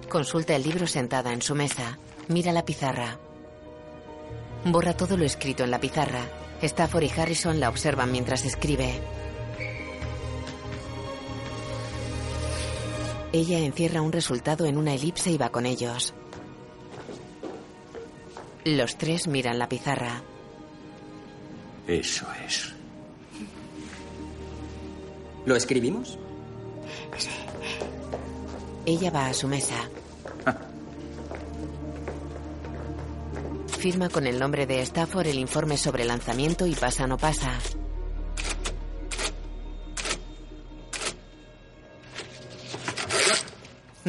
Consulta 0.09 0.55
el 0.55 0.63
libro 0.63 0.87
sentada 0.87 1.33
en 1.33 1.41
su 1.41 1.55
mesa. 1.55 1.99
Mira 2.29 2.53
la 2.53 2.65
pizarra. 2.65 3.19
Borra 4.67 4.95
todo 4.95 5.17
lo 5.17 5.25
escrito 5.25 5.65
en 5.65 5.71
la 5.71 5.81
pizarra. 5.81 6.21
Stafford 6.61 7.05
y 7.05 7.11
Harrison 7.11 7.59
la 7.59 7.71
observan 7.71 8.13
mientras 8.13 8.45
escribe. 8.45 9.01
Ella 13.33 13.61
encierra 13.61 14.03
un 14.03 14.13
resultado 14.13 14.67
en 14.67 14.77
una 14.77 14.95
elipse 14.95 15.31
y 15.31 15.39
va 15.39 15.51
con 15.51 15.65
ellos. 15.65 16.15
Los 18.65 18.97
tres 18.97 19.29
miran 19.29 19.59
la 19.59 19.69
pizarra. 19.69 20.23
Eso 21.87 22.27
es. 22.47 22.75
¿Lo 25.47 25.57
escribimos? 25.57 26.19
Ella 28.85 29.11
va 29.11 29.27
a 29.27 29.35
su 29.35 29.47
mesa. 29.49 29.77
Firma 33.79 34.09
con 34.11 34.27
el 34.27 34.39
nombre 34.39 34.67
de 34.67 34.83
Stafford 34.83 35.29
el 35.29 35.39
informe 35.39 35.79
sobre 35.79 36.05
lanzamiento 36.05 36.67
y 36.67 36.75
pasa 36.75 37.07
no 37.07 37.17
pasa. 37.17 37.59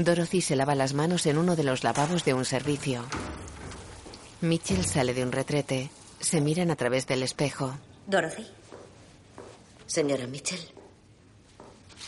Dorothy 0.04 0.42
se 0.42 0.56
lava 0.56 0.76
las 0.76 0.94
manos 0.94 1.26
en 1.26 1.38
uno 1.38 1.56
de 1.56 1.64
los 1.64 1.84
lavabos 1.84 2.24
de 2.26 2.34
un 2.34 2.46
servicio. 2.46 3.06
Mitchell 4.42 4.86
sale 4.86 5.14
de 5.14 5.24
un 5.24 5.32
retrete. 5.32 5.92
Se 6.20 6.42
miran 6.42 6.72
a 6.72 6.76
través 6.76 7.08
del 7.08 7.24
espejo. 7.24 7.78
Dorothy. 8.08 8.48
Señora 9.86 10.28
Mitchell. 10.28 10.60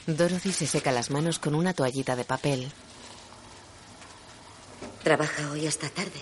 Dorothy 0.07 0.51
se 0.51 0.67
seca 0.67 0.91
las 0.91 1.09
manos 1.11 1.39
con 1.39 1.55
una 1.55 1.73
toallita 1.73 2.15
de 2.15 2.25
papel. 2.25 2.71
¿Trabaja 5.03 5.51
hoy 5.51 5.67
hasta 5.67 5.89
tarde? 5.89 6.21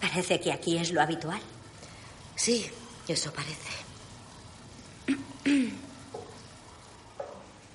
Parece 0.00 0.40
que 0.40 0.52
aquí 0.52 0.76
es 0.76 0.92
lo 0.92 1.00
habitual. 1.00 1.40
Sí, 2.36 2.70
eso 3.08 3.32
parece. 3.32 3.70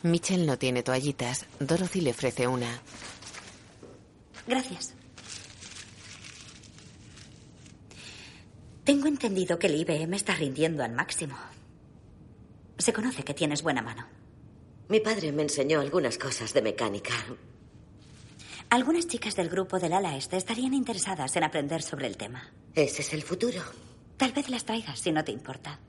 Mitchell 0.04 0.46
no 0.46 0.58
tiene 0.58 0.84
toallitas. 0.84 1.46
Dorothy 1.60 2.02
le 2.02 2.12
ofrece 2.12 2.48
una. 2.48 2.82
Gracias. 4.48 4.94
Tengo 8.84 9.08
entendido 9.08 9.60
que 9.60 9.68
el 9.68 9.76
IBM 9.76 10.16
está 10.16 10.34
rindiendo 10.34 10.84
al 10.84 10.94
máximo. 10.94 11.38
Se 12.78 12.94
conoce 12.94 13.24
que 13.24 13.34
tienes 13.34 13.62
buena 13.62 13.82
mano. 13.82 14.08
Mi 14.88 15.00
padre 15.00 15.32
me 15.32 15.44
enseñó 15.44 15.80
algunas 15.80 16.18
cosas 16.18 16.54
de 16.54 16.62
mecánica. 16.62 17.14
Algunas 18.72 19.08
chicas 19.08 19.36
del 19.36 19.50
grupo 19.50 19.80
del 19.80 19.94
ala 19.94 20.16
este 20.16 20.38
estarían 20.38 20.74
interesadas 20.74 21.36
en 21.36 21.44
aprender 21.44 21.82
sobre 21.82 22.08
el 22.08 22.18
tema. 22.18 22.52
Ese 22.74 23.02
es 23.02 23.14
el 23.14 23.22
futuro. 23.22 23.62
Tal 24.18 24.32
vez 24.32 24.50
las 24.50 24.66
traigas 24.66 25.00
si 25.00 25.12
no 25.12 25.24
te 25.24 25.32
importa. 25.32 25.80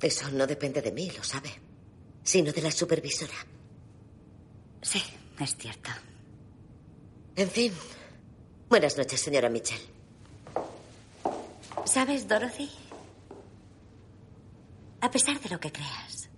Eso 0.00 0.30
no 0.30 0.46
depende 0.46 0.82
de 0.82 0.90
mí, 0.90 1.10
lo 1.16 1.22
sabe. 1.22 1.50
Sino 2.22 2.52
de 2.52 2.62
la 2.62 2.70
supervisora. 2.70 3.34
Sí, 4.80 5.02
es 5.40 5.56
cierto. 5.56 5.90
En 7.36 7.50
fin. 7.50 7.72
Buenas 8.68 8.96
noches, 8.96 9.20
señora 9.20 9.48
Mitchell. 9.48 9.80
¿Sabes, 11.84 12.28
Dorothy? 12.28 12.70
A 15.00 15.10
pesar 15.10 15.40
de 15.40 15.48
lo 15.50 15.58
que 15.58 15.72
creas, 15.72 16.28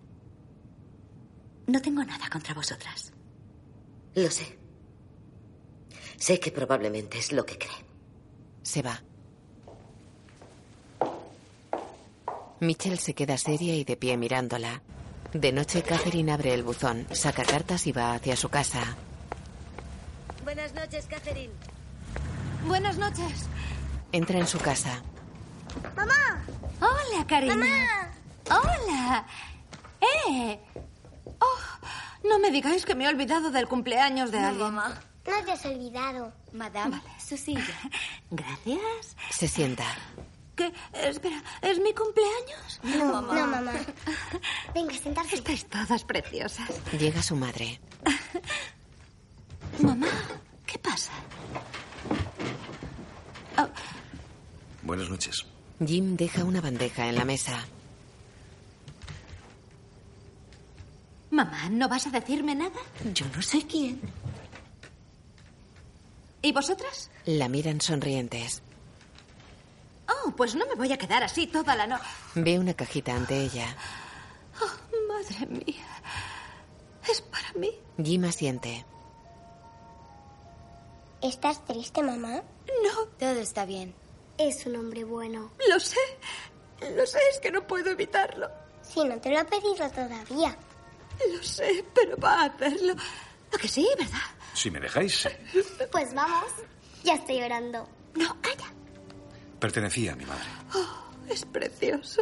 no 1.66 1.80
tengo 1.80 2.02
nada 2.02 2.28
contra 2.30 2.54
vosotras. 2.54 3.12
Lo 4.14 4.30
sé. 4.30 4.58
Sé 6.16 6.40
que 6.40 6.50
probablemente 6.50 7.18
es 7.18 7.32
lo 7.32 7.44
que 7.44 7.58
cree. 7.58 7.84
Se 8.62 8.82
va. 8.82 9.02
Mitchell 12.60 12.98
se 12.98 13.14
queda 13.14 13.36
seria 13.36 13.74
y 13.74 13.84
de 13.84 13.96
pie 13.96 14.16
mirándola. 14.16 14.82
De 15.34 15.50
noche, 15.52 15.82
Catherine 15.82 16.30
abre 16.32 16.54
el 16.54 16.62
buzón, 16.62 17.06
saca 17.12 17.42
cartas 17.44 17.86
y 17.86 17.92
va 17.92 18.14
hacia 18.14 18.36
su 18.36 18.48
casa. 18.48 18.80
Buenas 20.44 20.72
noches, 20.74 21.06
Catherine. 21.06 21.52
Buenas 22.66 22.96
noches. 22.98 23.46
Entra 24.12 24.38
en 24.38 24.46
su 24.46 24.58
casa. 24.58 25.02
¡Mamá! 25.96 26.44
Hola, 26.80 27.26
cariño. 27.26 27.56
¡Mamá! 27.56 28.10
¡Hola! 28.48 29.26
¡Eh! 30.28 30.60
Oh, 31.40 32.28
no 32.28 32.38
me 32.38 32.50
digáis 32.52 32.86
que 32.86 32.94
me 32.94 33.04
he 33.04 33.08
olvidado 33.08 33.50
del 33.50 33.66
cumpleaños 33.66 34.30
de 34.30 34.40
No, 34.40 34.46
alguien. 34.48 34.74
mamá. 34.74 35.00
No 35.26 35.44
te 35.44 35.52
has 35.52 35.64
olvidado. 35.66 36.32
Madame, 36.52 37.00
su 37.18 37.36
silla. 37.36 37.64
Gracias. 38.30 39.16
Se 39.30 39.48
sienta. 39.48 39.84
¿Qué? 40.56 40.72
Espera, 40.92 41.42
¿es 41.62 41.78
mi 41.80 41.92
cumpleaños? 41.92 42.80
No, 42.84 43.20
no, 43.22 43.46
mamá. 43.46 43.72
Venga, 44.74 44.94
sentarse. 44.94 45.36
Estáis 45.36 45.66
todas 45.66 46.04
preciosas. 46.04 46.70
Llega 46.98 47.22
su 47.22 47.34
madre. 47.34 47.80
Mamá, 49.80 50.06
¿qué 50.66 50.78
pasa? 50.78 51.12
Buenas 54.82 55.08
noches. 55.08 55.46
Jim 55.84 56.16
deja 56.16 56.44
una 56.44 56.60
bandeja 56.60 57.08
en 57.08 57.16
la 57.16 57.24
mesa. 57.24 57.58
Mamá, 61.30 61.68
¿no 61.70 61.88
vas 61.88 62.06
a 62.06 62.10
decirme 62.10 62.54
nada? 62.54 62.78
Yo 63.12 63.26
no 63.34 63.42
sé 63.42 63.66
quién. 63.66 64.00
¿Y 66.42 66.52
vosotras? 66.52 67.10
La 67.24 67.48
miran 67.48 67.80
sonrientes. 67.80 68.62
Oh, 70.22 70.30
pues 70.32 70.54
no 70.54 70.66
me 70.66 70.74
voy 70.74 70.92
a 70.92 70.98
quedar 70.98 71.22
así 71.22 71.46
toda 71.46 71.74
la 71.74 71.86
noche. 71.86 72.04
Ve 72.34 72.58
una 72.58 72.74
cajita 72.74 73.14
ante 73.14 73.36
ella. 73.36 73.74
Oh, 74.60 75.08
madre 75.08 75.46
mía. 75.46 75.84
¿Es 77.08 77.20
para 77.20 77.52
mí? 77.54 77.70
Jim 78.02 78.24
asiente. 78.24 78.84
¿Estás 81.22 81.64
triste, 81.64 82.02
mamá? 82.02 82.42
No. 82.82 83.06
Todo 83.18 83.40
está 83.40 83.64
bien. 83.64 83.94
Es 84.36 84.66
un 84.66 84.76
hombre 84.76 85.04
bueno. 85.04 85.50
Lo 85.68 85.80
sé. 85.80 86.00
Lo 86.80 87.06
sé, 87.06 87.18
es 87.32 87.40
que 87.40 87.50
no 87.50 87.66
puedo 87.66 87.90
evitarlo. 87.90 88.50
Si 88.82 89.02
no 89.04 89.18
te 89.20 89.30
lo 89.30 89.40
ha 89.40 89.44
pedido 89.44 89.88
todavía. 89.90 90.56
Lo 91.32 91.42
sé, 91.42 91.84
pero 91.94 92.16
va 92.18 92.42
a 92.42 92.44
hacerlo. 92.46 92.94
¿A 93.54 93.58
que 93.58 93.68
sí, 93.68 93.88
verdad? 93.98 94.18
Si 94.52 94.70
me 94.70 94.80
dejáis. 94.80 95.28
Pues 95.90 96.12
vamos. 96.12 96.52
Ya 97.02 97.14
estoy 97.14 97.42
orando. 97.42 97.88
No, 98.14 98.40
calla. 98.40 98.73
Pertenecía 99.64 100.12
a 100.12 100.16
mi 100.16 100.26
madre. 100.26 100.44
Oh, 100.74 101.32
es 101.32 101.42
precioso. 101.46 102.20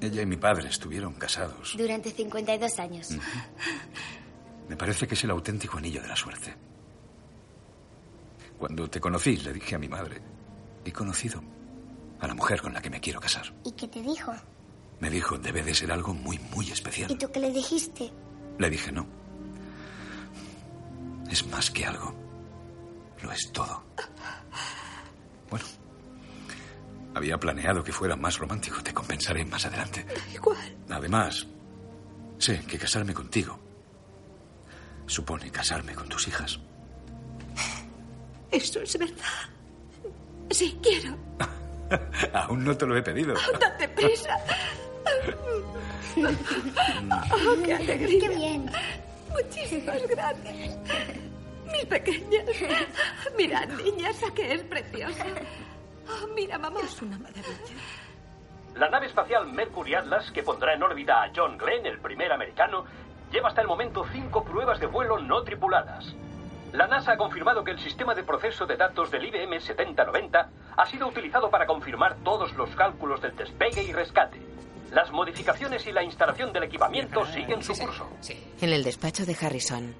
Ella 0.00 0.22
y 0.22 0.24
mi 0.24 0.38
padre 0.38 0.70
estuvieron 0.70 1.12
casados. 1.12 1.74
Durante 1.76 2.10
52 2.10 2.78
años. 2.78 3.10
Me 4.66 4.74
parece 4.74 5.06
que 5.06 5.12
es 5.12 5.24
el 5.24 5.30
auténtico 5.30 5.76
anillo 5.76 6.00
de 6.00 6.08
la 6.08 6.16
suerte. 6.16 6.56
Cuando 8.56 8.88
te 8.88 8.98
conocí, 8.98 9.36
le 9.36 9.52
dije 9.52 9.74
a 9.74 9.78
mi 9.78 9.88
madre, 9.88 10.22
he 10.82 10.90
conocido 10.90 11.42
a 12.18 12.26
la 12.26 12.34
mujer 12.34 12.62
con 12.62 12.72
la 12.72 12.80
que 12.80 12.88
me 12.88 12.98
quiero 12.98 13.20
casar. 13.20 13.52
¿Y 13.66 13.72
qué 13.72 13.86
te 13.88 14.00
dijo? 14.00 14.32
Me 15.00 15.10
dijo, 15.10 15.36
debe 15.36 15.62
de 15.62 15.74
ser 15.74 15.92
algo 15.92 16.14
muy, 16.14 16.38
muy 16.38 16.70
especial. 16.70 17.10
¿Y 17.10 17.16
tú 17.16 17.30
qué 17.30 17.40
le 17.40 17.50
dijiste? 17.52 18.10
Le 18.58 18.70
dije, 18.70 18.90
no. 18.90 19.06
Es 21.30 21.46
más 21.48 21.70
que 21.70 21.84
algo. 21.84 22.14
Lo 23.22 23.30
es 23.32 23.52
todo. 23.52 23.84
Bueno, 25.50 25.66
había 27.14 27.38
planeado 27.38 27.82
que 27.84 27.92
fuera 27.92 28.16
más 28.16 28.38
romántico. 28.38 28.82
Te 28.82 28.92
compensaré 28.92 29.44
más 29.44 29.64
adelante. 29.66 30.04
Da 30.04 30.34
igual. 30.34 30.76
Además, 30.90 31.46
sé 32.38 32.60
que 32.66 32.78
casarme 32.78 33.14
contigo 33.14 33.58
supone 35.06 35.50
casarme 35.50 35.94
con 35.94 36.08
tus 36.08 36.26
hijas. 36.28 36.58
Eso 38.50 38.80
es 38.80 38.98
verdad. 38.98 39.48
Sí, 40.50 40.78
quiero. 40.82 41.16
Aún 42.34 42.64
no 42.64 42.76
te 42.76 42.86
lo 42.86 42.96
he 42.96 43.02
pedido. 43.02 43.34
Date 43.58 43.88
prisa. 43.88 44.36
Oh, 46.16 47.62
qué 47.64 47.74
alegría. 47.74 48.20
Qué 48.20 48.28
bien. 48.28 48.70
Muchísimas 49.30 50.06
gracias. 50.08 50.76
Mis 51.72 51.84
pequeñas. 51.86 52.44
Mirad, 53.36 53.68
niñas, 53.68 54.22
a 54.22 54.34
que 54.34 54.54
es 54.54 54.62
preciosa. 54.64 55.24
Oh, 56.08 56.26
mira, 56.34 56.58
mamá. 56.58 56.80
Es 56.80 57.00
una 57.02 57.18
maravilla. 57.18 57.46
La 58.74 58.88
nave 58.88 59.06
espacial 59.06 59.52
Mercury 59.52 59.94
Atlas, 59.94 60.30
que 60.32 60.42
pondrá 60.42 60.74
en 60.74 60.82
órbita 60.82 61.22
a 61.22 61.30
John 61.34 61.58
Glenn, 61.58 61.84
el 61.86 62.00
primer 62.00 62.32
americano, 62.32 62.84
lleva 63.30 63.48
hasta 63.48 63.60
el 63.60 63.66
momento 63.68 64.04
cinco 64.12 64.44
pruebas 64.44 64.80
de 64.80 64.86
vuelo 64.86 65.18
no 65.18 65.42
tripuladas. 65.42 66.14
La 66.72 66.86
NASA 66.86 67.12
ha 67.12 67.16
confirmado 67.18 67.62
que 67.62 67.70
el 67.70 67.78
sistema 67.78 68.14
de 68.14 68.22
proceso 68.24 68.64
de 68.64 68.76
datos 68.76 69.10
del 69.10 69.26
IBM 69.26 69.60
7090 69.60 70.50
ha 70.74 70.86
sido 70.86 71.06
utilizado 71.06 71.50
para 71.50 71.66
confirmar 71.66 72.16
todos 72.24 72.54
los 72.54 72.74
cálculos 72.74 73.20
del 73.20 73.36
despegue 73.36 73.82
y 73.82 73.92
rescate. 73.92 74.40
Las 74.90 75.10
modificaciones 75.10 75.86
y 75.86 75.92
la 75.92 76.02
instalación 76.02 76.52
del 76.52 76.64
equipamiento 76.64 77.26
siguen 77.26 77.62
su 77.62 77.74
curso. 77.74 78.08
En 78.60 78.72
el 78.72 78.82
despacho 78.82 79.26
de 79.26 79.36
Harrison. 79.38 79.94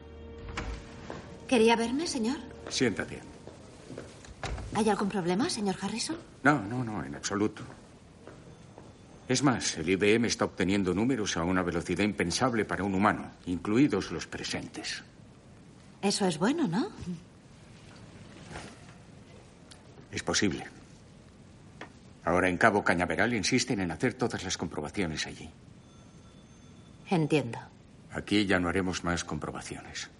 ¿Quería 1.46 1.76
verme, 1.76 2.06
señor? 2.06 2.38
Siéntate. 2.68 3.31
¿Hay 4.74 4.88
algún 4.88 5.08
problema, 5.08 5.50
señor 5.50 5.76
Harrison? 5.80 6.16
No, 6.42 6.62
no, 6.62 6.82
no, 6.82 7.04
en 7.04 7.14
absoluto. 7.14 7.62
Es 9.28 9.42
más, 9.42 9.76
el 9.78 9.88
IBM 9.88 10.26
está 10.26 10.44
obteniendo 10.44 10.94
números 10.94 11.36
a 11.36 11.44
una 11.44 11.62
velocidad 11.62 12.04
impensable 12.04 12.64
para 12.64 12.84
un 12.84 12.94
humano, 12.94 13.30
incluidos 13.46 14.10
los 14.10 14.26
presentes. 14.26 15.02
Eso 16.00 16.26
es 16.26 16.38
bueno, 16.38 16.66
¿no? 16.66 16.88
Es 20.10 20.22
posible. 20.22 20.66
Ahora 22.24 22.48
en 22.48 22.56
Cabo 22.56 22.84
Cañaveral 22.84 23.34
insisten 23.34 23.80
en 23.80 23.90
hacer 23.90 24.14
todas 24.14 24.42
las 24.42 24.56
comprobaciones 24.56 25.26
allí. 25.26 25.48
Entiendo. 27.08 27.58
Aquí 28.12 28.46
ya 28.46 28.58
no 28.58 28.68
haremos 28.68 29.04
más 29.04 29.24
comprobaciones. 29.24 30.10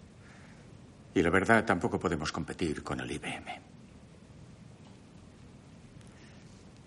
Y 1.15 1.23
la 1.23 1.31
verdad, 1.31 1.65
tampoco 1.65 2.01
podemos 2.01 2.33
competir 2.33 2.83
con 2.83 3.01
el 3.01 3.11
IBM. 3.11 3.72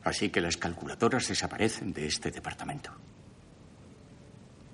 Así 0.06 0.30
que 0.30 0.40
las 0.40 0.56
calculadoras 0.56 1.28
desaparecen 1.28 1.92
de 1.92 2.06
este 2.06 2.30
departamento. 2.30 2.92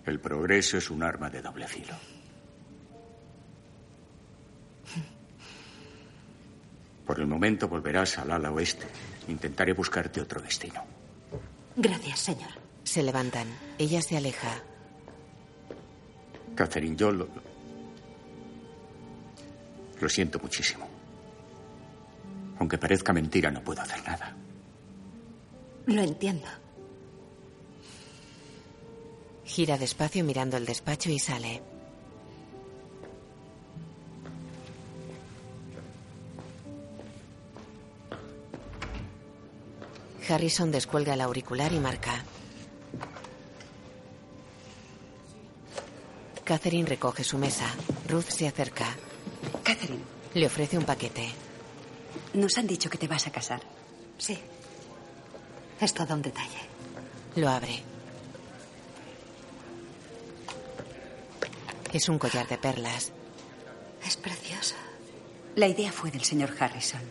El 0.05 0.19
progreso 0.19 0.77
es 0.77 0.89
un 0.89 1.01
arma 1.03 1.29
de 1.29 1.41
doble 1.41 1.67
filo. 1.67 1.95
Por 7.05 7.19
el 7.19 7.27
momento 7.27 7.69
volverás 7.69 8.17
al 8.17 8.31
ala 8.31 8.51
oeste. 8.51 8.85
Intentaré 9.29 9.73
buscarte 9.73 10.19
otro 10.19 10.41
destino. 10.41 10.83
Gracias, 11.77 12.19
señor. 12.19 12.51
Se 12.83 13.01
levantan. 13.01 13.47
Ella 13.77 14.01
se 14.01 14.17
aleja. 14.17 14.61
Catherine, 16.55 16.97
yo 16.97 17.09
lo, 17.11 17.29
lo 20.01 20.09
siento 20.09 20.39
muchísimo. 20.39 20.89
Aunque 22.59 22.77
parezca 22.77 23.13
mentira, 23.13 23.49
no 23.49 23.63
puedo 23.63 23.81
hacer 23.81 24.03
nada. 24.03 24.35
Lo 25.91 26.01
entiendo. 26.01 26.47
Gira 29.45 29.77
despacio 29.77 30.23
mirando 30.23 30.55
el 30.57 30.65
despacho 30.65 31.09
y 31.09 31.19
sale. 31.19 31.61
Harrison 40.29 40.71
descuelga 40.71 41.13
el 41.13 41.21
auricular 41.21 41.73
y 41.73 41.79
marca. 41.79 42.23
Catherine 46.43 46.87
recoge 46.87 47.23
su 47.23 47.37
mesa. 47.37 47.67
Ruth 48.07 48.29
se 48.29 48.47
acerca. 48.47 48.85
Catherine, 49.63 50.03
Le 50.33 50.45
ofrece 50.45 50.77
un 50.77 50.85
paquete. 50.85 51.29
nos 52.33 52.57
han 52.57 52.67
dicho 52.67 52.89
que 52.89 52.97
te 52.97 53.07
vas 53.07 53.27
a 53.27 53.31
casar. 53.31 53.61
Sí. 54.17 54.37
Es 55.81 55.95
todo 55.95 56.13
un 56.13 56.21
detalle. 56.21 56.59
Lo 57.35 57.49
abre. 57.49 57.83
Es 61.91 62.07
un 62.07 62.19
collar 62.19 62.47
de 62.47 62.59
perlas. 62.59 63.11
Es 64.05 64.15
precioso. 64.15 64.75
La 65.55 65.67
idea 65.67 65.91
fue 65.91 66.11
del 66.11 66.23
señor 66.23 66.53
Harrison, 66.57 67.01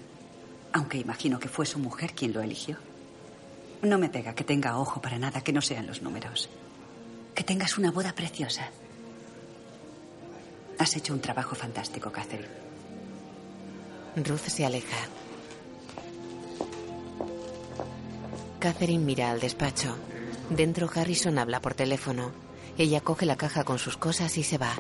aunque 0.73 0.99
imagino 0.99 1.41
que 1.41 1.49
fue 1.49 1.67
su 1.67 1.81
mujer 1.81 2.15
quien 2.15 2.33
lo 2.33 2.41
eligió. 2.43 2.79
No 3.83 3.99
me 3.99 4.09
pega 4.09 4.35
que 4.35 4.45
tenga 4.45 4.79
ojo 4.79 5.03
para 5.03 5.19
nada 5.19 5.41
que 5.41 5.53
no 5.53 5.61
sean 5.61 5.89
los 5.89 6.01
números. 6.01 6.49
Que 7.35 7.43
tengas 7.43 7.77
una 7.77 7.91
boda 7.91 8.15
preciosa. 8.15 8.71
Has 10.79 10.97
hecho 10.97 11.13
un 11.13 11.21
trabajo 11.21 11.57
fantástico, 11.57 12.13
Catherine. 12.13 12.49
Ruth 14.17 14.47
se 14.47 14.65
aleja. 14.65 14.97
Catherine 18.61 19.03
mira 19.05 19.31
al 19.31 19.41
despacho. 19.41 19.97
Dentro 20.51 20.89
Harrison 20.95 21.39
habla 21.39 21.61
por 21.61 21.73
teléfono. 21.75 22.31
Ella 22.77 23.01
coge 23.01 23.25
la 23.25 23.37
caja 23.37 23.65
con 23.65 23.79
sus 23.79 23.97
cosas 23.97 24.37
y 24.37 24.43
se 24.43 24.59
va. 24.59 24.75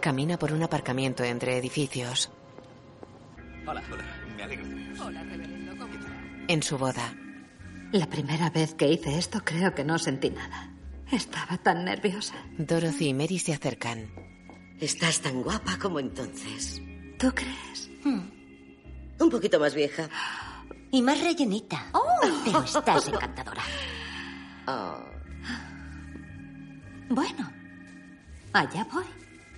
Camina 0.00 0.38
por 0.38 0.52
un 0.52 0.62
aparcamiento 0.62 1.24
entre 1.24 1.56
edificios. 1.56 2.30
Hola, 3.66 3.82
hola. 3.90 4.04
Me 4.36 4.42
alegro 4.42 4.66
de 4.68 4.74
veros. 4.74 5.00
En 6.48 6.62
su 6.62 6.78
boda, 6.78 7.14
La 7.92 8.06
primera 8.06 8.50
vez 8.50 8.74
que 8.74 8.88
hice 8.88 9.16
esto 9.16 9.40
creo 9.44 9.74
que 9.74 9.84
no 9.84 9.98
sentí 9.98 10.30
nada. 10.30 10.75
Estaba 11.10 11.56
tan 11.58 11.84
nerviosa. 11.84 12.34
Dorothy 12.58 13.08
y 13.08 13.14
Mary 13.14 13.38
se 13.38 13.54
acercan. 13.54 14.08
Estás 14.80 15.20
tan 15.20 15.42
guapa 15.42 15.78
como 15.78 16.00
entonces. 16.00 16.80
¿Tú 17.18 17.32
crees? 17.34 17.90
Un 18.04 19.30
poquito 19.30 19.58
más 19.58 19.74
vieja. 19.74 20.08
Y 20.90 21.02
más 21.02 21.20
rellenita. 21.22 21.86
Pero 22.44 22.62
estás 22.62 23.08
encantadora. 23.08 23.62
Oh. 24.68 24.98
Bueno, 27.08 27.52
allá 28.52 28.84
voy. 28.92 29.04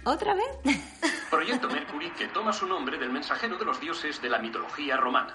¿Otra 0.04 0.34
vez? 0.34 0.46
Proyecto 1.30 1.66
Mercury 1.70 2.10
que 2.10 2.28
toma 2.28 2.52
su 2.52 2.66
nombre 2.66 2.98
del 2.98 3.10
mensajero 3.10 3.56
de 3.56 3.64
los 3.64 3.80
dioses 3.80 4.20
de 4.20 4.28
la 4.28 4.38
mitología 4.38 4.98
romana. 4.98 5.34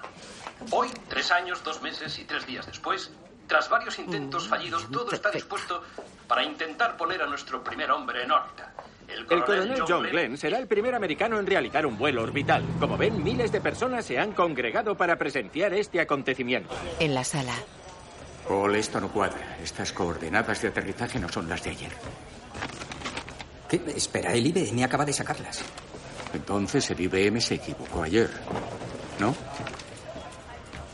Hoy, 0.70 0.88
tres 1.08 1.32
años, 1.32 1.64
dos 1.64 1.82
meses 1.82 2.20
y 2.20 2.24
tres 2.24 2.46
días 2.46 2.66
después, 2.66 3.10
tras 3.46 3.68
varios 3.68 3.98
intentos 3.98 4.48
fallidos, 4.48 4.88
todo 4.90 5.12
está 5.12 5.30
dispuesto 5.30 5.82
para 6.26 6.42
intentar 6.42 6.96
poner 6.96 7.22
a 7.22 7.26
nuestro 7.26 7.62
primer 7.62 7.90
hombre 7.90 8.22
en 8.22 8.30
órbita. 8.30 8.72
El 9.06 9.18
El 9.20 9.26
coronel, 9.26 9.44
coronel 9.44 9.78
John 9.78 9.86
John 9.88 10.02
Glenn 10.02 10.12
Glenn 10.12 10.38
será 10.38 10.58
el 10.58 10.66
primer 10.66 10.94
americano 10.94 11.38
en 11.38 11.46
realizar 11.46 11.84
un 11.84 11.98
vuelo 11.98 12.22
orbital. 12.22 12.64
Como 12.80 12.96
ven, 12.96 13.22
miles 13.22 13.52
de 13.52 13.60
personas 13.60 14.06
se 14.06 14.18
han 14.18 14.32
congregado 14.32 14.96
para 14.96 15.16
presenciar 15.16 15.74
este 15.74 16.00
acontecimiento. 16.00 16.74
En 16.98 17.14
la 17.14 17.22
sala, 17.22 17.54
Paul, 18.48 18.74
esto 18.76 19.00
no 19.00 19.10
cuadra. 19.10 19.58
Estas 19.62 19.92
coordenadas 19.92 20.60
de 20.62 20.68
aterrizaje 20.68 21.18
no 21.18 21.28
son 21.28 21.48
las 21.48 21.62
de 21.62 21.70
ayer. 21.70 21.92
¿Qué? 23.68 23.80
Espera, 23.96 24.32
el 24.32 24.46
IBM 24.46 24.84
acaba 24.84 25.04
de 25.04 25.12
sacarlas. 25.12 25.62
Entonces 26.32 26.90
el 26.90 27.00
IBM 27.00 27.40
se 27.40 27.54
equivocó 27.54 28.02
ayer, 28.02 28.30
¿no? 29.18 29.34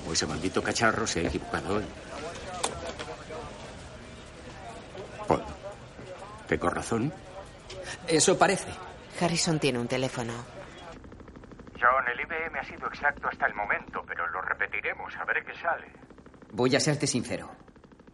O 0.09 0.13
ese 0.13 0.27
maldito 0.27 0.63
cacharro 0.63 1.07
se 1.07 1.21
ha 1.21 1.29
equivocado 1.29 1.77
hoy. 1.77 1.85
¿Tengo 6.51 6.69
razón? 6.69 7.13
Eso 8.09 8.37
parece. 8.37 8.73
Harrison 9.21 9.61
tiene 9.61 9.79
un 9.79 9.87
teléfono. 9.87 10.33
John, 11.81 12.05
el 12.13 12.21
IBM 12.21 12.59
ha 12.59 12.65
sido 12.65 12.89
exacto 12.89 13.29
hasta 13.29 13.47
el 13.47 13.55
momento, 13.55 14.03
pero 14.05 14.27
lo 14.31 14.43
repetiremos 14.43 15.15
a 15.17 15.25
ver 15.27 15.45
qué 15.45 15.55
sale. 15.55 15.87
Voy 16.53 16.75
a 16.75 16.81
serte 16.81 17.07
sincero. 17.07 17.49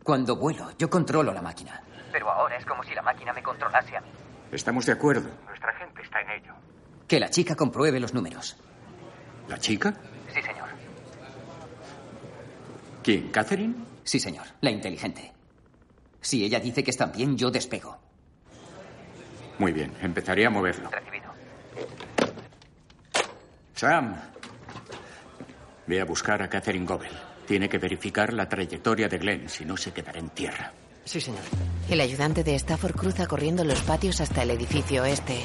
Cuando 0.04 0.36
vuelo, 0.36 0.70
yo 0.76 0.90
controlo 0.90 1.32
la 1.32 1.40
máquina. 1.40 1.82
Pero 2.12 2.30
ahora 2.30 2.58
es 2.58 2.66
como 2.66 2.82
si 2.82 2.94
la 2.94 3.00
máquina 3.00 3.32
me 3.32 3.42
controlase 3.42 3.96
a 3.96 4.02
mí. 4.02 4.10
Estamos 4.52 4.84
de 4.84 4.92
acuerdo. 4.92 5.30
Nuestra 5.46 5.72
gente 5.78 6.02
está 6.02 6.20
en 6.20 6.30
ello. 6.42 6.52
Que 7.08 7.18
la 7.18 7.30
chica 7.30 7.56
compruebe 7.56 7.98
los 7.98 8.12
números. 8.12 8.58
¿La 9.48 9.56
chica? 9.56 9.94
Sí, 10.28 10.42
señor. 10.42 10.68
¿Quién? 13.02 13.30
¿Catherine? 13.30 13.74
Sí, 14.04 14.20
señor. 14.20 14.46
La 14.60 14.70
inteligente. 14.70 15.32
Si 16.20 16.44
ella 16.44 16.60
dice 16.60 16.84
que 16.84 16.90
están 16.90 17.12
bien, 17.12 17.38
yo 17.38 17.50
despego. 17.50 18.05
Muy 19.58 19.72
bien, 19.72 19.92
empezaré 20.02 20.46
a 20.46 20.50
moverlo. 20.50 20.90
Recibido. 20.90 21.32
Sam, 23.74 24.16
ve 25.86 26.00
a 26.00 26.04
buscar 26.04 26.42
a 26.42 26.48
Catherine 26.48 26.86
Gobel. 26.86 27.12
Tiene 27.46 27.68
que 27.68 27.78
verificar 27.78 28.32
la 28.32 28.48
trayectoria 28.48 29.08
de 29.08 29.18
Glenn, 29.18 29.48
si 29.48 29.64
no 29.64 29.76
se 29.76 29.92
quedará 29.92 30.18
en 30.18 30.30
tierra. 30.30 30.72
Sí, 31.04 31.20
señor. 31.20 31.42
El 31.88 32.00
ayudante 32.00 32.42
de 32.42 32.56
Stafford 32.56 32.96
cruza 32.96 33.26
corriendo 33.26 33.62
los 33.64 33.80
patios 33.82 34.20
hasta 34.20 34.42
el 34.42 34.50
edificio 34.50 35.02
oeste. 35.02 35.44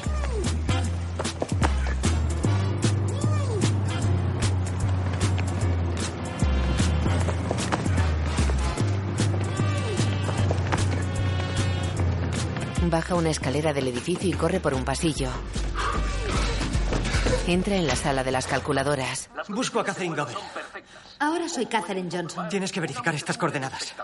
Baja 12.90 13.14
una 13.14 13.30
escalera 13.30 13.72
del 13.72 13.88
edificio 13.88 14.28
y 14.28 14.32
corre 14.32 14.58
por 14.58 14.74
un 14.74 14.84
pasillo. 14.84 15.28
Entra 17.46 17.76
en 17.76 17.86
la 17.86 17.94
sala 17.94 18.24
de 18.24 18.32
las 18.32 18.46
calculadoras. 18.46 19.30
Busco 19.48 19.80
a 19.80 19.84
Catherine 19.84 20.16
Gobel. 20.16 20.36
Ahora 21.20 21.48
soy 21.48 21.66
Catherine 21.66 22.08
Johnson. 22.10 22.48
Tienes 22.48 22.72
que 22.72 22.80
verificar 22.80 23.14
estas 23.14 23.38
coordenadas. 23.38 23.94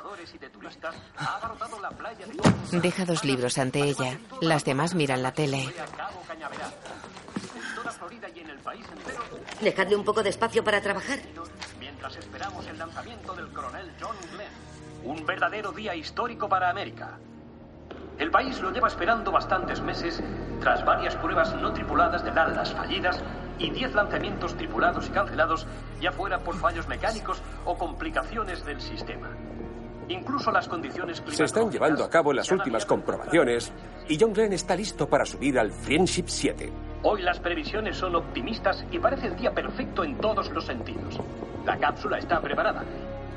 Deja 2.71 3.05
dos 3.05 3.25
libros 3.25 3.59
ante 3.59 3.81
ella. 3.81 4.19
Las 4.41 4.65
demás 4.65 4.95
miran 4.95 5.23
la 5.23 5.33
tele. 5.33 5.75
Dejadle 9.61 9.97
un 9.97 10.05
poco 10.05 10.23
de 10.23 10.31
espacio 10.31 10.63
para 10.63 10.81
trabajar. 10.81 11.19
Mientras 11.81 12.17
esperamos 12.17 12.67
el 12.69 12.79
lanzamiento 12.79 13.35
del 13.35 13.49
coronel 13.49 13.91
John 14.01 14.17
Glenn. 14.33 14.53
Un 15.05 15.27
verdadero 15.27 15.73
día 15.73 15.97
histórico 15.97 16.49
para 16.49 16.71
América. 16.71 17.19
El 18.19 18.31
país 18.31 18.61
lo 18.61 18.73
lleva 18.73 18.89
esperando 18.89 19.31
bastantes 19.31 19.81
meses 19.81 20.21
tras 20.61 20.85
varias 20.85 21.15
pruebas 21.17 21.55
no 21.55 21.73
tripuladas 21.73 22.25
de 22.25 22.33
Dallas 22.33 22.73
fallidas 22.73 23.23
y 23.59 23.71
10 23.71 23.95
lanzamientos 23.95 24.57
tripulados 24.57 25.07
y 25.07 25.11
cancelados, 25.11 25.67
ya 26.01 26.11
fuera 26.13 26.39
por 26.39 26.57
fallos 26.57 26.89
mecánicos 26.89 27.41
o 27.65 27.77
complicaciones 27.77 28.65
del 28.65 28.81
sistema. 28.81 29.29
Incluso 30.09 30.51
las 30.51 30.67
condiciones 30.67 31.23
Se 31.29 31.45
están 31.45 31.71
llevando 31.71 32.03
a 32.03 32.11
cabo 32.11 32.33
las 32.33 32.51
últimas 32.51 32.87
comprobaciones 32.87 33.73
y 34.09 34.19
John 34.19 34.33
Glenn 34.33 34.53
está 34.53 34.75
listo 34.75 35.09
para 35.09 35.25
subir 35.25 35.59
al 35.59 35.71
Friendship 35.71 36.25
7. 36.27 36.73
Hoy 37.03 37.23
las 37.23 37.39
previsiones 37.39 37.97
son 37.97 38.17
optimistas 38.17 38.85
y 38.91 38.99
parece 38.99 39.29
el 39.29 39.37
día 39.37 39.53
perfecto 39.53 40.03
en 40.03 40.17
todos 40.17 40.51
los 40.51 40.65
sentidos. 40.65 41.21
La 41.65 41.77
cápsula 41.77 42.19
está 42.19 42.41
preparada, 42.41 42.83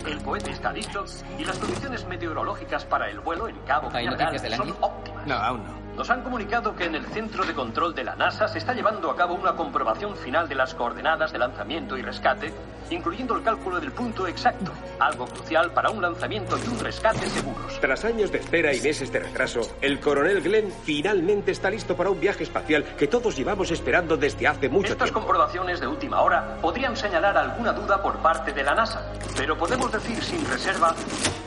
el 0.05 0.21
cohete 0.23 0.51
está 0.51 0.71
listo 0.71 1.05
y 1.37 1.45
las 1.45 1.57
condiciones 1.57 2.05
meteorológicas 2.05 2.85
para 2.85 3.09
el 3.09 3.19
vuelo 3.19 3.47
en 3.47 3.57
Cabo 3.59 3.87
¿Hay 3.87 4.05
Cañaveral 4.05 4.33
noticias 4.33 4.59
del 4.59 4.67
son 4.67 4.77
óptimas. 4.81 5.27
No, 5.27 5.35
aún 5.35 5.63
no. 5.63 5.80
Nos 5.95 6.09
han 6.09 6.23
comunicado 6.23 6.75
que 6.75 6.85
en 6.85 6.95
el 6.95 7.05
centro 7.07 7.45
de 7.45 7.53
control 7.53 7.93
de 7.93 8.03
la 8.03 8.15
NASA 8.15 8.47
se 8.47 8.57
está 8.57 8.73
llevando 8.73 9.11
a 9.11 9.15
cabo 9.15 9.33
una 9.33 9.55
comprobación 9.55 10.15
final 10.15 10.47
de 10.47 10.55
las 10.55 10.73
coordenadas 10.73 11.33
de 11.33 11.37
lanzamiento 11.37 11.97
y 11.97 12.01
rescate, 12.01 12.53
incluyendo 12.89 13.35
el 13.35 13.43
cálculo 13.43 13.79
del 13.79 13.91
punto 13.91 14.25
exacto, 14.25 14.71
algo 14.99 15.25
crucial 15.27 15.71
para 15.71 15.89
un 15.89 16.01
lanzamiento 16.01 16.57
y 16.57 16.67
un 16.69 16.79
rescate 16.79 17.29
seguros. 17.29 17.77
Tras 17.81 18.05
años 18.05 18.31
de 18.31 18.39
espera 18.39 18.73
y 18.73 18.79
meses 18.79 19.11
de 19.11 19.19
retraso, 19.19 19.61
el 19.81 19.99
coronel 19.99 20.41
Glenn 20.41 20.71
finalmente 20.83 21.51
está 21.51 21.69
listo 21.69 21.95
para 21.95 22.09
un 22.09 22.19
viaje 22.19 22.43
espacial 22.43 22.83
que 22.97 23.07
todos 23.07 23.35
llevamos 23.35 23.69
esperando 23.69 24.15
desde 24.15 24.47
hace 24.47 24.69
mucho 24.69 24.93
Estas 24.93 25.09
tiempo. 25.09 25.19
comprobaciones 25.19 25.81
de 25.81 25.87
última 25.87 26.21
hora 26.21 26.57
podrían 26.61 26.95
señalar 26.95 27.37
alguna 27.37 27.73
duda 27.73 28.01
por 28.01 28.17
parte 28.19 28.53
de 28.53 28.63
la 28.63 28.73
NASA, 28.73 29.11
pero 29.35 29.57
podemos 29.57 29.91
decir 29.91 30.23
sin 30.23 30.49
reserva 30.49 30.95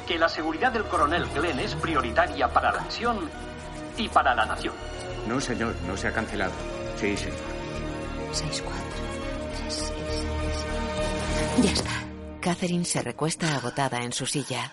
que 0.07 0.19
la 0.19 0.29
seguridad 0.29 0.71
del 0.71 0.85
coronel 0.85 1.27
Glenn 1.35 1.59
es 1.61 1.75
prioritaria 1.77 2.49
para 2.49 2.73
la 2.73 2.83
misión 2.83 3.31
y 3.97 4.09
para 4.09 4.35
la 4.35 4.47
nación. 4.47 4.75
No, 5.29 5.41
señor, 5.41 5.75
no 5.87 5.97
se 5.97 6.09
ha 6.09 6.13
cancelado. 6.13 6.53
Sí, 7.01 7.17
señor. 7.17 7.39
6, 8.33 8.63
4, 8.65 8.83
3, 9.59 9.75
6, 9.75 9.93
6. 11.57 11.65
Ya 11.65 11.73
está. 11.73 11.91
Catherine 12.41 12.85
se 12.85 13.01
recuesta 13.01 13.57
agotada 13.57 14.03
en 14.03 14.13
su 14.13 14.27
silla. 14.27 14.71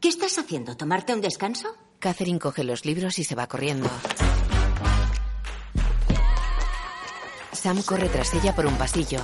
¿Qué 0.00 0.08
estás 0.08 0.38
haciendo? 0.38 0.76
¿Tomarte 0.76 1.12
un 1.12 1.20
descanso? 1.20 1.74
Catherine 1.98 2.38
coge 2.38 2.62
los 2.62 2.84
libros 2.84 3.18
y 3.18 3.24
se 3.24 3.34
va 3.34 3.48
corriendo. 3.48 3.90
Sam 7.52 7.82
corre 7.82 8.08
tras 8.08 8.32
ella 8.34 8.54
por 8.54 8.66
un 8.66 8.76
pasillo. 8.76 9.18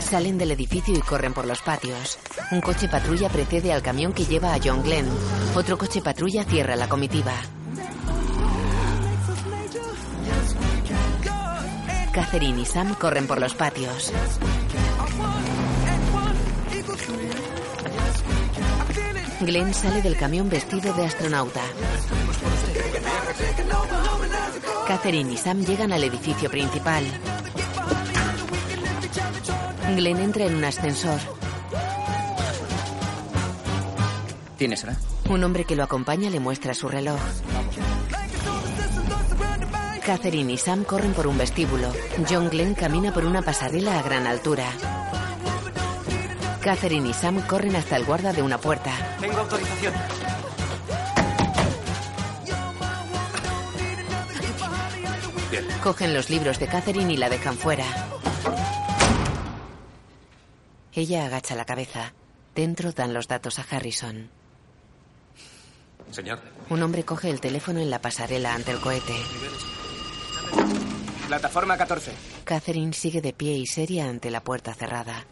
Salen 0.00 0.36
del 0.36 0.50
edificio 0.50 0.94
y 0.94 1.00
corren 1.00 1.32
por 1.32 1.46
los 1.46 1.62
patios. 1.62 2.18
Un 2.52 2.60
coche 2.60 2.86
patrulla 2.86 3.30
precede 3.30 3.72
al 3.72 3.80
camión 3.80 4.12
que 4.12 4.26
lleva 4.26 4.52
a 4.52 4.58
John 4.62 4.82
Glenn. 4.82 5.08
Otro 5.54 5.78
coche 5.78 6.02
patrulla 6.02 6.44
cierra 6.44 6.76
la 6.76 6.86
comitiva. 6.86 7.32
Catherine 12.12 12.60
y 12.60 12.66
Sam 12.66 12.94
corren 12.96 13.26
por 13.26 13.40
los 13.40 13.54
patios. 13.54 14.12
Glenn 19.40 19.72
sale 19.72 20.02
del 20.02 20.18
camión 20.18 20.50
vestido 20.50 20.92
de 20.92 21.06
astronauta. 21.06 21.62
Catherine 24.86 25.32
y 25.32 25.38
Sam 25.38 25.64
llegan 25.64 25.90
al 25.94 26.04
edificio 26.04 26.50
principal. 26.50 27.02
Glenn 29.96 30.18
entra 30.18 30.44
en 30.44 30.54
un 30.54 30.64
ascensor. 30.64 31.18
¿Tienes 34.62 34.84
hora? 34.84 34.96
Un 35.28 35.42
hombre 35.42 35.64
que 35.64 35.74
lo 35.74 35.82
acompaña 35.82 36.30
le 36.30 36.38
muestra 36.38 36.72
su 36.72 36.86
reloj. 36.86 37.18
Catherine 40.06 40.52
y 40.52 40.56
Sam 40.56 40.84
corren 40.84 41.14
por 41.14 41.26
un 41.26 41.36
vestíbulo. 41.36 41.92
John 42.30 42.48
Glenn 42.48 42.74
camina 42.74 43.12
por 43.12 43.24
una 43.24 43.42
pasarela 43.42 43.98
a 43.98 44.02
gran 44.02 44.24
altura. 44.24 44.66
Catherine 46.60 47.08
y 47.08 47.12
Sam 47.12 47.44
corren 47.48 47.74
hasta 47.74 47.96
el 47.96 48.04
guarda 48.04 48.32
de 48.32 48.40
una 48.40 48.56
puerta. 48.58 48.92
Tengo 49.20 49.38
autorización. 49.38 49.94
Cogen 55.82 56.14
los 56.14 56.30
libros 56.30 56.60
de 56.60 56.68
Catherine 56.68 57.12
y 57.12 57.16
la 57.16 57.28
dejan 57.28 57.56
fuera. 57.56 57.86
Ella 60.92 61.26
agacha 61.26 61.56
la 61.56 61.64
cabeza. 61.64 62.14
Dentro 62.54 62.92
dan 62.92 63.12
los 63.12 63.26
datos 63.26 63.58
a 63.58 63.66
Harrison. 63.68 64.30
Señor. 66.12 66.38
Un 66.68 66.82
hombre 66.82 67.04
coge 67.04 67.30
el 67.30 67.40
teléfono 67.40 67.80
en 67.80 67.90
la 67.90 68.00
pasarela 68.00 68.54
ante 68.54 68.70
el 68.70 68.80
cohete. 68.80 69.14
Plataforma 71.26 71.76
14. 71.76 72.12
Catherine 72.44 72.92
sigue 72.92 73.22
de 73.22 73.32
pie 73.32 73.54
y 73.54 73.66
seria 73.66 74.08
ante 74.08 74.30
la 74.30 74.42
puerta 74.42 74.74
cerrada. 74.74 75.24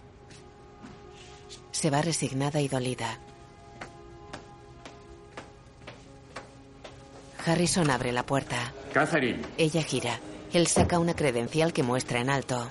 Se 1.71 1.91
va 1.91 2.01
resignada 2.01 2.61
y 2.61 2.69
dolida. 2.69 3.19
Harrison 7.45 7.91
abre 7.91 8.13
la 8.13 8.25
puerta. 8.25 8.73
Catherine. 8.93 9.43
Ella 9.59 9.83
gira. 9.83 10.19
Él 10.53 10.67
saca 10.67 10.99
una 10.99 11.15
credencial 11.15 11.73
que 11.73 11.83
muestra 11.83 12.21
en 12.21 12.31
alto. 12.31 12.71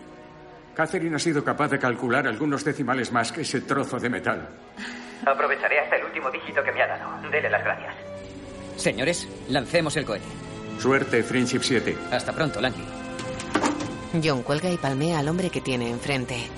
Catherine 0.74 1.14
ha 1.14 1.18
sido 1.18 1.44
capaz 1.44 1.68
de 1.68 1.78
calcular 1.78 2.26
algunos 2.26 2.64
decimales 2.64 3.12
más 3.12 3.32
que 3.32 3.42
ese 3.42 3.60
trozo 3.60 3.98
de 3.98 4.08
metal. 4.08 4.48
Aprovecharé 5.26 5.78
hasta 5.80 5.96
el 5.96 6.04
último 6.06 6.30
dígito 6.30 6.62
que 6.64 6.72
me 6.72 6.82
ha 6.82 6.86
dado. 6.86 7.30
Dele 7.30 7.50
las 7.50 7.62
gracias. 7.62 7.94
Señores, 8.76 9.28
lancemos 9.48 9.96
el 9.96 10.04
cohete. 10.06 10.24
Suerte, 10.78 11.22
Friendship 11.22 11.60
7. 11.62 11.96
Hasta 12.10 12.32
pronto, 12.32 12.60
Langley. 12.60 12.86
John 14.24 14.42
cuelga 14.42 14.70
y 14.70 14.78
palmea 14.78 15.18
al 15.18 15.28
hombre 15.28 15.50
que 15.50 15.60
tiene 15.60 15.90
enfrente. 15.90 16.48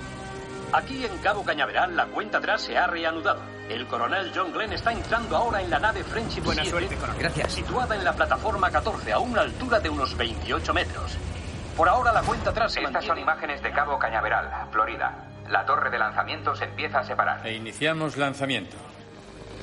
Aquí 0.73 1.05
en 1.05 1.19
Cabo 1.19 1.44
Cañaveral 1.44 1.94
la 1.94 2.07
cuenta 2.07 2.39
atrás 2.39 2.62
se 2.62 2.77
ha 2.77 2.86
reanudado. 2.86 3.43
El 3.69 3.86
coronel 3.86 4.32
John 4.35 4.53
Glenn 4.53 4.73
está 4.73 4.90
entrando 4.93 5.36
ahora 5.36 5.61
en 5.61 5.69
la 5.70 5.78
nave 5.78 6.03
Friendship 6.03 6.43
Buena 6.43 6.62
7, 6.62 6.70
suerte, 6.70 6.97
coronel. 6.97 7.20
Gracias. 7.20 7.53
situada 7.53 7.94
en 7.94 8.05
la 8.05 8.12
plataforma 8.15 8.70
14 8.70 9.12
a 9.12 9.19
una 9.19 9.43
altura 9.43 9.81
de 9.81 9.90
unos 9.90 10.16
28 10.16 10.73
metros. 10.74 11.19
Por 11.77 11.89
ahora 11.89 12.12
la 12.12 12.23
cuenta 12.23 12.51
atrás 12.51 12.73
se 12.73 12.81
Estas 12.81 12.93
mantiene... 12.94 13.15
son 13.15 13.23
imágenes 13.23 13.62
de 13.62 13.70
Cabo 13.73 13.99
Cañaveral, 13.99 14.69
Florida. 14.70 15.28
La 15.49 15.66
torre 15.66 15.90
de 15.90 15.99
lanzamiento 15.99 16.55
se 16.55 16.65
empieza 16.65 17.01
a 17.01 17.05
separar. 17.05 17.47
E 17.47 17.55
iniciamos 17.55 18.16
lanzamiento. 18.16 18.77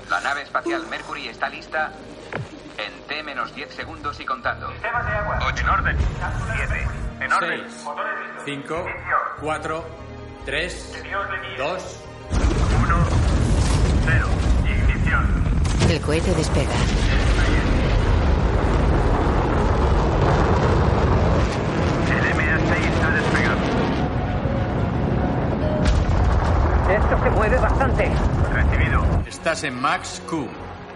La 0.10 0.20
nave 0.22 0.44
espacial 0.44 0.86
Mercury 0.88 1.28
está 1.28 1.50
lista 1.50 1.92
en 2.78 3.08
T-10 3.08 3.70
segundos 3.70 4.20
y 4.20 4.26
contando. 4.26 4.72
Sistemas 4.72 5.06
de 5.06 5.12
agua. 5.12 5.40
8 5.48 5.64
en 5.64 5.70
orden. 5.70 5.98
7 6.56 6.88
en 7.22 7.34
orden. 7.34 7.64
6, 7.70 7.86
5, 8.46 8.86
4, 9.42 9.86
3, 10.46 11.04
2, 11.58 12.04
1, 12.32 12.98
0. 14.06 14.28
Ignición. 14.66 15.44
El 15.90 16.02
cohete 16.02 16.34
despega. 16.34 16.72
El 22.10 22.24
MA6 22.36 23.04
ha 23.04 23.12
despegado. 23.12 23.62
Esto 26.90 27.24
se 27.24 27.30
mueve 27.32 27.58
bastante. 27.58 28.12
Recibido. 28.54 29.04
Estás 29.28 29.64
en 29.64 29.80
Max 29.80 30.22
Q. 30.28 30.48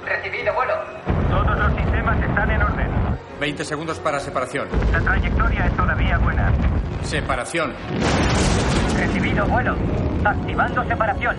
Recibido 0.05 0.53
vuelo. 0.53 0.73
Todos 1.29 1.57
los 1.57 1.75
sistemas 1.75 2.23
están 2.23 2.49
en 2.49 2.61
orden. 2.61 3.02
20 3.43 3.65
segundos 3.65 3.99
para 3.99 4.21
separación. 4.21 4.69
La 4.93 5.01
trayectoria 5.01 5.65
es 5.65 5.75
todavía 5.75 6.17
buena. 6.17 6.49
Separación. 7.03 7.73
Recibido 8.95 9.45
vuelo. 9.47 9.75
Activando 10.23 10.81
separación. 10.85 11.35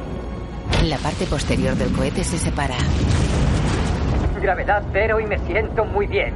La 0.82 0.98
parte 0.98 1.24
posterior 1.24 1.74
del 1.74 1.90
cohete 1.92 2.22
se 2.22 2.36
separa. 2.36 2.76
Gravedad 4.38 4.82
cero 4.92 5.18
y 5.18 5.24
me 5.24 5.38
siento 5.46 5.86
muy 5.86 6.06
bien. 6.06 6.34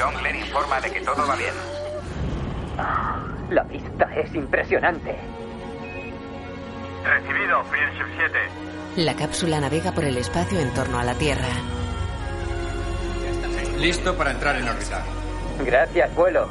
John 0.00 0.14
Glenn 0.18 0.36
informa 0.36 0.80
de 0.80 0.90
que 0.90 1.00
todo 1.02 1.28
va 1.28 1.36
bien. 1.36 1.52
La 3.50 3.62
vista 3.64 4.08
es 4.16 4.34
impresionante. 4.34 5.14
Recibido, 7.04 7.64
Friendship 7.64 8.06
7. 8.16 9.04
La 9.04 9.14
cápsula 9.14 9.60
navega 9.60 9.92
por 9.92 10.04
el 10.04 10.16
espacio 10.16 10.58
en 10.58 10.72
torno 10.72 10.98
a 10.98 11.04
la 11.04 11.12
Tierra. 11.16 11.50
Listo 13.80 14.14
para 14.14 14.32
entrar 14.32 14.56
en 14.56 14.68
órbita. 14.68 15.02
Gracias, 15.64 16.14
vuelo. 16.14 16.48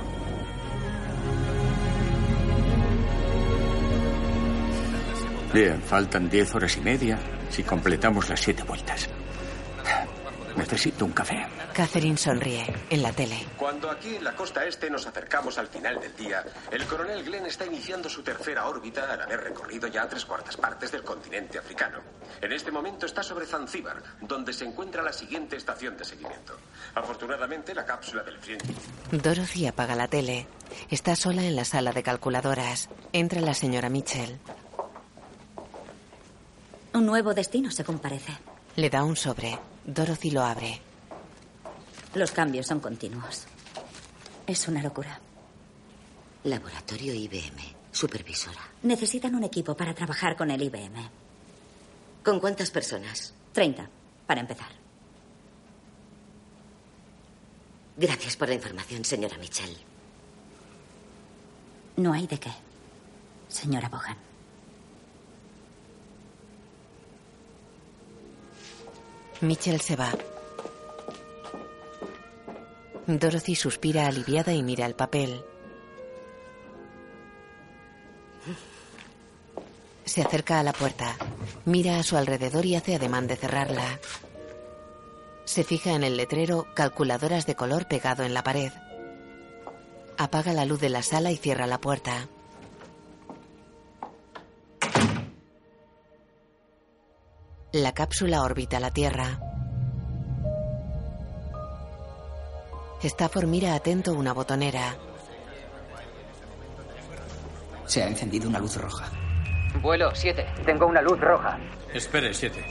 Bien, 5.53 5.81
faltan 5.81 6.27
10 6.27 6.55
horas 6.55 6.77
y 6.77 6.81
media 6.81 7.19
si 7.49 7.63
completamos 7.63 8.29
las 8.29 8.39
siete 8.39 8.63
vueltas. 8.63 9.09
Necesito 10.59 11.05
un 11.05 11.13
café. 11.13 11.47
Catherine 11.73 12.17
sonríe 12.17 12.65
en 12.89 13.01
la 13.01 13.13
tele. 13.13 13.45
Cuando 13.55 13.89
aquí 13.89 14.17
en 14.17 14.25
la 14.25 14.35
costa 14.35 14.65
este 14.65 14.89
nos 14.89 15.07
acercamos 15.07 15.57
al 15.57 15.67
final 15.67 16.01
del 16.01 16.13
día, 16.17 16.43
el 16.69 16.85
coronel 16.85 17.23
Glenn 17.23 17.45
está 17.45 17.65
iniciando 17.65 18.09
su 18.09 18.23
tercera 18.23 18.67
órbita 18.67 19.09
al 19.09 19.21
haber 19.21 19.39
recorrido 19.39 19.87
ya 19.87 20.05
tres 20.09 20.25
cuartas 20.25 20.57
partes 20.57 20.91
del 20.91 21.03
continente 21.03 21.57
africano. 21.57 21.99
En 22.41 22.51
este 22.51 22.71
momento 22.71 23.05
está 23.05 23.23
sobre 23.23 23.45
Zanzíbar, 23.45 24.03
donde 24.19 24.51
se 24.51 24.65
encuentra 24.65 25.01
la 25.01 25.13
siguiente 25.13 25.55
estación 25.55 25.95
de 25.95 26.03
seguimiento. 26.03 26.57
Afortunadamente, 26.93 27.73
la 27.73 27.85
cápsula 27.85 28.23
del 28.23 28.37
Friendship 28.37 28.75
Dorothy 29.11 29.65
apaga 29.65 29.95
la 29.95 30.09
tele. 30.09 30.45
Está 30.89 31.15
sola 31.15 31.45
en 31.45 31.55
la 31.55 31.63
sala 31.63 31.93
de 31.93 32.03
calculadoras. 32.03 32.89
Entra 33.13 33.39
la 33.39 33.53
señora 33.53 33.87
Mitchell. 33.87 34.37
Un 36.93 37.05
nuevo 37.05 37.33
destino, 37.33 37.71
según 37.71 37.99
parece. 37.99 38.33
Le 38.75 38.89
da 38.89 39.05
un 39.05 39.15
sobre. 39.15 39.57
Dorothy 39.89 40.29
lo 40.29 40.43
abre. 40.43 40.79
Los 42.13 42.31
cambios 42.31 42.67
son 42.67 42.79
continuos. 42.79 43.45
Es 44.45 44.67
una 44.67 44.83
locura. 44.83 45.19
Laboratorio 46.43 47.11
IBM. 47.15 47.59
Supervisora. 47.91 48.61
Necesitan 48.83 49.33
un 49.33 49.43
equipo 49.43 49.75
para 49.75 49.95
trabajar 49.95 50.37
con 50.37 50.51
el 50.51 50.61
IBM. 50.61 51.09
¿Con 52.23 52.39
cuántas 52.39 52.69
personas? 52.69 53.33
Treinta, 53.51 53.89
para 54.27 54.41
empezar. 54.41 54.69
Gracias 57.97 58.37
por 58.37 58.47
la 58.47 58.53
información, 58.53 59.03
señora 59.03 59.39
Mitchell. 59.39 59.75
No 61.97 62.13
hay 62.13 62.27
de 62.27 62.39
qué, 62.39 62.51
señora 63.47 63.89
Bohan. 63.89 64.28
Mitchell 69.41 69.79
se 69.79 69.95
va. 69.95 70.11
Dorothy 73.07 73.55
suspira 73.55 74.05
aliviada 74.05 74.53
y 74.53 74.61
mira 74.61 74.85
el 74.85 74.95
papel. 74.95 75.41
Se 80.03 80.21
acerca 80.21 80.59
a 80.59 80.63
la 80.63 80.73
puerta. 80.73 81.15
Mira 81.65 81.99
a 81.99 82.03
su 82.03 82.17
alrededor 82.17 82.65
y 82.65 82.75
hace 82.75 82.95
ademán 82.95 83.27
de 83.27 83.37
cerrarla. 83.37 83.99
Se 85.45 85.63
fija 85.63 85.93
en 85.93 86.03
el 86.03 86.17
letrero 86.17 86.67
calculadoras 86.75 87.45
de 87.45 87.55
color 87.55 87.87
pegado 87.87 88.23
en 88.23 88.33
la 88.33 88.43
pared. 88.43 88.71
Apaga 90.17 90.51
la 90.51 90.65
luz 90.65 90.81
de 90.81 90.89
la 90.89 91.01
sala 91.01 91.31
y 91.31 91.37
cierra 91.37 91.65
la 91.65 91.79
puerta. 91.79 92.27
La 97.71 97.93
cápsula 97.93 98.41
orbita 98.41 98.79
la 98.79 98.89
Tierra. 98.89 99.39
Stafford 103.03 103.45
mira 103.45 103.75
atento 103.75 104.13
una 104.13 104.33
botonera. 104.33 104.95
Se 107.85 108.01
ha 108.01 108.07
encendido 108.07 108.49
una 108.49 108.57
luz 108.57 108.75
roja. 108.75 109.05
Vuelo 109.81 110.13
7. 110.15 110.45
Tengo 110.65 110.87
una 110.87 111.01
luz 111.01 111.19
roja. 111.19 111.59
Espere, 111.93 112.33
7. 112.33 112.65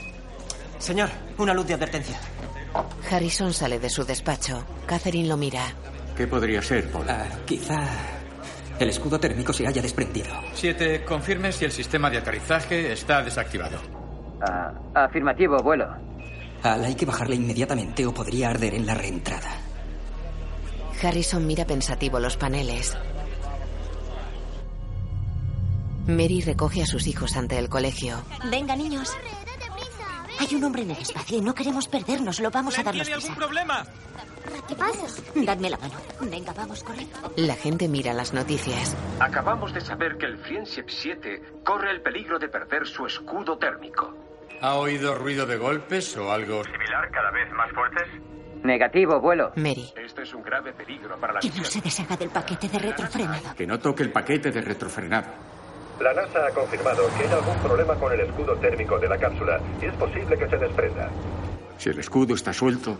Señor, 0.77 1.09
una 1.37 1.53
luz 1.53 1.65
de 1.67 1.75
advertencia. 1.75 2.19
Harrison 3.09 3.53
sale 3.53 3.79
de 3.79 3.89
su 3.89 4.03
despacho. 4.03 4.65
Catherine 4.85 5.29
lo 5.29 5.37
mira. 5.37 5.63
¿Qué 6.17 6.27
podría 6.27 6.61
ser, 6.61 6.91
Paul? 6.91 7.09
Ah, 7.09 7.25
quizá 7.45 7.87
el 8.77 8.89
escudo 8.89 9.17
térmico 9.19 9.53
se 9.53 9.65
haya 9.65 9.81
desprendido. 9.81 10.27
7. 10.53 11.05
Confirme 11.05 11.53
si 11.53 11.63
el 11.63 11.71
sistema 11.71 12.09
de 12.09 12.17
aterrizaje 12.17 12.91
está 12.91 13.21
desactivado. 13.23 13.98
Ah, 14.41 14.71
afirmativo, 14.93 15.57
vuelo. 15.63 15.87
Al 16.63 16.83
hay 16.85 16.95
que 16.95 17.05
bajarle 17.05 17.35
inmediatamente 17.35 18.05
o 18.05 18.13
podría 18.13 18.49
arder 18.49 18.73
en 18.73 18.85
la 18.85 18.93
reentrada. 18.95 19.49
Harrison 21.01 21.45
mira 21.47 21.65
pensativo 21.65 22.19
los 22.19 22.35
paneles. 22.37 22.97
Mary 26.07 26.41
recoge 26.41 26.81
a 26.81 26.85
sus 26.85 27.07
hijos 27.07 27.35
ante 27.37 27.57
el 27.57 27.69
colegio. 27.69 28.17
Venga, 28.49 28.75
niños. 28.75 29.11
Hay 30.39 30.55
un 30.55 30.63
hombre 30.63 30.81
en 30.83 30.91
el 30.91 30.97
espacio 30.97 31.37
y 31.37 31.41
no 31.41 31.53
queremos 31.53 31.87
perdernos. 31.87 32.39
Lo 32.39 32.49
vamos 32.49 32.77
a 32.79 32.83
darnos 32.83 33.05
¿Tiene 33.07 33.15
algún 33.21 33.35
prisa. 33.35 33.39
problema? 33.45 33.85
¿Qué 34.67 34.75
pasa? 34.75 35.21
Dadme 35.35 35.69
la 35.69 35.77
mano. 35.77 35.93
Venga, 36.21 36.53
vamos, 36.53 36.83
corre. 36.83 37.05
La 37.35 37.55
gente 37.55 37.87
mira 37.87 38.13
las 38.13 38.33
noticias. 38.33 38.95
Acabamos 39.19 39.73
de 39.73 39.81
saber 39.81 40.17
que 40.17 40.25
el 40.25 40.37
Friendship 40.39 40.85
7 40.87 41.43
corre 41.63 41.91
el 41.91 42.01
peligro 42.01 42.39
de 42.39 42.47
perder 42.47 42.87
su 42.87 43.05
escudo 43.05 43.57
térmico. 43.57 44.13
¿Ha 44.61 44.75
oído 44.75 45.15
ruido 45.15 45.45
de 45.45 45.57
golpes 45.57 46.15
o 46.17 46.31
algo? 46.31 46.63
¿Similar 46.63 47.09
cada 47.11 47.31
vez 47.31 47.51
más 47.53 47.71
fuertes? 47.71 48.07
Negativo, 48.63 49.21
vuelo. 49.21 49.51
Mary. 49.55 49.89
Este 49.95 50.23
es 50.23 50.33
un 50.33 50.43
grave 50.43 50.73
peligro 50.73 51.17
para 51.17 51.33
la 51.33 51.39
Que 51.39 51.49
no 51.49 51.63
se 51.63 51.79
deshaga 51.79 52.17
del 52.17 52.29
paquete 52.29 52.67
de 52.67 52.79
retrofrenado. 52.79 53.55
Que 53.55 53.65
no 53.65 53.79
toque 53.79 54.03
el 54.03 54.11
paquete 54.11 54.51
de 54.51 54.61
retrofrenado. 54.61 55.27
La 56.01 56.13
NASA 56.13 56.45
ha 56.47 56.53
confirmado 56.53 57.03
que 57.17 57.23
hay 57.23 57.33
algún 57.33 57.57
problema 57.57 57.95
con 57.95 58.11
el 58.13 58.19
escudo 58.21 58.55
térmico 58.57 58.99
de 58.99 59.07
la 59.07 59.17
cápsula 59.17 59.59
y 59.81 59.85
es 59.85 59.93
posible 59.93 60.37
que 60.37 60.49
se 60.49 60.57
desprenda. 60.57 61.09
Si 61.77 61.89
el 61.89 61.99
escudo 61.99 62.35
está 62.35 62.51
suelto, 62.51 62.97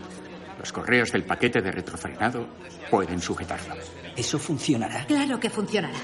los 0.58 0.72
correos 0.72 1.12
del 1.12 1.24
paquete 1.24 1.60
de 1.60 1.72
retrofrenado 1.72 2.46
pueden 2.90 3.20
sujetarlo. 3.20 3.74
¿Eso 4.16 4.38
funcionará? 4.38 5.04
Claro 5.06 5.38
que 5.38 5.50
funcionará. 5.50 5.98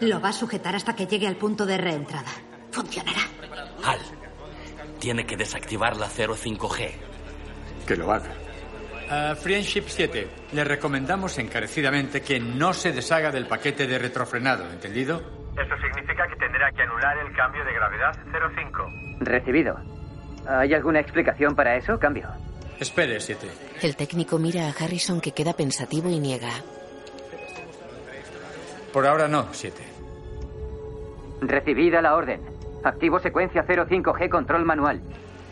Lo 0.00 0.20
va 0.20 0.28
a 0.30 0.32
sujetar 0.32 0.74
hasta 0.74 0.94
que 0.94 1.06
llegue 1.06 1.26
al 1.26 1.36
punto 1.36 1.66
de 1.66 1.76
reentrada. 1.78 2.30
Funcionará. 2.70 3.22
Hal, 3.84 3.98
tiene 4.98 5.24
que 5.24 5.36
desactivar 5.36 5.96
la 5.96 6.08
05G. 6.08 6.90
Que 7.86 7.96
lo 7.96 8.12
haga. 8.12 8.32
A 9.10 9.34
Friendship 9.34 9.84
7, 9.86 10.28
le 10.52 10.64
recomendamos 10.64 11.38
encarecidamente 11.38 12.20
que 12.20 12.38
no 12.38 12.74
se 12.74 12.92
deshaga 12.92 13.30
del 13.30 13.46
paquete 13.46 13.86
de 13.86 13.98
retrofrenado, 13.98 14.70
¿entendido? 14.70 15.16
Eso 15.52 15.74
significa 15.80 16.28
que 16.28 16.36
tendrá 16.36 16.70
que 16.72 16.82
anular 16.82 17.16
el 17.26 17.34
cambio 17.34 17.64
de 17.64 17.72
gravedad 17.72 18.12
05. 18.54 18.92
Recibido. 19.20 19.78
¿Hay 20.46 20.74
alguna 20.74 21.00
explicación 21.00 21.54
para 21.54 21.76
eso? 21.76 21.98
Cambio. 21.98 22.28
Espere, 22.78 23.18
7. 23.18 23.48
El 23.82 23.96
técnico 23.96 24.38
mira 24.38 24.68
a 24.68 24.70
Harrison 24.70 25.20
que 25.20 25.32
queda 25.32 25.52
pensativo 25.52 26.10
y 26.10 26.18
niega. 26.18 26.50
Por 28.92 29.06
ahora 29.06 29.26
no, 29.26 29.48
7. 29.52 29.82
Recibida 31.40 32.02
la 32.02 32.14
orden. 32.14 32.57
Activo 32.84 33.18
secuencia 33.18 33.66
05G 33.66 34.28
control 34.28 34.64
manual. 34.64 35.00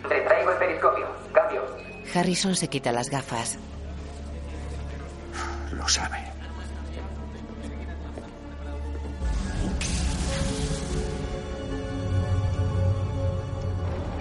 Retraigo 0.09 0.53
el 0.53 0.59
periscopio. 0.59 1.07
Cambio. 1.33 1.63
Harrison 2.15 2.55
se 2.55 2.69
quita 2.69 2.93
las 2.93 3.11
gafas. 3.11 3.59
Lo 5.73 5.89
sabe. 5.89 6.19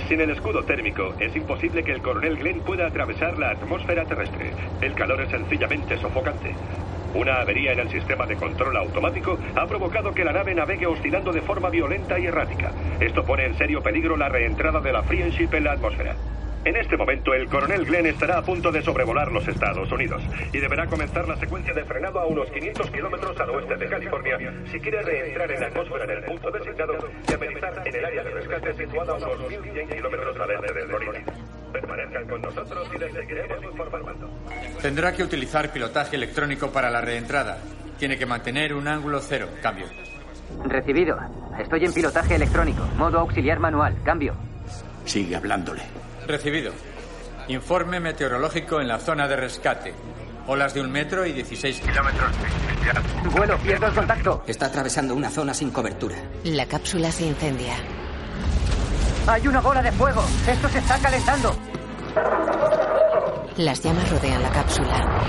Sin 0.07 0.21
el 0.21 0.29
escudo 0.29 0.63
térmico, 0.63 1.15
es 1.19 1.35
imposible 1.35 1.83
que 1.83 1.91
el 1.91 2.01
coronel 2.01 2.37
Glenn 2.37 2.61
pueda 2.61 2.85
atravesar 2.85 3.39
la 3.39 3.51
atmósfera 3.51 4.05
terrestre. 4.05 4.51
El 4.81 4.93
calor 4.93 5.19
es 5.21 5.31
sencillamente 5.31 5.99
sofocante. 5.99 6.53
Una 7.15 7.39
avería 7.39 7.71
en 7.71 7.79
el 7.79 7.89
sistema 7.89 8.25
de 8.25 8.35
control 8.35 8.75
automático 8.75 9.39
ha 9.55 9.65
provocado 9.65 10.13
que 10.13 10.25
la 10.25 10.33
nave 10.33 10.53
navegue 10.53 10.85
oscilando 10.85 11.31
de 11.31 11.41
forma 11.41 11.69
violenta 11.69 12.19
y 12.19 12.25
errática. 12.25 12.71
Esto 12.99 13.23
pone 13.23 13.45
en 13.45 13.57
serio 13.57 13.81
peligro 13.81 14.17
la 14.17 14.27
reentrada 14.27 14.81
de 14.81 14.91
la 14.91 15.01
Friendship 15.01 15.49
en 15.53 15.63
la 15.63 15.71
atmósfera. 15.71 16.15
En 16.65 16.75
este 16.75 16.97
momento, 16.97 17.33
el 17.33 17.47
coronel 17.47 17.85
Glenn 17.85 18.07
estará 18.07 18.39
a 18.39 18.41
punto 18.41 18.71
de 18.71 18.81
sobrevolar 18.81 19.31
los 19.31 19.47
Estados 19.47 19.89
Unidos 19.91 20.21
y 20.51 20.57
deberá 20.57 20.87
comenzar 20.87 21.27
la 21.27 21.37
secuencia 21.37 21.73
de 21.73 21.85
frenado 21.85 22.19
a 22.19 22.25
unos 22.25 22.49
500 22.49 22.91
kilómetros 22.91 23.39
al 23.39 23.49
oeste 23.51 23.77
de 23.77 23.87
California 23.87 24.37
si 24.71 24.79
quiere 24.79 25.01
reentrar 25.03 25.51
en 25.51 25.61
la 25.61 25.67
atmósfera 25.67 26.03
en 26.05 26.11
el 26.11 26.23
punto 26.23 26.51
designado 26.51 26.97
y 27.29 27.33
amenizar 27.33 27.87
en 27.87 27.95
el 27.95 28.05
área 28.05 28.23
de 28.23 28.29
rescate 28.31 28.73
situada 28.73 29.13
a 29.13 29.15
unos 29.15 29.39
1.100 29.39 29.95
kilómetros 29.95 30.39
al 30.39 30.51
este 30.51 30.73
de 30.73 30.85
Florida. 30.85 31.23
Permanezcan 31.81 32.25
con 32.27 32.41
nosotros 32.41 32.87
y 32.95 32.97
les 32.97 33.13
seguiremos 33.13 33.61
informando. 33.61 34.29
Tendrá 34.81 35.11
que 35.11 35.23
utilizar 35.23 35.73
pilotaje 35.73 36.15
electrónico 36.15 36.71
para 36.71 36.89
la 36.89 37.01
reentrada. 37.01 37.57
Tiene 37.99 38.17
que 38.17 38.25
mantener 38.25 38.73
un 38.73 38.87
ángulo 38.87 39.19
cero. 39.19 39.49
Cambio. 39.61 39.87
Recibido. 40.63 41.17
Estoy 41.59 41.83
en 41.83 41.93
pilotaje 41.93 42.35
electrónico. 42.35 42.81
Modo 42.97 43.19
auxiliar 43.19 43.59
manual. 43.59 43.93
Cambio. 44.05 44.35
Sigue 45.03 45.35
hablándole. 45.35 45.81
Recibido. 46.25 46.71
Informe 47.49 47.99
meteorológico 47.99 48.79
en 48.79 48.87
la 48.87 48.99
zona 48.99 49.27
de 49.27 49.35
rescate. 49.35 49.93
Olas 50.47 50.73
de 50.73 50.79
un 50.79 50.89
metro 50.89 51.25
y 51.25 51.33
16 51.33 51.81
kilómetros. 51.81 52.31
Vuelo, 53.35 53.57
pierdo 53.57 53.87
el 53.87 53.93
contacto. 53.93 54.43
Está 54.47 54.67
atravesando 54.67 55.13
una 55.13 55.29
zona 55.29 55.53
sin 55.53 55.71
cobertura. 55.71 56.15
La 56.45 56.67
cápsula 56.67 57.11
se 57.11 57.25
incendia. 57.25 57.75
Hay 59.27 59.47
una 59.47 59.59
bola 59.59 59.81
de 59.81 59.91
fuego. 59.91 60.23
Esto 60.47 60.69
se 60.69 60.77
está 60.79 60.99
calentando. 60.99 61.55
Las 63.57 63.81
llamas 63.81 64.09
rodean 64.11 64.43
la 64.43 64.49
cápsula. 64.49 65.21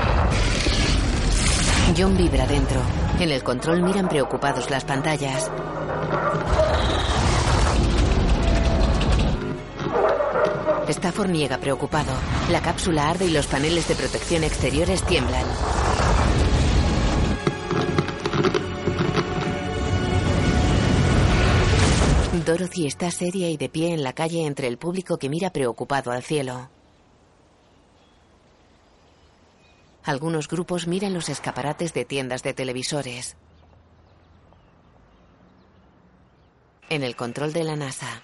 John 1.96 2.16
vibra 2.16 2.46
dentro. 2.46 2.80
En 3.18 3.30
el 3.30 3.42
control 3.42 3.82
miran 3.82 4.08
preocupados 4.08 4.68
las 4.70 4.84
pantallas. 4.84 5.50
Stafford 10.88 11.30
niega 11.30 11.56
preocupado. 11.58 12.12
La 12.50 12.60
cápsula 12.60 13.08
arde 13.08 13.24
y 13.24 13.30
los 13.30 13.46
paneles 13.46 13.88
de 13.88 13.94
protección 13.94 14.44
exteriores 14.44 15.02
tiemblan. 15.04 15.46
Dorothy 22.44 22.86
está 22.86 23.10
seria 23.10 23.48
y 23.48 23.56
de 23.56 23.68
pie 23.68 23.94
en 23.94 24.02
la 24.02 24.12
calle 24.12 24.46
entre 24.46 24.66
el 24.66 24.78
público 24.78 25.18
que 25.18 25.28
mira 25.28 25.50
preocupado 25.50 26.10
al 26.10 26.22
cielo. 26.22 26.68
Algunos 30.04 30.48
grupos 30.48 30.86
miran 30.86 31.14
los 31.14 31.28
escaparates 31.28 31.94
de 31.94 32.04
tiendas 32.04 32.42
de 32.42 32.54
televisores. 32.54 33.36
En 36.88 37.02
el 37.02 37.16
control 37.16 37.52
de 37.52 37.64
la 37.64 37.74
NASA, 37.74 38.22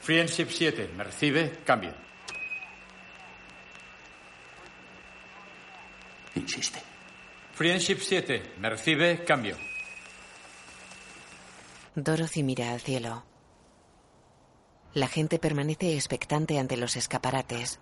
Friendship 0.00 0.48
7, 0.50 0.90
¿me 0.96 1.04
recibe? 1.04 1.60
Cambio. 1.64 1.94
Insiste. 6.36 6.80
Friendship 7.54 7.98
7, 8.00 8.54
¿me 8.58 8.70
recibe? 8.70 9.24
Cambio. 9.24 9.56
Dorothy 11.94 12.42
mira 12.42 12.72
al 12.72 12.80
cielo. 12.80 13.24
La 14.94 15.08
gente 15.08 15.40
permanece 15.40 15.94
expectante 15.94 16.58
ante 16.58 16.76
los 16.76 16.94
escaparates. 16.96 17.80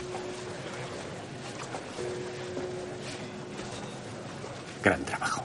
Gran 4.84 5.03
trabajo. 5.03 5.44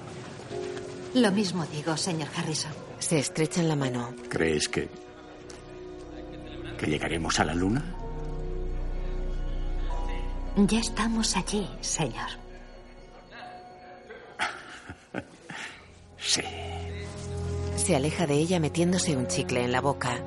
Lo 1.14 1.30
mismo 1.32 1.64
digo, 1.66 1.96
señor 1.96 2.28
Harrison. 2.36 2.72
Se 2.98 3.18
estrechan 3.18 3.68
la 3.68 3.76
mano. 3.76 4.14
¿Crees 4.28 4.68
que... 4.68 4.88
que 6.78 6.86
llegaremos 6.86 7.38
a 7.40 7.44
la 7.44 7.54
luna? 7.54 7.84
Ya 10.56 10.80
estamos 10.80 11.36
allí, 11.36 11.68
señor. 11.80 12.30
Sí. 16.18 16.42
Se 17.76 17.94
aleja 17.94 18.26
de 18.26 18.34
ella 18.34 18.58
metiéndose 18.58 19.16
un 19.16 19.28
chicle 19.28 19.62
en 19.62 19.70
la 19.70 19.80
boca. 19.80 20.18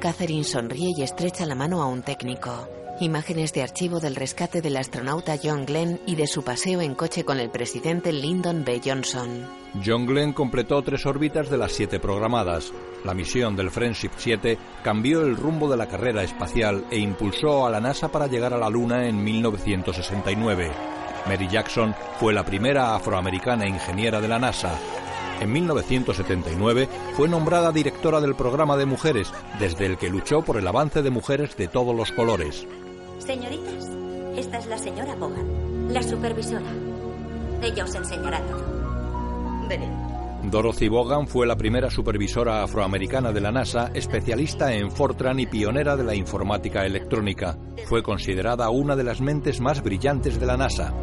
Catherine 0.00 0.44
sonríe 0.44 0.92
y 0.96 1.02
estrecha 1.02 1.44
la 1.46 1.56
mano 1.56 1.82
a 1.82 1.86
un 1.86 2.02
técnico. 2.02 2.68
Imágenes 3.00 3.52
de 3.52 3.62
archivo 3.62 4.00
del 4.00 4.16
rescate 4.16 4.60
del 4.60 4.76
astronauta 4.76 5.36
John 5.40 5.66
Glenn 5.66 6.00
y 6.04 6.16
de 6.16 6.26
su 6.26 6.42
paseo 6.42 6.80
en 6.80 6.96
coche 6.96 7.24
con 7.24 7.38
el 7.38 7.48
presidente 7.48 8.12
Lyndon 8.12 8.64
B. 8.64 8.80
Johnson. 8.84 9.46
John 9.86 10.04
Glenn 10.04 10.32
completó 10.32 10.82
tres 10.82 11.06
órbitas 11.06 11.48
de 11.48 11.58
las 11.58 11.70
siete 11.70 12.00
programadas. 12.00 12.72
La 13.04 13.14
misión 13.14 13.54
del 13.54 13.70
Friendship 13.70 14.10
7 14.16 14.58
cambió 14.82 15.20
el 15.20 15.36
rumbo 15.36 15.70
de 15.70 15.76
la 15.76 15.86
carrera 15.86 16.24
espacial 16.24 16.86
e 16.90 16.98
impulsó 16.98 17.64
a 17.64 17.70
la 17.70 17.80
NASA 17.80 18.08
para 18.10 18.26
llegar 18.26 18.52
a 18.52 18.58
la 18.58 18.68
Luna 18.68 19.06
en 19.06 19.22
1969. 19.22 20.72
Mary 21.28 21.46
Jackson 21.48 21.94
fue 22.18 22.32
la 22.32 22.44
primera 22.44 22.96
afroamericana 22.96 23.68
ingeniera 23.68 24.20
de 24.20 24.26
la 24.26 24.40
NASA. 24.40 24.76
En 25.40 25.52
1979 25.52 26.88
fue 27.16 27.28
nombrada 27.28 27.70
directora 27.70 28.20
del 28.20 28.34
programa 28.34 28.76
de 28.76 28.86
mujeres, 28.86 29.32
desde 29.60 29.86
el 29.86 29.98
que 29.98 30.10
luchó 30.10 30.42
por 30.42 30.56
el 30.56 30.66
avance 30.66 31.00
de 31.00 31.10
mujeres 31.10 31.56
de 31.56 31.68
todos 31.68 31.94
los 31.94 32.10
colores. 32.10 32.66
Señoritas, 33.28 33.90
esta 34.38 34.56
es 34.56 34.66
la 34.68 34.78
señora 34.78 35.14
Bogan, 35.14 35.92
la 35.92 36.02
supervisora. 36.02 36.72
Ella 37.62 37.84
os 37.84 37.94
enseñará 37.94 38.40
todo. 38.40 39.68
Venid. 39.68 40.50
Dorothy 40.50 40.88
Bogan 40.88 41.28
fue 41.28 41.46
la 41.46 41.54
primera 41.54 41.90
supervisora 41.90 42.62
afroamericana 42.62 43.30
de 43.30 43.42
la 43.42 43.52
NASA, 43.52 43.90
especialista 43.92 44.72
en 44.72 44.90
Fortran 44.90 45.38
y 45.40 45.46
pionera 45.46 45.94
de 45.94 46.04
la 46.04 46.14
informática 46.14 46.86
electrónica. 46.86 47.58
Fue 47.84 48.02
considerada 48.02 48.70
una 48.70 48.96
de 48.96 49.04
las 49.04 49.20
mentes 49.20 49.60
más 49.60 49.82
brillantes 49.82 50.40
de 50.40 50.46
la 50.46 50.56
NASA. 50.56 50.94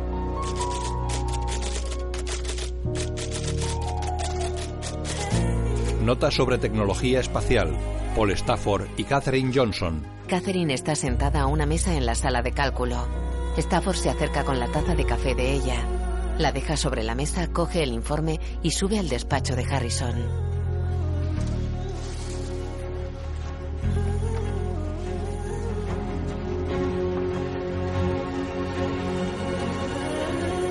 Nota 6.02 6.32
sobre 6.32 6.58
tecnología 6.58 7.20
espacial. 7.20 7.95
Paul 8.16 8.32
Stafford 8.32 8.88
y 8.96 9.04
Katherine 9.04 9.52
Johnson. 9.54 10.02
Catherine 10.28 10.74
está 10.74 10.96
sentada 10.96 11.42
a 11.42 11.48
una 11.48 11.66
mesa 11.66 11.96
en 11.96 12.06
la 12.06 12.16
sala 12.16 12.42
de 12.42 12.54
cálculo. 12.54 13.08
Stafford 13.58 13.98
se 13.98 14.10
acerca 14.10 14.46
con 14.46 14.58
la 14.58 14.68
taza 14.68 14.96
de 14.96 15.06
café 15.06 15.36
de 15.36 15.52
ella. 15.52 15.84
La 16.38 16.54
deja 16.54 16.78
sobre 16.78 17.04
la 17.04 17.14
mesa, 17.14 17.48
coge 17.48 17.84
el 17.84 17.92
informe 17.92 18.40
y 18.64 18.72
sube 18.72 19.00
al 19.00 19.10
despacho 19.10 19.56
de 19.56 19.66
Harrison. 19.66 20.45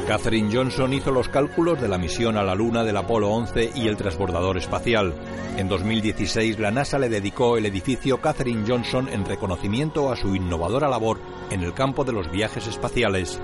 Katherine 0.06 0.50
Johnson 0.52 0.92
hizo 0.92 1.10
los 1.10 1.30
cálculos 1.30 1.80
de 1.80 1.88
la 1.88 1.96
misión 1.96 2.36
a 2.36 2.42
la 2.42 2.54
Luna 2.54 2.84
del 2.84 2.98
Apolo 2.98 3.30
11 3.30 3.72
y 3.74 3.88
el 3.88 3.96
transbordador 3.96 4.58
espacial. 4.58 5.14
En 5.56 5.66
2016 5.66 6.58
la 6.58 6.70
NASA 6.70 6.98
le 6.98 7.08
dedicó 7.08 7.56
el 7.56 7.64
edificio 7.64 8.20
Katherine 8.20 8.64
Johnson 8.68 9.08
en 9.08 9.24
reconocimiento 9.24 10.12
a 10.12 10.16
su 10.16 10.36
innovadora 10.36 10.88
labor 10.88 11.20
en 11.50 11.62
el 11.62 11.72
campo 11.72 12.04
de 12.04 12.12
los 12.12 12.30
viajes 12.30 12.66
espaciales. 12.66 13.40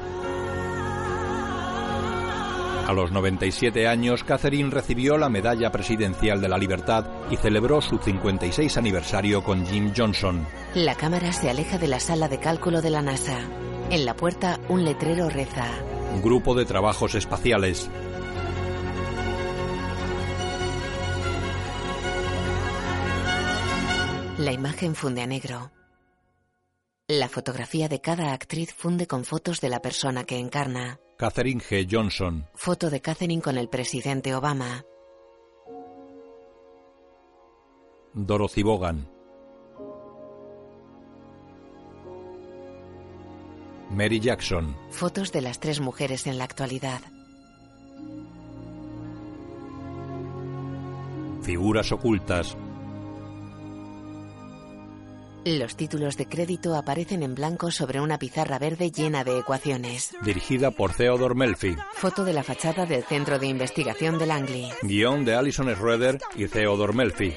A 2.87 2.93
los 2.93 3.11
97 3.13 3.87
años, 3.87 4.25
Catherine 4.25 4.69
recibió 4.69 5.17
la 5.17 5.29
Medalla 5.29 5.71
Presidencial 5.71 6.41
de 6.41 6.49
la 6.49 6.59
Libertad 6.59 7.07
y 7.31 7.37
celebró 7.37 7.81
su 7.81 7.99
56 7.99 8.77
aniversario 8.77 9.45
con 9.45 9.65
Jim 9.65 9.93
Johnson. 9.97 10.45
La 10.75 10.97
cámara 10.97 11.33
se 11.33 11.49
aleja 11.49 11.79
de 11.79 11.87
la 11.87 12.01
sala 12.01 12.29
de 12.29 12.39
cálculo 12.39 12.83
de 12.83 12.91
la 12.91 13.01
NASA. 13.01 13.39
En 13.91 14.05
la 14.05 14.15
puerta, 14.15 14.59
un 14.69 14.85
letrero 14.85 15.31
reza. 15.31 15.69
Grupo 16.19 16.55
de 16.55 16.67
Trabajos 16.67 17.15
Espaciales. 17.15 17.89
La 24.37 24.53
imagen 24.53 24.95
funde 24.95 25.23
a 25.23 25.27
negro. 25.27 25.71
La 27.09 27.29
fotografía 27.29 27.89
de 27.89 28.01
cada 28.01 28.33
actriz 28.33 28.75
funde 28.75 29.07
con 29.07 29.25
fotos 29.25 29.61
de 29.61 29.71
la 29.71 29.81
persona 29.81 30.25
que 30.25 30.39
encarna. 30.39 31.01
Catherine 31.17 31.61
G. 31.61 31.87
Johnson. 31.91 32.47
Foto 32.55 32.91
de 32.91 33.01
Catherine 33.01 33.41
con 33.41 33.57
el 33.57 33.69
presidente 33.69 34.35
Obama. 34.35 34.85
Dorothy 38.13 38.63
Bogan. 38.63 39.20
Mary 43.91 44.21
Jackson. 44.21 44.77
Fotos 44.91 45.33
de 45.33 45.41
las 45.41 45.59
tres 45.59 45.81
mujeres 45.81 46.27
en 46.27 46.39
la 46.39 46.45
actualidad. 46.45 47.01
Figuras 51.43 51.91
ocultas. 51.91 52.57
Los 55.45 55.75
títulos 55.75 56.19
de 56.19 56.27
crédito 56.27 56.77
aparecen 56.77 57.23
en 57.23 57.35
blanco 57.35 57.71
sobre 57.71 58.01
una 58.01 58.19
pizarra 58.19 58.59
verde 58.59 58.91
llena 58.91 59.25
de 59.25 59.39
ecuaciones. 59.39 60.15
Dirigida 60.23 60.71
por 60.71 60.93
Theodore 60.93 61.35
Melfi. 61.35 61.77
Foto 61.95 62.25
de 62.25 62.35
la 62.35 62.43
fachada 62.43 62.85
del 62.85 63.03
Centro 63.05 63.39
de 63.39 63.47
Investigación 63.47 64.19
de 64.19 64.27
Langley. 64.27 64.71
Guión 64.83 65.25
de 65.25 65.35
Alison 65.35 65.75
Schroeder 65.75 66.19
y 66.37 66.47
Theodore 66.47 66.93
Melfi. 66.93 67.35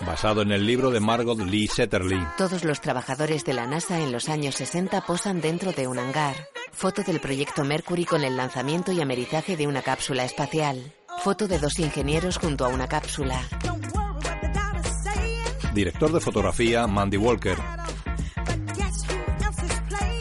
Basado 0.00 0.42
en 0.42 0.50
el 0.50 0.66
libro 0.66 0.90
de 0.90 1.00
Margot 1.00 1.38
Lee 1.38 1.68
Setterly. 1.68 2.26
Todos 2.36 2.64
los 2.64 2.80
trabajadores 2.80 3.44
de 3.44 3.54
la 3.54 3.66
NASA 3.66 4.00
en 4.00 4.12
los 4.12 4.28
años 4.28 4.56
60 4.56 5.00
posan 5.02 5.40
dentro 5.40 5.72
de 5.72 5.86
un 5.86 5.98
hangar. 5.98 6.34
Foto 6.72 7.02
del 7.02 7.20
proyecto 7.20 7.64
Mercury 7.64 8.04
con 8.04 8.24
el 8.24 8.36
lanzamiento 8.36 8.92
y 8.92 9.00
amerizaje 9.00 9.56
de 9.56 9.66
una 9.66 9.82
cápsula 9.82 10.24
espacial. 10.24 10.92
Foto 11.22 11.46
de 11.46 11.58
dos 11.58 11.78
ingenieros 11.78 12.38
junto 12.38 12.64
a 12.64 12.68
una 12.68 12.88
cápsula. 12.88 13.40
Director 15.72 16.12
de 16.12 16.20
fotografía 16.20 16.86
Mandy 16.86 17.16
Walker. 17.16 17.56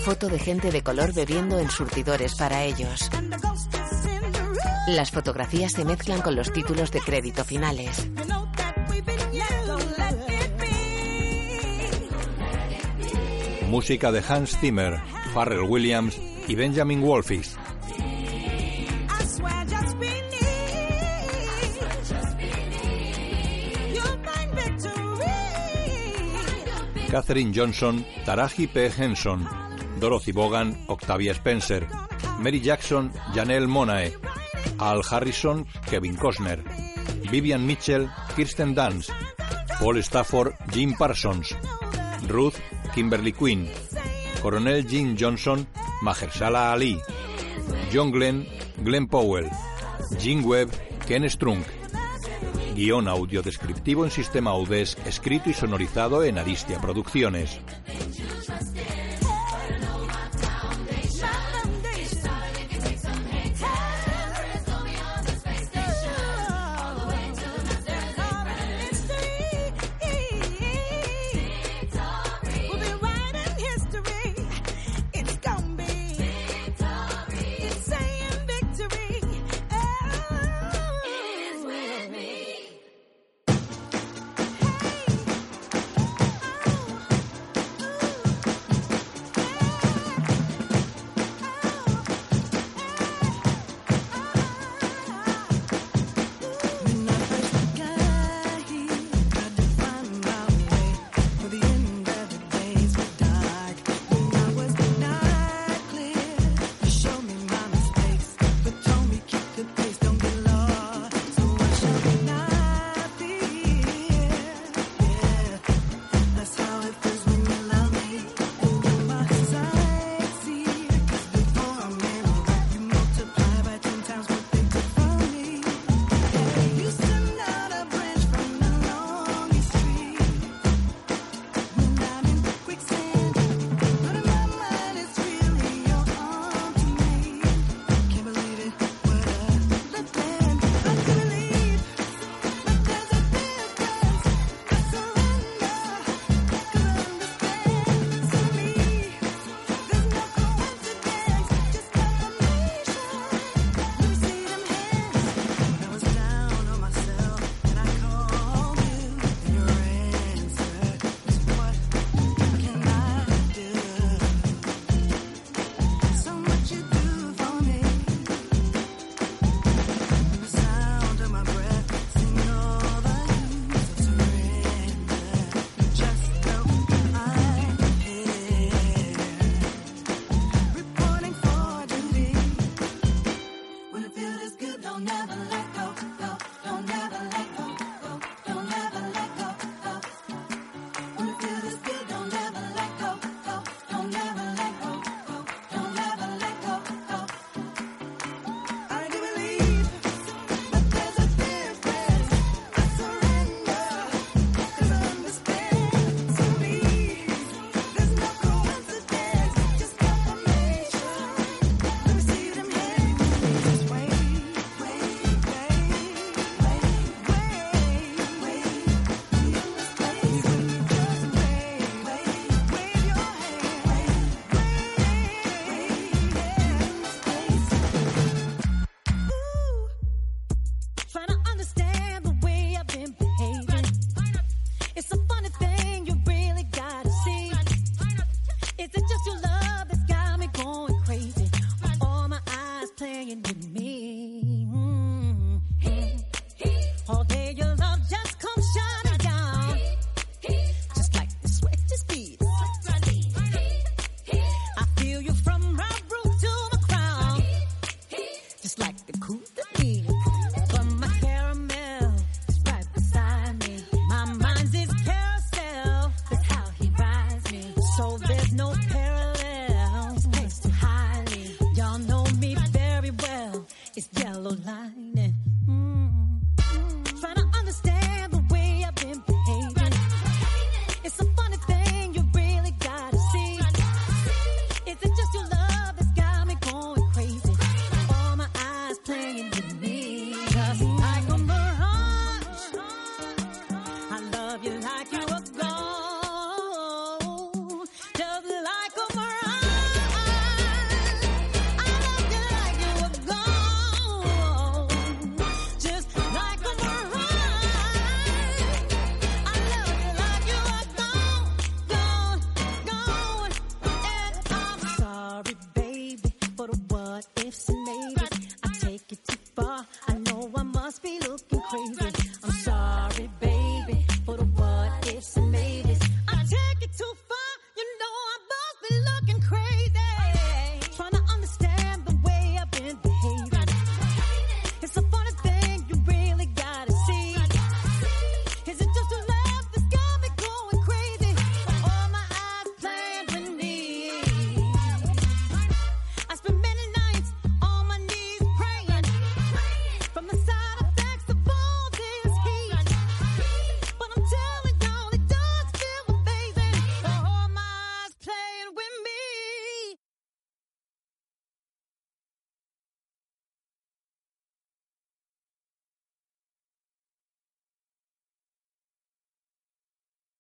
Foto 0.04 0.28
de 0.28 0.40
gente 0.40 0.72
de 0.72 0.84
color 0.84 1.14
bebiendo 1.14 1.60
en 1.60 1.70
surtidores 1.70 2.36
para 2.36 2.64
ellos. 2.64 3.10
Las 4.88 5.12
fotografías 5.12 5.72
se 5.72 5.86
mezclan 5.86 6.22
con 6.22 6.36
los 6.36 6.52
títulos 6.52 6.92
de 6.92 7.00
crédito 7.00 7.44
finales. 7.44 8.10
Música 13.74 14.12
de 14.12 14.22
Hans 14.22 14.56
Zimmer, 14.62 15.02
Pharrell 15.34 15.64
Williams 15.68 16.22
y 16.48 16.54
Benjamin 16.54 17.02
Wolfis. 17.02 17.58
Catherine 27.10 27.52
Johnson, 27.52 28.06
Taraji 28.24 28.68
P. 28.68 28.92
Henson, 28.92 29.48
Dorothy 30.00 30.34
Bogan, 30.34 30.78
Octavia 30.86 31.34
Spencer, 31.34 31.88
Mary 32.38 32.62
Jackson, 32.62 33.12
Janelle 33.34 33.66
Monae, 33.66 34.14
Al 34.78 35.02
Harrison, 35.04 35.66
Kevin 35.90 36.16
Costner, 36.16 36.64
Vivian 37.32 37.66
Mitchell, 37.66 38.08
Kirsten 38.36 38.76
Dunst, 38.76 39.10
Paul 39.80 40.04
Stafford, 40.04 40.54
Jim 40.72 40.94
Parsons, 40.94 41.56
Ruth, 42.28 42.60
Kimberly 42.94 43.34
Quinn, 43.34 43.68
Coronel 44.42 44.86
Jim 44.86 45.16
Johnson, 45.18 45.66
Mahershala 46.02 46.72
Ali, 46.72 47.00
John 47.92 48.12
Glenn, 48.12 48.46
Glenn 48.78 49.08
Powell, 49.08 49.50
Jim 50.20 50.46
Webb, 50.46 50.70
Ken 51.08 51.28
Strunk. 51.30 51.66
Guión 52.76 53.08
audio 53.08 53.42
descriptivo 53.42 54.04
en 54.04 54.12
sistema 54.12 54.52
Audes, 54.52 54.98
escrito 55.06 55.50
y 55.50 55.54
sonorizado 55.54 56.24
en 56.24 56.38
Aristia 56.38 56.80
Producciones. 56.82 57.60